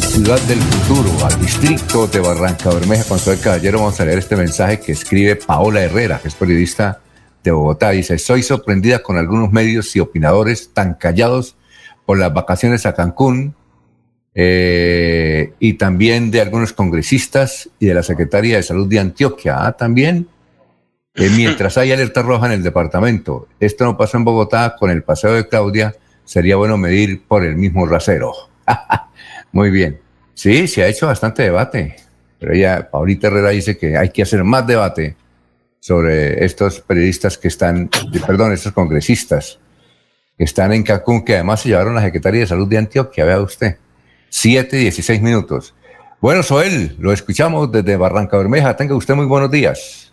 Ciudad 0.00 0.40
del 0.48 0.58
Futuro, 0.58 1.24
al 1.24 1.38
distrito 1.40 2.06
de 2.06 2.20
Barranca 2.20 2.70
Bermeja, 2.70 3.04
con 3.04 3.18
el 3.32 3.40
caballero, 3.40 3.78
vamos 3.78 4.00
a 4.00 4.04
leer 4.06 4.18
este 4.18 4.36
mensaje 4.36 4.80
que 4.80 4.92
escribe 4.92 5.36
Paola 5.36 5.82
Herrera, 5.82 6.18
que 6.18 6.28
es 6.28 6.34
periodista 6.34 7.00
de 7.44 7.50
Bogotá. 7.50 7.90
Dice, 7.90 8.18
soy 8.18 8.42
sorprendida 8.42 9.02
con 9.02 9.18
algunos 9.18 9.52
medios 9.52 9.94
y 9.94 10.00
opinadores 10.00 10.72
tan 10.72 10.94
callados 10.94 11.56
por 12.06 12.18
las 12.18 12.32
vacaciones 12.32 12.86
a 12.86 12.94
Cancún 12.94 13.54
eh, 14.34 15.52
y 15.60 15.74
también 15.74 16.30
de 16.30 16.40
algunos 16.40 16.72
congresistas 16.72 17.68
y 17.78 17.86
de 17.86 17.94
la 17.94 18.02
Secretaría 18.02 18.56
de 18.56 18.62
Salud 18.62 18.88
de 18.88 18.98
Antioquia. 18.98 19.66
Ah, 19.66 19.72
también 19.72 20.26
mientras 21.14 21.76
hay 21.78 21.92
alerta 21.92 22.22
roja 22.22 22.46
en 22.46 22.52
el 22.52 22.62
departamento. 22.62 23.48
Esto 23.58 23.84
no 23.84 23.96
pasó 23.96 24.16
en 24.16 24.24
Bogotá 24.24 24.76
con 24.78 24.90
el 24.90 25.02
paseo 25.02 25.32
de 25.32 25.48
Claudia, 25.48 25.94
sería 26.24 26.56
bueno 26.56 26.76
medir 26.76 27.22
por 27.26 27.44
el 27.44 27.56
mismo 27.56 27.86
rasero. 27.86 28.32
Muy 29.52 29.70
bien. 29.70 30.00
Sí, 30.34 30.68
se 30.68 30.82
ha 30.82 30.88
hecho 30.88 31.06
bastante 31.06 31.42
debate, 31.42 31.96
pero 32.38 32.54
ella, 32.54 32.88
Paulita 32.90 33.26
Herrera 33.26 33.50
dice 33.50 33.76
que 33.76 33.96
hay 33.96 34.10
que 34.10 34.22
hacer 34.22 34.42
más 34.44 34.66
debate 34.66 35.16
sobre 35.80 36.44
estos 36.44 36.80
periodistas 36.80 37.36
que 37.36 37.48
están, 37.48 37.90
perdón, 38.26 38.52
estos 38.52 38.72
congresistas 38.72 39.58
que 40.38 40.44
están 40.44 40.72
en 40.72 40.82
Cancún, 40.82 41.24
que 41.24 41.34
además 41.34 41.60
se 41.60 41.70
llevaron 41.70 41.92
a 41.92 42.00
la 42.00 42.06
Secretaría 42.06 42.40
de 42.40 42.46
Salud 42.46 42.68
de 42.68 42.78
Antioquia, 42.78 43.24
vea 43.24 43.40
usted. 43.40 43.76
Siete, 44.30 44.76
dieciséis 44.76 45.20
minutos. 45.20 45.74
Bueno, 46.20 46.42
Soel, 46.42 46.96
lo 46.98 47.12
escuchamos 47.12 47.70
desde 47.72 47.96
Barranca 47.96 48.36
Bermeja. 48.38 48.76
Tenga 48.76 48.94
usted 48.94 49.14
muy 49.14 49.26
buenos 49.26 49.50
días. 49.50 50.12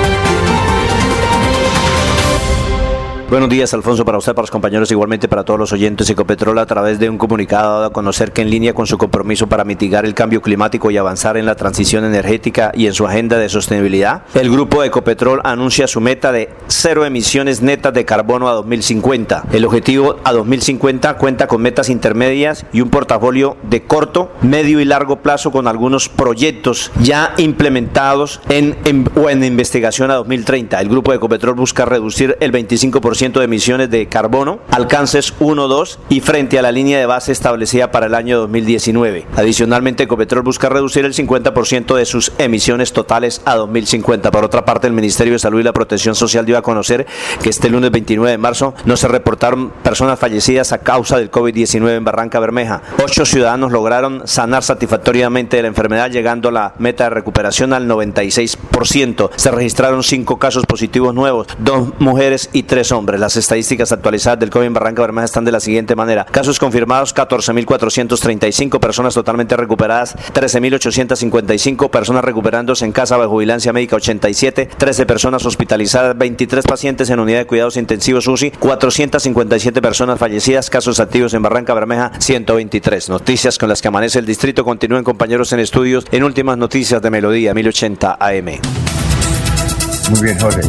Buenos 3.31 3.47
días, 3.47 3.73
Alfonso, 3.73 4.03
para 4.03 4.17
usted, 4.17 4.33
para 4.33 4.43
los 4.43 4.51
compañeros, 4.51 4.91
igualmente 4.91 5.29
para 5.29 5.45
todos 5.45 5.57
los 5.57 5.71
oyentes. 5.71 6.09
Ecopetrol, 6.09 6.59
a 6.59 6.65
través 6.65 6.99
de 6.99 7.09
un 7.09 7.17
comunicado, 7.17 7.75
dado 7.75 7.85
a 7.85 7.93
conocer 7.93 8.33
que 8.33 8.41
en 8.41 8.49
línea 8.49 8.73
con 8.73 8.87
su 8.87 8.97
compromiso 8.97 9.47
para 9.47 9.63
mitigar 9.63 10.03
el 10.03 10.13
cambio 10.13 10.41
climático 10.41 10.91
y 10.91 10.97
avanzar 10.97 11.37
en 11.37 11.45
la 11.45 11.55
transición 11.55 12.03
energética 12.03 12.73
y 12.75 12.87
en 12.87 12.93
su 12.93 13.07
agenda 13.07 13.37
de 13.37 13.47
sostenibilidad, 13.47 14.23
el 14.33 14.51
grupo 14.51 14.83
Ecopetrol 14.83 15.39
anuncia 15.45 15.87
su 15.87 16.01
meta 16.01 16.33
de 16.33 16.49
cero 16.67 17.05
emisiones 17.05 17.61
netas 17.61 17.93
de 17.93 18.03
carbono 18.03 18.49
a 18.49 18.51
2050. 18.51 19.45
El 19.53 19.63
objetivo 19.63 20.17
a 20.25 20.33
2050 20.33 21.13
cuenta 21.13 21.47
con 21.47 21.61
metas 21.61 21.87
intermedias 21.87 22.65
y 22.73 22.81
un 22.81 22.89
portafolio 22.89 23.55
de 23.63 23.83
corto, 23.83 24.33
medio 24.41 24.81
y 24.81 24.83
largo 24.83 25.21
plazo 25.21 25.53
con 25.53 25.69
algunos 25.69 26.09
proyectos 26.09 26.91
ya 26.99 27.33
implementados 27.37 28.41
en, 28.49 28.75
en 28.83 29.09
o 29.15 29.29
en 29.29 29.41
investigación 29.41 30.11
a 30.11 30.15
2030. 30.15 30.81
El 30.81 30.89
grupo 30.89 31.13
Ecopetrol 31.13 31.55
busca 31.55 31.85
reducir 31.85 32.35
el 32.41 32.51
25% 32.51 33.20
de 33.21 33.43
emisiones 33.43 33.91
de 33.91 34.07
carbono, 34.07 34.57
alcances 34.71 35.35
1, 35.39 35.67
2 35.67 35.99
y 36.09 36.21
frente 36.21 36.57
a 36.57 36.63
la 36.63 36.71
línea 36.71 36.97
de 36.97 37.05
base 37.05 37.31
establecida 37.31 37.91
para 37.91 38.07
el 38.07 38.15
año 38.15 38.39
2019. 38.39 39.27
Adicionalmente, 39.35 40.03
Ecopetrol 40.03 40.41
busca 40.41 40.69
reducir 40.69 41.05
el 41.05 41.13
50% 41.13 41.95
de 41.95 42.05
sus 42.05 42.31
emisiones 42.39 42.93
totales 42.93 43.43
a 43.45 43.57
2050. 43.57 44.31
Por 44.31 44.43
otra 44.43 44.65
parte, 44.65 44.87
el 44.87 44.93
Ministerio 44.93 45.33
de 45.33 45.39
Salud 45.39 45.59
y 45.59 45.63
la 45.63 45.71
Protección 45.71 46.15
Social 46.15 46.47
dio 46.47 46.57
a 46.57 46.63
conocer 46.63 47.05
que 47.43 47.51
este 47.51 47.69
lunes 47.69 47.91
29 47.91 48.31
de 48.31 48.37
marzo 48.39 48.73
no 48.85 48.97
se 48.97 49.07
reportaron 49.07 49.69
personas 49.69 50.17
fallecidas 50.17 50.71
a 50.71 50.79
causa 50.79 51.19
del 51.19 51.29
COVID-19 51.29 51.97
en 51.97 52.03
Barranca 52.03 52.39
Bermeja. 52.39 52.81
Ocho 53.03 53.23
ciudadanos 53.23 53.71
lograron 53.71 54.23
sanar 54.25 54.63
satisfactoriamente 54.63 55.57
de 55.57 55.61
la 55.61 55.67
enfermedad, 55.67 56.09
llegando 56.09 56.49
a 56.49 56.51
la 56.51 56.73
meta 56.79 57.03
de 57.03 57.11
recuperación 57.11 57.71
al 57.73 57.87
96%. 57.87 59.29
Se 59.35 59.51
registraron 59.51 60.01
cinco 60.01 60.39
casos 60.39 60.65
positivos 60.65 61.13
nuevos, 61.13 61.45
dos 61.59 61.89
mujeres 61.99 62.49
y 62.51 62.63
tres 62.63 62.91
hombres. 62.91 63.10
Las 63.19 63.35
estadísticas 63.37 63.91
actualizadas 63.91 64.39
del 64.39 64.49
COVID 64.49 64.67
en 64.67 64.73
Barranca 64.73 65.01
Bermeja 65.01 65.25
están 65.25 65.45
de 65.45 65.51
la 65.51 65.59
siguiente 65.59 65.95
manera. 65.95 66.25
Casos 66.25 66.59
confirmados 66.59 67.15
14.435, 67.15 68.79
personas 68.79 69.13
totalmente 69.13 69.57
recuperadas 69.57 70.15
13.855, 70.33 71.89
personas 71.89 72.23
recuperándose 72.23 72.85
en 72.85 72.91
casa 72.91 73.17
bajo 73.17 73.37
vigilancia 73.37 73.73
médica 73.73 73.95
87, 73.95 74.69
13 74.77 75.05
personas 75.05 75.45
hospitalizadas, 75.45 76.17
23 76.17 76.65
pacientes 76.65 77.09
en 77.09 77.19
unidad 77.19 77.39
de 77.39 77.47
cuidados 77.47 77.77
intensivos 77.77 78.27
UCI, 78.27 78.51
457 78.51 79.81
personas 79.81 80.19
fallecidas, 80.19 80.69
casos 80.69 80.99
activos 80.99 81.33
en 81.33 81.41
Barranca 81.41 81.73
Bermeja 81.73 82.11
123. 82.19 83.09
Noticias 83.09 83.57
con 83.57 83.69
las 83.69 83.81
que 83.81 83.87
amanece 83.87 84.19
el 84.19 84.25
distrito. 84.25 84.63
Continúen 84.63 85.03
compañeros 85.03 85.51
en 85.53 85.59
estudios 85.59 86.05
en 86.11 86.23
últimas 86.23 86.57
noticias 86.57 87.01
de 87.01 87.09
Melodía 87.09 87.53
1080 87.53 88.17
AM. 88.19 88.90
Muy 90.11 90.23
bien, 90.23 90.37
Jorge. 90.37 90.59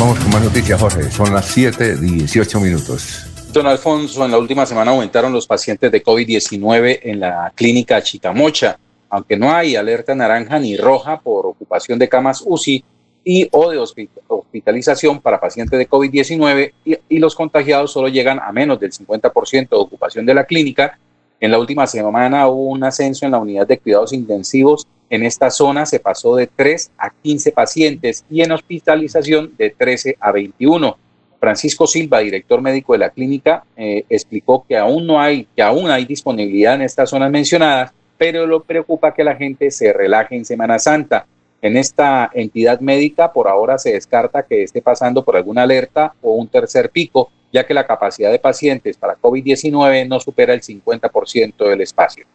Vamos 0.00 0.18
con 0.18 0.32
más 0.32 0.42
noticias, 0.42 0.80
Jorge. 0.80 1.08
Son 1.12 1.32
las 1.32 1.46
7, 1.46 1.98
18 1.98 2.58
minutos. 2.58 3.26
Don 3.52 3.64
Alfonso, 3.68 4.24
en 4.24 4.32
la 4.32 4.38
última 4.38 4.66
semana 4.66 4.90
aumentaron 4.90 5.32
los 5.32 5.46
pacientes 5.46 5.92
de 5.92 6.02
COVID-19 6.02 6.98
en 7.04 7.20
la 7.20 7.52
clínica 7.54 8.02
Chicamocha, 8.02 8.76
aunque 9.08 9.36
no 9.36 9.54
hay 9.54 9.76
alerta 9.76 10.16
naranja 10.16 10.58
ni 10.58 10.76
roja 10.76 11.20
por 11.20 11.46
ocupación 11.46 11.96
de 11.96 12.08
camas 12.08 12.42
UCI 12.44 12.84
y 13.22 13.48
o 13.52 13.70
de 13.70 13.78
hospitalización 13.78 15.20
para 15.20 15.38
pacientes 15.38 15.78
de 15.78 15.88
COVID-19 15.88 16.72
y, 16.84 16.98
y, 17.08 17.18
los 17.20 17.36
contagiados 17.36 17.92
solo 17.92 18.08
llegan 18.08 18.40
a 18.40 18.50
menos 18.50 18.80
del 18.80 18.90
50% 18.90 19.68
de 19.68 19.76
ocupación 19.76 20.26
de 20.26 20.34
la 20.34 20.42
clínica. 20.42 20.98
En 21.38 21.52
la 21.52 21.60
última 21.60 21.86
semana 21.86 22.48
hubo 22.48 22.70
un 22.70 22.82
ascenso 22.82 23.26
en 23.26 23.30
la 23.30 23.38
unidad 23.38 23.68
de 23.68 23.78
cuidados 23.78 24.12
intensivos 24.12 24.88
en 25.10 25.22
esta 25.22 25.50
zona 25.50 25.86
se 25.86 26.00
pasó 26.00 26.36
de 26.36 26.46
3 26.46 26.92
a 26.98 27.10
15 27.10 27.52
pacientes 27.52 28.24
y 28.30 28.42
en 28.42 28.52
hospitalización 28.52 29.52
de 29.56 29.70
13 29.70 30.16
a 30.20 30.32
21. 30.32 30.96
Francisco 31.40 31.86
Silva, 31.86 32.18
director 32.18 32.60
médico 32.60 32.92
de 32.92 32.98
la 32.98 33.10
clínica, 33.10 33.64
eh, 33.76 34.04
explicó 34.08 34.64
que 34.68 34.76
aún 34.76 35.06
no 35.06 35.20
hay, 35.20 35.46
que 35.54 35.62
aún 35.62 35.88
hay 35.90 36.04
disponibilidad 36.04 36.74
en 36.74 36.82
estas 36.82 37.10
zonas 37.10 37.30
mencionadas, 37.30 37.92
pero 38.16 38.46
lo 38.46 38.62
preocupa 38.64 39.14
que 39.14 39.24
la 39.24 39.36
gente 39.36 39.70
se 39.70 39.92
relaje 39.92 40.34
en 40.36 40.44
Semana 40.44 40.78
Santa. 40.78 41.26
En 41.62 41.76
esta 41.76 42.30
entidad 42.34 42.80
médica 42.80 43.32
por 43.32 43.48
ahora 43.48 43.78
se 43.78 43.92
descarta 43.92 44.42
que 44.42 44.62
esté 44.62 44.82
pasando 44.82 45.24
por 45.24 45.36
alguna 45.36 45.62
alerta 45.62 46.14
o 46.22 46.32
un 46.32 46.48
tercer 46.48 46.90
pico, 46.90 47.30
ya 47.52 47.66
que 47.66 47.74
la 47.74 47.86
capacidad 47.86 48.30
de 48.30 48.38
pacientes 48.38 48.96
para 48.96 49.16
COVID-19 49.16 50.06
no 50.06 50.20
supera 50.20 50.54
el 50.54 50.60
50% 50.60 51.68
del 51.68 51.80
espacio. 51.80 52.26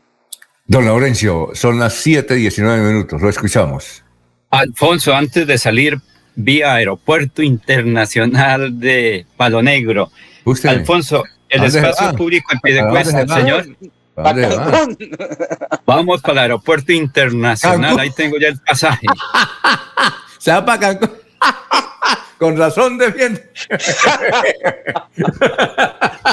Don 0.66 0.86
Laurencio, 0.86 1.50
son 1.54 1.80
las 1.80 1.94
7:19 2.06 2.82
minutos, 2.82 3.22
lo 3.22 3.30
escuchamos. 3.30 4.04
Alfonso, 4.50 5.14
antes 5.14 5.46
de 5.46 5.58
salir 5.58 6.00
vía 6.36 6.76
Aeropuerto 6.76 7.42
Internacional 7.42 8.80
de 8.80 9.26
Palo 9.36 9.62
Negro. 9.62 10.12
Usted, 10.46 10.70
Alfonso, 10.70 11.24
el 11.50 11.64
espacio 11.64 12.16
público 12.16 12.54
en 12.54 12.60
pie 12.60 12.74
de 12.76 12.90
cuesta, 12.90 13.28
señor. 13.28 13.66
Vamos 15.86 16.22
para 16.22 16.34
el 16.34 16.40
Aeropuerto 16.40 16.94
Internacional, 16.94 18.00
ahí 18.00 18.12
tengo 18.12 18.38
ya 18.40 18.50
el 18.50 18.60
pasaje. 18.60 19.08
Se 20.40 20.52
va 20.52 20.66
para 20.66 20.80
Cancún. 20.80 21.12
Con 22.44 22.58
razón 22.58 22.98
defiende. 22.98 23.42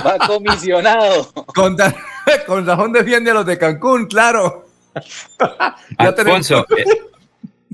Va 0.05 0.19
comisionado. 0.27 1.31
Con, 1.55 1.77
con 2.48 2.66
razón 2.66 2.93
defiende 2.93 3.30
a 3.30 3.35
los 3.35 3.47
de 3.47 3.56
Cancún, 3.56 4.06
claro. 4.06 4.66
Alfonso, 5.98 6.66
eh, 6.77 6.85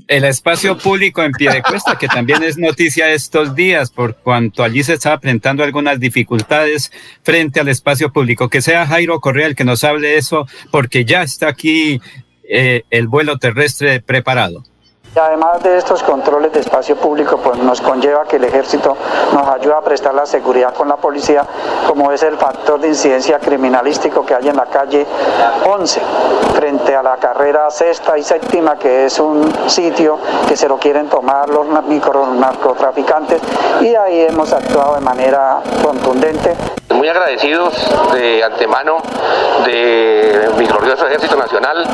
el 0.07 0.23
espacio 0.25 0.77
público 0.77 1.23
en 1.23 1.31
Piedecuesta, 1.31 1.97
que 1.97 2.07
también 2.07 2.43
es 2.43 2.59
noticia 2.59 3.11
estos 3.11 3.55
días, 3.55 3.89
por 3.89 4.17
cuanto 4.17 4.63
allí 4.63 4.83
se 4.83 4.93
está 4.93 5.19
presentando 5.19 5.63
algunas 5.63 5.99
dificultades 5.99 6.91
frente 7.23 7.59
al 7.59 7.69
espacio 7.69 8.13
público. 8.13 8.49
Que 8.49 8.61
sea 8.61 8.85
Jairo 8.85 9.19
Correa 9.19 9.47
el 9.47 9.55
que 9.55 9.63
nos 9.63 9.83
hable 9.83 10.09
de 10.09 10.17
eso, 10.17 10.47
porque 10.69 11.05
ya 11.05 11.23
está 11.23 11.47
aquí 11.47 11.99
eh, 12.47 12.83
el 12.91 13.07
vuelo 13.07 13.39
terrestre 13.39 13.99
preparado. 13.99 14.63
Además 15.15 15.63
de 15.63 15.77
estos 15.77 16.03
controles 16.03 16.53
de 16.53 16.59
espacio 16.59 16.95
público, 16.95 17.37
pues 17.37 17.57
nos 17.57 17.81
conlleva 17.81 18.25
que 18.25 18.35
el 18.35 18.43
ejército 18.43 18.95
nos 19.33 19.47
ayuda 19.47 19.77
a 19.79 19.81
prestar 19.81 20.13
la 20.13 20.27
seguridad 20.27 20.75
con 20.75 20.87
la 20.87 20.97
policía, 20.97 21.43
como 21.87 22.11
es 22.11 22.21
el 22.21 22.37
factor 22.37 22.79
de 22.79 22.89
incidencia 22.89 23.39
criminalístico 23.39 24.23
que 24.23 24.35
hay 24.35 24.47
en 24.47 24.55
la 24.55 24.65
calle 24.65 25.07
11, 25.65 26.01
frente 26.53 26.95
a 26.95 27.01
la 27.01 27.17
carrera 27.17 27.71
sexta 27.71 28.15
y 28.15 28.23
séptima, 28.23 28.77
que 28.77 29.05
es 29.05 29.19
un 29.19 29.51
sitio 29.67 30.19
que 30.47 30.55
se 30.55 30.67
lo 30.67 30.77
quieren 30.77 31.07
tomar 31.07 31.49
los 31.49 31.65
narcotraficantes, 31.67 33.41
y 33.81 33.95
ahí 33.95 34.21
hemos 34.21 34.53
actuado 34.53 34.95
de 34.95 35.01
manera 35.01 35.61
contundente. 35.81 36.53
Muy 36.89 37.09
agradecidos 37.09 37.73
de 38.13 38.43
antemano 38.43 38.97
de 39.65 40.49
mi 40.57 40.65
glorioso 40.65 41.05
Ejército 41.05 41.35
Nacional, 41.35 41.85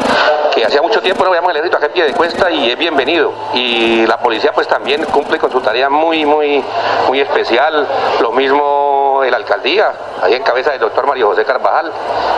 que 0.53 0.64
hacía 0.64 0.82
mucho 0.82 1.01
tiempo 1.01 1.24
no 1.24 1.32
veíamos 1.32 1.51
el 1.51 1.58
ejército 1.58 1.83
a 1.83 1.90
pie 1.90 2.06
de 2.06 2.14
cuesta 2.14 2.51
y 2.51 2.69
es 2.69 2.77
bienvenido. 2.77 3.12
Y 3.53 4.06
la 4.08 4.17
policía 4.17 4.51
pues 4.53 4.67
también 4.67 5.03
cumple 5.06 5.38
con 5.38 5.51
su 5.51 5.61
tarea 5.61 5.90
muy, 5.90 6.25
muy, 6.25 6.64
muy 7.08 7.19
especial. 7.19 7.88
Lo 8.22 8.32
mismo 8.32 9.19
de 9.22 9.32
la 9.32 9.38
alcaldía, 9.38 9.92
ahí 10.22 10.33
en 10.33 10.43
cabeza 10.43 10.72
del 10.72 10.80
doctor 10.80 11.06
Mario 11.06 11.27
José 11.27 11.45
Carvajal, 11.45 11.92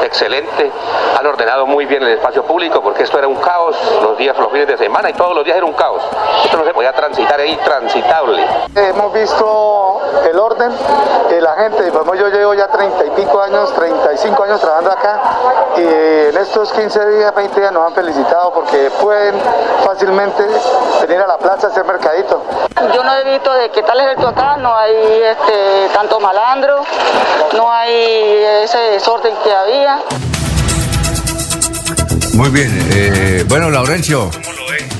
excelente. 0.03 0.71
Han 1.17 1.25
ordenado 1.25 1.65
muy 1.65 1.85
bien 1.85 2.03
el 2.03 2.09
espacio 2.09 2.43
público 2.43 2.81
porque 2.81 3.03
esto 3.03 3.17
era 3.17 3.27
un 3.27 3.35
caos 3.35 3.75
los 4.01 4.17
días, 4.17 4.37
los 4.37 4.51
fines 4.51 4.67
de 4.67 4.77
semana 4.77 5.09
y 5.09 5.13
todos 5.13 5.35
los 5.35 5.43
días 5.45 5.57
era 5.57 5.65
un 5.65 5.73
caos. 5.73 6.01
Esto 6.43 6.57
no 6.57 6.65
se 6.65 6.73
podía 6.73 6.93
transitar, 6.93 7.39
era 7.39 7.49
intransitable. 7.49 8.45
Hemos 8.75 9.13
visto 9.13 10.01
el 10.29 10.39
orden, 10.39 10.71
la 11.41 11.53
gente, 11.53 11.89
como 11.91 12.15
yo 12.15 12.27
llevo 12.29 12.53
ya 12.53 12.67
treinta 12.67 13.05
y 13.05 13.09
pico 13.11 13.39
años, 13.41 13.71
35 13.73 14.43
años 14.43 14.59
trabajando 14.59 14.91
acá 14.91 15.21
y 15.77 15.81
en 15.81 16.37
estos 16.37 16.71
15 16.73 17.09
días, 17.09 17.35
20 17.35 17.59
días 17.59 17.71
nos 17.71 17.87
han 17.87 17.93
felicitado 17.93 18.51
porque 18.53 18.89
pueden 19.01 19.35
fácilmente 19.83 20.43
venir 21.01 21.21
a 21.21 21.27
la 21.27 21.37
plaza 21.37 21.67
a 21.67 21.69
hacer 21.69 21.85
mercadito. 21.85 22.43
Yo 22.93 23.03
no 23.03 23.15
he 23.15 23.31
visto 23.31 23.53
de 23.53 23.69
qué 23.71 23.81
tal 23.83 23.99
es 23.99 24.17
el 24.17 24.25
acá, 24.25 24.57
no 24.57 24.75
hay 24.77 24.93
este, 24.93 25.93
tanto 25.93 26.19
malandro, 26.19 26.83
no 27.55 27.71
hay 27.71 27.93
ese 28.63 28.77
desorden 28.91 29.33
que 29.43 29.51
había. 29.53 29.99
Muy 32.33 32.49
bien. 32.49 32.69
Eh, 32.91 33.45
bueno, 33.47 33.69
Laurencio, 33.69 34.29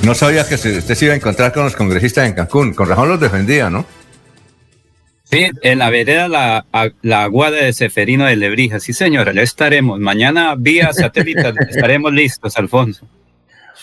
no 0.02 0.14
sabía 0.14 0.46
que 0.48 0.54
usted 0.54 0.94
se 0.94 1.04
iba 1.04 1.14
a 1.14 1.16
encontrar 1.16 1.52
con 1.52 1.64
los 1.64 1.76
congresistas 1.76 2.26
en 2.26 2.34
Cancún. 2.34 2.72
Con 2.72 2.88
razón 2.88 3.08
los 3.08 3.20
defendía, 3.20 3.68
¿no? 3.68 3.84
Sí, 5.24 5.50
en 5.62 5.78
la 5.80 5.90
vereda 5.90 6.28
la, 6.28 6.64
la 7.02 7.24
aguada 7.24 7.56
de 7.56 7.72
Seferino 7.72 8.24
de 8.26 8.36
Lebrija. 8.36 8.78
Sí, 8.78 8.92
señora, 8.92 9.32
ya 9.32 9.42
estaremos. 9.42 9.98
Mañana 9.98 10.54
vía 10.56 10.92
satélite 10.92 11.52
estaremos 11.68 12.12
listos, 12.12 12.56
Alfonso. 12.56 13.06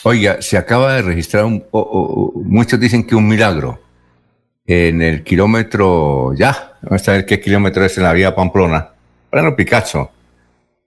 Oiga, 0.03 0.41
se 0.41 0.57
acaba 0.57 0.95
de 0.95 1.01
registrar, 1.03 1.45
un, 1.45 1.63
muchos 2.35 2.79
dicen 2.79 3.05
que 3.05 3.15
un 3.15 3.27
milagro. 3.27 3.79
En 4.65 5.01
el 5.01 5.23
kilómetro, 5.23 6.33
ya, 6.33 6.73
vamos 6.81 7.07
a 7.07 7.11
ver 7.13 7.25
qué 7.25 7.39
kilómetro 7.39 7.85
es 7.85 7.97
en 7.97 8.03
la 8.03 8.13
vía 8.13 8.33
Pamplona. 8.33 8.89
Bueno, 9.31 9.55
Picasso. 9.55 10.11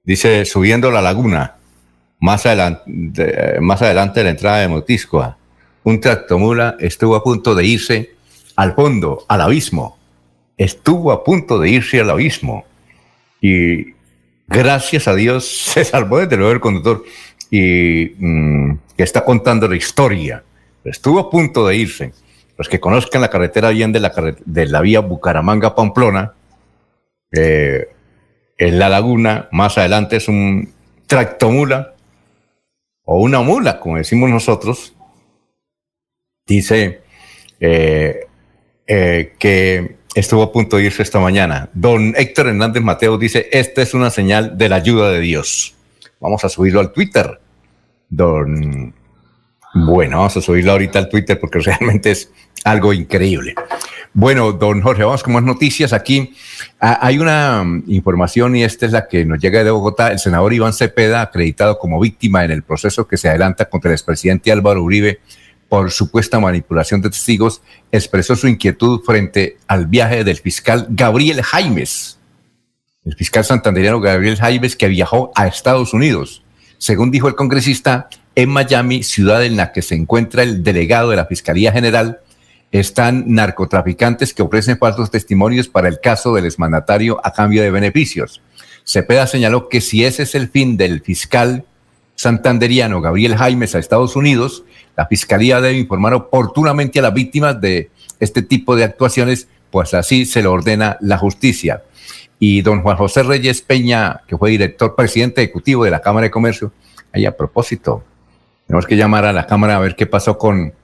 Dice, 0.03 0.45
subiendo 0.45 0.91
la 0.91 1.03
laguna, 1.03 1.57
más 2.21 2.47
adelante, 2.47 3.61
más 3.61 3.83
adelante 3.83 4.21
de 4.21 4.25
la 4.25 4.31
entrada 4.31 4.59
de 4.59 4.69
Motiscoa, 4.69 5.37
un 5.83 6.01
tractomula 6.01 6.77
estuvo 6.81 7.15
a 7.17 7.23
punto 7.23 7.55
de 7.55 7.65
irse 7.65 8.17
al 8.57 8.75
fondo, 8.75 9.25
al 9.29 9.41
abismo. 9.41 9.97
Estuvo 10.57 11.13
a 11.13 11.23
punto 11.23 11.59
de 11.59 11.71
irse 11.71 12.01
al 12.01 12.11
abismo. 12.11 12.65
Y 13.41 13.95
gracias 14.49 15.07
a 15.07 15.15
Dios 15.15 15.47
se 15.73 15.85
salvó 15.85 16.19
desde 16.19 16.37
luego 16.37 16.53
el 16.53 16.61
conductor 16.61 17.05
y 17.51 18.15
mm, 18.19 18.79
que 18.97 19.03
está 19.03 19.25
contando 19.25 19.69
la 19.69 19.77
historia. 19.77 20.43
Estuvo 20.85 21.19
a 21.19 21.31
punto 21.31 21.67
de 21.67 21.77
irse. 21.77 22.13
Los 22.57 22.69
que 22.69 22.81
conozcan 22.81 23.21
la 23.21 23.31
carretera 23.31 23.71
bien 23.71 23.93
de 23.93 24.01
la, 24.01 24.13
de 24.45 24.67
la 24.67 24.81
vía 24.81 25.01
Bucaramanga-Pamplona, 25.01 26.33
eh, 27.33 27.89
en 28.59 28.79
la 28.79 28.89
laguna, 28.89 29.49
más 29.53 29.77
adelante 29.77 30.17
es 30.17 30.29
un 30.29 30.73
tractomula 31.07 31.95
o 33.05 33.21
una 33.21 33.41
mula, 33.43 33.79
como 33.79 33.99
decimos 33.99 34.31
nosotros, 34.31 34.95
dice 36.47 37.03
eh, 37.61 38.27
eh, 38.87 39.35
que 39.39 39.97
estuvo 40.15 40.43
a 40.43 40.53
punto 40.53 40.77
de 40.77 40.85
irse 40.85 41.03
esta 41.03 41.21
mañana. 41.21 41.69
Don 41.75 42.15
Héctor 42.17 42.49
Hernández 42.49 42.83
Mateo 42.83 43.19
dice, 43.19 43.49
esta 43.53 43.83
es 43.83 43.93
una 43.93 44.11
señal 44.11 44.57
de 44.57 44.69
la 44.69 44.77
ayuda 44.77 45.11
de 45.11 45.21
Dios. 45.21 45.76
Vamos 46.21 46.45
a 46.45 46.49
subirlo 46.49 46.81
al 46.81 46.93
Twitter. 46.93 47.41
Don... 48.09 48.95
Bueno, 49.75 50.19
vamos 50.19 50.37
a 50.37 50.41
subirlo 50.41 50.73
ahorita 50.73 50.99
al 50.99 51.09
Twitter 51.09 51.39
porque 51.39 51.59
realmente 51.65 52.11
es 52.11 52.31
algo 52.65 52.93
increíble. 52.93 53.55
Bueno, 54.15 54.53
don 54.53 54.81
Jorge, 54.81 55.05
vamos 55.05 55.23
con 55.23 55.35
más 55.35 55.43
noticias. 55.43 55.93
Aquí 55.93 56.35
ah, 56.81 56.99
hay 57.03 57.19
una 57.19 57.63
mm, 57.63 57.85
información 57.89 58.57
y 58.57 58.65
esta 58.65 58.87
es 58.87 58.93
la 58.93 59.07
que 59.09 59.27
nos 59.27 59.39
llega 59.39 59.63
de 59.63 59.71
Bogotá. 59.71 60.09
El 60.09 60.19
senador 60.19 60.55
Iván 60.55 60.73
Cepeda, 60.73 61.21
acreditado 61.21 61.79
como 61.79 62.01
víctima 62.01 62.43
en 62.43 62.51
el 62.51 62.63
proceso 62.63 63.07
que 63.07 63.19
se 63.19 63.29
adelanta 63.29 63.67
contra 63.67 63.91
el 63.91 63.95
expresidente 63.95 64.51
Álvaro 64.51 64.83
Uribe 64.83 65.21
por 65.69 65.91
supuesta 65.91 66.41
manipulación 66.41 67.03
de 67.03 67.11
testigos, 67.11 67.61
expresó 67.93 68.37
su 68.37 68.49
inquietud 68.49 69.01
frente 69.05 69.59
al 69.67 69.87
viaje 69.87 70.25
del 70.25 70.39
fiscal 70.39 70.87
Gabriel 70.89 71.43
Jaimes, 71.43 72.19
el 73.07 73.15
fiscal 73.15 73.45
santanderiano 73.45 74.01
Gabriel 74.01 74.37
Jaimes, 74.37 74.77
que 74.77 74.89
viajó 74.89 75.31
a 75.37 75.47
Estados 75.47 75.95
Unidos. 75.95 76.43
Según 76.79 77.13
dijo 77.13 77.29
el 77.29 77.37
congresista, 77.37 78.09
en 78.35 78.51
Miami, 78.51 79.03
ciudad 79.05 79.45
en 79.45 79.57
la 79.57 79.73
que 79.73 79.81
se 79.81 79.95
encuentra 79.95 80.43
el 80.43 80.63
delegado 80.63 81.11
de 81.11 81.17
la 81.17 81.27
Fiscalía 81.27 81.73
General, 81.73 82.21
están 82.73 83.25
narcotraficantes 83.29 84.35
que 84.35 84.43
ofrecen 84.43 84.77
falsos 84.77 85.11
testimonios 85.11 85.69
para 85.69 85.89
el 85.89 86.01
caso 86.01 86.35
del 86.35 86.45
exmandatario 86.45 87.21
a 87.25 87.33
cambio 87.33 87.63
de 87.63 87.71
beneficios. 87.71 88.43
Cepeda 88.85 89.27
señaló 89.27 89.69
que 89.69 89.81
si 89.81 90.05
ese 90.05 90.25
es 90.25 90.35
el 90.35 90.49
fin 90.49 90.77
del 90.77 91.01
fiscal 91.01 91.65
santanderiano 92.17 93.01
Gabriel 93.01 93.37
Jaimes 93.37 93.75
a 93.75 93.79
Estados 93.79 94.17
Unidos, 94.17 94.65
la 94.97 95.07
Fiscalía 95.07 95.61
debe 95.61 95.79
informar 95.79 96.13
oportunamente 96.13 96.99
a 96.99 97.03
las 97.03 97.15
víctimas 97.15 97.61
de 97.61 97.91
este 98.19 98.43
tipo 98.43 98.75
de 98.75 98.85
actuaciones, 98.85 99.49
pues 99.71 99.95
así 99.95 100.27
se 100.27 100.43
lo 100.43 100.53
ordena 100.53 100.97
la 101.01 101.19
justicia. 101.19 101.83
Y 102.39 102.63
don 102.63 102.83
Juan 102.83 102.97
José 102.97 103.23
Reyes 103.23 103.63
Peña, 103.63 104.23
que 104.27 104.37
fue 104.37 104.51
director 104.51 104.95
presidente 104.95 105.43
ejecutivo 105.43 105.85
de 105.85 105.91
la 105.91 106.01
Cámara 106.01 106.25
de 106.25 106.31
Comercio, 106.31 106.73
ahí 107.13 107.25
a 107.25 107.37
propósito, 107.37 108.05
tenemos 108.67 108.87
que 108.87 108.97
llamar 108.97 109.25
a 109.25 109.33
la 109.33 109.47
Cámara 109.47 109.77
a 109.77 109.81
ver 109.81 109.97
qué 109.97 110.07
pasó 110.07 110.37
con 110.37 110.75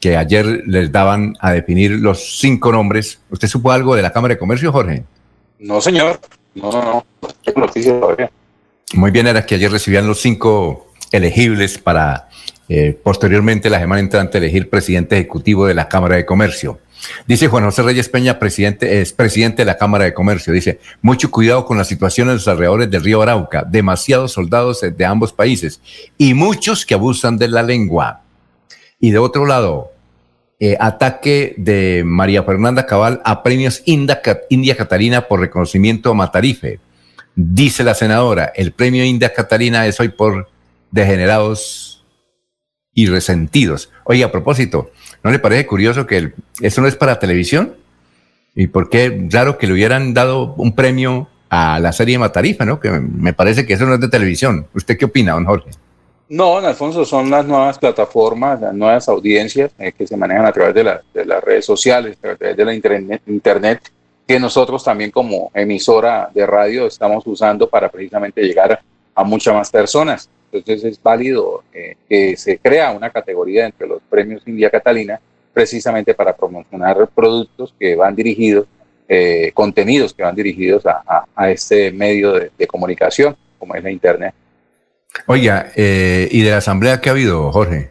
que 0.00 0.16
ayer 0.16 0.62
les 0.66 0.92
daban 0.92 1.34
a 1.40 1.52
definir 1.52 1.92
los 1.92 2.38
cinco 2.38 2.72
nombres. 2.72 3.20
¿Usted 3.30 3.48
supo 3.48 3.72
algo 3.72 3.96
de 3.96 4.02
la 4.02 4.12
Cámara 4.12 4.34
de 4.34 4.38
Comercio, 4.38 4.70
Jorge? 4.72 5.04
No, 5.58 5.80
señor. 5.80 6.20
No, 6.54 6.70
no, 6.70 6.82
no. 6.82 7.06
Tengo 7.44 7.60
noticias 7.60 7.98
todavía. 7.98 8.30
Muy 8.94 9.10
bien, 9.10 9.26
era 9.26 9.44
que 9.44 9.56
ayer 9.56 9.70
recibían 9.70 10.06
los 10.06 10.20
cinco 10.20 10.92
elegibles 11.12 11.78
para 11.78 12.28
eh, 12.68 12.98
posteriormente 13.02 13.70
la 13.70 13.78
semana 13.78 14.00
entrante 14.00 14.38
elegir 14.38 14.68
presidente 14.68 15.16
ejecutivo 15.16 15.66
de 15.66 15.74
la 15.74 15.88
Cámara 15.88 16.16
de 16.16 16.26
Comercio. 16.26 16.78
Dice 17.26 17.48
Juan 17.48 17.64
José 17.64 17.82
Reyes 17.82 18.08
Peña, 18.08 18.38
presidente, 18.38 19.00
es 19.00 19.12
presidente 19.12 19.62
de 19.62 19.66
la 19.66 19.76
Cámara 19.76 20.04
de 20.04 20.14
Comercio. 20.14 20.52
Dice, 20.52 20.80
mucho 21.02 21.30
cuidado 21.30 21.64
con 21.64 21.78
la 21.78 21.84
situación 21.84 22.28
en 22.28 22.34
los 22.34 22.48
alrededores 22.48 22.90
del 22.90 23.04
río 23.04 23.22
Arauca. 23.22 23.64
Demasiados 23.64 24.32
soldados 24.32 24.80
de 24.80 25.04
ambos 25.04 25.32
países 25.32 25.80
y 26.16 26.34
muchos 26.34 26.86
que 26.86 26.94
abusan 26.94 27.38
de 27.38 27.48
la 27.48 27.62
lengua. 27.62 28.22
Y 29.00 29.10
de 29.10 29.18
otro 29.18 29.46
lado, 29.46 29.92
eh, 30.60 30.76
ataque 30.80 31.54
de 31.56 32.02
María 32.04 32.42
Fernanda 32.42 32.84
Cabal 32.84 33.20
a 33.24 33.44
premios 33.44 33.82
India, 33.84 34.20
India 34.48 34.76
Catalina 34.76 35.28
por 35.28 35.38
reconocimiento 35.38 36.10
a 36.10 36.14
Matarife. 36.14 36.80
Dice 37.36 37.84
la 37.84 37.94
senadora, 37.94 38.52
el 38.56 38.72
premio 38.72 39.04
India 39.04 39.32
Catalina 39.32 39.86
es 39.86 40.00
hoy 40.00 40.08
por 40.08 40.48
degenerados 40.90 42.04
y 42.92 43.06
resentidos. 43.06 43.90
Oye, 44.02 44.24
a 44.24 44.32
propósito, 44.32 44.90
¿no 45.22 45.30
le 45.30 45.38
parece 45.38 45.66
curioso 45.66 46.06
que 46.06 46.32
eso 46.60 46.80
no 46.80 46.88
es 46.88 46.96
para 46.96 47.18
televisión? 47.18 47.74
¿Y 48.54 48.66
por 48.66 48.90
qué 48.90 49.26
raro 49.30 49.58
que 49.58 49.66
le 49.66 49.74
hubieran 49.74 50.14
dado 50.14 50.54
un 50.54 50.74
premio 50.74 51.28
a 51.50 51.78
la 51.78 51.92
serie 51.92 52.18
Matarife, 52.18 52.64
no? 52.64 52.80
Que 52.80 52.90
me 52.90 53.32
parece 53.32 53.64
que 53.64 53.74
eso 53.74 53.86
no 53.86 53.94
es 53.94 54.00
de 54.00 54.08
televisión. 54.08 54.66
¿Usted 54.74 54.98
qué 54.98 55.04
opina, 55.04 55.32
don 55.32 55.44
Jorge? 55.44 55.70
No, 56.28 56.58
en 56.58 56.66
Alfonso, 56.66 57.06
son 57.06 57.30
las 57.30 57.46
nuevas 57.46 57.78
plataformas, 57.78 58.60
las 58.60 58.74
nuevas 58.74 59.08
audiencias 59.08 59.70
eh, 59.78 59.92
que 59.92 60.06
se 60.06 60.16
manejan 60.16 60.44
a 60.44 60.52
través 60.52 60.74
de, 60.74 60.84
las 60.84 61.42
redes 61.42 61.64
sociales, 61.64 62.18
a 62.18 62.36
través 62.36 62.56
de 62.56 62.64
la 62.64 62.74
internet, 62.74 63.22
internet, 63.26 63.90
que 64.26 64.38
nosotros 64.38 64.84
también 64.84 65.10
como 65.10 65.50
emisora 65.54 66.28
de 66.34 66.44
radio 66.44 66.86
estamos 66.86 67.26
usando 67.26 67.66
para 67.66 67.88
precisamente 67.88 68.42
llegar 68.42 68.78
a 69.14 69.24
muchas 69.24 69.54
más 69.54 69.70
personas. 69.70 70.28
Entonces 70.52 70.84
es 70.84 71.02
válido 71.02 71.62
eh, 71.72 71.96
que 72.08 72.36
se 72.36 72.58
crea 72.58 72.90
una 72.92 73.10
categoría 73.10 73.66
entre 73.66 73.86
los 73.86 74.00
premios 74.08 74.42
India 74.46 74.70
Catalina 74.70 75.20
precisamente 75.52 76.14
para 76.14 76.36
promocionar 76.36 77.08
productos 77.14 77.74
que 77.78 77.96
van 77.96 78.14
dirigidos, 78.14 78.66
eh, 79.08 79.50
contenidos 79.52 80.14
que 80.14 80.22
van 80.22 80.34
dirigidos 80.34 80.84
a, 80.86 81.50
este 81.50 81.90
medio 81.90 82.32
de 82.32 82.66
comunicación 82.66 83.36
como 83.58 83.74
es 83.74 83.82
la 83.82 83.90
Internet. 83.90 84.34
Oiga, 85.26 85.72
eh, 85.74 86.28
¿y 86.30 86.42
de 86.42 86.50
la 86.50 86.58
asamblea 86.58 87.00
qué 87.00 87.08
ha 87.08 87.12
habido, 87.12 87.50
Jorge? 87.50 87.90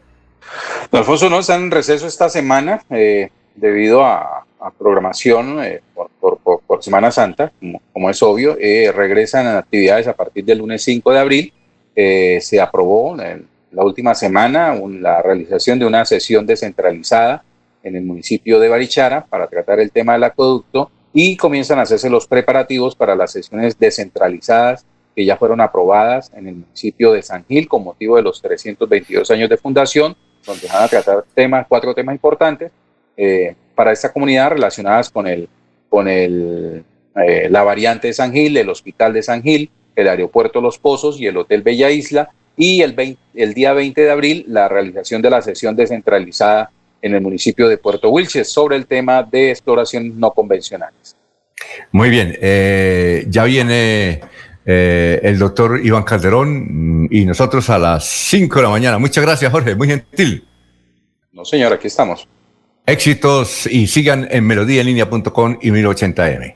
Don 0.91 0.99
Alfonso 0.99 1.29
no 1.29 1.39
está 1.39 1.55
en 1.55 1.71
receso 1.71 2.07
esta 2.07 2.29
semana 2.29 2.81
eh, 2.89 3.29
debido 3.55 4.05
a, 4.05 4.45
a 4.59 4.71
programación 4.71 5.63
eh, 5.63 5.81
por, 5.93 6.09
por, 6.19 6.37
por, 6.39 6.61
por, 6.61 6.83
Semana 6.83 7.11
Santa, 7.11 7.51
como, 7.59 7.81
como 7.93 8.09
es 8.09 8.21
obvio. 8.23 8.57
Eh, 8.59 8.91
regresan 8.95 9.47
a 9.47 9.59
actividades 9.59 10.07
a 10.07 10.13
partir 10.13 10.45
del 10.45 10.59
lunes 10.59 10.83
5 10.83 11.11
de 11.11 11.19
abril. 11.19 11.53
Eh, 11.99 12.37
se 12.41 12.61
aprobó 12.61 13.17
la 13.17 13.83
última 13.83 14.13
semana 14.13 14.79
la 15.01 15.19
realización 15.23 15.79
de 15.79 15.85
una 15.87 16.05
sesión 16.05 16.45
descentralizada 16.45 17.43
en 17.81 17.95
el 17.95 18.03
municipio 18.03 18.59
de 18.59 18.69
Barichara 18.69 19.25
para 19.25 19.47
tratar 19.47 19.79
el 19.79 19.91
tema 19.91 20.13
del 20.13 20.25
acueducto 20.25 20.91
y 21.11 21.35
comienzan 21.35 21.79
a 21.79 21.81
hacerse 21.81 22.07
los 22.07 22.27
preparativos 22.27 22.95
para 22.95 23.15
las 23.15 23.31
sesiones 23.31 23.79
descentralizadas 23.79 24.85
que 25.15 25.25
ya 25.25 25.37
fueron 25.37 25.59
aprobadas 25.59 26.31
en 26.35 26.47
el 26.47 26.55
municipio 26.57 27.13
de 27.13 27.23
San 27.23 27.43
Gil 27.45 27.67
con 27.67 27.83
motivo 27.83 28.15
de 28.15 28.21
los 28.21 28.43
322 28.43 29.31
años 29.31 29.49
de 29.49 29.57
fundación, 29.57 30.15
donde 30.45 30.67
van 30.67 30.83
a 30.83 30.87
tratar 30.87 31.25
temas, 31.33 31.65
cuatro 31.67 31.95
temas 31.95 32.13
importantes 32.13 32.71
eh, 33.17 33.55
para 33.73 33.91
esta 33.91 34.13
comunidad 34.13 34.51
relacionadas 34.51 35.09
con, 35.09 35.25
el, 35.25 35.49
con 35.89 36.07
el, 36.07 36.83
eh, 37.25 37.47
la 37.49 37.63
variante 37.63 38.05
de 38.05 38.13
San 38.13 38.31
Gil, 38.31 38.55
el 38.55 38.69
hospital 38.69 39.13
de 39.13 39.23
San 39.23 39.41
Gil, 39.41 39.71
el 39.97 40.07
aeropuerto 40.07 40.61
Los 40.61 40.77
Pozos 40.77 41.19
y 41.19 41.25
el 41.25 41.35
Hotel 41.35 41.63
Bella 41.63 41.89
Isla, 41.89 42.29
y 42.55 42.81
el, 42.81 42.93
20, 42.93 43.21
el 43.35 43.53
día 43.53 43.73
20 43.73 44.01
de 44.01 44.09
abril 44.09 44.45
la 44.47 44.67
realización 44.67 45.21
de 45.21 45.29
la 45.29 45.41
sesión 45.41 45.75
descentralizada 45.75 46.71
en 47.01 47.13
el 47.13 47.21
municipio 47.21 47.67
de 47.67 47.77
Puerto 47.77 48.09
Wilches 48.09 48.51
sobre 48.51 48.75
el 48.75 48.87
tema 48.87 49.23
de 49.23 49.51
exploración 49.51 50.19
no 50.19 50.31
convencionales. 50.31 51.15
Muy 51.91 52.09
bien, 52.09 52.35
eh, 52.41 53.25
ya 53.27 53.43
viene 53.43 54.21
eh, 54.65 55.19
el 55.23 55.37
doctor 55.37 55.79
Iván 55.83 56.03
Calderón 56.03 57.03
mm, 57.03 57.07
y 57.11 57.25
nosotros 57.25 57.69
a 57.69 57.77
las 57.77 58.05
5 58.07 58.55
de 58.55 58.63
la 58.63 58.69
mañana. 58.69 58.97
Muchas 58.97 59.23
gracias, 59.23 59.51
Jorge, 59.51 59.75
muy 59.75 59.87
gentil. 59.87 60.47
No, 61.31 61.45
señor, 61.45 61.73
aquí 61.73 61.87
estamos. 61.87 62.27
Éxitos 62.85 63.67
y 63.67 63.87
sigan 63.87 64.27
en 64.31 64.45
melodíaenlínea.com 64.45 65.59
y 65.61 65.69
1080m. 65.69 66.55